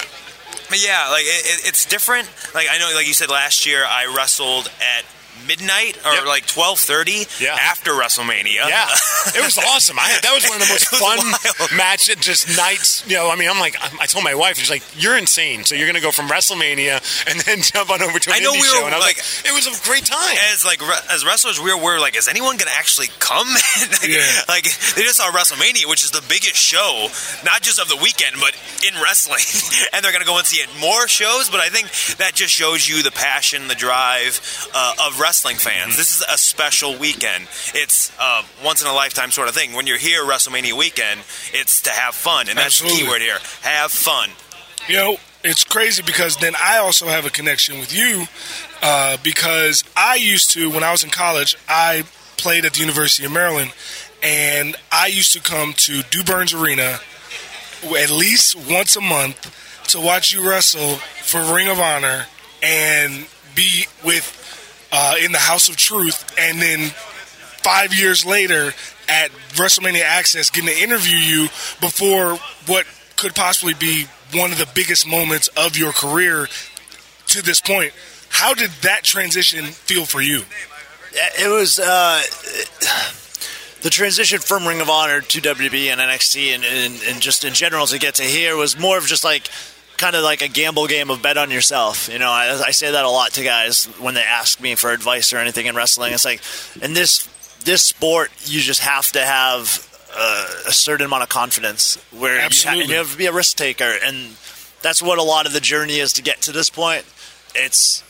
but 0.68 0.82
yeah, 0.82 1.08
like 1.10 1.22
it, 1.24 1.46
it, 1.46 1.68
it's 1.68 1.86
different. 1.86 2.28
Like 2.54 2.66
I 2.70 2.78
know, 2.78 2.90
like 2.94 3.06
you 3.06 3.14
said 3.14 3.30
last 3.30 3.64
year, 3.64 3.84
I 3.86 4.12
wrestled 4.16 4.66
at 4.66 5.04
midnight 5.46 5.98
or 6.04 6.12
Yep. 6.14 6.26
like 6.26 6.46
twelve 6.46 6.78
thirty 6.78 7.26
Yeah. 7.40 7.54
after 7.60 7.92
WrestleMania. 7.92 8.68
Yeah, 8.68 8.88
it 9.34 9.42
was 9.44 9.58
awesome. 9.72 9.98
I 9.98 10.18
that 10.22 10.32
was 10.34 10.44
one 10.48 10.60
of 10.60 10.66
the 10.66 10.72
most 10.72 10.88
fun 11.02 11.18
wild. 11.18 11.72
matches, 11.76 12.16
just 12.16 12.56
nights. 12.56 13.04
You 13.06 13.16
know, 13.16 13.30
I 13.30 13.36
mean, 13.36 13.48
I'm 13.50 13.58
like, 13.60 13.76
I 14.00 14.06
told 14.06 14.24
my 14.24 14.34
wife, 14.34 14.56
she's 14.58 14.70
like, 14.70 14.82
"You're 14.96 15.16
insane." 15.16 15.64
So 15.64 15.74
you're 15.74 15.86
going 15.86 15.96
to 15.96 16.02
go 16.02 16.10
from 16.12 16.28
WrestleMania 16.28 17.00
and 17.30 17.40
then 17.40 17.62
jump 17.62 17.90
on 17.90 18.02
over 18.02 18.18
to 18.18 18.30
an 18.30 18.36
I 18.36 18.40
know 18.40 18.52
indie 18.52 18.60
we 18.62 18.68
show, 18.68 18.80
were, 18.80 18.86
and 18.86 18.94
I 18.94 18.98
was 18.98 19.06
like, 19.06 19.16
like- 19.18 19.46
it 19.46 19.52
was 19.54 19.66
a 19.66 19.74
great 19.88 20.04
time. 20.04 20.36
as 20.52 20.64
like 20.64 20.80
as 21.10 21.24
wrestlers, 21.24 21.60
we 21.60 21.72
were 21.74 21.98
like, 21.98 22.16
is 22.16 22.28
anyone 22.28 22.56
gonna 22.56 22.70
actually 22.76 23.08
come? 23.18 23.48
like, 23.48 24.08
Yeah. 24.08 24.26
like 24.48 24.64
they 24.94 25.02
just 25.02 25.16
saw 25.16 25.30
WrestleMania, 25.32 25.86
which 25.88 26.02
is 26.04 26.10
the 26.10 26.22
biggest 26.28 26.56
show, 26.56 27.08
not 27.44 27.62
just 27.62 27.78
of 27.80 27.88
the 27.88 27.96
weekend, 27.96 28.36
but 28.40 28.54
in 28.86 28.94
wrestling, 29.02 29.42
and 29.92 30.04
they're 30.04 30.12
gonna 30.12 30.24
go 30.24 30.38
and 30.38 30.46
see 30.46 30.60
it 30.62 30.68
more 30.80 31.08
shows. 31.08 31.48
But 31.50 31.60
I 31.60 31.68
think 31.68 31.90
that 32.18 32.34
just 32.34 32.52
shows 32.52 32.88
you 32.88 33.02
the 33.02 33.10
passion, 33.12 33.68
the 33.68 33.74
drive 33.74 34.40
uh, 34.74 34.94
of 35.06 35.18
wrestling 35.20 35.31
fans. 35.40 35.96
This 35.96 36.16
is 36.16 36.24
a 36.32 36.36
special 36.36 36.98
weekend. 36.98 37.48
It's 37.74 38.12
a 38.20 38.42
once 38.64 38.82
in 38.82 38.88
a 38.88 38.92
lifetime 38.92 39.30
sort 39.30 39.48
of 39.48 39.54
thing. 39.54 39.72
When 39.72 39.86
you're 39.86 39.98
here 39.98 40.24
WrestleMania 40.24 40.76
weekend, 40.76 41.20
it's 41.52 41.82
to 41.82 41.90
have 41.90 42.14
fun, 42.14 42.48
and 42.48 42.58
that's 42.58 42.80
Absolutely. 42.80 42.98
the 42.98 43.04
key 43.04 43.10
word 43.10 43.22
here: 43.22 43.38
have 43.62 43.90
fun. 43.90 44.30
You 44.88 44.96
know, 44.96 45.16
it's 45.44 45.64
crazy 45.64 46.02
because 46.02 46.36
then 46.36 46.54
I 46.60 46.78
also 46.78 47.06
have 47.06 47.26
a 47.26 47.30
connection 47.30 47.78
with 47.78 47.94
you 47.94 48.26
uh, 48.82 49.16
because 49.22 49.84
I 49.96 50.16
used 50.16 50.50
to, 50.52 50.70
when 50.70 50.82
I 50.82 50.90
was 50.90 51.04
in 51.04 51.10
college, 51.10 51.56
I 51.68 52.04
played 52.36 52.64
at 52.64 52.74
the 52.74 52.80
University 52.80 53.24
of 53.24 53.32
Maryland, 53.32 53.72
and 54.22 54.76
I 54.90 55.06
used 55.06 55.32
to 55.34 55.40
come 55.40 55.72
to 55.74 56.02
Du 56.10 56.24
Burns 56.24 56.52
Arena 56.52 57.00
at 57.96 58.10
least 58.10 58.56
once 58.70 58.96
a 58.96 59.00
month 59.00 59.50
to 59.88 60.00
watch 60.00 60.32
you 60.32 60.48
wrestle 60.48 60.96
for 60.96 61.54
Ring 61.54 61.68
of 61.68 61.78
Honor 61.78 62.26
and 62.62 63.26
be 63.54 63.86
with 64.04 64.41
uh, 64.92 65.14
in 65.22 65.32
the 65.32 65.38
House 65.38 65.68
of 65.68 65.76
Truth, 65.76 66.34
and 66.38 66.60
then 66.60 66.90
five 67.62 67.98
years 67.98 68.24
later 68.24 68.72
at 69.08 69.30
WrestleMania 69.54 70.02
Access, 70.02 70.50
getting 70.50 70.68
to 70.68 70.78
interview 70.78 71.16
you 71.16 71.42
before 71.80 72.36
what 72.66 72.86
could 73.16 73.34
possibly 73.34 73.74
be 73.74 74.06
one 74.34 74.52
of 74.52 74.58
the 74.58 74.68
biggest 74.74 75.06
moments 75.06 75.48
of 75.48 75.76
your 75.76 75.92
career 75.92 76.48
to 77.28 77.42
this 77.42 77.60
point. 77.60 77.92
How 78.28 78.54
did 78.54 78.70
that 78.82 79.04
transition 79.04 79.66
feel 79.66 80.04
for 80.04 80.20
you? 80.20 80.42
It 81.38 81.48
was 81.48 81.78
uh, 81.78 82.22
the 83.82 83.90
transition 83.90 84.38
from 84.38 84.66
Ring 84.66 84.80
of 84.80 84.88
Honor 84.88 85.20
to 85.20 85.40
WWE 85.40 85.92
and 85.92 86.00
NXT, 86.00 86.54
and, 86.54 86.64
and, 86.64 87.02
and 87.08 87.20
just 87.20 87.44
in 87.44 87.52
general 87.52 87.86
to 87.86 87.98
get 87.98 88.14
to 88.16 88.22
here 88.22 88.56
was 88.56 88.78
more 88.78 88.96
of 88.96 89.04
just 89.04 89.24
like 89.24 89.48
kind 90.02 90.16
of 90.16 90.24
like 90.24 90.42
a 90.42 90.48
gamble 90.48 90.88
game 90.88 91.10
of 91.10 91.22
bet 91.22 91.38
on 91.38 91.52
yourself. 91.52 92.08
You 92.12 92.18
know, 92.18 92.28
I, 92.28 92.60
I 92.66 92.70
say 92.72 92.90
that 92.90 93.04
a 93.04 93.08
lot 93.08 93.30
to 93.34 93.44
guys 93.44 93.84
when 94.00 94.14
they 94.14 94.22
ask 94.22 94.60
me 94.60 94.74
for 94.74 94.90
advice 94.90 95.32
or 95.32 95.38
anything 95.38 95.66
in 95.66 95.76
wrestling. 95.76 96.12
It's 96.12 96.24
like 96.24 96.42
in 96.82 96.92
this 96.92 97.28
this 97.64 97.82
sport, 97.82 98.32
you 98.44 98.60
just 98.60 98.80
have 98.80 99.12
to 99.12 99.20
have 99.20 99.88
uh, 100.12 100.46
a 100.66 100.72
certain 100.72 101.06
amount 101.06 101.22
of 101.22 101.28
confidence 101.28 102.04
where 102.10 102.34
you, 102.34 102.48
ha- 102.50 102.74
you 102.74 102.94
have 102.96 103.12
to 103.12 103.16
be 103.16 103.26
a 103.26 103.32
risk 103.32 103.56
taker, 103.56 103.94
and 104.04 104.34
that's 104.82 105.00
what 105.00 105.18
a 105.18 105.22
lot 105.22 105.46
of 105.46 105.52
the 105.52 105.60
journey 105.60 106.00
is 106.00 106.12
to 106.14 106.22
get 106.22 106.42
to 106.42 106.52
this 106.52 106.68
point. 106.68 107.04
It's 107.54 108.02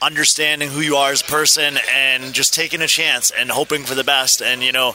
understanding 0.00 0.68
who 0.68 0.80
you 0.80 0.94
are 0.94 1.10
as 1.10 1.22
a 1.22 1.24
person 1.24 1.78
and 1.92 2.32
just 2.32 2.54
taking 2.54 2.80
a 2.80 2.86
chance 2.86 3.32
and 3.32 3.50
hoping 3.50 3.82
for 3.82 3.96
the 3.96 4.04
best. 4.04 4.40
And 4.40 4.62
you 4.62 4.70
know, 4.70 4.90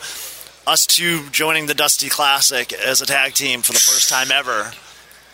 us 0.66 0.86
two 0.88 1.28
joining 1.32 1.66
the 1.66 1.74
Dusty 1.74 2.08
Classic 2.08 2.72
as 2.72 3.02
a 3.02 3.06
tag 3.06 3.34
team 3.34 3.62
for 3.62 3.74
the 3.74 3.80
first 3.80 4.10
time 4.10 4.32
ever 4.32 4.72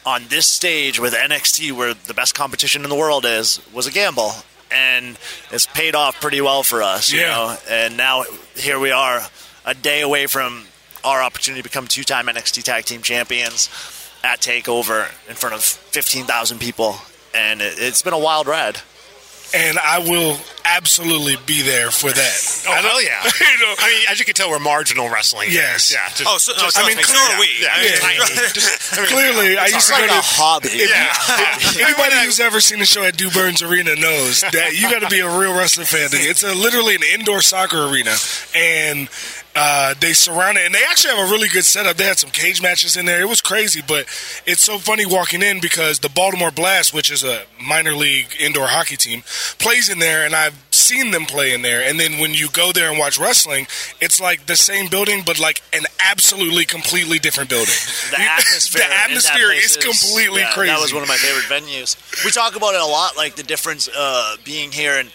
on 0.06 0.28
this 0.30 0.46
stage 0.48 1.00
with 1.00 1.14
NXT, 1.14 1.72
where 1.72 1.94
the 1.94 2.14
best 2.14 2.36
competition 2.36 2.84
in 2.84 2.90
the 2.90 2.96
world 2.96 3.26
is, 3.26 3.60
was 3.74 3.88
a 3.88 3.92
gamble. 3.92 4.32
And 4.72 5.18
it's 5.52 5.66
paid 5.68 5.96
off 5.96 6.20
pretty 6.20 6.42
well 6.42 6.64
for 6.64 6.82
us, 6.84 7.12
you 7.12 7.22
Yeah. 7.22 7.28
know. 7.30 7.58
And 7.70 7.98
now 7.98 8.26
here 8.56 8.80
we 8.80 8.92
are, 8.92 9.22
a 9.66 9.74
day 9.74 10.02
away 10.02 10.28
from 10.28 10.66
our 11.04 11.22
opportunity 11.22 11.62
to 11.62 11.70
become 11.70 11.88
two-time 11.88 12.28
NXT 12.28 12.64
Tag 12.64 12.86
Team 12.86 13.02
Champions 13.02 13.70
at 14.24 14.42
Takeover 14.42 15.08
in 15.30 15.36
front 15.36 15.54
of 15.56 15.64
15,000 15.64 16.60
people, 16.60 16.98
and 17.34 17.62
it, 17.62 17.76
it's 17.78 18.02
been 18.02 18.14
a 18.14 18.20
wild 18.20 18.48
ride. 18.48 18.78
And 19.56 19.80
I 19.80 20.00
will 20.00 20.38
absolutely 20.66 21.38
be 21.46 21.62
there 21.62 21.90
for 21.92 22.12
that. 22.12 22.66
oh 22.68 22.74
hell 22.74 23.02
yeah! 23.02 23.24
you 23.40 23.60
know, 23.66 23.74
I 23.80 23.88
mean, 23.90 24.04
as 24.12 24.20
you 24.20 24.26
can 24.26 24.34
tell, 24.34 24.50
we're 24.50 24.60
marginal 24.60 25.08
wrestling. 25.10 25.50
Yes. 25.52 25.94
fans. 25.94 25.96
Yeah. 25.96 26.10
Just, 26.18 26.30
Oh, 26.30 26.38
so, 26.38 26.52
no, 26.54 26.60
just- 26.68 26.78
I 26.78 26.84
I 26.84 26.88
mean, 26.88 26.98
mean, 26.98 27.06
so 27.06 27.16
we. 27.40 27.48
yeah, 27.62 27.70
I 27.72 27.82
mean, 27.82 27.92
it's. 28.22 28.54
Just- 28.54 28.94
I 28.94 29.02
mean, 29.02 29.08
clearly, 29.08 29.58
I 29.58 29.66
it's 29.66 29.74
used 29.76 29.88
to 29.88 29.94
all 29.94 30.00
go 30.02 30.06
right. 30.08 30.12
Like 30.16 30.20
a 30.20 30.28
to. 30.28 30.36
hobby. 30.36 30.70
Yeah. 30.76 31.86
Anybody 31.88 32.26
who's 32.26 32.40
ever 32.40 32.60
seen 32.60 32.82
a 32.82 32.86
show 32.86 33.04
at 33.04 33.16
Du 33.16 33.30
Burns 33.32 33.62
Arena 33.62 33.96
knows 33.96 34.42
that 34.42 34.74
you 34.76 34.90
got 34.92 35.02
to 35.02 35.10
be 35.10 35.20
a 35.22 35.40
real 35.40 35.56
wrestling 35.56 35.86
fan. 35.88 36.10
It's 36.12 36.44
a, 36.44 36.54
literally 36.54 36.96
an 36.96 37.02
indoor 37.14 37.42
soccer 37.42 37.86
arena, 37.88 38.16
and 38.56 39.08
uh, 39.56 39.94
they 40.00 40.14
surround 40.14 40.58
it. 40.58 40.66
And 40.66 40.76
they 40.76 40.84
actually 40.90 41.16
have 41.16 41.30
a 41.30 41.32
really 41.32 41.48
good 41.48 41.64
setup. 41.64 41.96
They 41.96 42.04
had 42.04 42.18
some 42.18 42.30
cage 42.30 42.62
matches 42.62 42.98
in 42.98 43.06
there. 43.06 43.22
It 43.22 43.30
was 43.30 43.42
crazy, 43.42 43.82
but 43.86 44.06
it's 44.46 44.64
so 44.64 44.78
funny 44.78 45.06
walking 45.06 45.42
in 45.42 45.62
because 45.62 46.00
the 46.00 46.10
Baltimore 46.10 46.52
Blast, 46.52 46.94
which 46.94 47.10
is 47.10 47.24
a 47.24 47.44
minor 47.62 47.94
league 47.94 48.28
indoor 48.40 48.68
hockey 48.68 48.98
team, 48.98 49.24
plays 49.58 49.90
in 49.90 50.00
there, 50.00 50.26
and 50.26 50.36
I've 50.36 50.62
seen 50.72 51.12
them 51.12 51.26
play 51.26 51.54
in 51.54 51.62
there. 51.62 51.82
And 51.82 52.00
then 52.00 52.20
when 52.20 52.34
you 52.34 52.50
go 52.50 52.72
there 52.72 52.90
and 52.90 53.00
watch 53.00 53.18
wrestling, 53.18 53.68
it's 54.02 54.20
like 54.20 54.46
the 54.46 54.56
same 54.56 54.90
building, 54.90 55.24
but 55.26 55.40
like 55.40 55.62
an 55.74 55.86
absolutely 56.00 56.66
completely 56.66 57.18
different 57.18 57.50
building. 57.50 57.74
the 58.12 58.20
atmosphere. 58.20 58.84
the 58.88 58.94
atmosphere 58.94 59.48
place 59.48 59.78
is 59.78 59.78
completely 59.78 60.42
yeah, 60.42 60.52
crazy. 60.54 60.74
That 60.74 60.82
was 60.82 60.94
one 60.94 61.02
of 61.02 61.10
my 61.10 61.18
favorite 61.18 61.46
venues. 61.46 61.96
We 62.26 62.32
talk 62.32 62.56
about 62.56 62.76
it 62.76 62.82
a 62.82 62.86
lot, 62.86 63.16
like 63.16 63.36
the 63.36 63.44
difference 63.44 63.90
uh, 63.96 64.36
being 64.44 64.72
here 64.72 64.98
and 64.98 65.10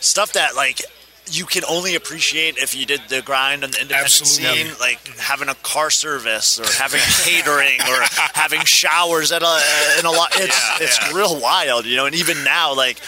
stuff 0.00 0.34
that 0.34 0.54
like 0.54 0.82
you 1.30 1.46
can 1.46 1.62
only 1.68 1.94
appreciate 1.94 2.58
if 2.58 2.74
you 2.74 2.84
did 2.86 3.00
the 3.08 3.22
grind 3.22 3.64
on 3.64 3.70
the 3.70 3.80
independent 3.80 4.12
Absolutely. 4.20 4.64
scene, 4.70 4.74
like 4.80 4.98
having 5.16 5.48
a 5.48 5.54
car 5.56 5.90
service 5.90 6.58
or 6.60 6.66
having 6.82 7.00
catering 7.22 7.80
or 7.80 7.98
having 8.34 8.60
showers 8.64 9.32
at 9.32 9.42
a 9.42 9.60
in 9.98 10.06
a 10.06 10.10
lot. 10.10 10.30
It's 10.34 10.56
Yeah, 10.80 10.84
it's 10.84 10.98
yeah. 11.00 11.16
real 11.16 11.40
wild, 11.40 11.86
you 11.86 11.96
know. 11.96 12.06
And 12.06 12.14
even 12.14 12.44
now, 12.44 12.74
like 12.74 12.98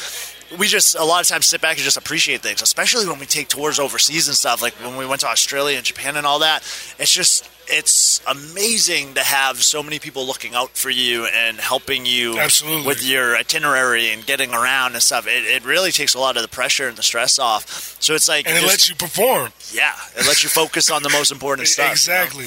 we 0.58 0.66
just 0.66 0.94
a 0.96 1.04
lot 1.04 1.20
of 1.20 1.26
times 1.28 1.46
sit 1.46 1.60
back 1.60 1.76
and 1.76 1.84
just 1.84 1.96
appreciate 1.96 2.40
things, 2.40 2.62
especially 2.62 3.06
when 3.06 3.18
we 3.18 3.26
take 3.26 3.48
tours 3.48 3.78
overseas 3.78 4.28
and 4.28 4.36
stuff. 4.36 4.62
Like 4.62 4.74
when 4.74 4.96
we 4.96 5.04
went 5.06 5.20
to 5.22 5.28
Australia 5.28 5.76
and 5.76 5.84
Japan 5.84 6.16
and 6.16 6.26
all 6.26 6.38
that. 6.38 6.62
It's 6.98 7.12
just 7.12 7.48
it's 7.68 8.20
amazing 8.26 9.14
to 9.14 9.20
have 9.20 9.62
so 9.62 9.82
many 9.82 9.98
people 9.98 10.26
looking 10.26 10.54
out 10.54 10.70
for 10.76 10.90
you 10.90 11.26
and 11.26 11.58
helping 11.58 12.06
you 12.06 12.38
Absolutely. 12.38 12.86
with 12.86 13.04
your 13.04 13.36
itinerary 13.36 14.10
and 14.10 14.24
getting 14.26 14.52
around 14.54 14.94
and 14.94 15.02
stuff. 15.02 15.26
It, 15.26 15.44
it 15.44 15.64
really 15.64 15.90
takes 15.92 16.14
a 16.14 16.18
lot 16.18 16.36
of 16.36 16.42
the 16.42 16.48
pressure 16.48 16.88
and 16.88 16.96
the 16.96 17.02
stress 17.02 17.38
off. 17.38 17.96
So 18.00 18.14
it's 18.14 18.28
like 18.28 18.46
and 18.46 18.56
it 18.56 18.60
just- 18.60 18.72
lets 18.72 18.88
you 18.88 18.94
perform. 18.96 19.52
yeah, 19.72 19.92
it 20.16 20.26
lets 20.26 20.42
you 20.42 20.48
focus 20.48 20.90
on 20.90 21.02
the 21.02 21.10
most 21.10 21.30
important 21.32 21.68
stuff. 21.76 21.84
you 22.06 22.12
know? 22.12 22.22
exactly. 22.22 22.46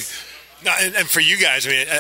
No, 0.64 0.72
and, 0.82 0.96
and 0.96 1.08
for 1.08 1.22
you 1.22 1.38
guys, 1.38 1.66
I 1.66 1.70
mean, 1.70 1.88
uh, 1.90 2.00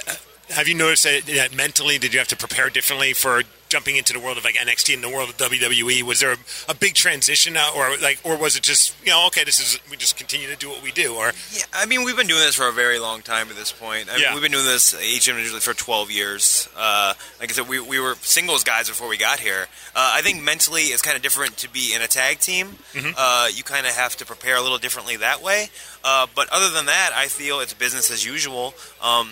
have 0.52 0.68
you 0.68 0.76
noticed 0.76 1.04
that, 1.04 1.24
that 1.28 1.56
mentally, 1.56 1.98
did 1.98 2.14
you 2.14 2.20
have 2.20 2.28
to 2.30 2.38
prepare 2.38 2.70
differently 2.70 3.14
for 3.14 3.44
jumping 3.70 3.98
into 3.98 4.12
the 4.14 4.20
world 4.20 4.36
of 4.36 4.44
like 4.44 4.56
NXT 4.56 4.96
and 4.96 5.04
the 5.04 5.10
world 5.10 5.30
of 5.30 5.38
WWE? 5.38 6.02
Was 6.02 6.20
there 6.22 6.32
a, 6.32 6.38
a 6.70 6.74
big 6.76 6.96
transition, 6.96 7.56
or 7.56 7.98
like, 8.02 8.20
or 8.24 8.36
was 8.38 8.56
it 8.56 8.64
just 8.64 8.96
you 9.04 9.12
know, 9.12 9.28
okay, 9.28 9.44
this 9.44 9.60
is 9.60 9.80
we 9.92 9.98
just 9.98 10.18
continue 10.18 10.48
to 10.48 10.56
do 10.56 10.70
what 10.70 10.82
we 10.82 10.92
do, 10.92 11.16
or 11.16 11.32
Yeah, 11.54 11.64
I 11.74 11.86
mean, 11.86 12.04
we've 12.04 12.18
been 12.18 12.28
doing 12.28 12.42
this 12.42 12.56
for 12.56 12.68
a 12.68 12.72
very 12.72 12.98
long 13.00 13.22
time 13.22 13.50
at 13.50 13.56
this 13.56 13.72
point. 13.72 14.10
I 14.10 14.14
mean, 14.14 14.22
Yeah. 14.24 14.34
We've 14.34 14.42
been 14.42 14.52
doing 14.52 14.66
this 14.66 14.96
each 15.02 15.28
individually 15.28 15.62
for 15.62 15.74
12 15.74 16.10
years. 16.12 16.68
Uh, 16.76 17.14
like 17.40 17.50
I 17.52 17.54
said, 17.54 17.68
we, 17.68 17.80
we 17.80 18.00
were 18.00 18.16
singles 18.22 18.64
guys 18.64 18.90
before 18.90 19.08
we 19.08 19.18
got 19.18 19.40
here. 19.40 19.68
Uh, 19.96 20.14
I 20.16 20.22
think 20.22 20.42
mentally 20.44 20.84
it's 20.84 21.02
kind 21.02 21.16
of 21.16 21.22
different 21.22 21.58
to 21.58 21.70
be 21.70 21.94
in 21.94 22.02
a 22.02 22.08
tag 22.08 22.40
team. 22.40 22.78
Uh, 23.18 23.48
you 23.54 23.64
kind 23.64 23.86
of 23.86 23.94
have 23.94 24.16
to 24.18 24.26
prepare 24.26 24.58
a 24.58 24.62
little 24.62 24.78
differently 24.80 25.18
that 25.18 25.44
way. 25.44 25.70
Uh, 26.04 26.26
but 26.36 26.50
other 26.50 26.70
than 26.74 26.88
that, 26.88 27.12
I 27.16 27.28
feel 27.28 27.60
it's 27.60 27.74
business 27.74 28.10
as 28.10 28.26
usual. 28.26 28.74
Um, 29.02 29.30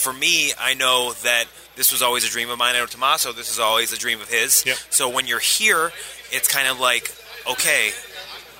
for 0.00 0.12
me, 0.12 0.52
I 0.58 0.74
know 0.74 1.12
that 1.22 1.44
this 1.76 1.92
was 1.92 2.02
always 2.02 2.24
a 2.24 2.28
dream 2.30 2.50
of 2.50 2.58
mine. 2.58 2.74
I 2.74 2.78
know 2.80 2.86
Tommaso, 2.86 3.32
this 3.32 3.50
is 3.50 3.58
always 3.58 3.92
a 3.92 3.98
dream 3.98 4.20
of 4.20 4.28
his. 4.28 4.64
Yep. 4.66 4.76
So 4.90 5.08
when 5.08 5.26
you're 5.26 5.38
here, 5.38 5.92
it's 6.32 6.48
kind 6.48 6.68
of 6.68 6.80
like, 6.80 7.12
okay, 7.50 7.90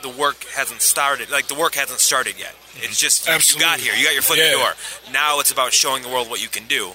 the 0.02 0.08
work 0.08 0.44
hasn't 0.54 0.80
started. 0.82 1.30
Like 1.30 1.48
the 1.48 1.54
work 1.54 1.74
hasn't 1.74 2.00
started 2.00 2.38
yet. 2.38 2.52
Mm-hmm. 2.54 2.84
It's 2.84 3.00
just 3.00 3.26
you- 3.26 3.34
you 3.56 3.60
got 3.60 3.80
here, 3.80 3.94
you 3.94 4.04
got 4.04 4.12
your 4.14 4.22
foot 4.22 4.38
in 4.38 4.50
the 4.52 4.58
door. 4.58 4.72
Now 5.12 5.40
it's 5.40 5.50
about 5.50 5.72
showing 5.72 6.02
the 6.02 6.08
world 6.08 6.30
what 6.30 6.40
you 6.42 6.48
can 6.48 6.66
do. 6.66 6.92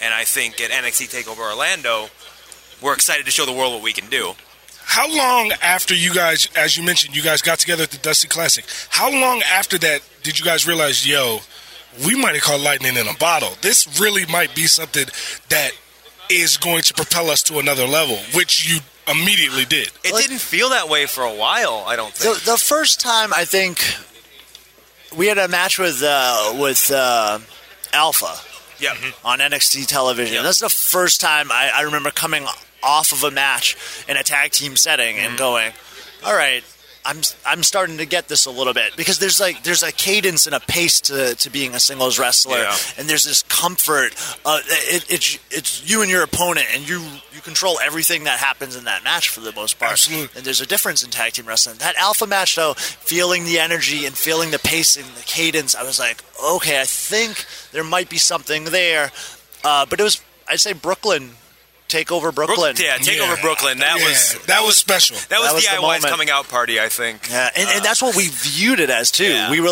And 0.00 0.14
I 0.14 0.24
think 0.24 0.60
at 0.60 0.70
NXT 0.70 1.10
Takeover 1.14 1.40
Orlando, 1.50 2.06
we're 2.80 2.94
excited 2.94 3.24
to 3.26 3.32
show 3.32 3.44
the 3.46 3.52
world 3.52 3.74
what 3.74 3.82
we 3.82 3.92
can 3.92 4.08
do. 4.08 4.32
How 4.84 5.06
long 5.14 5.52
after 5.62 5.94
you 5.94 6.14
guys, 6.14 6.48
as 6.56 6.76
you 6.76 6.82
mentioned, 6.82 7.14
you 7.14 7.22
guys 7.22 7.42
got 7.42 7.58
together 7.58 7.82
at 7.82 7.90
the 7.90 7.98
Dusty 7.98 8.26
Classic? 8.26 8.64
How 8.88 9.10
long 9.10 9.42
after 9.42 9.76
that 9.78 10.00
did 10.22 10.38
you 10.38 10.44
guys 10.44 10.66
realize, 10.66 11.06
yo, 11.06 11.40
we 12.06 12.14
might 12.20 12.34
have 12.34 12.42
caught 12.44 12.60
lightning 12.60 12.96
in 12.96 13.06
a 13.08 13.14
bottle? 13.14 13.50
This 13.60 14.00
really 14.00 14.26
might 14.26 14.54
be 14.54 14.66
something 14.66 15.06
that 15.48 15.72
is 16.30 16.56
going 16.56 16.82
to 16.82 16.94
propel 16.94 17.30
us 17.30 17.42
to 17.44 17.58
another 17.58 17.86
level, 17.86 18.16
which 18.34 18.68
you 18.68 18.80
immediately 19.10 19.64
did. 19.64 19.88
It 20.04 20.14
didn't 20.14 20.40
feel 20.40 20.70
that 20.70 20.88
way 20.88 21.06
for 21.06 21.22
a 21.24 21.34
while. 21.34 21.84
I 21.86 21.96
don't 21.96 22.12
think. 22.12 22.38
The, 22.44 22.52
the 22.52 22.56
first 22.58 23.00
time 23.00 23.32
I 23.34 23.44
think 23.44 23.80
we 25.16 25.26
had 25.26 25.38
a 25.38 25.48
match 25.48 25.78
with 25.78 26.02
uh, 26.02 26.54
with 26.60 26.90
uh, 26.94 27.38
Alpha 27.92 28.34
yeah. 28.78 28.94
on 29.24 29.38
NXT 29.38 29.86
television. 29.86 30.42
That's 30.42 30.58
the 30.60 30.68
first 30.68 31.20
time 31.20 31.50
I, 31.50 31.70
I 31.74 31.82
remember 31.82 32.10
coming 32.10 32.46
off 32.82 33.12
of 33.12 33.24
a 33.24 33.30
match 33.30 33.76
in 34.08 34.16
a 34.16 34.22
tag 34.22 34.52
team 34.52 34.76
setting 34.76 35.16
Mm-hmm. 35.16 35.26
and 35.30 35.38
going, 35.38 35.72
"All 36.24 36.34
right, 36.34 36.62
I'm 37.08 37.20
I'm 37.46 37.62
starting 37.62 37.96
to 37.98 38.04
get 38.06 38.28
this 38.28 38.44
a 38.44 38.50
little 38.50 38.74
bit 38.74 38.94
because 38.96 39.18
there's 39.18 39.40
like 39.40 39.62
there's 39.62 39.82
a 39.82 39.90
cadence 39.90 40.46
and 40.46 40.54
a 40.54 40.60
pace 40.60 41.00
to, 41.02 41.34
to 41.36 41.50
being 41.50 41.74
a 41.74 41.80
singles 41.80 42.18
wrestler, 42.18 42.58
Yeah. 42.58 42.76
and 42.98 43.08
there's 43.08 43.24
this 43.24 43.42
comfort. 43.44 44.12
Uh, 44.44 44.60
it, 44.66 45.06
it's 45.08 45.38
it's 45.50 45.88
you 45.90 46.02
and 46.02 46.10
your 46.10 46.22
opponent, 46.22 46.66
and 46.74 46.86
you 46.86 47.00
you 47.32 47.40
control 47.40 47.78
everything 47.80 48.24
that 48.24 48.38
happens 48.38 48.76
in 48.76 48.84
that 48.84 49.04
match 49.04 49.30
for 49.30 49.40
the 49.40 49.52
most 49.52 49.78
part. 49.78 49.92
Absolutely. 49.92 50.28
And 50.36 50.44
there's 50.44 50.60
a 50.60 50.66
difference 50.66 51.02
in 51.02 51.10
tag 51.10 51.32
team 51.32 51.46
wrestling. 51.46 51.78
That 51.78 51.96
alpha 51.96 52.26
match, 52.26 52.56
though, 52.56 52.74
feeling 52.74 53.44
the 53.44 53.58
energy 53.58 54.04
and 54.04 54.14
feeling 54.14 54.50
the 54.50 54.58
pace 54.58 54.96
and 54.96 55.06
the 55.06 55.22
cadence, 55.24 55.74
I 55.74 55.84
was 55.84 55.98
like, 55.98 56.22
okay, 56.44 56.78
I 56.80 56.84
think 56.84 57.46
there 57.72 57.84
might 57.84 58.10
be 58.10 58.18
something 58.18 58.64
there. 58.64 59.12
Uh, 59.64 59.86
but 59.88 59.98
it 59.98 60.02
was, 60.02 60.20
I'd 60.48 60.60
say, 60.60 60.74
Brooklyn. 60.74 61.30
Take 61.88 62.12
over 62.12 62.30
Brooklyn. 62.32 62.74
Brook- 62.74 62.84
yeah, 62.84 62.98
take 62.98 63.18
over 63.20 63.36
Brooklyn. 63.40 63.78
That 63.78 63.98
Yeah, 63.98 64.04
was 64.08 64.38
that 64.46 64.62
was 64.62 64.76
special. 64.76 65.16
that 65.30 65.40
was, 65.40 65.48
That 65.48 65.54
was 65.54 65.64
the 65.64 65.70
DIY's 65.70 65.80
moment. 65.82 66.04
coming 66.04 66.30
out 66.30 66.48
party. 66.48 66.78
I 66.78 66.88
think. 66.90 67.28
Yeah, 67.30 67.48
and, 67.56 67.68
and 67.70 67.84
that's 67.84 68.02
what 68.02 68.14
we 68.14 68.28
viewed 68.28 68.78
it 68.78 68.90
as 68.90 69.10
too. 69.10 69.24
Yeah. 69.32 69.50
We 69.50 69.60
were 69.60 69.70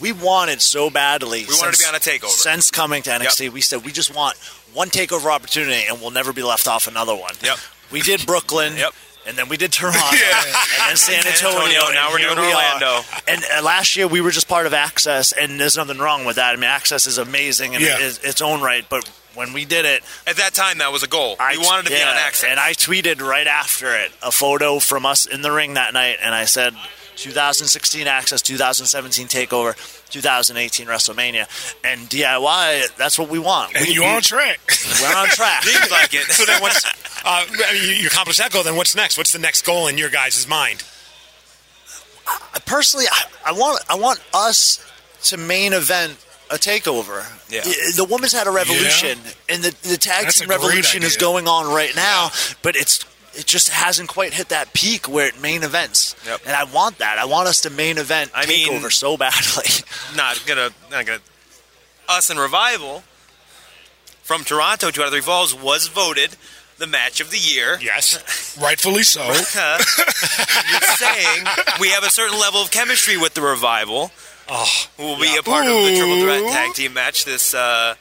we 0.00 0.12
wanted 0.12 0.62
so 0.62 0.88
badly. 0.88 1.44
We 1.46 1.54
wanted 1.54 1.74
to 1.74 1.78
be 1.78 1.84
on 1.86 1.94
a 1.94 1.98
takeover. 1.98 2.28
Since 2.30 2.70
coming 2.70 3.02
to 3.02 3.10
NXT, 3.10 3.50
we 3.52 3.60
said 3.60 3.84
we 3.84 3.92
just 3.92 4.14
want 4.14 4.36
one 4.72 4.88
takeover 4.88 5.30
opportunity, 5.30 5.84
and 5.88 6.00
we'll 6.00 6.10
never 6.10 6.32
be 6.32 6.42
left 6.42 6.66
off 6.66 6.86
another 6.86 7.14
one. 7.14 7.34
Yep. 7.42 7.58
We 7.92 8.00
did 8.00 8.24
Brooklyn. 8.26 8.76
Yep. 8.76 8.92
And 9.26 9.36
then 9.36 9.50
we 9.50 9.58
did 9.58 9.72
Toronto, 9.72 9.98
Yeah. 10.12 10.42
and 10.42 10.54
then 10.88 10.96
San 10.96 11.20
San 11.22 11.26
Antonio. 11.34 11.58
Antonio, 11.60 11.84
and 11.84 11.94
now 11.96 12.10
we're 12.10 12.16
doing 12.16 12.36
we 12.38 12.44
are. 12.50 12.72
Orlando. 12.74 13.00
And 13.26 13.42
uh, 13.58 13.62
last 13.62 13.94
year 13.94 14.06
we 14.08 14.22
were 14.22 14.30
just 14.30 14.48
part 14.48 14.64
of 14.64 14.72
Access, 14.72 15.32
and 15.32 15.60
there's 15.60 15.76
nothing 15.76 15.98
wrong 15.98 16.24
with 16.24 16.36
that. 16.36 16.54
I 16.54 16.56
mean, 16.56 16.64
Access 16.64 17.06
is 17.06 17.18
amazing 17.18 17.74
in 17.74 17.82
Yeah. 17.82 17.98
its, 18.00 18.16
its 18.24 18.40
own 18.40 18.62
right, 18.62 18.86
but 18.88 19.04
when 19.38 19.52
we 19.52 19.64
did 19.64 19.84
it, 19.84 20.02
At 20.26 20.36
that 20.36 20.52
time, 20.52 20.78
that 20.78 20.92
was 20.92 21.04
a 21.04 21.06
goal. 21.06 21.36
we 21.38 21.58
wanted 21.58 21.86
to 21.86 21.90
be 21.90 22.02
on 22.02 22.16
Access. 22.16 22.50
And 22.50 22.58
I 22.58 22.72
tweeted 22.72 23.20
right 23.20 23.46
after 23.46 23.94
it 23.94 24.10
a 24.20 24.32
photo 24.32 24.80
from 24.80 25.06
us 25.06 25.26
in 25.26 25.42
the 25.42 25.52
ring 25.52 25.74
that 25.74 25.94
night, 25.94 26.18
and 26.20 26.34
I 26.34 26.44
said 26.44 26.74
2016 27.14 28.06
Access, 28.06 28.42
2017 28.42 29.28
Takeover, 29.28 29.76
2018 30.10 30.86
WrestleMania, 30.86 31.46
and 31.84 32.00
DIY. 32.08 32.96
That's 32.96 33.18
what 33.18 33.28
we 33.28 33.38
want. 33.38 33.76
And 33.76 33.86
we, 33.86 33.94
you 33.94 34.04
on 34.04 34.22
track. 34.22 34.60
We're 35.00 35.16
on 35.16 35.28
track. 35.28 35.62
Seems 35.64 35.90
like 35.90 36.14
it. 36.14 36.24
So 36.32 36.44
then 36.44 36.60
what's, 36.60 36.84
uh, 37.24 37.44
you, 37.72 37.92
you 37.92 38.06
accomplished 38.08 38.40
that 38.40 38.50
goal, 38.52 38.64
then 38.64 38.76
what's 38.76 38.96
next? 38.96 39.16
What's 39.16 39.32
the 39.32 39.38
next 39.38 39.64
goal 39.64 39.86
in 39.86 39.98
your 39.98 40.10
guys' 40.10 40.46
mind? 40.48 40.82
Personally, 42.66 43.06
I, 43.10 43.24
I 43.46 43.52
want 43.52 43.82
I 43.88 43.94
want 43.94 44.20
us 44.34 44.84
to 45.24 45.38
main 45.38 45.72
event 45.72 46.18
a 46.50 46.54
takeover. 46.54 47.24
Yeah. 47.50 47.62
The 47.62 48.06
women's 48.08 48.32
had 48.32 48.46
a 48.46 48.50
revolution, 48.50 49.18
and 49.48 49.62
the 49.62 49.74
the 49.88 49.96
tag 49.96 50.24
That's 50.24 50.40
team 50.40 50.48
revolution 50.48 51.02
is 51.02 51.16
going 51.16 51.46
on 51.48 51.72
right 51.72 51.94
now. 51.94 52.30
But 52.62 52.76
it's 52.76 53.04
it 53.34 53.46
just 53.46 53.68
hasn't 53.68 54.08
quite 54.08 54.34
hit 54.34 54.48
that 54.48 54.72
peak 54.72 55.08
where 55.08 55.26
it 55.28 55.40
main 55.40 55.62
events. 55.62 56.16
Yep. 56.26 56.40
And 56.46 56.56
I 56.56 56.64
want 56.64 56.98
that. 56.98 57.18
I 57.18 57.24
want 57.26 57.48
us 57.48 57.60
to 57.62 57.70
main 57.70 57.98
event 57.98 58.30
I 58.34 58.46
mean- 58.46 58.68
takeover 58.68 58.92
so 58.92 59.16
badly. 59.16 59.64
not 60.16 60.42
gonna 60.46 60.70
not 60.90 61.06
gonna 61.06 61.20
us 62.08 62.30
and 62.30 62.40
revival 62.40 63.02
from 64.22 64.44
Toronto 64.44 64.90
two 64.90 65.02
out 65.02 65.06
of 65.08 65.12
three 65.12 65.20
falls 65.20 65.54
was 65.54 65.88
voted 65.88 66.36
the 66.78 66.86
match 66.86 67.20
of 67.20 67.30
the 67.30 67.38
year. 67.38 67.78
Yes. 67.80 68.56
Rightfully 68.60 69.02
so. 69.02 69.22
You're 69.24 70.80
saying 70.96 71.46
we 71.80 71.90
have 71.90 72.04
a 72.04 72.10
certain 72.10 72.38
level 72.38 72.62
of 72.62 72.70
chemistry 72.70 73.16
with 73.16 73.34
the 73.34 73.42
revival. 73.42 74.12
Oh, 74.50 74.66
Who 74.96 75.02
will 75.04 75.20
be 75.20 75.36
a 75.38 75.42
part 75.42 75.66
of 75.66 75.72
the 75.72 75.96
triple 75.96 76.22
threat 76.22 76.42
tag 76.52 76.74
team 76.74 76.94
match 76.94 77.24
this 77.24 77.52
uh, 77.52 77.94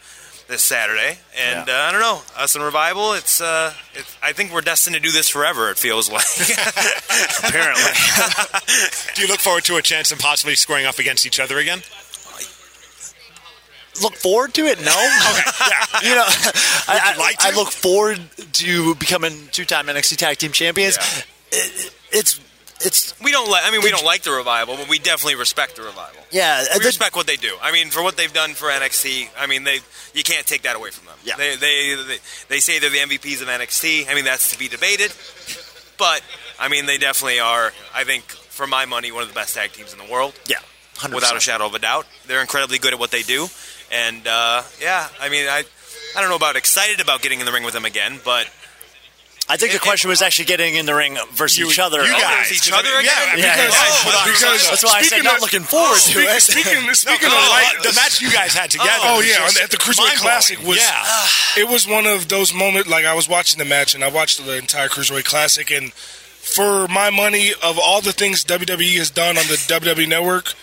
this 0.47 0.63
Saturday? 0.63 1.17
And 1.37 1.69
uh, 1.69 1.73
I 1.73 1.91
don't 1.91 1.99
know, 1.99 2.21
us 2.37 2.55
and 2.55 2.63
revival. 2.63 3.13
It's, 3.13 3.41
uh, 3.41 3.73
it's 3.93 4.15
I 4.23 4.31
think 4.31 4.53
we're 4.53 4.61
destined 4.61 4.95
to 4.95 5.01
do 5.01 5.11
this 5.11 5.27
forever. 5.27 5.69
It 5.69 5.77
feels 5.77 6.09
like. 6.09 6.25
Apparently. 7.43 7.83
do 9.15 9.21
you 9.21 9.27
look 9.27 9.39
forward 9.39 9.65
to 9.65 9.75
a 9.75 9.81
chance 9.81 10.11
of 10.11 10.19
possibly 10.19 10.55
squaring 10.55 10.85
off 10.85 10.99
against 10.99 11.25
each 11.25 11.39
other 11.39 11.57
again? 11.57 11.81
look 14.01 14.15
forward 14.15 14.53
to 14.53 14.65
it? 14.65 14.79
No. 14.79 14.85
you 16.03 16.15
know, 16.15 16.25
I, 16.87 17.13
I, 17.15 17.17
like 17.17 17.37
to? 17.39 17.47
I 17.47 17.55
look 17.55 17.71
forward 17.71 18.19
to 18.53 18.95
becoming 18.95 19.33
two-time 19.51 19.87
NXT 19.87 20.17
Tag 20.17 20.37
Team 20.37 20.51
Champions. 20.51 20.97
It, 21.51 21.93
it's 22.11 22.39
it's 22.81 23.19
we 23.21 23.31
don't 23.31 23.49
like. 23.49 23.63
I 23.65 23.71
mean, 23.71 23.81
we 23.81 23.89
don't 23.89 24.05
like 24.05 24.21
the 24.23 24.31
revival, 24.31 24.75
but 24.77 24.87
we 24.87 24.99
definitely 24.99 25.35
respect 25.35 25.75
the 25.75 25.83
revival. 25.83 26.21
yeah. 26.31 26.63
we 26.73 26.79
the- 26.79 26.85
respect 26.85 27.15
what 27.15 27.27
they 27.27 27.35
do. 27.35 27.55
I 27.61 27.71
mean, 27.71 27.89
for 27.89 28.03
what 28.03 28.17
they've 28.17 28.31
done 28.33 28.53
for 28.53 28.67
NXT, 28.69 29.29
I 29.37 29.47
mean, 29.47 29.63
they 29.63 29.79
you 30.13 30.23
can't 30.23 30.45
take 30.45 30.63
that 30.63 30.75
away 30.75 30.91
from 30.91 31.05
them. 31.07 31.15
Yeah. 31.23 31.35
They, 31.37 31.55
they 31.55 31.95
they 32.07 32.17
they 32.49 32.59
say 32.59 32.79
they're 32.79 32.89
the 32.89 32.97
MVPs 32.99 33.41
of 33.41 33.47
NXT. 33.47 34.09
I 34.09 34.15
mean, 34.15 34.25
that's 34.25 34.51
to 34.51 34.59
be 34.59 34.67
debated, 34.67 35.11
but 35.97 36.21
I 36.59 36.67
mean, 36.67 36.85
they 36.85 36.97
definitely 36.97 37.39
are. 37.39 37.73
I 37.93 38.03
think, 38.03 38.23
for 38.25 38.67
my 38.67 38.85
money, 38.85 39.11
one 39.11 39.23
of 39.23 39.29
the 39.29 39.35
best 39.35 39.55
tag 39.55 39.71
teams 39.73 39.91
in 39.93 39.99
the 39.99 40.11
world, 40.11 40.33
yeah. 40.47 40.57
100%. 40.95 41.13
without 41.13 41.35
a 41.37 41.39
shadow 41.39 41.67
of 41.67 41.73
a 41.75 41.79
doubt. 41.79 42.05
They're 42.25 42.41
incredibly 42.41 42.79
good 42.79 42.93
at 42.93 42.99
what 42.99 43.11
they 43.11 43.21
do, 43.21 43.47
and 43.91 44.25
uh, 44.27 44.63
yeah, 44.81 45.07
I 45.19 45.29
mean, 45.29 45.47
I 45.47 45.63
I 46.15 46.21
don't 46.21 46.29
know 46.29 46.35
about 46.35 46.55
excited 46.55 46.99
about 47.01 47.21
getting 47.21 47.39
in 47.39 47.45
the 47.45 47.51
ring 47.51 47.63
with 47.63 47.73
them 47.73 47.85
again, 47.85 48.19
but 48.23 48.49
I 49.49 49.55
think 49.55 49.71
the 49.71 49.77
It- 49.77 49.81
question 49.81 50.09
was 50.09 50.21
actually 50.21 50.43
getting 50.45 50.75
in 50.75 50.85
the 50.85 50.93
ring 50.93 51.17
versus 51.31 51.57
You- 51.57 51.69
each 51.71 51.79
other. 51.79 52.03
you 52.05 52.13
Oh, 52.13 52.19
guys. 52.19 52.51
each 52.51 52.69
other 52.69 52.89
again. 52.99 53.05
yeah, 53.05 53.35
Yeah, 53.37 53.55
because, 53.55 53.73
yeah. 53.73 53.79
hold 54.03 54.15
on, 54.15 54.27
Because 54.27 54.41
That's 54.69 54.83
why 54.83 54.89
I 54.91 54.99
said 55.01 55.05
speaking 55.07 55.23
not 55.23 55.35
of- 55.35 55.41
looking 55.41 55.63
forward 55.63 55.95
to 55.95 56.01
Speaking, 56.01 56.23
it. 56.29 56.41
speaking, 56.43 56.93
speaking 56.93 57.29
No, 57.29 57.37
of 57.37 57.43
no, 57.45 57.49
light, 57.49 57.75
uh, 57.79 57.83
the 57.83 57.93
match 57.93 58.19
you 58.19 58.29
guys 58.29 58.53
had 58.53 58.69
together. 58.71 58.91
Oh 59.03 59.21
yeah, 59.21 59.37
just 59.45 59.57
at 59.61 59.69
the 59.71 59.77
Cruiserweight. 59.77 60.17
Classic 60.17 60.59
was 60.63 60.77
yeah. 60.79 61.27
it 61.55 61.67
was 61.69 61.87
one 61.87 62.05
of 62.05 62.27
those 62.27 62.53
moments 62.53 62.89
like 62.89 63.05
I 63.05 63.13
was 63.13 63.29
watching 63.29 63.57
the 63.57 63.65
match 63.65 63.95
and 63.95 64.03
I 64.03 64.09
watched 64.09 64.45
the 64.45 64.57
entire 64.57 64.89
Cruiserweight 64.89 65.23
Classic 65.25 65.71
and 65.71 65.93
for 65.93 66.87
my 66.89 67.09
money 67.09 67.53
of 67.61 67.79
all 67.79 68.01
the 68.01 68.11
things 68.13 68.43
WWE 68.43 68.97
has 68.97 69.09
done 69.09 69.37
on 69.37 69.47
the 69.47 69.55
WWE 69.67 70.07
network, 70.07 70.53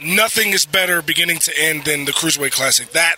nothing 0.00 0.52
is 0.52 0.66
better 0.66 1.00
beginning 1.00 1.38
to 1.38 1.58
end 1.58 1.84
than 1.86 2.04
the 2.04 2.12
Cruiserweight 2.12 2.52
Classic. 2.52 2.92
That 2.92 3.16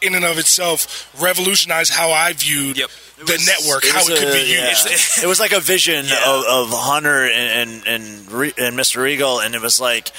in 0.00 0.14
and 0.16 0.24
of 0.24 0.36
itself 0.38 1.06
revolutionized 1.18 1.92
how 1.92 2.10
I 2.12 2.32
viewed 2.32 2.76
Yep. 2.76 2.90
The 3.18 3.42
network, 3.46 3.84
It 3.84 3.92
how 3.92 3.98
was 4.00 4.08
it 4.10 4.18
could 4.18 4.28
a- 4.28 4.32
be 4.32 4.52
yeah. 4.52 4.70
used. 4.70 4.88
It 5.24 5.26
was 5.26 5.38
like 5.40 5.52
a 5.52 5.60
vision 5.60 6.06
Yeah. 6.06 6.18
of, 6.26 6.44
of 6.44 6.68
Hunter 6.72 7.24
and 7.24 7.70
and 7.70 7.86
and, 7.86 8.32
Re- 8.32 8.54
and 8.58 8.76
Mr. 8.76 9.02
Regal, 9.02 9.40
and 9.40 9.54
it 9.54 9.60
was 9.62 9.80
like, 9.80 10.10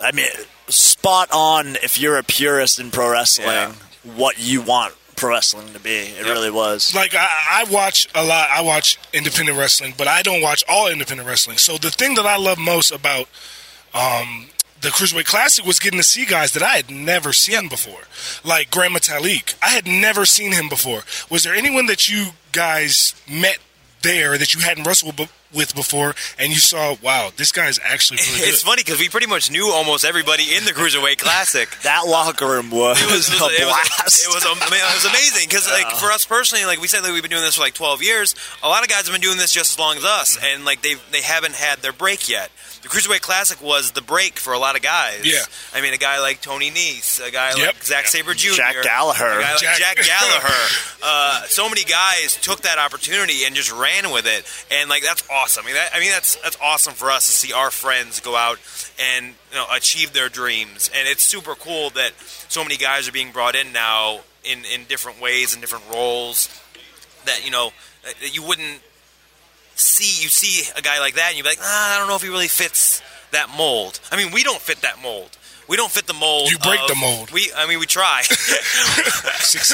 I 0.00 0.12
mean, 0.12 0.26
spot 0.68 1.28
on. 1.32 1.76
If 1.82 1.98
you're 1.98 2.16
a 2.16 2.22
purist 2.22 2.78
in 2.80 2.90
pro 2.90 3.10
wrestling, 3.10 3.46
Yeah. 3.48 3.72
what 4.14 4.38
you 4.38 4.62
want 4.62 4.94
pro 5.16 5.30
wrestling 5.30 5.72
to 5.74 5.78
be, 5.80 5.90
it 5.90 6.24
really 6.24 6.50
was. 6.50 6.94
like 6.94 7.14
I, 7.14 7.28
I 7.50 7.64
watch 7.70 8.08
a 8.14 8.24
lot. 8.24 8.48
I 8.50 8.62
watch 8.62 8.98
independent 9.12 9.58
wrestling, 9.58 9.94
but 9.98 10.08
I 10.08 10.22
don't 10.22 10.40
watch 10.40 10.64
all 10.68 10.88
independent 10.88 11.28
wrestling. 11.28 11.58
So 11.58 11.76
the 11.76 11.90
thing 11.90 12.14
that 12.14 12.24
I 12.26 12.36
love 12.38 12.58
most 12.58 12.90
about 12.90 13.28
um, 13.92 14.46
the 14.80 14.88
Cruiserweight 14.88 15.26
Classic 15.26 15.64
was 15.64 15.78
getting 15.78 15.98
to 15.98 16.04
see 16.04 16.24
guys 16.24 16.52
that 16.52 16.62
I 16.62 16.76
had 16.76 16.90
never 16.90 17.32
seen 17.32 17.68
before, 17.68 18.02
like 18.44 18.70
Grand 18.70 18.94
Metalik. 18.94 19.54
I 19.62 19.68
had 19.70 19.86
never 19.86 20.24
seen 20.24 20.52
him 20.52 20.68
before. 20.68 21.02
Was 21.30 21.42
there 21.44 21.54
anyone 21.54 21.86
that 21.86 22.08
you 22.08 22.28
guys 22.52 23.14
met 23.30 23.58
there 24.02 24.38
that 24.38 24.54
you 24.54 24.60
hadn't 24.60 24.86
wrestled 24.86 25.16
b- 25.16 25.28
with 25.52 25.74
before, 25.74 26.14
and 26.38 26.48
you 26.50 26.56
saw, 26.58 26.96
wow, 27.02 27.28
this 27.36 27.52
guy's 27.52 27.78
actually 27.84 28.18
really 28.24 28.38
good? 28.40 28.48
it's 28.48 28.62
funny 28.62 28.82
because 28.82 28.98
we 29.00 29.08
pretty 29.10 29.26
much 29.26 29.50
knew 29.50 29.68
almost 29.70 30.04
everybody 30.06 30.44
in 30.56 30.64
the 30.64 30.70
Cruiserweight 30.70 31.18
Classic. 31.18 31.68
That 31.82 32.06
locker 32.06 32.46
room 32.46 32.70
was, 32.70 33.02
it 33.02 33.04
was, 33.10 33.28
it 33.28 33.40
was, 33.40 33.42
a 33.42 33.62
it 33.62 33.66
was, 33.66 33.88
blast. 33.98 34.24
it 34.24 34.28
was, 34.32 34.44
it 34.46 34.94
was 34.94 35.04
amazing 35.04 35.48
because 35.48 35.68
like 35.68 35.90
for 35.96 36.06
us 36.12 36.24
personally, 36.24 36.64
like 36.64 36.80
we 36.80 36.86
said, 36.88 37.02
like 37.02 37.12
we've 37.12 37.22
been 37.22 37.30
doing 37.32 37.42
this 37.42 37.56
for 37.56 37.62
like 37.62 37.74
12 37.74 38.02
years. 38.02 38.34
A 38.62 38.68
lot 38.68 38.82
of 38.82 38.88
guys 38.88 39.02
have 39.06 39.12
been 39.12 39.20
doing 39.20 39.36
this 39.38 39.52
just 39.52 39.72
as 39.72 39.78
long 39.78 39.96
as 39.98 40.04
us, 40.04 40.36
Mm-hmm. 40.38 40.46
and 40.56 40.64
like 40.64 40.80
they 40.82 40.94
they 41.10 41.20
haven't 41.20 41.54
had 41.56 41.80
their 41.80 41.92
break 41.92 42.28
yet. 42.30 42.50
The 42.82 42.88
Cruiserweight 42.88 43.20
Classic 43.20 43.60
was 43.60 43.90
the 43.92 44.00
break 44.00 44.38
for 44.38 44.54
a 44.54 44.58
lot 44.58 44.74
of 44.74 44.80
guys. 44.80 45.20
Yeah. 45.24 45.42
I 45.74 45.82
mean, 45.82 45.92
a 45.92 45.98
guy 45.98 46.18
like 46.20 46.40
Tony 46.40 46.70
Nese, 46.70 47.20
a 47.26 47.30
guy 47.30 47.48
Yep. 47.54 47.66
like 47.74 47.84
Zack 47.84 48.06
Sabre 48.06 48.32
Jr., 48.32 48.54
Jack 48.54 48.76
Gallagher. 48.82 49.26
a 49.38 49.42
guy 49.42 49.52
like 49.52 49.60
Jack- 49.60 49.76
Jack, 49.78 49.96
Gallagher. 50.06 50.54
uh, 51.02 51.42
so 51.44 51.68
many 51.68 51.84
guys 51.84 52.36
took 52.40 52.62
that 52.62 52.78
opportunity 52.78 53.44
and 53.44 53.54
just 53.54 53.70
ran 53.70 54.10
with 54.12 54.26
it, 54.26 54.46
and 54.70 54.88
like 54.88 55.02
that's 55.02 55.22
awesome. 55.30 55.64
I 55.64 55.66
mean, 55.66 55.74
that, 55.74 55.90
I 55.94 56.00
mean 56.00 56.10
that's 56.10 56.36
that's 56.36 56.56
awesome 56.62 56.94
for 56.94 57.10
us 57.10 57.26
to 57.26 57.32
see 57.32 57.52
our 57.52 57.70
friends 57.70 58.20
go 58.20 58.34
out 58.34 58.58
and 58.98 59.26
you 59.50 59.56
know 59.56 59.66
achieve 59.72 60.12
their 60.14 60.30
dreams, 60.30 60.90
and 60.96 61.06
it's 61.06 61.22
super 61.22 61.54
cool 61.54 61.90
that 61.90 62.12
so 62.48 62.62
many 62.62 62.76
guys 62.78 63.06
are 63.06 63.12
being 63.12 63.30
brought 63.30 63.56
in 63.56 63.72
now 63.72 64.20
in 64.42 64.64
in 64.64 64.84
different 64.84 65.20
ways 65.20 65.52
and 65.52 65.60
different 65.60 65.84
roles 65.92 66.48
that 67.26 67.44
you 67.44 67.50
know 67.50 67.72
that 68.22 68.34
you 68.34 68.42
wouldn't 68.42 68.80
see. 69.80 70.22
You 70.22 70.28
see 70.28 70.70
a 70.76 70.82
guy 70.82 71.00
like 71.00 71.14
that, 71.14 71.28
and 71.30 71.38
you're 71.38 71.46
like, 71.46 71.58
ah, 71.60 71.96
I 71.96 71.98
don't 71.98 72.08
know 72.08 72.16
if 72.16 72.22
he 72.22 72.28
really 72.28 72.48
fits 72.48 73.02
that 73.32 73.48
mold. 73.56 74.00
I 74.10 74.16
mean, 74.16 74.32
we 74.32 74.42
don't 74.42 74.60
fit 74.60 74.82
that 74.82 75.00
mold. 75.02 75.36
We 75.68 75.76
don't 75.76 75.90
fit 75.90 76.08
the 76.08 76.14
mold. 76.14 76.50
You 76.50 76.58
break 76.58 76.80
of- 76.80 76.88
the 76.88 76.96
mold. 76.96 77.30
We, 77.30 77.52
I 77.56 77.68
mean, 77.68 77.78
we 77.78 77.86
try. 77.86 78.22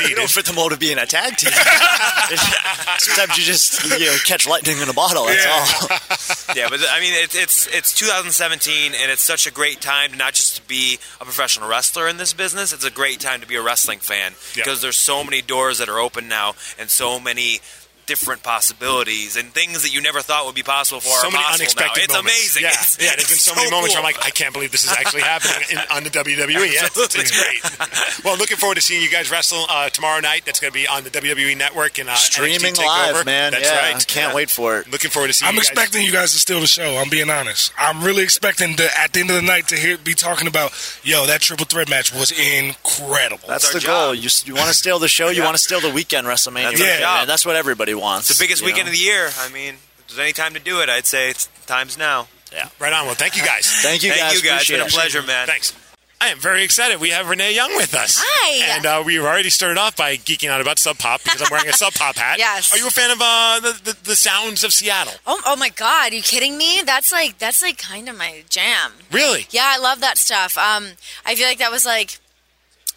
You 0.08 0.14
don't 0.16 0.30
fit 0.30 0.44
the 0.46 0.52
mold 0.54 0.72
of 0.72 0.78
being 0.78 0.96
a 0.98 1.04
tag 1.06 1.36
team. 1.36 1.50
Sometimes 2.98 3.36
you 3.36 3.44
just 3.44 3.82
you 3.98 4.06
know, 4.06 4.16
catch 4.24 4.46
lightning 4.46 4.78
in 4.78 4.88
a 4.88 4.92
bottle. 4.92 5.24
That's 5.26 5.46
all. 5.46 6.54
yeah, 6.56 6.68
but 6.70 6.80
I 6.90 7.00
mean, 7.00 7.12
it's 7.14 7.34
it's 7.34 7.66
it's 7.74 7.94
2017, 7.94 8.92
and 8.94 9.10
it's 9.10 9.22
such 9.22 9.46
a 9.46 9.50
great 9.52 9.80
time 9.80 10.12
to 10.12 10.16
not 10.16 10.34
just 10.34 10.56
to 10.56 10.62
be 10.68 10.98
a 11.20 11.24
professional 11.24 11.68
wrestler 11.68 12.08
in 12.08 12.16
this 12.16 12.32
business. 12.32 12.72
It's 12.72 12.84
a 12.84 12.90
great 12.90 13.20
time 13.20 13.40
to 13.40 13.46
be 13.46 13.56
a 13.56 13.62
wrestling 13.62 13.98
fan 13.98 14.32
because 14.54 14.80
there's 14.82 14.98
so 14.98 15.22
many 15.24 15.42
doors 15.42 15.78
that 15.78 15.88
are 15.88 15.98
open 15.98 16.28
now, 16.28 16.54
and 16.78 16.88
so 16.90 17.20
many 17.20 17.60
different 18.06 18.42
possibilities 18.42 19.36
and 19.36 19.52
things 19.52 19.82
that 19.82 19.92
you 19.92 20.00
never 20.00 20.20
thought 20.20 20.46
would 20.46 20.54
be 20.54 20.62
possible 20.62 21.00
for 21.00 21.08
so 21.18 21.28
are 21.28 21.30
many 21.30 21.42
possible 21.44 21.54
unexpected 21.62 21.98
now. 21.98 22.04
It's 22.04 22.14
moments. 22.14 22.32
amazing. 22.38 22.62
Yeah, 22.62 22.68
It's- 22.68 22.98
yeah. 23.00 23.10
There's 23.16 23.28
been 23.28 23.34
it's 23.34 23.42
so 23.42 23.54
many 23.58 23.70
moments 23.70 23.94
cool. 23.94 24.02
where 24.02 24.08
I'm 24.12 24.14
like, 24.16 24.24
I 24.26 24.30
can't 24.30 24.54
believe 24.54 24.70
this 24.72 24.84
is 24.84 24.92
actually 24.92 25.22
happening 25.34 25.66
in, 25.70 25.78
on 25.90 26.04
the 26.04 26.10
WWE. 26.10 26.72
Yeah, 26.72 26.86
it's, 26.86 27.14
it's 27.14 27.34
great. 27.34 28.24
well, 28.24 28.36
looking 28.38 28.56
forward 28.56 28.76
to 28.76 28.80
seeing 28.80 29.02
you 29.02 29.10
guys 29.10 29.30
wrestle 29.30 29.66
uh, 29.68 29.88
tomorrow 29.90 30.20
night. 30.20 30.44
That's 30.46 30.60
going 30.60 30.72
to 30.72 30.78
be 30.78 30.86
on 30.86 31.04
the 31.04 31.10
WWE 31.10 31.56
Network 31.58 31.98
and 31.98 32.08
uh, 32.08 32.14
Streaming 32.14 32.74
live, 32.76 33.26
man. 33.26 33.52
That's 33.52 33.64
yeah, 33.68 33.92
right. 33.92 34.06
Can't 34.06 34.30
Yeah. 34.30 34.34
wait 34.36 34.50
for 34.50 34.78
it. 34.78 34.90
Looking 34.90 35.10
forward 35.10 35.28
to 35.28 35.32
seeing. 35.34 35.48
I'm 35.48 35.54
you 35.54 35.60
guys. 35.60 35.70
expecting 35.70 36.02
you 36.06 36.12
guys 36.12 36.32
to 36.32 36.38
steal 36.38 36.60
the 36.60 36.66
show. 36.66 36.96
I'm 36.98 37.10
being 37.10 37.28
honest. 37.30 37.72
I'm 37.76 38.02
really 38.04 38.22
expecting 38.22 38.76
to, 38.76 38.88
at 38.98 39.12
the 39.12 39.20
end 39.20 39.30
of 39.30 39.36
the 39.36 39.42
night 39.42 39.68
to 39.68 39.76
hear 39.76 39.98
be 39.98 40.14
talking 40.14 40.46
about, 40.46 40.72
yo, 41.02 41.26
that 41.26 41.40
triple 41.40 41.66
threat 41.66 41.90
match 41.90 42.12
was 42.14 42.30
incredible. 42.30 43.48
That's 43.48 43.66
our 43.66 43.72
the 43.74 43.80
job. 43.80 44.06
goal. 44.06 44.14
You, 44.14 44.28
you 44.44 44.54
want 44.54 44.68
to 44.68 44.74
steal 44.74 44.98
the 44.98 45.08
show. 45.08 45.28
You 45.30 45.42
want 45.44 45.56
to 45.56 45.62
steal 45.62 45.80
the 45.80 45.90
weekend 45.90 46.26
WrestleMania. 46.26 46.70
That's 46.70 46.80
our 46.80 46.86
weekend, 46.86 47.00
job. 47.00 47.18
man. 47.20 47.26
That's 47.26 47.44
what 47.46 47.56
everybody 47.56 47.94
wants. 47.98 48.30
It's 48.30 48.38
the 48.38 48.42
biggest 48.42 48.62
weekend 48.64 48.86
know? 48.86 48.92
of 48.92 48.98
the 48.98 49.02
year. 49.02 49.28
I 49.38 49.48
mean, 49.50 49.74
if 49.74 50.06
there's 50.08 50.18
any 50.18 50.32
time 50.32 50.54
to 50.54 50.60
do 50.60 50.80
it, 50.80 50.88
I'd 50.88 51.06
say 51.06 51.30
it's 51.30 51.46
times 51.66 51.96
now. 51.98 52.28
Yeah. 52.52 52.68
Right 52.78 52.92
on. 52.92 53.06
Well, 53.06 53.14
thank 53.14 53.36
you 53.36 53.44
guys. 53.44 53.66
Thank 53.82 54.02
you 54.02 54.10
Thank 54.10 54.22
guys. 54.22 54.42
you 54.42 54.48
guys. 54.48 54.60
It's 54.62 54.70
been 54.70 54.80
a 54.80 54.82
Appreciate 54.84 55.00
it. 55.00 55.10
pleasure, 55.12 55.26
man. 55.26 55.46
Thanks. 55.46 55.72
I 56.18 56.28
am 56.28 56.38
very 56.38 56.64
excited. 56.64 56.98
We 56.98 57.10
have 57.10 57.28
Renee 57.28 57.54
Young 57.54 57.74
with 57.76 57.94
us. 57.94 58.16
Hi. 58.18 58.76
And 58.76 58.86
uh, 58.86 59.02
we 59.04 59.18
already 59.20 59.50
started 59.50 59.78
off 59.78 59.96
by 59.96 60.16
geeking 60.16 60.48
out 60.48 60.62
about 60.62 60.78
Sub 60.78 60.96
Pop 60.96 61.22
because 61.22 61.42
I'm 61.42 61.48
wearing 61.50 61.68
a 61.68 61.74
Sub 61.74 61.92
Pop 61.92 62.16
hat. 62.16 62.38
Yes. 62.38 62.72
Are 62.72 62.78
you 62.78 62.86
a 62.86 62.90
fan 62.90 63.10
of 63.10 63.18
uh, 63.20 63.60
the, 63.60 63.80
the 63.84 63.96
the 64.02 64.16
sounds 64.16 64.64
of 64.64 64.72
Seattle? 64.72 65.12
Oh, 65.26 65.40
oh 65.44 65.56
my 65.56 65.68
God! 65.68 66.12
Are 66.12 66.14
you 66.14 66.22
kidding 66.22 66.56
me? 66.56 66.80
That's 66.86 67.12
like 67.12 67.36
that's 67.38 67.60
like 67.60 67.76
kind 67.76 68.08
of 68.08 68.16
my 68.16 68.44
jam. 68.48 68.92
Really? 69.12 69.46
Yeah, 69.50 69.66
I 69.66 69.78
love 69.78 70.00
that 70.00 70.16
stuff. 70.16 70.56
Um, 70.56 70.92
I 71.26 71.34
feel 71.34 71.46
like 71.46 71.58
that 71.58 71.70
was 71.70 71.84
like 71.84 72.18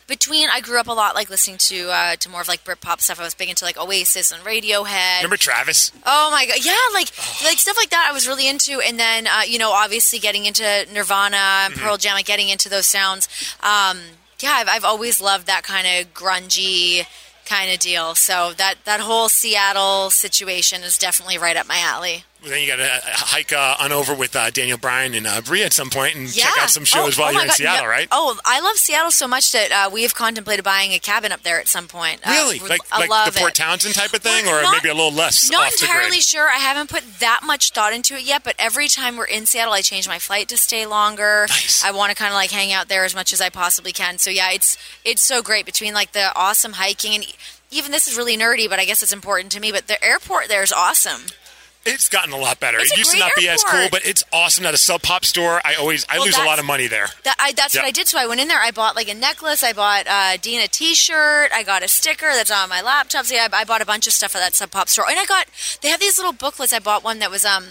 between. 0.10 0.49
I 0.49 0.60
grew 0.60 0.80
up 0.80 0.88
a 0.88 0.91
lot 0.91 1.16
like 1.16 1.30
listening 1.30 1.57
to 1.60 1.89
uh, 1.89 2.16
to 2.18 2.30
more 2.30 2.41
of 2.41 2.47
like 2.49 2.64
Britpop 2.66 2.99
stuff. 2.99 3.20
I 3.20 3.24
was 3.24 3.34
big 3.36 3.49
into 3.49 3.64
like 3.64 3.78
Oasis 3.78 4.32
and 4.34 4.43
Radiohead. 4.43 5.18
Remember 5.20 5.38
Travis? 5.38 5.91
Oh 6.05 6.30
my 6.32 6.45
god, 6.45 6.57
yeah, 6.66 6.74
like 6.93 7.07
like 7.43 7.57
stuff 7.60 7.78
like 7.78 7.91
that. 7.91 8.07
I 8.10 8.14
was 8.14 8.28
really 8.28 8.49
into, 8.49 8.82
and 8.82 8.99
then 8.99 9.28
uh, 9.28 9.41
you 9.47 9.57
know, 9.57 9.72
obviously 9.72 10.20
getting 10.20 10.45
into 10.45 10.86
Nirvana 10.93 11.38
and 11.38 11.74
Mm-hmm. 11.74 11.84
Pearl 11.84 11.97
Jam, 11.97 12.16
like 12.16 12.26
getting 12.26 12.49
into 12.49 12.68
those 12.68 12.86
sounds. 12.88 13.30
Um, 13.62 13.99
yeah, 14.39 14.53
I've, 14.53 14.68
I've 14.68 14.86
always 14.86 15.22
loved 15.22 15.47
that 15.47 15.64
kind 15.64 15.86
of 15.86 16.14
grungy 16.14 17.05
kind 17.45 17.72
of 17.72 17.80
deal. 17.80 18.16
So 18.16 18.53
that 18.57 18.76
that 18.86 18.99
whole 19.01 19.30
Seattle 19.30 20.10
situation 20.10 20.82
is 20.84 20.97
definitely 20.97 21.38
right 21.38 21.55
up 21.55 21.68
my 21.68 21.78
alley. 21.80 22.24
Then 22.42 22.62
you 22.62 22.68
got 22.68 22.78
to 22.78 23.02
hike 23.04 23.52
uh, 23.52 23.76
on 23.82 23.92
over 23.92 24.16
with 24.16 24.34
uh, 24.34 24.50
Daniel 24.50 24.78
Bryan 24.78 25.14
and 25.14 25.28
uh, 25.28 25.42
Brie 25.42 25.62
at 25.64 25.74
some 25.74 25.90
point 25.90 26.16
and 26.16 26.34
Yeah. 26.34 26.46
check 26.46 26.64
out 26.64 26.70
some 26.70 26.86
shows 26.86 27.18
Oh, 27.20 27.22
while 27.24 27.30
oh 27.30 27.32
you're 27.34 27.42
in 27.42 27.48
God, 27.48 27.54
Seattle, 27.58 27.88
right? 27.88 28.08
Oh, 28.12 28.40
I 28.46 28.62
love 28.62 28.78
Seattle 28.78 29.12
so 29.12 29.28
much 29.28 29.52
that 29.52 29.72
uh, 29.74 29.90
we 29.92 30.04
have 30.04 30.16
contemplated 30.16 30.64
buying 30.64 30.94
a 30.94 31.00
cabin 31.00 31.34
up 31.34 31.42
there 31.44 31.60
at 31.60 31.68
some 31.68 31.88
point. 31.90 32.22
Uh, 32.26 32.30
Really? 32.32 32.60
Like 32.60 32.80
I 32.94 33.00
like 33.02 33.10
love 33.10 33.34
the 33.34 33.40
Port 33.40 33.52
it. 33.52 33.56
Townsend 33.56 33.94
type 33.94 34.14
of 34.14 34.22
thing, 34.22 34.46
Well, 34.46 34.60
or 34.60 34.64
not- 34.64 34.72
maybe 34.82 34.88
a 34.88 34.94
little 34.94 35.12
less 35.12 35.52
Not 35.52 35.74
entirely 35.74 36.22
sure. 36.22 36.48
I 36.48 36.60
haven't 36.60 36.90
put 36.90 37.04
that 37.20 37.42
much 37.46 37.72
thought 37.72 37.92
into 37.92 38.16
it 38.16 38.24
yet, 38.24 38.46
but 38.46 38.56
every 38.58 38.88
time 38.88 39.18
we're 39.18 39.26
in 39.26 39.46
Seattle, 39.46 39.74
I 39.74 39.82
change 39.82 40.08
my 40.08 40.18
flight 40.20 40.48
to 40.48 40.58
stay 40.58 40.86
longer. 40.86 41.46
Nice. 41.50 41.84
I 41.84 41.92
want 41.92 42.12
to 42.12 42.16
kind 42.16 42.30
of 42.32 42.36
like 42.36 42.52
hang 42.52 42.72
out 42.72 42.88
there 42.88 43.04
as 43.04 43.14
much 43.14 43.34
as 43.34 43.42
I 43.42 43.50
possibly 43.50 43.92
can. 43.92 44.18
So 44.18 44.30
yeah, 44.30 44.52
it's 44.54 44.78
it's 45.04 45.22
so 45.22 45.42
great 45.42 45.66
between 45.66 45.94
like 45.94 46.14
the 46.14 46.32
awesome 46.38 46.74
hiking 46.74 47.16
and 47.16 47.26
even 47.70 47.92
this 47.92 48.08
is 48.08 48.18
really 48.18 48.38
nerdy, 48.38 48.70
but 48.70 48.80
I 48.80 48.86
guess 48.86 49.04
it's 49.04 49.12
important 49.14 49.52
to 49.52 49.60
me. 49.60 49.74
But 49.74 49.88
the 49.88 50.02
airport 50.02 50.48
there 50.48 50.64
is 50.64 50.72
awesome. 50.72 51.24
It's 51.86 52.10
gotten 52.10 52.34
a 52.34 52.38
lot 52.38 52.60
better. 52.60 52.78
It's 52.78 52.92
it 52.92 52.98
used 52.98 53.12
to 53.14 53.20
not 53.20 53.32
be 53.38 53.48
as 53.48 53.64
cool, 53.64 53.88
but 53.90 54.06
it's 54.06 54.24
awesome 54.34 54.66
at 54.66 54.74
a 54.74 54.78
Sub 54.78 55.02
Pop 55.02 55.24
store. 55.26 55.62
I 55.66 55.76
always 55.76 56.06
I 56.10 56.18
Well, 56.18 56.26
lose 56.26 56.38
a 56.38 56.44
lot 56.44 56.60
of 56.60 56.66
money 56.66 56.88
there. 56.88 57.08
That 57.24 57.36
I, 57.40 57.54
that's 57.54 57.74
Yep. 57.74 57.84
what 57.84 57.88
I 57.88 57.92
did. 57.92 58.08
So 58.08 58.20
I 58.20 58.28
went 58.28 58.42
in 58.42 58.48
there. 58.50 58.60
I 58.62 58.72
bought 58.72 58.96
like 58.96 59.08
a 59.10 59.14
necklace. 59.16 59.64
I 59.64 59.74
bought 59.74 60.06
uh, 60.08 60.38
Dean 60.42 60.60
a 60.62 60.68
T-shirt. 60.68 61.52
I 61.54 61.64
got 61.64 61.82
a 61.82 61.88
sticker 61.88 62.28
that's 62.34 62.52
on 62.52 62.70
my 62.70 62.82
laptop. 62.82 63.26
So 63.26 63.34
yeah, 63.36 63.48
I, 63.52 63.62
I 63.62 63.64
bought 63.64 63.82
a 63.82 63.86
bunch 63.86 64.08
of 64.08 64.14
stuff 64.14 64.36
at 64.36 64.40
that 64.40 64.56
Sub 64.56 64.72
Pop 64.72 64.90
store. 64.90 65.06
And 65.10 65.18
I 65.20 65.26
got 65.26 65.48
they 65.82 65.88
have 65.90 66.00
these 66.02 66.18
little 66.18 66.34
booklets. 66.34 66.74
I 66.74 66.80
bought 66.80 67.04
one 67.04 67.20
that 67.20 67.32
was 67.32 67.46
um 67.46 67.66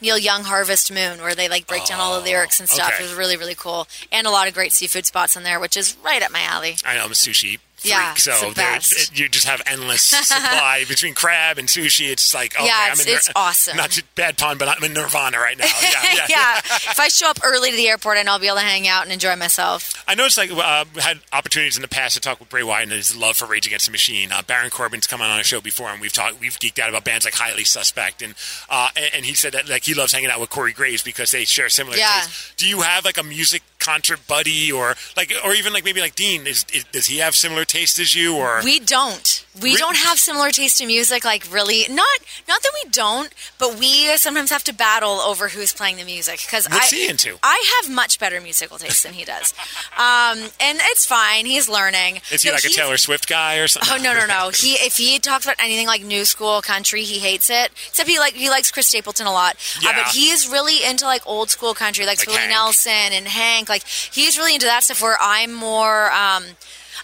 Neil 0.00 0.16
Young 0.18 0.44
Harvest 0.44 0.90
Moon, 0.90 1.18
where 1.20 1.34
they 1.34 1.46
like 1.48 1.66
break 1.66 1.84
down 1.84 2.00
all 2.00 2.18
the 2.18 2.24
lyrics 2.24 2.58
and 2.60 2.68
stuff. 2.68 2.88
okay. 2.94 3.04
It 3.04 3.06
was 3.06 3.14
really 3.14 3.36
really 3.36 3.54
cool, 3.54 3.86
and 4.10 4.26
a 4.26 4.30
lot 4.30 4.48
of 4.48 4.54
great 4.54 4.72
seafood 4.72 5.04
spots 5.04 5.36
in 5.36 5.42
there, 5.42 5.60
which 5.60 5.76
is 5.76 5.96
right 6.02 6.22
up 6.22 6.32
my 6.32 6.40
alley. 6.40 6.76
I 6.84 6.96
know 6.96 7.04
I'm 7.04 7.10
a 7.10 7.14
sushi 7.14 7.58
freak, 7.80 7.92
Yeah, 7.92 8.14
so 8.14 8.50
the 8.50 8.62
it- 8.76 9.18
you 9.18 9.28
just 9.28 9.46
have 9.46 9.60
endless 9.66 10.02
supply 10.04 10.84
between 10.88 11.14
crab 11.14 11.58
and 11.58 11.68
sushi. 11.68 12.10
It's 12.10 12.32
like 12.34 12.54
okay, 12.54 12.66
Yeah, 12.66 12.76
I'm 12.78 12.92
it's- 12.92 13.06
in 13.06 13.14
it's 13.14 13.30
awesome. 13.36 13.76
Not 13.76 13.90
to, 13.92 14.04
bad 14.14 14.38
pun, 14.38 14.58
but 14.58 14.68
I'm 14.68 14.82
in 14.84 14.92
Nirvana 14.92 15.38
right 15.38 15.56
now. 15.58 15.64
Yeah, 15.82 16.02
yeah. 16.14 16.26
yeah, 16.28 16.58
if 16.58 17.00
I 17.00 17.08
show 17.08 17.28
up 17.30 17.38
early 17.44 17.70
to 17.70 17.76
the 17.76 17.88
airport, 17.88 18.18
and 18.18 18.28
I'll 18.28 18.38
be 18.38 18.46
able 18.46 18.56
to 18.58 18.62
hang 18.62 18.86
out 18.86 19.02
and 19.04 19.12
enjoy 19.12 19.34
myself. 19.36 20.04
I 20.06 20.14
noticed 20.14 20.36
like 20.38 20.50
uh, 20.50 20.84
we 20.94 21.00
had 21.02 21.20
opportunities 21.32 21.76
in 21.76 21.82
the 21.82 21.88
past 21.88 22.14
to 22.14 22.20
talk 22.20 22.38
with 22.38 22.48
Bray 22.48 22.62
Wyatt 22.62 22.84
and 22.84 22.92
his 22.92 23.16
love 23.16 23.36
for 23.36 23.46
Rage 23.46 23.66
Against 23.66 23.86
the 23.86 23.92
Machine. 23.92 24.30
Uh, 24.32 24.42
Baron 24.42 24.70
Corbin's 24.70 25.06
come 25.06 25.20
on 25.22 25.38
a 25.40 25.42
show 25.42 25.60
before, 25.60 25.88
and 25.88 26.00
we've 26.00 26.12
talked, 26.12 26.40
we've 26.40 26.58
geeked 26.58 26.78
out 26.78 26.88
about 26.90 27.04
bands 27.04 27.24
like 27.24 27.34
Highly 27.34 27.64
Suspect, 27.64 28.22
and 28.22 28.34
uh, 28.68 28.88
and, 28.96 29.06
and 29.16 29.24
he 29.24 29.34
said 29.34 29.52
that 29.54 29.68
like 29.68 29.84
he 29.84 29.94
loves 29.94 30.12
hanging 30.12 30.30
out 30.30 30.40
with 30.40 30.50
Corey 30.50 30.72
Graves 30.72 31.02
because 31.02 31.30
they 31.30 31.44
share 31.44 31.68
similar 31.68 31.96
Yeah. 31.96 32.20
tastes. 32.22 32.52
Do 32.56 32.68
you 32.68 32.80
have 32.82 33.04
like 33.04 33.18
a 33.18 33.22
music 33.22 33.62
concert 33.78 34.26
buddy, 34.26 34.70
or 34.70 34.94
like, 35.16 35.32
or 35.44 35.52
even 35.54 35.72
like 35.72 35.84
maybe 35.84 36.00
like 36.00 36.14
Dean? 36.14 36.46
Is, 36.46 36.64
is 36.72 36.84
does 36.92 37.06
he 37.06 37.18
have 37.18 37.34
similar 37.34 37.64
tastes 37.70 37.98
as 37.98 38.14
you, 38.14 38.36
or 38.36 38.60
We 38.64 38.80
don't. 38.80 39.46
We 39.60 39.72
Re- 39.72 39.76
don't 39.78 39.96
have 39.96 40.18
similar 40.18 40.50
taste 40.50 40.80
in 40.80 40.86
music. 40.86 41.24
Like 41.24 41.44
really, 41.52 41.84
not 41.90 42.06
not 42.48 42.62
that 42.62 42.70
we 42.84 42.90
don't, 42.90 43.30
but 43.58 43.78
we 43.78 44.16
sometimes 44.16 44.50
have 44.50 44.62
to 44.64 44.72
battle 44.74 45.18
over 45.20 45.48
who's 45.48 45.72
playing 45.72 45.96
the 45.96 46.04
music. 46.04 46.40
Because 46.44 46.68
What's 46.68 46.92
I, 46.92 46.96
he 46.96 47.08
into? 47.08 47.38
I 47.42 47.80
have 47.82 47.92
much 47.94 48.18
better 48.18 48.40
musical 48.40 48.78
taste 48.78 49.02
than 49.02 49.12
he 49.14 49.24
does, 49.24 49.52
um, 49.96 50.38
and 50.60 50.78
it's 50.90 51.04
fine. 51.04 51.46
He's 51.46 51.68
learning. 51.68 52.20
is 52.30 52.42
he 52.42 52.48
No, 52.48 52.54
like 52.54 52.64
a 52.64 52.68
Taylor 52.68 52.96
Swift 52.96 53.28
guy 53.28 53.56
or 53.56 53.66
something? 53.68 53.92
Oh 53.92 54.02
no 54.02 54.14
no 54.14 54.26
no! 54.26 54.50
He 54.60 54.72
if 54.74 54.96
he 54.96 55.18
talks 55.18 55.44
about 55.44 55.56
anything 55.58 55.86
like 55.86 56.02
new 56.04 56.24
school 56.24 56.62
country, 56.62 57.02
he 57.02 57.18
hates 57.18 57.50
it. 57.50 57.70
Except 57.88 58.08
he 58.08 58.18
like 58.18 58.34
he 58.34 58.48
likes 58.50 58.70
Chris 58.70 58.86
Stapleton 58.86 59.26
a 59.26 59.32
lot. 59.32 59.56
Uh, 59.78 59.80
Yeah. 59.90 60.02
but 60.04 60.12
he 60.12 60.30
is 60.30 60.48
really 60.48 60.82
into 60.84 61.04
like 61.04 61.22
old 61.26 61.50
school 61.50 61.74
country, 61.74 62.06
like, 62.06 62.18
Like 62.18 62.28
Willie. 62.28 62.48
Nelson 62.48 62.92
and 63.12 63.26
Hank. 63.28 63.68
Like 63.68 63.86
he's 63.86 64.38
really 64.38 64.54
into 64.54 64.66
that 64.66 64.84
stuff. 64.84 65.02
Where 65.02 65.18
I'm 65.20 65.52
more. 65.52 66.10
Um, 66.12 66.44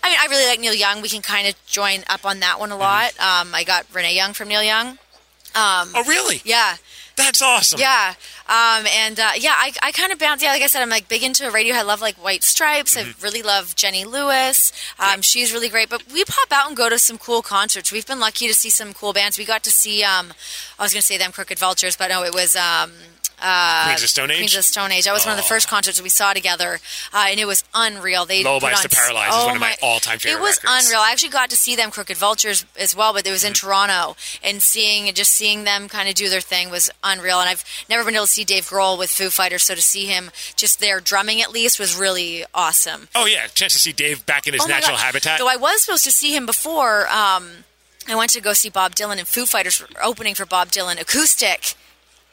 I 0.02 0.08
mean, 0.10 0.18
I 0.20 0.26
really 0.30 0.46
like 0.46 0.60
Neil 0.60 0.74
Young. 0.74 1.02
We 1.02 1.08
can 1.08 1.22
kind 1.22 1.48
of 1.48 1.54
join 1.66 2.00
up 2.08 2.24
on 2.24 2.40
that 2.40 2.58
one 2.60 2.70
a 2.70 2.76
lot. 2.76 3.12
Mm-hmm. 3.14 3.48
Um, 3.48 3.54
I 3.54 3.64
got 3.64 3.86
Renee 3.92 4.14
Young 4.14 4.32
from 4.32 4.48
Neil 4.48 4.62
Young. 4.62 4.98
Oh 5.58 6.04
really? 6.06 6.42
Yeah, 6.44 6.76
That's 7.16 7.40
awesome. 7.40 7.80
yeah, 7.80 8.12
um, 8.46 8.86
and 8.86 9.18
uh, 9.18 9.30
yeah, 9.38 9.54
I, 9.56 9.72
I 9.82 9.90
kind 9.90 10.12
of 10.12 10.18
bounce. 10.18 10.42
Yeah, 10.42 10.50
like 10.50 10.60
I 10.60 10.66
said, 10.66 10.82
I'm 10.82 10.90
like 10.90 11.08
big 11.08 11.22
into 11.22 11.44
Radiohead. 11.44 11.76
I 11.76 11.82
love 11.82 12.02
like 12.02 12.16
White 12.16 12.42
Stripes. 12.44 12.94
Mm-hmm. 12.94 13.08
I 13.08 13.14
really 13.24 13.42
love 13.42 13.74
Jenny 13.74 14.04
Lewis. 14.04 14.70
Um, 14.98 15.22
She's 15.22 15.54
really 15.54 15.70
great. 15.70 15.88
But 15.88 16.04
we 16.12 16.24
pop 16.26 16.48
out 16.52 16.68
and 16.68 16.76
go 16.76 16.90
to 16.90 16.98
some 16.98 17.16
cool 17.16 17.40
concerts. 17.40 17.90
We've 17.90 18.06
been 18.06 18.20
lucky 18.20 18.46
to 18.48 18.54
see 18.54 18.68
some 18.68 18.92
cool 18.92 19.14
bands. 19.14 19.38
We 19.38 19.46
got 19.46 19.64
to 19.64 19.70
see. 19.70 20.04
Um, 20.04 20.34
I 20.78 20.82
was 20.82 20.92
going 20.92 21.00
to 21.00 21.06
say 21.06 21.16
them 21.16 21.32
Crooked 21.32 21.58
Vultures, 21.58 21.96
but 21.96 22.08
no, 22.08 22.22
it 22.22 22.34
was. 22.34 22.54
Um, 22.54 22.92
Queens 23.38 24.02
of 24.02 24.08
Stone 24.08 24.30
Age. 24.30 24.36
Queens 24.38 24.56
of 24.56 24.64
Stone 24.64 24.92
Age. 24.92 25.04
That 25.04 25.12
was 25.12 25.24
one 25.24 25.32
of 25.32 25.36
the 25.36 25.42
first 25.48 25.68
concerts 25.68 26.00
we 26.00 26.08
saw 26.08 26.32
together, 26.32 26.78
uh, 27.12 27.26
and 27.28 27.38
it 27.38 27.44
was 27.46 27.64
unreal. 27.74 28.24
They 28.24 28.42
Lullabies 28.42 28.80
to 28.80 28.88
Paralyze 28.88 29.28
is 29.28 29.34
oh 29.34 29.46
one 29.46 29.56
of 29.56 29.60
my 29.60 29.74
all-time 29.82 30.18
favorite 30.18 30.38
It 30.38 30.42
was 30.42 30.56
records. 30.64 30.86
unreal. 30.86 31.00
I 31.00 31.12
actually 31.12 31.30
got 31.30 31.50
to 31.50 31.56
see 31.56 31.76
them 31.76 31.90
Crooked 31.90 32.16
Vultures 32.16 32.64
as 32.78 32.96
well, 32.96 33.12
but 33.12 33.26
it 33.26 33.30
was 33.30 33.44
in 33.44 33.52
Mm-hmm. 33.52 33.66
Toronto, 33.66 34.16
and 34.42 34.62
seeing 34.62 35.12
just 35.14 35.32
seeing 35.32 35.64
them 35.64 35.88
kind 35.88 36.08
of 36.08 36.14
do 36.14 36.28
their 36.28 36.40
thing 36.40 36.70
was 36.70 36.90
unreal. 37.04 37.40
And 37.40 37.48
I've 37.48 37.64
never 37.88 38.04
been 38.04 38.14
able 38.14 38.26
to 38.26 38.30
see 38.30 38.44
Dave 38.44 38.64
Grohl 38.68 38.98
with 38.98 39.10
Foo 39.10 39.30
Fighters, 39.30 39.62
so 39.64 39.74
to 39.74 39.82
see 39.82 40.06
him 40.06 40.30
just 40.56 40.80
there 40.80 41.00
drumming 41.00 41.40
at 41.42 41.50
least 41.52 41.78
was 41.78 41.94
really 41.96 42.44
awesome. 42.54 43.08
Oh 43.14 43.26
yeah, 43.26 43.46
chance 43.48 43.72
to 43.74 43.78
see 43.78 43.92
Dave 43.92 44.24
back 44.26 44.46
in 44.46 44.54
his 44.54 44.62
Oh 44.64 44.66
natural 44.66 44.96
habitat. 44.96 45.38
Though 45.38 45.48
I 45.48 45.56
was 45.56 45.82
supposed 45.82 46.04
to 46.04 46.10
see 46.10 46.34
him 46.34 46.46
before. 46.46 47.06
Um, 47.08 47.64
I 48.08 48.14
went 48.14 48.30
to 48.32 48.40
go 48.40 48.52
see 48.52 48.68
Bob 48.70 48.94
Dylan, 48.94 49.18
and 49.18 49.26
Foo 49.26 49.46
Fighters 49.46 49.80
were 49.80 49.88
opening 50.02 50.34
for 50.36 50.46
Bob 50.46 50.68
Dylan 50.68 51.00
acoustic. 51.00 51.74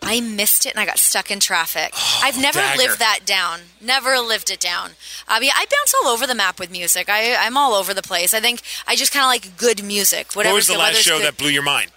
I 0.06 0.22
missed 0.22 0.66
it 0.66 0.72
and 0.72 0.80
I 0.80 0.86
got 0.86 1.00
stuck 1.00 1.32
in 1.32 1.40
traffic. 1.40 1.94
I've 2.24 2.40
never 2.40 2.60
dagger. 2.60 2.78
lived 2.78 3.00
that 3.00 3.22
down. 3.26 3.62
Never 3.82 4.18
lived 4.20 4.50
it 4.50 4.60
down. 4.60 4.92
I 5.28 5.40
mean, 5.40 5.52
I 5.56 5.66
bounce 5.66 5.94
all 6.02 6.10
over 6.10 6.28
the 6.28 6.36
map 6.36 6.60
with 6.60 6.72
music. 6.72 7.10
I, 7.10 7.36
I'm 7.36 7.58
all 7.58 7.74
over 7.74 7.94
the 7.94 8.02
place. 8.02 8.34
I 8.34 8.40
think 8.40 8.62
I 8.88 8.96
just 8.96 9.12
kind 9.12 9.24
of 9.24 9.30
like 9.30 9.58
good 9.58 9.84
music. 9.84 10.36
what 10.36 10.52
was 10.54 10.68
the 10.68 10.78
last 10.78 10.98
show 10.98 11.20
that 11.20 11.38
blew 11.38 11.50
your 11.50 11.64
mind 11.64 11.92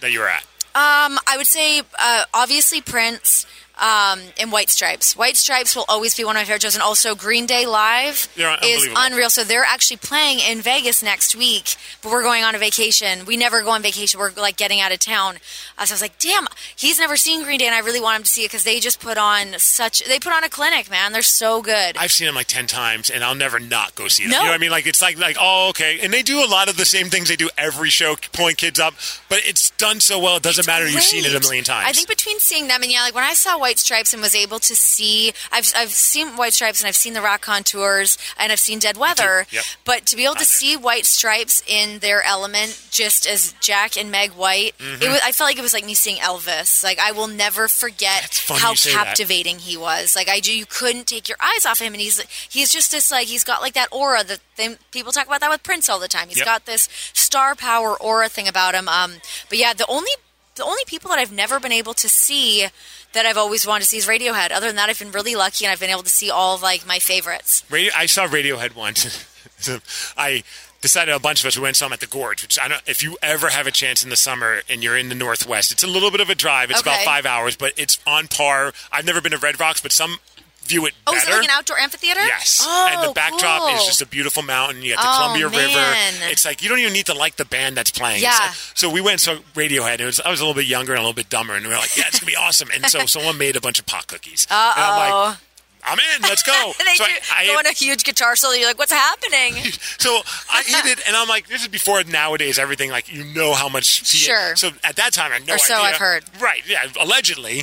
that 0.00 0.12
you 0.12 0.20
were 0.20 0.28
at? 0.28 0.44
Um, 0.74 1.18
I 1.26 1.36
would 1.36 1.46
say 1.46 1.82
uh, 1.98 2.24
obviously 2.32 2.80
Prince 2.80 3.44
um, 3.80 4.20
and 4.38 4.52
White 4.52 4.70
Stripes. 4.70 5.16
White 5.16 5.36
Stripes 5.36 5.74
will 5.74 5.84
always 5.88 6.16
be 6.16 6.24
one 6.24 6.36
of 6.36 6.40
my 6.40 6.44
favorite 6.44 6.62
shows, 6.62 6.74
and 6.74 6.82
also 6.82 7.14
Green 7.14 7.46
Day 7.46 7.66
Live 7.66 8.28
is 8.62 8.88
unreal. 8.96 9.30
So 9.30 9.44
they're 9.44 9.64
actually 9.64 9.96
playing 9.96 10.40
in 10.40 10.60
Vegas 10.60 11.02
next 11.02 11.34
week, 11.34 11.76
but 12.02 12.12
we're 12.12 12.22
going 12.22 12.44
on 12.44 12.54
a 12.54 12.58
vacation. 12.58 13.24
We 13.24 13.36
never 13.36 13.62
go 13.62 13.70
on 13.70 13.82
vacation. 13.82 14.20
We're 14.20 14.32
like 14.32 14.56
getting 14.56 14.80
out 14.80 14.92
of 14.92 14.98
town. 14.98 15.36
Uh, 15.78 15.86
so 15.86 15.92
I 15.92 15.94
was 15.94 16.02
like, 16.02 16.18
damn, 16.18 16.46
he's 16.76 16.98
never 16.98 17.16
seen 17.16 17.44
Green 17.44 17.58
Day, 17.58 17.66
and 17.66 17.74
I 17.74 17.80
really 17.80 18.00
want 18.00 18.18
him 18.18 18.22
to 18.24 18.28
see 18.28 18.44
it 18.44 18.48
because 18.48 18.64
they 18.64 18.78
just 18.78 19.00
put 19.00 19.16
on 19.18 19.54
such. 19.58 20.04
They 20.04 20.18
put 20.18 20.32
on 20.32 20.44
a 20.44 20.48
clinic, 20.48 20.90
man. 20.90 21.12
They're 21.12 21.22
so 21.22 21.62
good. 21.62 21.96
I've 21.96 22.12
seen 22.12 22.26
them 22.26 22.34
like 22.34 22.48
ten 22.48 22.66
times, 22.66 23.08
and 23.10 23.24
I'll 23.24 23.34
never 23.34 23.58
not 23.58 23.94
go 23.94 24.08
see 24.08 24.24
them. 24.24 24.32
No. 24.32 24.38
You 24.38 24.44
know 24.44 24.50
what 24.50 24.54
I 24.54 24.58
mean? 24.58 24.70
Like 24.70 24.86
it's 24.86 25.00
like 25.00 25.18
like 25.18 25.36
oh 25.40 25.70
okay, 25.70 25.98
and 26.00 26.12
they 26.12 26.22
do 26.22 26.44
a 26.44 26.46
lot 26.46 26.68
of 26.68 26.76
the 26.76 26.84
same 26.84 27.06
things 27.08 27.28
they 27.28 27.36
do 27.36 27.48
every 27.56 27.88
show, 27.88 28.16
pulling 28.32 28.56
kids 28.56 28.78
up, 28.78 28.94
but 29.28 29.40
it's 29.44 29.70
done 29.70 30.00
so 30.00 30.18
well. 30.18 30.36
It 30.36 30.42
doesn't 30.42 30.60
It's 30.60 30.66
matter. 30.66 30.86
You've 30.88 31.02
seen 31.02 31.24
it 31.24 31.34
a 31.34 31.40
million 31.40 31.64
times. 31.64 31.88
I 31.88 31.92
think 31.92 32.08
between 32.08 32.38
seeing 32.38 32.68
them 32.68 32.82
and 32.82 32.92
yeah, 32.92 33.02
like 33.02 33.14
when 33.14 33.24
I 33.24 33.34
saw 33.34 33.58
White 33.62 33.78
Stripes 33.78 34.12
and 34.12 34.20
was 34.20 34.34
able 34.34 34.58
to 34.58 34.76
see, 34.76 35.32
I've 35.50 35.72
I've 35.74 35.90
seen 35.90 36.36
White 36.36 36.52
Stripes 36.52 36.82
and 36.82 36.88
I've 36.88 36.96
seen 36.96 37.14
the 37.14 37.22
Raconteurs 37.22 38.18
and 38.38 38.52
I've 38.52 38.58
seen 38.60 38.78
Dead 38.78 38.96
Weather. 38.98 39.46
Yep. 39.50 39.64
But 39.86 40.04
to 40.06 40.16
be 40.16 40.24
able 40.24 40.34
to 40.34 40.40
there. 40.40 40.44
see 40.46 40.76
White 40.76 41.06
Stripes 41.06 41.62
in 41.66 42.00
their 42.00 42.22
element, 42.24 42.88
just 42.90 43.26
as 43.26 43.54
Jack 43.60 43.96
and 43.96 44.10
Meg 44.10 44.32
White, 44.32 44.74
Mm-hmm. 44.78 45.02
it 45.02 45.08
was. 45.08 45.20
I 45.24 45.32
felt 45.32 45.48
like 45.48 45.58
it 45.58 45.62
was 45.62 45.72
like 45.72 45.86
me 45.86 45.94
seeing 45.94 46.18
Elvis. 46.18 46.82
Like 46.84 46.98
I 46.98 47.12
will 47.12 47.28
never 47.28 47.68
forget 47.68 48.44
how 48.48 48.74
say 48.74 48.92
that. 48.92 49.04
captivating 49.06 49.58
he 49.60 49.76
was. 49.76 50.14
Like 50.16 50.28
I 50.28 50.40
do, 50.40 50.52
you 50.56 50.66
couldn't 50.66 51.06
take 51.06 51.28
your 51.28 51.38
eyes 51.40 51.64
off 51.64 51.78
him, 51.80 51.92
and 51.94 52.00
he's 52.02 52.20
he's 52.50 52.70
just 52.70 52.90
this 52.90 53.10
like 53.10 53.28
he's 53.28 53.44
got 53.44 53.62
like 53.62 53.74
that 53.74 53.88
aura 53.92 54.24
that 54.24 54.40
they, 54.56 54.76
people 54.90 55.12
talk 55.12 55.26
about 55.26 55.40
that 55.40 55.50
with 55.50 55.62
Prince 55.62 55.88
all 55.88 56.00
the 56.00 56.08
time. 56.08 56.28
He's 56.28 56.38
Yep. 56.38 56.46
got 56.46 56.66
this 56.66 56.88
star 57.14 57.54
power 57.54 57.96
aura 58.00 58.28
thing 58.28 58.48
about 58.48 58.74
him. 58.74 58.88
Um, 58.88 59.14
but 59.48 59.56
yeah, 59.58 59.72
the 59.72 59.86
only 59.86 60.10
the 60.54 60.64
only 60.64 60.82
people 60.86 61.08
that 61.10 61.18
I've 61.18 61.32
never 61.32 61.58
been 61.58 61.72
able 61.72 61.94
to 61.94 62.08
see 62.08 62.66
that 63.12 63.26
I've 63.26 63.36
always 63.36 63.66
wanted 63.66 63.84
to 63.84 63.88
see 63.88 63.98
is 63.98 64.06
Radiohead. 64.06 64.50
Other 64.50 64.66
than 64.66 64.76
that, 64.76 64.88
I've 64.88 64.98
been 64.98 65.12
really 65.12 65.34
lucky 65.34 65.64
and 65.64 65.72
I've 65.72 65.80
been 65.80 65.90
able 65.90 66.02
to 66.02 66.10
see 66.10 66.30
all 66.30 66.54
of 66.54 66.62
like 66.62 66.86
my 66.86 66.98
favorites. 66.98 67.64
Radio, 67.70 67.92
I 67.96 68.06
saw 68.06 68.26
Radiohead 68.26 68.74
once. 68.74 69.26
I 70.16 70.42
decided 70.80 71.14
a 71.14 71.18
bunch 71.20 71.40
of 71.40 71.46
us 71.46 71.56
we 71.56 71.62
went 71.62 71.76
some 71.76 71.92
at 71.92 72.00
the 72.00 72.06
Gorge, 72.06 72.42
which 72.42 72.58
I 72.58 72.68
don't. 72.68 72.82
If 72.86 73.02
you 73.02 73.16
ever 73.22 73.48
have 73.50 73.66
a 73.66 73.70
chance 73.70 74.02
in 74.02 74.10
the 74.10 74.16
summer 74.16 74.62
and 74.68 74.82
you're 74.82 74.96
in 74.96 75.08
the 75.08 75.14
Northwest, 75.14 75.72
it's 75.72 75.82
a 75.82 75.86
little 75.86 76.10
bit 76.10 76.20
of 76.20 76.28
a 76.28 76.34
drive. 76.34 76.70
It's 76.70 76.82
about 76.82 77.00
five 77.00 77.24
hours, 77.24 77.56
but 77.56 77.72
it's 77.76 77.98
on 78.06 78.28
par. 78.28 78.72
I've 78.90 79.06
never 79.06 79.20
been 79.20 79.32
to 79.32 79.38
Red 79.38 79.58
Rocks, 79.60 79.80
but 79.80 79.92
some 79.92 80.16
view 80.64 80.86
it 80.86 80.94
Oh, 81.06 81.14
is 81.14 81.22
better. 81.24 81.32
it 81.34 81.40
like 81.40 81.44
an 81.44 81.50
outdoor 81.50 81.78
amphitheater? 81.78 82.20
Yes, 82.24 82.60
Oh, 82.66 82.90
and 82.92 83.08
the 83.08 83.12
backdrop 83.12 83.60
cool. 83.62 83.76
is 83.76 83.84
just 83.84 84.00
a 84.02 84.06
beautiful 84.06 84.42
mountain. 84.42 84.82
You 84.82 84.94
got 84.94 85.02
the 85.02 85.08
Oh, 85.08 85.16
Columbia 85.36 85.48
River. 85.48 85.94
It's 86.30 86.44
like 86.44 86.62
you 86.62 86.68
don't 86.68 86.78
even 86.78 86.92
need 86.92 87.06
to 87.06 87.14
like 87.14 87.36
the 87.36 87.44
band 87.44 87.76
that's 87.76 87.90
playing. 87.90 88.22
Yeah. 88.22 88.36
like- 88.40 88.50
so 88.74 88.88
we 88.90 89.00
went 89.00 89.20
saw 89.20 89.36
Radiohead. 89.54 90.00
It 90.00 90.06
was, 90.06 90.20
I 90.20 90.30
was 90.30 90.40
a 90.40 90.44
little 90.44 90.60
bit 90.60 90.66
younger 90.66 90.92
and 90.92 90.98
a 90.98 91.02
little 91.02 91.14
bit 91.14 91.28
dumber, 91.30 91.54
and 91.54 91.64
we 91.64 91.70
were 91.70 91.76
like, 91.78 91.96
"Yeah, 91.96 92.04
it's 92.08 92.18
gonna 92.20 92.30
be 92.30 92.36
awesome." 92.36 92.68
And 92.74 92.86
so 92.86 93.06
someone 93.06 93.38
made 93.38 93.56
a 93.56 93.60
bunch 93.60 93.78
of 93.78 93.86
pot 93.86 94.06
cookies. 94.06 94.46
Uh 94.50 94.72
And 94.76 94.84
I'm 94.84 94.98
like, 94.98 95.12
Oh, 95.12 95.36
"I'm 95.84 95.98
in. 95.98 96.22
Let's 96.22 96.42
go." 96.42 96.72
they 96.78 96.94
so 96.94 97.04
do 97.04 97.10
I, 97.34 97.46
go 97.46 97.58
on 97.58 97.66
a 97.66 97.72
huge 97.72 98.04
guitar 98.04 98.36
solo. 98.36 98.54
You're 98.54 98.66
like, 98.68 98.78
what's 98.78 98.92
happening? 98.92 99.54
so 99.98 100.20
I 100.50 100.60
eat 100.68 100.86
it, 100.92 101.00
and 101.06 101.16
I'm 101.16 101.28
like, 101.28 101.48
this 101.48 101.62
is 101.62 101.68
before 101.68 102.02
nowadays 102.04 102.58
everything 102.58 102.90
like 102.90 103.12
you 103.12 103.24
know 103.24 103.52
how 103.54 103.68
much. 103.68 103.84
Sure. 104.06 104.54
So 104.56 104.70
at 104.84 104.96
that 104.96 105.12
time, 105.12 105.32
I 105.32 105.34
had 105.36 105.46
no 105.46 105.54
Or 105.54 105.58
so 105.58 105.74
idea. 105.74 105.86
I've 105.88 105.96
heard. 105.96 106.24
Right? 106.40 106.62
Yeah, 106.68 106.86
allegedly. 107.00 107.62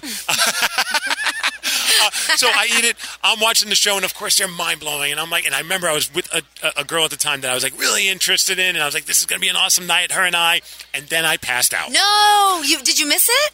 So 2.36 2.48
I 2.48 2.68
eat 2.78 2.86
it. 2.86 2.96
I'm 3.24 3.40
watching 3.40 3.70
the 3.70 3.76
show, 3.76 3.96
and 3.96 4.06
of 4.06 4.14
course 4.14 4.38
they're 4.38 4.48
mind 4.48 4.80
blowing. 4.80 5.12
And 5.12 5.20
I'm 5.20 5.30
like, 5.30 5.46
and 5.46 5.54
I 5.56 5.60
remember 5.60 5.88
I 5.88 5.94
was 5.94 6.14
with 6.14 6.28
a, 6.34 6.42
a- 6.66 6.82
a 6.82 6.84
girl 6.84 7.04
at 7.04 7.12
the 7.12 7.18
time 7.18 7.42
that 7.42 7.52
I 7.52 7.54
was 7.54 7.64
like 7.64 7.78
really 7.80 8.08
interested 8.10 8.60
in, 8.60 8.76
and 8.76 8.80
I 8.82 8.86
was 8.86 8.94
like, 8.94 9.06
this 9.06 9.20
is 9.20 9.26
going 9.26 9.40
to 9.40 9.44
be 9.44 9.50
an 9.50 9.56
awesome 9.56 9.88
night, 9.88 10.12
her 10.12 10.24
and 10.24 10.36
I. 10.36 10.62
And 10.94 11.08
then 11.08 11.26
I 11.26 11.38
passed 11.38 11.74
out. 11.74 11.92
no, 11.92 12.62
you 12.66 12.80
did 12.84 13.00
you 13.00 13.08
miss 13.08 13.28
it? 13.30 13.52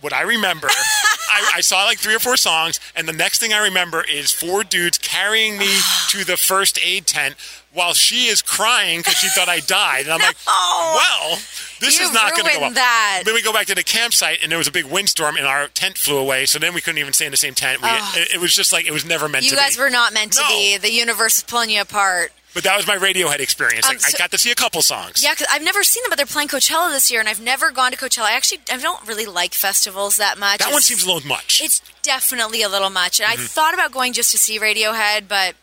What 0.00 0.12
I 0.12 0.22
remember, 0.22 0.68
I, 0.70 1.52
I 1.56 1.60
saw 1.60 1.84
like 1.84 1.98
three 1.98 2.14
or 2.14 2.20
four 2.20 2.36
songs, 2.36 2.78
and 2.94 3.08
the 3.08 3.12
next 3.12 3.40
thing 3.40 3.52
I 3.52 3.64
remember 3.64 4.04
is 4.04 4.30
four 4.30 4.62
dudes 4.62 4.96
carrying 4.96 5.58
me 5.58 5.66
to 6.10 6.24
the 6.24 6.36
first 6.36 6.78
aid 6.84 7.06
tent 7.06 7.34
while 7.78 7.94
she 7.94 8.26
is 8.26 8.42
crying 8.42 9.00
because 9.00 9.14
she 9.14 9.28
thought 9.28 9.48
I 9.48 9.60
died. 9.60 10.04
And 10.04 10.12
I'm 10.12 10.20
like, 10.20 10.36
well, 10.46 11.36
this 11.80 11.98
You 11.98 12.06
is 12.06 12.12
not 12.12 12.32
going 12.32 12.44
to 12.46 12.52
go 12.54 12.60
well. 12.60 12.70
that. 12.72 13.22
Then 13.24 13.34
we 13.34 13.42
go 13.42 13.52
back 13.52 13.66
to 13.68 13.74
the 13.74 13.82
campsite, 13.84 14.40
and 14.42 14.50
there 14.50 14.58
was 14.58 14.68
a 14.68 14.72
big 14.72 14.84
windstorm, 14.84 15.36
and 15.36 15.46
our 15.46 15.68
tent 15.68 15.96
flew 15.96 16.18
away. 16.18 16.44
So 16.46 16.58
then 16.58 16.74
we 16.74 16.80
couldn't 16.80 16.98
even 16.98 17.12
stay 17.12 17.24
in 17.26 17.30
the 17.30 17.36
same 17.36 17.54
tent. 17.54 17.80
We, 17.80 17.88
it, 17.88 18.34
it 18.34 18.40
was 18.40 18.54
just 18.54 18.72
like 18.72 18.86
it 18.86 18.92
was 18.92 19.04
never 19.06 19.28
meant 19.28 19.44
You 19.44 19.50
to 19.52 19.56
guys 19.56 19.76
be. 19.76 19.82
were 19.82 19.90
not 19.90 20.12
meant 20.12 20.32
to 20.32 20.40
No. 20.42 20.48
be. 20.48 20.76
The 20.76 20.92
universe 20.92 21.38
is 21.38 21.44
pulling 21.44 21.70
you 21.70 21.80
apart. 21.80 22.32
But 22.54 22.64
that 22.64 22.76
was 22.76 22.86
my 22.86 22.96
Radiohead 22.96 23.38
experience. 23.40 23.88
Um, 23.88 23.98
so- 23.98 24.08
I 24.12 24.18
got 24.18 24.30
to 24.32 24.38
see 24.38 24.50
a 24.50 24.54
couple 24.54 24.82
songs. 24.82 25.22
Yeah, 25.22 25.32
because 25.32 25.46
I've 25.52 25.62
never 25.62 25.84
seen 25.84 26.02
them, 26.02 26.10
but 26.10 26.16
they're 26.16 26.26
playing 26.26 26.48
Coachella 26.48 26.90
this 26.90 27.10
year, 27.10 27.20
and 27.20 27.28
I've 27.28 27.42
never 27.42 27.70
gone 27.70 27.92
to 27.92 27.96
Coachella. 27.96 28.24
I 28.24 28.32
actually 28.32 28.60
I 28.72 28.78
don't 28.78 29.06
really 29.06 29.26
like 29.26 29.54
festivals 29.54 30.16
that 30.16 30.38
much. 30.38 30.58
that 30.58 30.66
one 30.66 30.78
It's- 30.78 30.86
seems 30.86 31.04
a 31.04 31.12
little 31.12 31.28
much. 31.28 31.60
It's 31.62 31.80
definitely 32.02 32.62
a 32.62 32.68
little 32.68 32.90
much, 32.90 33.20
Mm-hmm. 33.20 33.30
and 33.30 33.40
I 33.40 33.44
thought 33.44 33.74
about 33.74 33.92
going 33.92 34.12
just 34.14 34.30
to 34.32 34.38
see 34.38 34.58
Radiohead, 34.58 35.28
but 35.28 35.54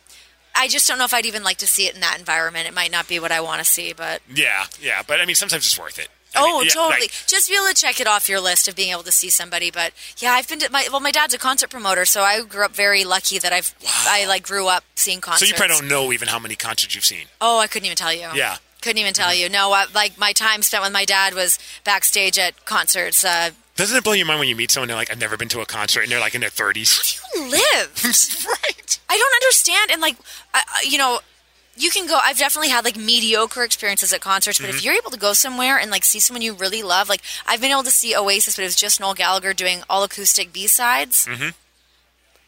I 0.56 0.68
just 0.68 0.88
don't 0.88 0.98
know 0.98 1.06
if 1.06 1.14
I'd 1.14 1.26
even 1.26 1.44
like 1.44 1.57
to 1.57 1.68
see 1.68 1.88
it 1.88 1.95
in 1.95 2.02
that 2.02 2.18
environment. 2.18 2.68
It 2.68 2.73
might 2.73 2.91
not 2.91 3.07
be 3.07 3.19
what 3.19 3.32
I 3.32 3.41
want 3.41 3.60
to 3.60 3.65
see, 3.65 3.94
but 3.94 4.22
yeah, 4.34 4.65
yeah. 4.82 5.02
But 5.06 5.19
I 5.22 5.26
mean, 5.26 5.36
sometimes 5.36 5.65
it's 5.65 5.80
worth 5.80 5.99
it. 5.99 6.10
I 6.36 6.41
oh, 6.41 6.60
mean, 6.60 6.65
yeah, 6.65 6.72
totally. 6.72 7.02
like- 7.02 7.11
just 7.27 7.49
be 7.49 7.56
able 7.56 7.68
to 7.68 7.73
check 7.73 7.99
it 7.99 8.07
off 8.07 8.27
your 8.27 8.40
list 8.41 8.68
of 8.68 8.76
being 8.76 8.91
able 8.91 9.03
to 9.03 9.11
see 9.11 9.30
somebody. 9.30 9.72
But 9.72 9.94
yeah, 10.18 10.32
I've 10.32 10.48
been 10.48 10.60
to 10.60 10.72
my 10.72 10.88
well, 10.91 10.99
my 10.99 11.11
dad's 11.11 11.34
a 11.34 11.38
concert 11.38 11.69
promoter, 11.69 12.06
so 12.06 12.22
I 12.22 12.41
grew 12.44 12.65
up 12.65 12.72
very 12.72 13.03
lucky 13.03 13.40
that 13.40 13.53
I've 13.53 13.73
I 14.07 14.26
like 14.26 14.44
grew 14.44 14.68
up 14.68 14.84
seeing 14.95 15.22
concerts. 15.22 15.49
so 15.49 15.53
you 15.53 15.57
probably 15.57 15.76
don't 15.76 15.88
know 15.88 16.11
even 16.11 16.27
how 16.27 16.40
many 16.40 16.56
concerts 16.56 16.95
you've 16.95 17.06
seen. 17.06 17.26
Oh, 17.41 17.60
I 17.60 17.68
couldn't 17.68 17.86
even 17.86 17.98
tell 17.98 18.14
you. 18.14 18.27
Yeah. 18.34 18.57
Couldn't 18.82 18.99
even 18.99 19.14
tell 19.14 19.34
you. 19.34 19.49
No, 19.49 19.72
I, 19.72 19.86
like 19.95 20.18
my 20.19 20.32
time 20.34 20.61
spent 20.61 20.84
with 20.84 20.94
my 20.94 21.06
dad 21.06 21.34
was 21.34 21.57
backstage 21.84 22.38
at 22.38 22.65
concerts. 22.65 23.23
Uh, 23.23 23.52
Doesn't 23.76 23.97
it 23.97 24.03
blow 24.03 24.14
your 24.14 24.26
mind 24.26 24.39
when 24.39 24.47
you 24.49 24.56
meet 24.56 24.72
someone 24.72 24.88
they're 24.88 24.95
like, 24.97 25.11
I've 25.11 25.19
never 25.19 25.35
been 25.38 25.49
to 25.49 25.60
a 25.61 25.65
concert, 25.65 26.02
and 26.03 26.11
they're 26.11 26.19
like 26.19 26.34
in 26.35 26.41
their 26.41 26.49
thirties? 26.49 26.95
How 26.97 27.30
do 27.34 27.39
you 27.43 27.52
live. 27.52 28.03
right. 28.64 28.99
I 29.10 29.18
don't 29.18 29.34
understand. 29.43 29.91
And 29.91 30.02
like, 30.02 30.15
I, 30.53 30.64
you 30.88 30.97
know, 30.97 31.19
you 31.76 31.89
can 31.89 32.07
go. 32.07 32.18
I've 32.22 32.38
definitely 32.38 32.69
had 32.69 32.85
like 32.85 32.95
mediocre 32.95 33.64
experiences 33.64 34.14
at 34.14 34.22
concerts, 34.22 34.60
but 34.60 34.69
if 34.69 34.77
Mm-hmm. 34.77 34.85
you're 34.85 34.93
able 34.95 35.11
to 35.11 35.19
go 35.19 35.34
somewhere 35.34 35.77
and 35.77 35.91
like 35.91 36.06
see 36.06 36.19
someone 36.19 36.41
you 36.41 36.53
really 36.53 36.84
love, 36.84 37.10
like 37.10 37.22
I've 37.45 37.60
been 37.60 37.72
able 37.72 37.84
to 37.84 37.91
see 37.91 38.15
Oasis, 38.15 38.56
but 38.56 38.61
it 38.61 38.65
was 38.65 38.77
just 38.77 39.02
Noel 39.02 39.14
Gallagher 39.14 39.53
doing 39.53 39.81
all 39.89 40.03
acoustic 40.03 40.53
B 40.53 40.68
sides. 40.68 41.26
Mm-hmm. 41.26 41.49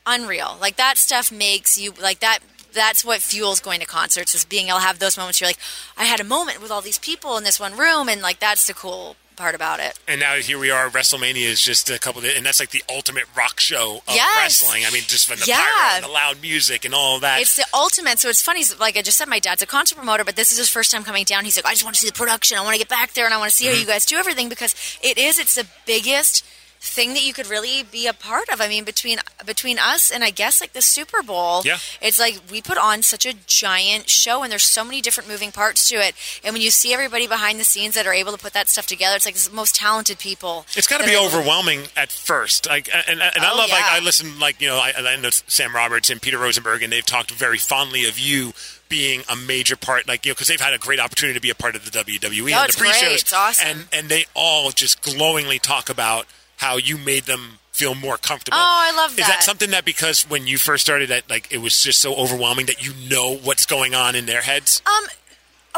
Unreal. 0.06 0.58
Like 0.62 0.78
that 0.78 0.98
stuff 0.98 1.32
makes 1.32 1.78
you 1.78 1.92
like 2.02 2.20
that. 2.20 2.40
That's 2.72 3.04
what 3.04 3.22
fuels 3.22 3.60
going 3.60 3.80
to 3.82 3.86
concerts 3.86 4.34
is 4.36 4.46
being 4.46 4.68
able 4.68 4.78
to 4.80 4.86
have 4.86 5.00
those 5.00 5.18
moments. 5.18 5.42
You're 5.42 5.50
like, 5.50 5.60
I 5.98 6.06
had 6.06 6.20
a 6.20 6.24
moment 6.24 6.62
with 6.62 6.70
all 6.72 6.82
these 6.82 7.00
people 7.00 7.38
in 7.38 7.44
this 7.44 7.60
one 7.60 7.76
room, 7.76 8.08
and 8.08 8.22
like 8.22 8.40
that's 8.40 8.68
the 8.68 8.74
cool 8.74 9.16
part 9.38 9.56
about 9.56 9.80
it. 9.80 9.98
And 10.08 10.20
now 10.20 10.36
here 10.36 10.60
we 10.60 10.70
are. 10.72 10.90
WrestleMania 10.90 11.46
is 11.48 11.62
just 11.62 11.90
a 11.90 11.98
couple, 12.00 12.20
of, 12.26 12.28
and 12.36 12.46
that's 12.46 12.60
like 12.60 12.72
the 12.72 12.84
ultimate 12.90 13.26
rock 13.36 13.60
show 13.60 14.02
of 14.08 14.14
Yes. 14.16 14.62
wrestling. 14.62 14.84
I 14.86 14.90
mean, 14.90 15.04
just 15.08 15.28
from 15.28 15.40
the 15.40 15.46
Yeah. 15.46 15.58
pyro 15.64 15.96
and 15.96 16.04
the 16.06 16.10
loud 16.10 16.42
music 16.42 16.84
and 16.84 16.94
all 16.94 17.20
that. 17.20 17.40
It's 17.42 17.56
the 17.56 17.66
ultimate. 17.74 18.20
So 18.20 18.28
it's 18.30 18.42
funny. 18.42 18.66
Like 18.80 18.98
I 18.98 19.02
just 19.02 19.18
said, 19.18 19.28
my 19.30 19.40
dad's 19.40 19.62
a 19.62 19.66
concert 19.66 19.96
promoter, 19.96 20.24
but 20.26 20.36
this 20.36 20.52
is 20.52 20.58
his 20.58 20.70
first 20.70 20.92
time 20.92 21.04
coming 21.04 21.24
down. 21.24 21.46
He's 21.46 21.56
like, 21.56 21.66
I 21.66 21.72
just 21.72 21.84
want 21.84 21.96
to 21.96 22.02
see 22.02 22.08
the 22.08 22.14
production. 22.14 22.58
I 22.58 22.62
want 22.62 22.74
to 22.74 22.80
get 22.80 22.90
back 22.90 23.14
there, 23.14 23.26
and 23.26 23.34
I 23.34 23.38
want 23.38 23.52
to 23.52 23.56
see 23.56 23.66
Mm-hmm. 23.66 23.74
how 23.76 23.80
you 23.82 23.86
guys 23.88 24.06
do 24.06 24.18
everything 24.18 24.50
because 24.50 24.74
it 25.02 25.18
is. 25.18 25.40
It's 25.40 25.56
the 25.56 25.68
biggest 25.86 26.44
thing 26.80 27.14
that 27.14 27.26
you 27.26 27.34
could 27.34 27.48
really 27.48 27.84
be 27.84 28.08
a 28.08 28.14
part 28.14 28.50
of. 28.50 28.62
I 28.62 28.68
mean, 28.68 28.84
between 28.84 29.20
between 29.46 29.78
us 29.80 30.12
and 30.12 30.24
I 30.24 30.30
guess 30.30 30.62
like 30.62 30.74
the 30.74 30.82
Super 30.82 31.22
Bowl, 31.24 31.62
Yeah. 31.66 31.78
it's 32.02 32.20
like 32.20 32.40
we 32.52 32.62
put 32.62 32.78
on 32.78 33.02
such 33.04 33.26
a 33.26 33.34
giant 33.34 34.10
show, 34.10 34.44
and 34.44 34.52
there's 34.52 34.64
so 34.64 34.84
many 34.84 35.02
different 35.02 35.30
moving 35.30 35.52
parts 35.52 35.88
to 35.90 35.96
it. 35.96 36.16
And 36.44 36.54
when 36.54 36.62
you 36.62 36.70
see 36.72 36.94
everybody 36.94 37.28
behind 37.28 37.60
the 37.60 37.64
scenes 37.64 37.96
that 37.96 38.06
are 38.08 38.14
able 38.14 38.32
to 38.32 38.38
put 38.38 38.54
that 38.54 38.70
stuff 38.70 38.86
together, 38.88 39.16
it's 39.16 39.26
like 39.26 39.36
the 39.36 39.52
most 39.54 39.76
talented 39.76 40.20
people. 40.20 40.66
It's 40.76 40.88
got 40.88 41.00
to 41.00 41.06
be 41.06 41.12
able 41.12 41.30
to- 41.30 41.36
overwhelming 41.38 41.88
at 41.96 42.12
first. 42.12 42.68
Like, 42.68 42.90
and, 42.94 43.22
and 43.22 43.22
I 43.24 43.52
Oh, 43.52 43.58
love 43.58 43.70
like. 43.70 43.84
I 43.84 44.00
listen 44.00 44.40
like 44.40 44.62
you 44.62 44.68
know 44.68 44.78
I, 44.78 44.94
I 44.98 45.16
know 45.18 45.30
Sam 45.32 45.76
Roberts 45.76 46.10
and 46.10 46.22
Peter 46.22 46.38
Rosenberg, 46.38 46.84
and 46.84 46.92
they've 46.94 47.06
talked 47.06 47.32
very 47.32 47.58
fondly 47.58 48.08
of 48.08 48.20
you 48.20 48.54
being 48.90 49.24
a 49.28 49.36
major 49.36 49.76
part, 49.76 50.08
like 50.08 50.26
you 50.26 50.32
know, 50.32 50.34
because 50.36 50.48
they've 50.48 50.62
had 50.62 50.74
a 50.74 50.78
great 50.78 51.00
opportunity 51.00 51.38
to 51.38 51.42
be 51.42 51.50
a 51.50 51.56
part 51.56 51.76
of 51.76 51.84
the 51.84 51.92
WWE 51.92 52.54
Oh, 52.54 52.60
and 52.60 52.66
it's 52.70 52.76
the 52.76 52.82
pre-shows. 52.82 53.34
awesome. 53.34 53.68
and 53.68 53.88
and 53.92 54.10
they 54.10 54.26
all 54.34 54.72
just 54.72 55.02
glowingly 55.02 55.60
talk 55.60 55.90
about 55.90 56.26
how 56.58 56.78
you 56.78 56.98
made 56.98 57.24
them 57.24 57.60
feel 57.72 57.96
more 57.96 58.18
comfortable. 58.18 58.58
Oh, 58.60 58.62
I 58.62 58.92
love 58.96 59.16
that. 59.16 59.22
Is 59.22 59.28
that 59.28 59.44
something 59.44 59.70
that 59.72 59.86
because 59.86 60.24
when 60.30 60.48
you 60.48 60.58
first 60.58 60.84
started, 60.86 61.10
that 61.10 61.30
like 61.30 61.48
it 61.52 61.60
was 61.60 61.82
just 61.82 62.02
so 62.02 62.16
overwhelming 62.16 62.66
that 62.68 62.86
you 62.86 62.94
know 63.10 63.36
what's 63.36 63.66
going 63.66 63.94
on 63.96 64.16
in 64.16 64.26
their 64.26 64.42
heads? 64.42 64.82
Um, 64.86 65.08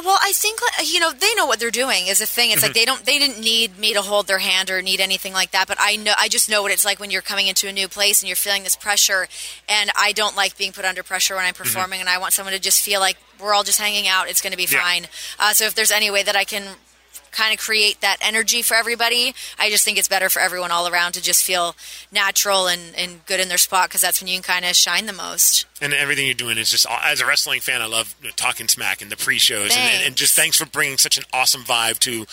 well, 0.06 0.18
I 0.22 0.32
think 0.34 0.62
you 0.86 1.02
know 1.02 1.12
they 1.12 1.34
know 1.36 1.46
what 1.46 1.60
they're 1.60 1.70
doing 1.72 2.08
is 2.08 2.22
a 2.22 2.26
thing. 2.26 2.52
It's 2.52 2.62
like 2.62 2.72
Mm-hmm. 2.72 2.80
they 2.80 2.86
don't 2.86 3.06
they 3.06 3.20
didn't 3.20 3.42
need 3.42 3.78
me 3.78 3.94
to 3.94 4.02
hold 4.02 4.28
their 4.28 4.38
hand 4.40 4.70
or 4.70 4.82
need 4.82 5.02
anything 5.02 5.34
like 5.34 5.52
that. 5.52 5.68
But 5.68 5.76
I 5.82 5.98
know 5.98 6.14
I 6.18 6.30
just 6.30 6.50
know 6.50 6.62
what 6.62 6.72
it's 6.72 6.86
like 6.86 7.02
when 7.02 7.12
you're 7.12 7.22
coming 7.22 7.48
into 7.48 7.68
a 7.68 7.74
new 7.74 7.90
place 7.90 8.22
and 8.22 8.30
you're 8.30 8.38
feeling 8.38 8.64
this 8.64 8.78
pressure. 8.78 9.28
And 9.68 9.92
I 9.98 10.14
don't 10.14 10.38
like 10.38 10.58
being 10.58 10.72
put 10.72 10.86
under 10.86 11.04
pressure 11.04 11.36
when 11.36 11.44
I'm 11.44 11.54
Mm-hmm. 11.54 11.64
performing. 11.64 12.00
And 12.00 12.08
I 12.08 12.18
want 12.18 12.32
someone 12.32 12.54
to 12.54 12.60
just 12.62 12.82
feel 12.82 13.02
like 13.02 13.18
we're 13.42 13.54
all 13.54 13.64
just 13.66 13.82
hanging 13.82 14.08
out. 14.08 14.30
It's 14.30 14.40
going 14.40 14.52
to 14.52 14.58
be 14.58 14.68
Yeah. 14.72 14.80
fine. 14.82 15.08
Uh, 15.38 15.52
so 15.52 15.66
if 15.66 15.76
there's 15.76 15.92
any 15.92 16.10
way 16.10 16.24
that 16.24 16.36
I 16.38 16.46
can 16.46 16.64
kind 17.32 17.54
of 17.54 17.60
create 17.60 18.02
that 18.02 18.18
energy 18.22 18.62
for 18.62 18.76
everybody, 18.76 19.34
I 19.58 19.70
just 19.70 19.86
think 19.86 19.98
it's 19.98 20.08
better 20.08 20.30
for 20.30 20.40
everyone 20.40 20.72
all 20.72 20.88
around 20.88 21.14
to 21.14 21.22
just 21.22 21.44
feel 21.44 21.76
natural 22.12 22.68
and, 22.68 22.96
and 22.98 23.26
good 23.26 23.40
in 23.40 23.48
their 23.48 23.58
spot 23.58 23.90
because 23.90 24.02
that's 24.02 24.22
when 24.22 24.28
you 24.28 24.36
can 24.36 24.44
kind 24.44 24.66
of 24.66 24.76
shine 24.76 25.06
the 25.06 25.14
most. 25.14 25.66
and 25.82 25.94
everything 25.94 26.26
you're 26.26 26.36
doing 26.36 26.58
is 26.58 26.72
just 26.72 26.86
as 26.90 27.22
a 27.22 27.26
wrestling 27.26 27.62
fan. 27.62 27.82
I 27.82 27.86
love 27.86 28.16
talking 28.36 28.68
smack 28.68 29.02
and 29.02 29.12
the 29.12 29.18
pre-shows, 29.18 29.76
and, 29.76 29.96
and, 29.96 30.08
and 30.08 30.16
just 30.16 30.36
thanks 30.36 30.58
for 30.58 30.66
bringing 30.66 30.98
such 30.98 31.18
an 31.18 31.24
awesome 31.34 31.64
vibe 31.64 32.00
to 32.00 32.26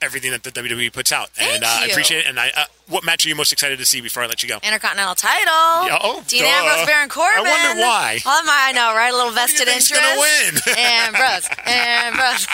everything 0.00 0.30
that 0.30 0.42
the 0.44 0.50
WWE 0.50 0.92
puts 0.92 1.12
out, 1.12 1.30
Thank 1.30 1.54
and 1.54 1.64
uh, 1.64 1.66
I 1.68 1.86
appreciate 1.86 2.20
it. 2.20 2.26
And 2.26 2.38
I, 2.38 2.50
uh, 2.56 2.64
what 2.88 3.04
match 3.04 3.24
are 3.26 3.28
you 3.28 3.34
most 3.34 3.52
excited 3.52 3.78
to 3.78 3.84
see 3.84 4.00
before 4.00 4.22
I 4.22 4.26
let 4.26 4.42
you 4.42 4.48
go? 4.48 4.58
Intercontinental 4.62 5.14
title. 5.14 5.86
Yeah, 5.86 5.98
oh, 6.02 6.24
Dean 6.26 6.42
duh. 6.42 6.48
Ambrose, 6.48 6.86
Baron 6.86 7.08
Corbin. 7.08 7.38
I 7.38 7.42
wonder 7.42 7.80
why. 7.80 8.18
All 8.24 8.42
my, 8.44 8.58
I 8.68 8.72
know, 8.72 8.94
right? 8.94 9.12
A 9.12 9.16
little 9.16 9.32
vested 9.32 9.66
think's 9.68 9.90
interest. 9.90 10.08
gonna 10.08 10.20
win? 10.20 10.76
Ambrose. 10.78 11.48
Ambrose. 11.66 12.46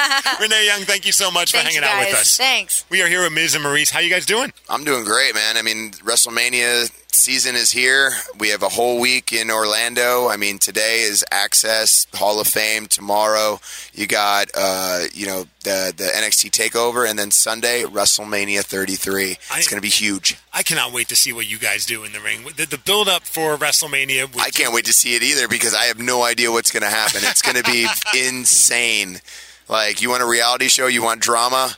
Renee 0.40 0.66
Young, 0.66 0.82
thank 0.82 1.06
you 1.06 1.12
so 1.12 1.30
much 1.30 1.52
for 1.52 1.58
hanging 1.58 1.82
out 1.82 1.98
with 1.98 2.14
us. 2.14 2.36
Thanks. 2.36 2.84
We 2.88 3.02
are 3.02 3.08
here 3.08 3.22
with 3.22 3.32
Miz 3.32 3.54
and 3.54 3.64
Maryse. 3.64 3.90
How 3.90 4.00
you 4.00 4.10
guys 4.10 4.26
doing? 4.26 4.52
I'm 4.68 4.84
doing 4.84 5.04
great, 5.04 5.34
man. 5.34 5.56
I 5.56 5.62
mean, 5.62 5.90
WrestleMania 6.04 6.90
season 7.12 7.54
is 7.54 7.70
here. 7.70 8.12
We 8.38 8.48
have 8.48 8.62
a 8.62 8.68
whole 8.68 9.00
week 9.00 9.32
in 9.32 9.50
Orlando. 9.50 10.28
I 10.28 10.36
mean, 10.36 10.58
today 10.58 11.00
is 11.00 11.24
Axxess 11.32 12.06
Hall 12.16 12.40
of 12.40 12.46
Fame. 12.46 12.86
Tomorrow, 12.86 13.60
you 13.92 14.06
got 14.06 14.48
uh, 14.56 15.04
you 15.12 15.26
know 15.26 15.44
the 15.64 15.92
the 15.96 16.04
NXT 16.04 16.50
Takeover, 16.50 17.08
and 17.08 17.18
then 17.18 17.30
Sunday 17.30 17.82
WrestleMania 17.82 18.62
33. 18.62 19.36
It's 19.56 19.68
going 19.68 19.79
to 19.80 19.86
be 19.86 19.88
huge. 19.90 20.36
I 20.52 20.62
cannot 20.62 20.92
wait 20.92 21.08
to 21.08 21.16
see 21.16 21.32
what 21.32 21.48
you 21.48 21.58
guys 21.58 21.84
do 21.86 22.04
in 22.04 22.12
the 22.12 22.20
ring. 22.20 22.44
The, 22.56 22.66
the 22.66 22.78
build 22.78 23.08
up 23.08 23.24
for 23.24 23.56
WrestleMania. 23.56 24.32
with- 24.34 24.40
I 24.40 24.50
can't 24.50 24.72
wait 24.74 24.84
to 24.86 24.92
see 24.92 25.14
it 25.16 25.22
either 25.22 25.48
because 25.48 25.74
I 25.74 25.84
have 25.84 25.98
no 25.98 26.22
idea 26.22 26.50
what's 26.50 26.70
going 26.70 26.82
to 26.82 26.88
happen. 26.90 27.20
It's 27.24 27.42
going 27.42 27.56
to 27.56 27.64
be 27.64 27.86
insane. 28.28 29.20
Like, 29.68 30.02
you 30.02 30.10
want 30.10 30.22
a 30.22 30.26
reality 30.26 30.68
show? 30.68 30.86
You 30.86 31.02
want 31.02 31.20
drama? 31.20 31.76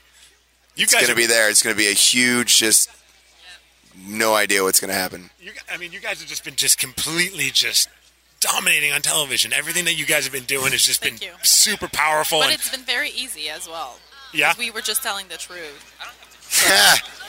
You 0.76 0.84
It's 0.84 0.92
guys 0.94 1.02
going 1.02 1.08
to 1.08 1.12
are- 1.12 1.16
be 1.16 1.26
there. 1.26 1.48
It's 1.50 1.62
going 1.62 1.74
to 1.74 1.78
be 1.78 1.88
a 1.88 1.92
huge, 1.94 2.56
just 2.58 2.88
no 4.06 4.34
idea 4.34 4.62
what's 4.62 4.80
going 4.80 4.88
to 4.88 4.94
happen. 4.94 5.30
You, 5.40 5.52
I 5.70 5.76
mean, 5.76 5.92
you 5.92 6.00
guys 6.00 6.20
have 6.20 6.28
just 6.28 6.44
been 6.44 6.56
just 6.56 6.78
completely 6.78 7.50
just 7.50 7.88
dominating 8.40 8.90
on 8.92 9.02
television. 9.02 9.52
Everything 9.52 9.84
that 9.84 9.94
you 9.94 10.06
guys 10.06 10.24
have 10.24 10.32
been 10.32 10.44
doing 10.44 10.72
has 10.72 10.82
just 10.82 11.02
been 11.02 11.16
you. 11.20 11.30
super 11.42 11.88
powerful. 11.88 12.38
But 12.40 12.46
and- 12.46 12.54
it's 12.54 12.70
been 12.70 12.80
very 12.84 13.10
easy 13.10 13.48
as 13.50 13.68
well. 13.68 13.98
Yeah. 14.34 14.54
We 14.58 14.70
were 14.70 14.80
just 14.80 15.02
telling 15.02 15.28
the 15.28 15.36
truth. 15.36 15.90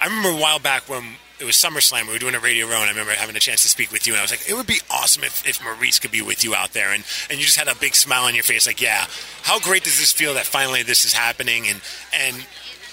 I 0.00 0.06
remember 0.06 0.30
a 0.30 0.40
while 0.40 0.58
back 0.58 0.88
when 0.88 1.04
it 1.38 1.44
was 1.44 1.54
SummerSlam, 1.56 2.06
we 2.06 2.12
were 2.12 2.18
doing 2.18 2.34
a 2.34 2.40
radio 2.40 2.66
row, 2.66 2.76
and 2.76 2.84
I 2.84 2.90
remember 2.90 3.12
having 3.12 3.36
a 3.36 3.40
chance 3.40 3.62
to 3.62 3.68
speak 3.68 3.90
with 3.90 4.06
you, 4.06 4.12
and 4.14 4.20
I 4.20 4.22
was 4.22 4.30
like, 4.30 4.48
it 4.48 4.54
would 4.54 4.66
be 4.66 4.80
awesome 4.90 5.24
if, 5.24 5.46
if 5.46 5.58
Maryse 5.60 6.00
could 6.00 6.12
be 6.12 6.22
with 6.22 6.44
you 6.44 6.54
out 6.54 6.72
there, 6.72 6.92
and, 6.92 7.04
and 7.30 7.38
you 7.38 7.44
just 7.44 7.58
had 7.58 7.68
a 7.68 7.74
big 7.74 7.94
smile 7.94 8.24
on 8.24 8.34
your 8.34 8.44
face, 8.44 8.66
like, 8.66 8.80
yeah, 8.80 9.06
how 9.42 9.58
great 9.60 9.84
does 9.84 9.98
this 9.98 10.12
feel 10.12 10.34
that 10.34 10.46
finally 10.46 10.82
this 10.82 11.04
is 11.04 11.12
happening, 11.12 11.66
and 11.68 11.80
and 12.14 12.46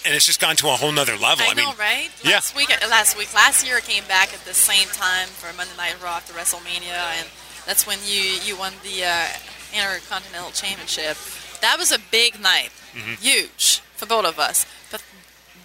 and 0.05 0.15
it's 0.15 0.25
just 0.25 0.39
gone 0.39 0.55
to 0.55 0.67
a 0.67 0.71
whole 0.71 0.91
nother 0.91 1.17
level. 1.17 1.45
I, 1.45 1.51
I, 1.51 1.53
mean, 1.55 1.65
know, 1.65 1.73
right? 1.77 2.09
yeah. 2.23 2.35
Last 2.35 2.55
week, 2.55 2.69
last 2.89 3.17
week, 3.17 3.33
last 3.35 3.67
year, 3.67 3.77
I 3.77 3.81
came 3.81 4.05
back 4.07 4.33
at 4.33 4.39
the 4.45 4.53
same 4.53 4.87
time 4.87 5.27
for 5.27 5.53
Monday 5.57 5.75
Night 5.77 5.97
Raw 6.01 6.15
after 6.15 6.33
WrestleMania, 6.33 7.19
and 7.19 7.27
that's 7.65 7.85
when 7.85 7.97
you 8.05 8.21
you 8.45 8.57
won 8.57 8.73
the 8.83 9.03
uh, 9.03 9.27
Intercontinental 9.73 10.51
Championship. 10.51 11.17
That 11.61 11.77
was 11.77 11.91
a 11.91 11.99
big 12.11 12.39
night, 12.41 12.69
Mm-hmm. 12.93 13.21
huge 13.21 13.81
for 13.95 14.07
both 14.07 14.25
of 14.25 14.39
us. 14.39 14.65
But 14.89 15.03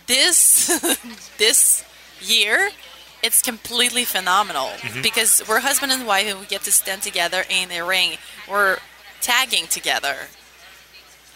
this 0.07 0.67
this 1.39 1.85
year, 2.21 2.71
it's 3.23 3.43
completely 3.43 4.05
phenomenal 4.05 4.69
Mm-hmm. 4.79 5.03
because 5.03 5.43
we're 5.49 5.61
husband 5.61 5.93
and 5.93 6.07
wife, 6.07 6.27
and 6.27 6.41
we 6.41 6.47
get 6.47 6.63
to 6.63 6.73
stand 6.73 7.03
together 7.03 7.45
in 7.49 7.71
a 7.73 7.83
ring. 7.85 8.19
We're 8.51 8.79
tagging 9.21 9.67
together. 9.67 10.15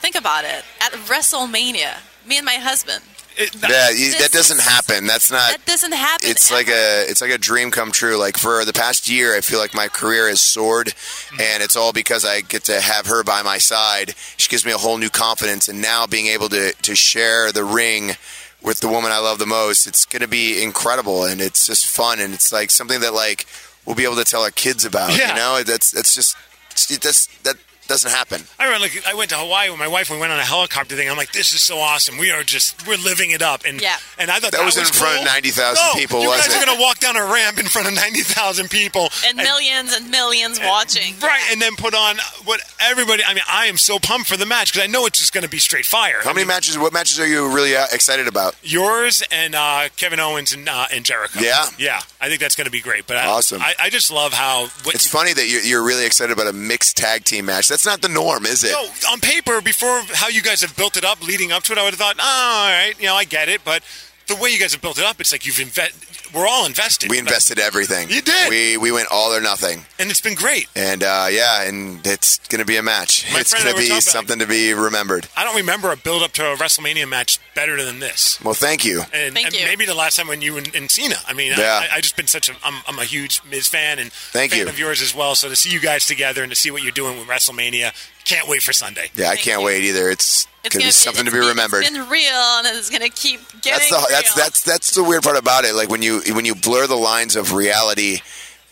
Think 0.00 0.14
about 0.14 0.44
it 0.44 0.64
at 0.80 0.92
WrestleMania. 0.92 1.98
Me 2.26 2.36
and 2.36 2.44
my 2.44 2.54
husband. 2.54 3.02
Yeah, 3.38 3.90
you, 3.90 4.10
that 4.18 4.30
doesn't 4.32 4.60
happen. 4.60 5.06
That's 5.06 5.30
not. 5.30 5.52
That 5.52 5.64
doesn't 5.64 5.92
happen. 5.94 6.28
It's 6.28 6.50
like 6.50 6.66
a 6.68 7.04
it's 7.08 7.20
like 7.20 7.30
a 7.30 7.38
dream 7.38 7.70
come 7.70 7.92
true. 7.92 8.16
Like 8.16 8.36
for 8.36 8.64
the 8.64 8.72
past 8.72 9.08
year, 9.08 9.36
I 9.36 9.40
feel 9.42 9.60
like 9.60 9.74
my 9.74 9.86
career 9.86 10.28
has 10.28 10.40
soared, 10.40 10.92
and 11.40 11.62
it's 11.62 11.76
all 11.76 11.92
because 11.92 12.24
I 12.24 12.40
get 12.40 12.64
to 12.64 12.80
have 12.80 13.06
her 13.06 13.22
by 13.22 13.42
my 13.42 13.58
side. 13.58 14.14
She 14.36 14.48
gives 14.48 14.64
me 14.66 14.72
a 14.72 14.76
whole 14.78 14.98
new 14.98 15.08
confidence, 15.08 15.68
and 15.68 15.80
now 15.80 16.04
being 16.06 16.26
able 16.26 16.48
to 16.48 16.72
to 16.72 16.94
share 16.96 17.52
the 17.52 17.62
ring 17.64 18.16
with 18.62 18.80
the 18.80 18.88
woman 18.88 19.12
I 19.12 19.18
love 19.18 19.38
the 19.38 19.46
most, 19.46 19.86
it's 19.86 20.04
going 20.04 20.22
to 20.22 20.28
be 20.28 20.62
incredible, 20.62 21.24
and 21.24 21.40
it's 21.40 21.66
just 21.66 21.86
fun, 21.86 22.20
and 22.20 22.34
it's 22.34 22.52
like 22.52 22.70
something 22.70 23.00
that 23.00 23.14
like 23.14 23.46
we'll 23.84 23.96
be 23.96 24.04
able 24.04 24.16
to 24.16 24.24
tell 24.24 24.42
our 24.42 24.50
kids 24.50 24.84
about. 24.84 25.16
Yeah. 25.16 25.30
You 25.30 25.34
know, 25.36 25.62
that's 25.62 25.90
that's 25.90 26.14
just 26.14 26.36
that's 26.70 27.26
that 27.42 27.56
doesn't 27.88 28.10
happen. 28.10 28.42
I 28.58 28.64
remember, 28.66 28.84
like, 28.84 29.06
I 29.06 29.14
went 29.14 29.30
to 29.30 29.36
Hawaii 29.36 29.70
with 29.70 29.78
my 29.78 29.88
wife. 29.88 30.10
We 30.10 30.18
went 30.18 30.30
on 30.32 30.38
a 30.38 30.44
helicopter 30.44 30.94
thing. 30.94 31.08
I'm 31.10 31.16
like, 31.16 31.32
this 31.32 31.52
is 31.52 31.62
so 31.62 31.78
awesome. 31.78 32.18
We 32.18 32.30
are 32.30 32.42
just, 32.42 32.86
we're 32.86 32.98
living 32.98 33.30
it 33.32 33.42
up. 33.42 33.64
And 33.66 33.80
Yeah. 33.80 33.96
and 34.18 34.30
I 34.30 34.34
thought 34.34 34.52
That 34.52 34.58
that, 34.58 34.64
wasn't 34.64 34.88
in 34.88 34.92
front 34.94 35.14
of 35.14 35.18
cool. 35.24 35.32
90,000 35.32 35.84
No, 35.84 35.92
people, 35.94 36.20
you 36.22 36.28
was 36.28 36.40
guys 36.42 36.54
it? 36.54 36.62
are 36.62 36.66
going 36.66 36.76
to 36.76 36.82
walk 36.82 36.98
down 37.00 37.16
a 37.16 37.24
ramp 37.24 37.58
in 37.58 37.66
front 37.66 37.88
of 37.88 37.94
ninety 37.94 38.20
thousand 38.22 38.68
people, 38.70 39.08
and 39.26 39.36
millions 39.36 39.94
and 39.96 40.10
millions 40.10 40.60
watching. 40.60 41.14
right? 41.20 41.42
And 41.50 41.60
then 41.60 41.74
put 41.76 41.94
on 41.94 42.16
what 42.44 42.60
everybody. 42.80 43.24
I 43.24 43.34
mean, 43.34 43.42
I 43.50 43.66
am 43.66 43.76
so 43.78 43.98
pumped 43.98 44.28
for 44.28 44.36
the 44.36 44.46
match 44.46 44.72
because 44.72 44.84
I 44.86 44.90
know 44.90 45.06
it's 45.06 45.18
just 45.18 45.32
going 45.32 45.44
to 45.44 45.50
be 45.50 45.58
straight 45.58 45.86
fire. 45.86 46.18
How 46.22 46.32
many 46.32 46.46
matches? 46.46 46.76
What 46.78 46.92
matches 46.92 47.18
are 47.18 47.26
you 47.26 47.48
really 47.52 47.74
uh, 47.74 47.86
excited 47.92 48.28
about? 48.28 48.54
Yours 48.62 49.22
and 49.30 49.54
uh, 49.54 49.88
Kevin 49.96 50.20
Owens 50.20 50.52
and 50.52 50.68
uh, 50.68 50.86
and 50.92 51.04
Jericho. 51.04 51.40
Yeah? 51.40 51.66
yeah. 51.78 52.00
I 52.20 52.28
think 52.28 52.40
that's 52.40 52.54
going 52.56 52.66
to 52.66 52.70
be 52.70 52.80
great. 52.80 53.06
But 53.06 53.16
I, 53.16 53.26
Awesome. 53.26 53.62
I, 53.62 53.74
I 53.80 53.90
just 53.90 54.10
love 54.12 54.32
how. 54.32 54.66
What 54.84 54.94
It's 54.94 55.06
funny 55.06 55.32
that 55.32 55.48
you're, 55.48 55.62
you're 55.62 55.84
really 55.84 56.04
excited 56.06 56.32
about 56.32 56.46
a 56.48 56.52
mixed 56.52 56.96
tag 56.96 57.24
team 57.24 57.46
match. 57.46 57.68
That's 57.68 57.77
not 57.86 58.02
the 58.02 58.08
norm, 58.08 58.46
is 58.46 58.64
it? 58.64 58.72
No, 58.72 59.12
on 59.12 59.20
paper, 59.20 59.60
before 59.60 60.02
how 60.14 60.28
you 60.28 60.42
guys 60.42 60.60
have 60.62 60.76
built 60.76 60.96
it 60.96 61.04
up, 61.04 61.22
leading 61.26 61.52
up 61.52 61.62
to 61.64 61.72
it, 61.72 61.78
I 61.78 61.84
would 61.84 61.94
have 61.94 62.00
thought, 62.00 62.16
oh, 62.18 62.22
all 62.22 62.70
right, 62.70 62.94
you 62.98 63.06
know, 63.06 63.14
I 63.14 63.24
get 63.24 63.48
it. 63.48 63.62
But 63.64 63.82
the 64.28 64.36
way 64.36 64.50
you 64.50 64.58
guys 64.58 64.72
have 64.72 64.82
built 64.82 64.98
it 64.98 65.04
up, 65.04 65.20
it's 65.20 65.32
like 65.32 65.44
you've 65.46 65.60
invested. 65.60 66.04
We're 66.34 66.46
all 66.46 66.66
invested. 66.66 67.08
We 67.10 67.18
invested 67.18 67.58
everything. 67.58 68.10
You 68.10 68.20
did. 68.20 68.50
We 68.50 68.76
we 68.76 68.92
went 68.92 69.08
all 69.10 69.32
or 69.34 69.40
nothing, 69.40 69.86
and 69.98 70.10
it's 70.10 70.20
been 70.20 70.34
great. 70.34 70.68
and 70.76 71.02
uh, 71.02 71.28
yeah, 71.30 71.62
and 71.62 72.06
it's 72.06 72.36
going 72.48 72.58
to 72.58 72.66
be 72.66 72.76
a 72.76 72.82
match. 72.82 73.24
My 73.32 73.40
it's 73.40 73.52
going 73.54 73.64
to 73.64 73.70
be 73.72 73.88
talking 73.88 73.92
about- 73.92 74.02
something 74.02 74.38
to 74.38 74.46
be 74.46 74.74
remembered. 74.74 75.26
I 75.36 75.44
don't 75.44 75.56
remember 75.56 75.90
a 75.90 75.96
build 75.96 76.22
up 76.22 76.32
to 76.32 76.52
a 76.52 76.56
WrestleMania 76.56 77.08
match 77.08 77.38
better 77.54 77.82
than 77.82 77.98
this. 78.00 78.38
Well, 78.44 78.52
thank 78.54 78.84
you. 78.84 79.00
And, 79.12 79.32
Thank 79.34 79.46
and 79.46 79.54
you. 79.54 79.64
maybe 79.64 79.86
the 79.86 79.94
last 79.94 80.16
time 80.16 80.28
when 80.28 80.42
you 80.42 80.58
and, 80.58 80.74
and 80.76 80.90
Cena. 80.90 81.16
I 81.26 81.32
mean, 81.32 81.52
Yeah. 81.56 81.80
I, 81.90 81.96
I 81.96 82.00
just 82.02 82.16
been 82.16 82.26
such 82.26 82.50
a. 82.50 82.52
I'm, 82.62 82.82
I'm 82.86 82.98
a 82.98 83.04
huge 83.04 83.40
Miz 83.50 83.66
fan 83.66 83.98
and 83.98 84.12
Thank 84.12 84.52
fan 84.52 84.60
you. 84.60 84.68
of 84.68 84.78
yours 84.78 85.00
as 85.00 85.14
well. 85.14 85.34
So 85.34 85.48
to 85.48 85.56
see 85.56 85.70
you 85.70 85.80
guys 85.80 86.06
together 86.06 86.42
and 86.42 86.50
to 86.52 86.56
see 86.56 86.70
what 86.70 86.82
you're 86.82 86.92
doing 86.92 87.18
with 87.18 87.26
WrestleMania, 87.26 87.92
can't 88.28 88.48
wait 88.48 88.62
for 88.62 88.72
Sunday. 88.72 89.10
Yeah, 89.14 89.28
I 89.30 89.36
can't 89.36 89.60
you. 89.60 89.66
wait 89.66 89.84
either. 89.84 90.10
It's, 90.10 90.46
It's 90.64 90.68
going 90.68 90.70
to 90.72 90.78
be 90.78 90.82
gonna- 90.84 90.92
something 90.92 91.24
to 91.24 91.30
be 91.32 91.38
remembered. 91.38 91.82
It's 91.84 91.90
been 91.90 92.08
real, 92.08 92.30
and 92.32 92.66
it's 92.66 92.90
gonna 92.90 93.08
keep 93.08 93.40
getting 93.62 93.78
That's 93.78 93.90
the 93.90 94.06
that's 94.10 94.36
real. 94.36 94.44
that's 94.44 94.62
that's 94.62 94.94
the 94.94 95.02
weird 95.04 95.22
part 95.22 95.36
about 95.36 95.64
it. 95.64 95.74
Like 95.74 95.88
when 95.88 96.02
you 96.02 96.20
when 96.32 96.44
you 96.44 96.54
blur 96.54 96.86
the 96.86 96.96
lines 96.96 97.36
of 97.36 97.52
reality, 97.52 98.18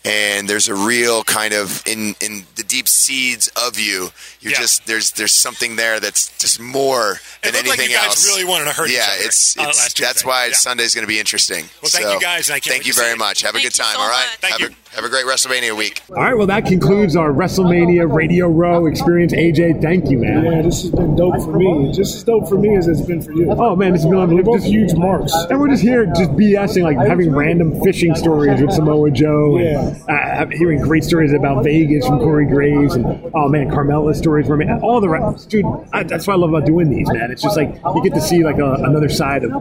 and 0.05 0.47
there's 0.47 0.67
a 0.69 0.75
real 0.75 1.23
kind 1.23 1.53
of 1.53 1.83
in 1.87 2.15
in 2.21 2.45
the 2.55 2.63
deep 2.63 2.87
seeds 2.87 3.49
of 3.61 3.77
you. 3.79 4.09
You're 4.39 4.53
Yeah. 4.53 4.59
just 4.59 4.85
there's 4.85 5.11
there's 5.11 5.33
something 5.33 5.75
there 5.75 5.99
that's 5.99 6.29
just 6.37 6.59
more 6.59 7.19
It 7.43 7.51
than 7.51 7.53
looked 7.53 7.67
like 7.69 7.79
anything 7.79 7.91
you 7.91 7.97
guys 7.97 8.07
else. 8.07 8.25
really 8.27 8.45
wanted 8.45 8.65
to 8.65 8.71
hurt 8.73 8.89
each 8.89 8.95
yeah, 8.95 9.07
other, 9.11 9.23
it's 9.25 9.55
it's 9.57 9.93
that's 9.95 10.23
why 10.23 10.45
Yeah. 10.47 10.53
Sunday's 10.53 10.93
going 10.93 11.03
to 11.03 11.07
be 11.11 11.19
interesting. 11.19 11.65
Well, 11.81 11.89
thank 11.89 12.05
So, 12.05 12.13
you 12.13 12.19
guys, 12.21 12.47
and 12.47 12.55
I 12.55 12.59
can't 12.59 12.73
thank 12.73 12.81
wait 12.83 12.87
you 12.87 12.93
to 12.93 12.99
very 12.99 13.13
it. 13.13 13.17
much. 13.17 13.41
Have 13.41 13.55
a 13.55 13.59
good 13.61 13.73
time. 13.73 13.95
so 13.95 13.99
all 14.01 14.07
right. 14.09 14.25
much. 14.27 14.37
Thank 14.39 14.51
have 14.53 14.61
you. 14.61 14.67
a 14.67 14.86
have 14.93 15.03
a 15.03 15.09
great 15.09 15.25
WrestleMania 15.25 15.77
week. 15.77 16.01
All 16.09 16.15
right, 16.15 16.35
well, 16.35 16.47
that 16.47 16.65
concludes 16.65 17.15
our 17.15 17.31
WrestleMania 17.31 18.11
Radio 18.11 18.47
Row 18.47 18.85
experience. 18.87 19.33
AJ, 19.33 19.81
thank 19.81 20.09
you, 20.09 20.17
man. 20.17 20.43
Yeah, 20.45 20.61
this 20.61 20.81
has 20.81 20.91
been 20.91 21.15
dope 21.15 21.41
for 21.43 21.57
me. 21.57 21.91
Just 21.93 22.15
as 22.15 22.23
dope 22.23 22.47
for 22.47 22.57
me 22.57 22.75
as 22.75 22.87
it's 22.87 23.01
been 23.01 23.21
for 23.21 23.31
you. 23.33 23.51
Oh 23.51 23.75
man, 23.75 23.93
this 23.93 24.03
has 24.03 24.09
been 24.09 24.19
unbelievable. 24.19 24.53
both 24.57 24.63
huge 24.63 24.93
marks. 24.95 25.33
And 25.49 25.59
we're 25.59 25.69
just 25.69 25.83
here, 25.83 26.05
just 26.07 26.31
BSing, 26.31 26.83
like 26.83 26.97
having 26.97 27.33
random 27.35 27.79
fishing 27.83 28.15
stories 28.15 28.61
with 28.61 28.71
Samoa 28.71 29.11
Joe, 29.11 29.57
and 29.57 30.09
uh, 30.09 30.47
hearing 30.57 30.79
great 30.81 31.03
stories 31.03 31.33
about 31.33 31.63
Vegas 31.63 32.05
from 32.07 32.19
Corey 32.19 32.45
Graves, 32.45 32.95
and 32.95 33.05
oh 33.33 33.47
man, 33.49 33.69
Carmella's 33.69 34.17
stories 34.17 34.47
from 34.47 34.61
all 34.83 34.99
the 35.01 35.09
rest. 35.09 35.49
Dude, 35.49 35.65
I, 35.93 36.03
that's 36.03 36.25
what 36.27 36.33
I 36.33 36.37
love 36.37 36.49
about 36.51 36.65
doing 36.65 36.89
these, 36.89 37.07
man. 37.11 37.31
It's 37.31 37.41
just 37.41 37.57
like 37.57 37.75
you 37.83 38.03
get 38.03 38.13
to 38.13 38.21
see 38.21 38.43
like 38.43 38.57
a, 38.57 38.73
another 38.73 39.09
side 39.09 39.43
of 39.43 39.51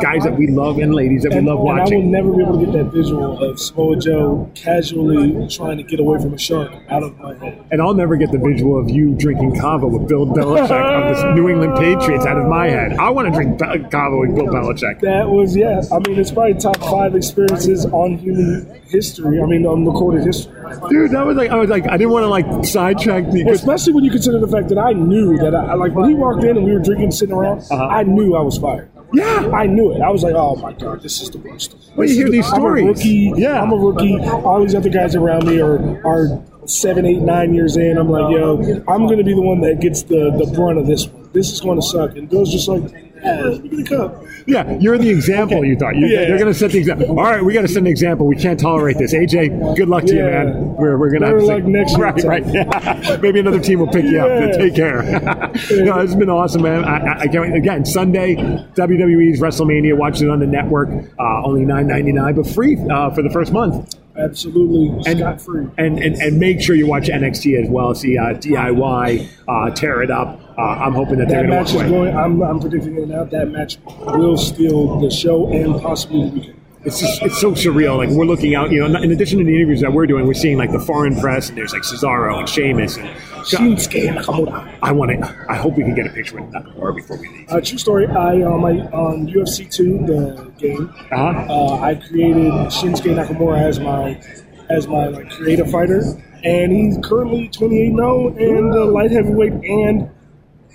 guys 0.00 0.22
that 0.24 0.36
we 0.36 0.46
love 0.48 0.78
and 0.78 0.94
ladies 0.94 1.22
that 1.22 1.30
we 1.32 1.38
And, 1.38 1.46
love 1.46 1.58
and 1.60 1.80
I 1.80 1.84
will 1.84 2.02
never 2.02 2.32
be 2.32 2.42
able 2.42 2.58
to 2.60 2.66
get 2.66 2.72
that 2.72 2.92
visual 2.92 3.42
of 3.42 3.58
Samoa 3.58 3.96
Joe 3.96 4.50
casually 4.80 5.48
trying 5.48 5.76
to 5.78 5.82
get 5.82 6.00
away 6.00 6.18
from 6.20 6.34
a 6.34 6.38
shark 6.38 6.72
out 6.90 7.02
of 7.02 7.18
my 7.18 7.34
head. 7.34 7.66
And 7.70 7.80
I'll 7.80 7.94
never 7.94 8.16
get 8.16 8.30
the 8.30 8.38
visual 8.38 8.78
of 8.78 8.88
you 8.90 9.14
drinking 9.14 9.58
kava 9.60 9.86
with 9.86 10.08
Bill 10.08 10.26
Belichick 10.26 11.10
of 11.10 11.16
the 11.16 11.34
New 11.34 11.48
England 11.48 11.76
Patriots 11.76 12.26
out 12.26 12.36
of 12.38 12.46
my 12.48 12.68
head. 12.68 12.92
I 12.98 13.10
want 13.10 13.28
to 13.28 13.32
drink 13.34 13.58
Be- 13.58 13.88
kava 13.90 14.16
with 14.18 14.34
Bill 14.34 14.46
Belichick. 14.46 15.00
That 15.00 15.28
was 15.28 15.56
yeah. 15.56 15.82
I 15.92 15.98
mean, 16.00 16.18
it's 16.18 16.30
probably 16.30 16.54
top 16.54 16.78
five 16.78 17.14
experiences 17.14 17.86
on 17.86 18.18
human 18.18 18.82
history. 18.86 19.40
I 19.40 19.46
mean, 19.46 19.66
on 19.66 19.86
recorded 19.86 20.24
history. 20.24 20.52
Dude, 20.90 21.12
that 21.12 21.24
was 21.24 21.36
like 21.36 21.50
I 21.50 21.56
was 21.56 21.70
like 21.70 21.86
I 21.88 21.96
didn't 21.96 22.12
want 22.12 22.24
to 22.24 22.28
like 22.28 22.64
sidetrack 22.64 23.30
the 23.30 23.44
Well, 23.44 23.54
especially 23.54 23.92
when 23.94 24.04
you 24.04 24.10
consider 24.10 24.38
the 24.38 24.48
fact 24.48 24.68
that 24.68 24.78
I 24.78 24.92
knew 24.92 25.36
that 25.38 25.54
I 25.54 25.74
like 25.74 25.94
when 25.94 26.08
he 26.08 26.14
walked 26.14 26.44
in 26.44 26.56
and 26.56 26.64
we 26.66 26.72
were 26.72 26.80
drinking, 26.80 27.12
sitting 27.12 27.34
around. 27.34 27.60
Uh-huh. 27.70 27.86
I 27.86 28.02
knew 28.02 28.34
I 28.36 28.40
was 28.40 28.58
fired. 28.58 28.90
Yeah. 29.12 29.50
I 29.54 29.66
knew 29.66 29.92
it. 29.92 30.00
I 30.00 30.10
was 30.10 30.24
like, 30.24 30.34
oh 30.34 30.56
my 30.56 30.72
god, 30.72 31.00
this 31.00 31.20
is 31.22 31.30
the 31.30 31.38
worst. 31.38 31.76
Well, 31.94 32.08
you 32.08 32.14
hear 32.14 32.26
is- 32.26 32.32
these 32.32 32.46
I'm 32.52 32.54
stories. 32.60 32.84
A 32.84 32.88
rookie. 32.88 33.32
Yeah. 33.36 33.62
I'm 33.62 33.72
a 33.72 33.76
rookie. 33.76 34.18
All 34.56 34.62
these 34.62 34.74
other 34.74 34.88
guys 34.88 35.14
around 35.14 35.46
me 35.46 35.60
are 35.60 35.76
are 36.06 36.42
seven, 36.64 37.04
eight, 37.04 37.20
nine 37.20 37.52
years 37.52 37.76
in, 37.76 37.98
I'm 37.98 38.10
like, 38.10 38.32
yo, 38.34 38.56
I'm 38.88 39.04
going 39.04 39.18
to 39.18 39.24
be 39.24 39.34
the 39.34 39.42
one 39.42 39.60
that 39.60 39.80
gets 39.80 40.02
the, 40.02 40.30
the 40.38 40.50
brunt 40.54 40.78
of 40.78 40.86
this 40.86 41.06
one. 41.08 41.28
This 41.34 41.52
is 41.52 41.60
going 41.60 41.78
to 41.78 41.86
suck. 41.86 42.16
And 42.16 42.26
Bill's 42.26 42.50
just 42.50 42.66
like, 42.66 42.90
yeah, 43.22 43.42
let 43.42 43.62
me 43.62 43.68
get 43.68 43.88
cup. 43.88 44.24
Yeah, 44.46 44.78
you're 44.78 44.96
the 44.96 45.10
example. 45.10 45.62
You 45.62 45.76
thought 45.76 45.94
you, 45.94 46.06
Yeah. 46.06 46.20
they're 46.20 46.38
going 46.38 46.50
to 46.50 46.58
set 46.58 46.70
the 46.70 46.78
example. 46.78 47.08
All 47.10 47.16
right, 47.26 47.44
we 47.44 47.52
got 47.52 47.62
to 47.62 47.68
set 47.68 47.78
an 47.78 47.86
example. 47.86 48.26
We 48.26 48.36
can't 48.36 48.58
tolerate 48.58 48.96
this. 48.96 49.12
AJ, 49.12 49.76
good 49.76 49.90
luck 49.90 50.04
to 50.04 50.14
you, 50.14 50.22
man. 50.22 50.74
We're, 50.76 50.96
we're 50.96 51.10
going 51.10 51.20
to 51.20 51.28
have 51.28 51.38
to 51.38 51.44
luck 51.44 51.64
next 51.64 51.96
right, 51.98 52.24
right. 52.24 52.46
Yeah. 52.46 53.18
Maybe 53.22 53.40
another 53.40 53.60
team 53.60 53.80
will 53.80 53.88
pick 53.88 54.06
you 54.06 54.20
up. 54.20 54.56
Take 54.56 54.74
care. 54.74 55.02
no, 55.02 55.98
it's 56.00 56.14
been 56.14 56.30
awesome, 56.30 56.62
man. 56.62 56.82
I, 56.84 57.20
I, 57.20 57.26
can't 57.26 57.42
wait. 57.42 57.54
Again, 57.54 57.84
Sunday, 57.84 58.36
WWE's 58.36 59.38
WrestleMania. 59.38 59.94
Watch 59.98 60.22
it 60.22 60.30
on 60.30 60.38
the 60.40 60.46
network. 60.46 60.88
Uh, 61.18 61.44
only 61.44 61.66
nine 61.66 61.86
ninety 61.86 62.12
nine, 62.12 62.34
but 62.34 62.46
free 62.46 62.78
uh, 62.90 63.10
for 63.10 63.22
the 63.22 63.30
first 63.30 63.52
month. 63.52 63.94
Absolutely 64.18 65.02
scot 65.14 65.40
free. 65.40 65.66
And, 65.78 65.98
and 65.98 66.16
and 66.16 66.38
make 66.38 66.60
sure 66.60 66.74
you 66.74 66.86
watch 66.86 67.08
NXT 67.08 67.62
as 67.64 67.68
well. 67.70 67.94
See 67.94 68.16
uh, 68.18 68.34
DIY 68.34 69.28
uh, 69.48 69.70
tear 69.74 70.02
it 70.02 70.10
up. 70.10 70.40
Uh, 70.58 70.62
I'm 70.62 70.94
hoping 70.94 71.18
that 71.18 71.28
they're 71.28 71.42
That 71.42 71.48
going 71.48 71.60
match 71.62 71.72
to 71.72 71.76
is 71.76 71.82
walk 71.82 71.90
away. 71.90 72.10
going. 72.12 72.16
I'm, 72.16 72.42
I'm 72.42 72.60
predicting 72.60 72.96
it 72.96 73.08
now. 73.08 73.24
That 73.24 73.48
match 73.50 73.78
will 73.86 74.38
steal 74.38 75.00
the 75.00 75.10
show 75.10 75.52
and 75.52 75.80
possibly 75.82 76.28
the 76.30 76.34
weekend. 76.34 76.55
It's 76.86 77.00
just 77.00 77.20
it's 77.22 77.40
so 77.40 77.50
surreal. 77.52 77.98
Like 77.98 78.10
we're 78.10 78.24
looking 78.24 78.54
out, 78.54 78.70
you 78.70 78.86
know. 78.86 79.00
In 79.02 79.10
addition 79.10 79.38
to 79.40 79.44
the 79.44 79.54
interviews 79.54 79.80
that 79.80 79.92
we're 79.92 80.06
doing, 80.06 80.26
we're 80.26 80.34
seeing 80.34 80.56
like 80.56 80.70
the 80.70 80.78
foreign 80.80 81.18
press, 81.20 81.48
and 81.48 81.58
there's 81.58 81.72
like 81.72 81.82
Cesaro 81.82 82.38
and 82.38 82.48
Sheamus 82.48 82.96
and 82.96 83.08
Shinsuke 83.44 84.14
Nakamura. 84.16 84.78
I 84.82 84.92
want 84.92 85.10
to. 85.10 85.46
I 85.48 85.56
hope 85.56 85.76
we 85.76 85.82
can 85.82 85.94
get 85.96 86.06
a 86.06 86.10
picture 86.10 86.40
with 86.40 86.50
Nakamura 86.52 86.94
before 86.94 87.16
we 87.18 87.28
leave. 87.28 87.50
Uh, 87.50 87.60
true 87.60 87.78
story. 87.78 88.06
I 88.06 88.40
um, 88.42 88.64
I, 88.64 88.72
on 88.92 89.26
UFC 89.26 89.68
two, 89.70 89.98
the 90.06 90.50
game, 90.58 90.88
Uh-huh. 91.12 91.52
uh, 91.52 91.80
I 91.80 91.96
created 91.96 92.52
Shinsuke 92.70 93.14
Nakamura 93.16 93.60
as 93.62 93.80
my 93.80 94.22
as 94.70 94.86
my 94.86 95.08
like 95.08 95.28
creative 95.30 95.68
fighter, 95.70 96.02
and 96.44 96.72
he's 96.72 96.98
currently 97.02 97.48
28 97.48 97.94
0 97.96 98.28
and 98.36 98.72
uh, 98.74 98.86
light 98.86 99.10
heavyweight 99.10 99.52
and 99.52 100.08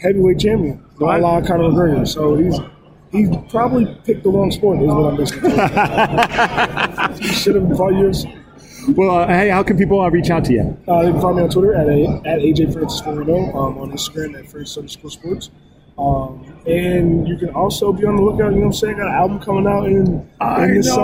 heavyweight 0.01 0.39
champion, 0.39 0.83
a 0.99 1.03
la 1.03 1.39
Conor 1.41 1.69
McGregor. 1.69 2.05
So 2.07 2.35
he's 2.35 2.57
he's 3.11 3.29
probably 3.49 3.85
picked 4.03 4.23
the 4.23 4.29
wrong 4.29 4.51
sport. 4.51 4.81
Is 4.81 4.87
what 4.87 5.13
I'm 5.13 5.17
basically. 5.17 5.51
he 7.27 7.33
should 7.33 7.55
have 7.55 7.67
fought 7.77 7.93
UFC. 7.93 8.37
Well, 8.95 9.19
uh, 9.19 9.27
hey, 9.27 9.49
how 9.49 9.61
can 9.61 9.77
people 9.77 10.01
uh, 10.01 10.09
reach 10.09 10.29
out 10.31 10.43
to 10.45 10.53
you? 10.53 10.77
Uh, 10.87 11.01
you 11.01 11.11
can 11.11 11.21
find 11.21 11.35
me 11.37 11.43
on 11.43 11.49
Twitter 11.49 11.75
at 11.75 11.87
a, 11.87 12.21
at 12.25 12.39
AJ 12.39 12.73
Francis 12.73 13.01
um, 13.01 13.77
on 13.77 13.91
Instagram 13.91 14.37
at 14.39 14.49
Francis 14.49 14.77
underscore 14.77 15.11
sports. 15.11 15.51
Um, 15.97 16.45
and 16.65 17.27
you 17.27 17.37
can 17.37 17.49
also 17.49 17.91
be 17.91 18.05
on 18.05 18.15
the 18.15 18.21
lookout. 18.21 18.51
You 18.53 18.59
know 18.59 18.59
what 18.59 18.65
I'm 18.67 18.73
saying? 18.73 18.97
Got 18.97 19.07
an 19.07 19.13
album 19.13 19.39
coming 19.39 19.65
out 19.67 19.87
in, 19.87 20.27
I 20.39 20.65
in 20.65 20.75
this 20.75 20.87
know. 20.87 20.95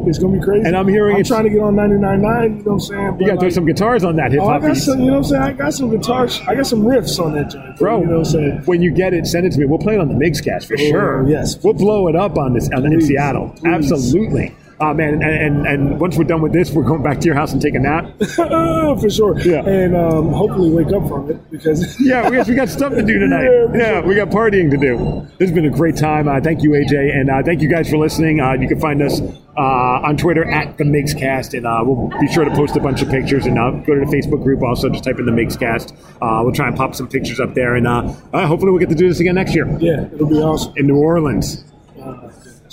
summer. 0.00 0.08
It's 0.10 0.18
gonna 0.18 0.38
be 0.38 0.44
crazy. 0.44 0.66
And 0.66 0.76
I'm 0.76 0.86
hearing 0.88 1.14
I'm 1.14 1.20
it's- 1.20 1.28
trying 1.28 1.44
to 1.44 1.50
get 1.50 1.60
on 1.60 1.74
99.9. 1.74 2.58
You 2.58 2.62
know 2.62 2.62
what 2.64 2.72
I'm 2.74 2.80
saying? 2.80 3.20
You 3.20 3.26
got 3.26 3.34
to 3.34 3.40
throw 3.40 3.48
some 3.50 3.64
guitars 3.66 4.04
on 4.04 4.16
that 4.16 4.32
hip 4.32 4.42
Oh, 4.42 4.48
I 4.48 4.52
hop 4.54 4.62
got 4.62 4.74
piece, 4.74 4.84
some. 4.84 5.00
You 5.00 5.06
know 5.06 5.12
what 5.12 5.18
I'm 5.18 5.24
saying? 5.24 5.42
I 5.42 5.52
got 5.52 5.72
some 5.74 5.90
guitars. 5.90 6.40
I 6.46 6.54
got 6.54 6.66
some 6.66 6.82
riffs 6.82 7.18
on 7.18 7.32
that 7.34 7.50
joint, 7.50 7.76
bro. 7.78 8.00
You 8.00 8.06
know 8.06 8.10
what 8.18 8.18
I'm 8.18 8.32
saying? 8.32 8.62
When 8.66 8.82
you 8.82 8.90
get 8.92 9.14
it, 9.14 9.26
send 9.26 9.46
it 9.46 9.52
to 9.52 9.58
me. 9.58 9.64
We'll 9.66 9.78
play 9.78 9.94
it 9.94 10.00
on 10.00 10.08
the 10.08 10.14
MigsCast 10.14 10.66
for 10.66 10.74
Oh, 10.74 10.88
sure. 10.90 11.28
yes. 11.28 11.62
we'll 11.64 11.72
blow 11.74 12.08
it 12.08 12.16
up 12.16 12.36
on 12.36 12.52
this 12.52 12.68
on, 12.74 12.84
in 12.84 13.00
Seattle. 13.00 13.50
please. 13.56 13.66
Absolutely. 13.92 14.54
Uh, 14.78 14.92
man, 14.92 15.14
and, 15.14 15.22
and 15.24 15.66
and 15.66 16.00
once 16.00 16.18
we're 16.18 16.24
done 16.24 16.42
with 16.42 16.52
this, 16.52 16.70
we're 16.70 16.82
going 16.84 17.02
back 17.02 17.18
to 17.20 17.26
your 17.26 17.34
house 17.34 17.52
and 17.52 17.62
take 17.62 17.74
a 17.74 17.78
nap. 17.78 18.10
for 19.00 19.08
sure. 19.10 19.38
Yeah. 19.40 19.64
And 19.66 19.96
um, 19.96 20.32
hopefully 20.32 20.70
wake 20.70 20.92
up 20.92 21.08
from 21.08 21.30
it 21.30 21.50
because 21.50 21.98
yeah, 22.04 22.28
we 22.28 22.36
got, 22.36 22.46
we 22.46 22.54
got 22.54 22.68
stuff 22.68 22.92
to 22.92 23.02
do 23.02 23.18
tonight. 23.18 23.46
Yeah, 23.46 23.66
Yeah, 23.74 24.00
sure. 24.00 24.02
we 24.08 24.14
got 24.14 24.28
partying 24.28 24.70
to 24.70 24.76
do. 24.76 25.26
This 25.38 25.48
has 25.48 25.52
been 25.52 25.64
a 25.66 25.70
great 25.70 25.96
time. 25.96 26.28
Uh, 26.28 26.40
thank 26.40 26.62
you, 26.62 26.70
AJ, 26.70 27.14
and 27.14 27.30
uh, 27.30 27.42
thank 27.42 27.62
you 27.62 27.68
guys 27.70 27.88
for 27.88 27.96
listening. 27.96 28.40
Uh, 28.40 28.52
you 28.54 28.68
can 28.68 28.80
find 28.80 29.02
us 29.02 29.20
uh, 29.56 29.60
on 30.04 30.16
Twitter 30.16 30.44
at 30.44 30.76
the 30.76 30.84
MigsCast, 30.84 31.56
and 31.56 31.66
uh, 31.66 31.80
we'll 31.82 32.08
be 32.20 32.28
sure 32.28 32.44
to 32.44 32.50
post 32.50 32.76
a 32.76 32.80
bunch 32.80 33.00
of 33.02 33.08
pictures. 33.08 33.46
And 33.46 33.58
uh, 33.58 33.70
go 33.70 33.94
to 33.94 34.00
the 34.00 34.06
Facebook 34.14 34.42
group. 34.42 34.62
Also, 34.62 34.88
just 34.90 35.04
type 35.04 35.18
in 35.18 35.26
the 35.26 35.32
MigsCast. 35.32 35.92
Uh, 36.20 36.42
we'll 36.44 36.52
try 36.52 36.68
and 36.68 36.76
pop 36.76 36.94
some 36.94 37.08
pictures 37.08 37.40
up 37.40 37.54
there, 37.54 37.76
and 37.76 37.86
uh, 37.86 38.12
uh, 38.32 38.46
hopefully 38.46 38.70
we'll 38.72 38.80
get 38.80 38.90
to 38.90 38.94
do 38.94 39.08
this 39.08 39.20
again 39.20 39.34
next 39.36 39.54
year 39.54 39.66
yeah, 39.80 40.04
it'll 40.12 40.28
be 40.28 40.36
awesome. 40.36 40.72
in 40.76 40.86
New 40.86 40.96
Orleans. 40.96 41.64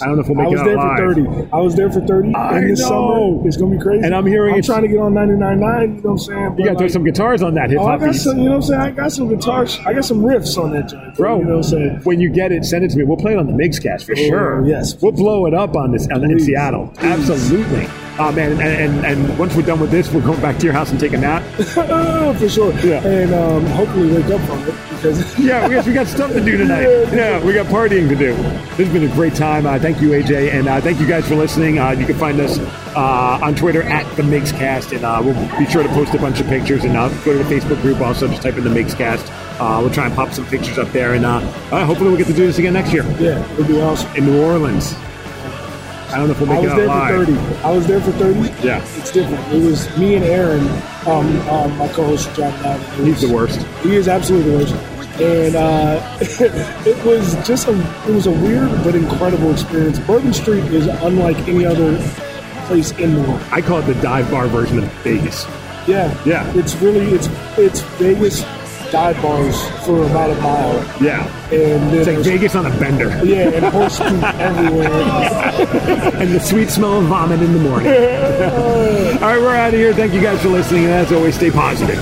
I 0.02 0.06
don't 0.06 0.16
know 0.16 0.22
if 0.22 0.28
we'll 0.28 0.36
make 0.38 0.48
I 0.48 0.50
was 0.50 0.62
it 0.62 0.66
there 0.66 0.80
out 0.80 0.98
for 0.98 1.14
30. 1.14 1.50
I 1.54 1.60
was 1.60 1.76
there 1.76 1.92
for 1.92 2.02
30 2.02 2.34
I 2.36 2.58
in 2.58 2.64
the 2.64 2.70
know. 2.70 2.76
summer. 2.76 3.48
It's 3.48 3.58
gonna 3.58 3.76
be 3.76 3.82
crazy. 3.82 4.06
And 4.06 4.16
I'm 4.16 4.26
hearing 4.26 4.54
I'm 4.54 4.60
it's- 4.60 4.66
trying 4.66 4.82
to 4.84 4.88
get 4.88 4.98
on 5.00 5.14
99.9. 5.14 5.96
You 5.98 6.02
know 6.02 6.02
what 6.02 6.12
I'm 6.12 6.18
saying? 6.18 6.50
But 6.50 6.60
You 6.60 6.66
got 6.66 6.72
to 6.74 6.78
throw 6.80 6.88
some 6.88 7.04
guitars 7.04 7.44
on 7.44 7.54
that 7.56 7.70
hip 7.70 7.80
Oh, 7.80 7.86
I 7.86 7.98
got 7.98 8.16
some. 8.16 8.38
You 8.40 8.46
know 8.46 8.50
what 8.52 8.56
I'm 8.58 8.62
saying? 8.64 8.82
I 8.82 8.92
got 8.92 9.12
some 9.12 9.28
guitars. 9.30 9.80
I 9.86 9.94
got 9.94 10.06
some 10.06 10.22
riffs 10.24 10.58
on 10.58 10.72
that 10.72 10.90
joint, 10.90 11.16
Bro, 11.16 11.40
You 11.40 11.44
know 11.46 11.50
what 11.58 11.58
I'm 11.58 11.64
saying? 11.64 12.00
when 12.04 12.20
you 12.20 12.30
get 12.30 12.52
it, 12.52 12.66
send 12.66 12.84
it 12.86 12.92
to 12.92 12.98
me. 12.98 13.04
We'll 13.04 13.18
play 13.18 13.34
it 13.34 13.38
on 13.38 13.48
the 13.48 13.54
MigsCast 13.54 14.06
for 14.06 14.14
Oh, 14.14 14.16
sure. 14.28 14.66
yes. 14.68 15.00
we'll 15.02 15.12
blow 15.12 15.46
it 15.46 15.54
up 15.54 15.76
on 15.76 15.92
this 15.92 16.08
on, 16.10 16.24
in 16.24 16.32
Please. 16.32 16.46
Seattle. 16.46 16.92
Absolutely. 17.00 17.88
Uh, 18.20 18.32
man, 18.32 18.52
and, 18.52 18.62
and 18.62 19.06
and 19.06 19.40
once 19.40 19.56
we're 19.56 19.64
done 19.64 19.80
with 19.80 19.90
this, 19.90 20.12
we're 20.12 20.22
going 20.22 20.40
back 20.40 20.58
to 20.58 20.66
your 20.66 20.74
house 20.74 20.92
and 20.92 21.00
take 21.00 21.14
a 21.14 21.18
nap. 21.18 21.44
oh, 21.78 22.34
for 22.40 22.48
sure. 22.48 22.72
Yeah. 22.80 23.06
And 23.06 23.34
um, 23.34 23.66
hopefully 23.68 24.14
wake 24.14 24.26
up 24.26 24.42
from 24.42 24.60
it 24.68 24.76
because 24.90 25.40
yeah, 25.44 25.68
we 25.68 25.74
got, 25.74 25.86
we 25.86 25.94
got 25.94 26.08
stuff 26.08 26.32
to 26.32 26.44
do 26.44 26.58
tonight. 26.58 26.84
Yeah, 27.14 27.44
we 27.44 27.54
got 27.54 27.68
partying 27.68 28.10
to 28.10 28.16
do. 28.16 28.36
This 28.76 28.88
has 28.88 28.90
been 28.90 29.04
a 29.10 29.14
great 29.14 29.36
time. 29.36 29.66
Uh, 29.66 29.78
thank 29.80 30.02
you, 30.02 30.10
AJ, 30.10 30.54
and 30.54 30.68
uh, 30.68 30.82
thank 30.82 31.00
you 31.00 31.08
guys 31.08 31.28
for 31.28 31.36
listening. 31.36 31.80
Uh, 31.80 31.92
you 31.92 32.06
can 32.06 32.18
find 32.18 32.40
us 32.40 32.58
uh, 32.96 33.40
on 33.42 33.56
Twitter 33.56 33.84
at 33.84 34.04
the 34.16 34.24
MigsCast, 34.24 34.96
and 34.96 35.06
uh, 35.06 35.22
we'll 35.24 35.34
be 35.60 35.66
sure 35.70 35.84
to 35.84 35.90
post 35.90 36.14
a 36.14 36.18
bunch 36.20 36.40
of 36.40 36.48
pictures. 36.48 36.84
And 36.84 36.96
uh, 36.96 37.10
go 37.24 37.38
to 37.38 37.44
the 37.44 37.56
Facebook 37.56 37.82
group. 37.82 38.00
Also, 38.02 38.28
just 38.28 38.42
type 38.42 38.58
in 38.58 38.64
the 38.64 38.70
MigsCast. 38.70 39.30
Uh, 39.60 39.80
we'll 39.82 39.94
try 39.94 40.08
and 40.08 40.16
pop 40.16 40.32
some 40.34 40.46
pictures 40.48 40.78
up 40.78 40.92
there, 40.92 41.14
and 41.14 41.26
uh, 41.26 41.38
uh, 41.72 41.86
hopefully 41.86 42.10
we'll 42.10 42.18
get 42.18 42.28
to 42.28 42.34
do 42.34 42.46
this 42.46 42.58
again 42.58 42.74
next 42.74 42.92
year 42.92 43.04
yeah, 43.20 43.44
it'll 43.54 43.66
be 43.66 43.80
awesome. 43.80 44.14
in 44.16 44.26
New 44.26 44.44
Orleans. 44.44 44.96
I 46.14 46.18
don't 46.18 46.28
know 46.28 46.34
if 46.34 46.42
we'll 46.42 46.52
I 46.52 46.60
was 46.60 46.72
it 46.74 46.76
there 46.76 46.88
for 46.88 47.26
30. 47.26 47.64
I 47.64 47.72
was 47.72 47.88
there 47.88 48.02
for 48.02 48.12
30. 48.12 48.40
Yeah. 48.66 48.86
It's 48.98 49.12
different. 49.12 49.52
It 49.52 49.64
was 49.64 49.98
me 49.98 50.16
and 50.16 50.24
Aaron, 50.24 50.68
um, 51.08 51.40
um, 51.50 51.78
my 51.78 51.88
co-host 51.88 52.34
John 52.36 52.52
Madden. 52.62 53.06
He's 53.06 53.22
the 53.22 53.34
worst. 53.34 53.60
He 53.82 53.96
is 53.96 54.08
absolutely 54.08 54.52
the 54.52 54.58
worst. 54.58 54.76
And 55.20 55.56
uh, 55.56 56.18
it 56.22 57.06
was 57.06 57.36
just 57.48 57.68
a 57.68 57.80
it 58.08 58.14
was 58.14 58.28
a 58.28 58.32
weird 58.32 58.70
but 58.84 58.96
incredible 58.96 59.52
experience. 59.52 60.00
Bourbon 60.00 60.34
Street 60.34 60.64
is 60.66 60.88
unlike 60.88 61.38
any 61.48 61.66
other 61.66 61.98
place 62.68 62.92
in 62.92 63.16
the 63.16 63.22
world. 63.22 63.42
I 63.52 63.62
call 63.62 63.80
it 63.80 63.86
the 63.86 64.00
dive 64.02 64.30
bar 64.32 64.48
version 64.48 64.80
of 64.80 64.86
Vegas. 65.04 65.46
Yeah, 65.88 66.16
Yeah. 66.26 66.52
It's 66.56 66.76
really 66.76 67.08
it's 67.14 67.28
it's 67.58 67.82
Vegas 68.00 68.44
dive 68.94 69.20
bars 69.24 69.60
for 69.86 70.04
about 70.06 70.30
a 70.30 70.36
mile, 70.40 70.76
Yeah. 71.02 71.26
and 71.52 71.92
then 71.92 71.98
It's 71.98 72.08
like 72.08 72.18
Vegas 72.20 72.54
on 72.56 72.68
a 72.68 72.70
bender. 72.80 73.10
Yeah, 73.26 73.50
and 73.50 73.66
horse 73.66 73.98
poop 73.98 74.24
everywhere. 74.24 74.92
and 76.22 76.32
the 76.32 76.40
sweet 76.40 76.70
smell 76.70 77.00
of 77.00 77.06
vomit 77.06 77.42
in 77.42 77.54
the 77.54 77.60
morning. 77.60 77.88
All 77.92 79.30
right, 79.30 79.40
we're 79.42 79.56
out 79.56 79.74
of 79.74 79.80
here. 79.80 79.96
Thank 79.96 80.14
you 80.14 80.22
guys 80.22 80.40
for 80.44 80.50
listening, 80.50 80.84
and 80.86 80.94
as 80.94 81.12
always, 81.12 81.34
stay 81.34 81.50
positive. 81.50 81.98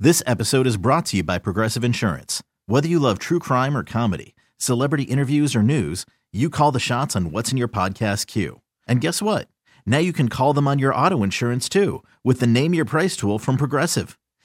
This 0.00 0.22
episode 0.26 0.66
is 0.66 0.76
brought 0.76 1.06
to 1.06 1.18
you 1.18 1.22
by 1.22 1.38
Progressive 1.38 1.84
Insurance. 1.84 2.42
Whether 2.66 2.88
you 2.88 2.98
love 2.98 3.18
true 3.20 3.38
crime 3.38 3.76
or 3.76 3.84
comedy, 3.84 4.34
celebrity 4.56 5.04
interviews 5.04 5.54
or 5.54 5.62
news, 5.62 6.04
you 6.32 6.50
call 6.50 6.72
the 6.72 6.80
shots 6.80 7.14
on 7.14 7.30
what's 7.30 7.52
in 7.52 7.56
your 7.58 7.68
podcast 7.68 8.26
queue. 8.26 8.60
And 8.88 9.00
guess 9.00 9.22
what? 9.22 9.46
Now 9.86 9.98
you 9.98 10.12
can 10.12 10.28
call 10.28 10.52
them 10.52 10.66
on 10.66 10.78
your 10.80 10.92
auto 10.94 11.22
insurance 11.22 11.68
too 11.68 12.02
with 12.24 12.40
the 12.40 12.46
Name 12.48 12.74
Your 12.74 12.84
Price 12.84 13.16
tool 13.16 13.38
from 13.38 13.56
Progressive. 13.56 14.16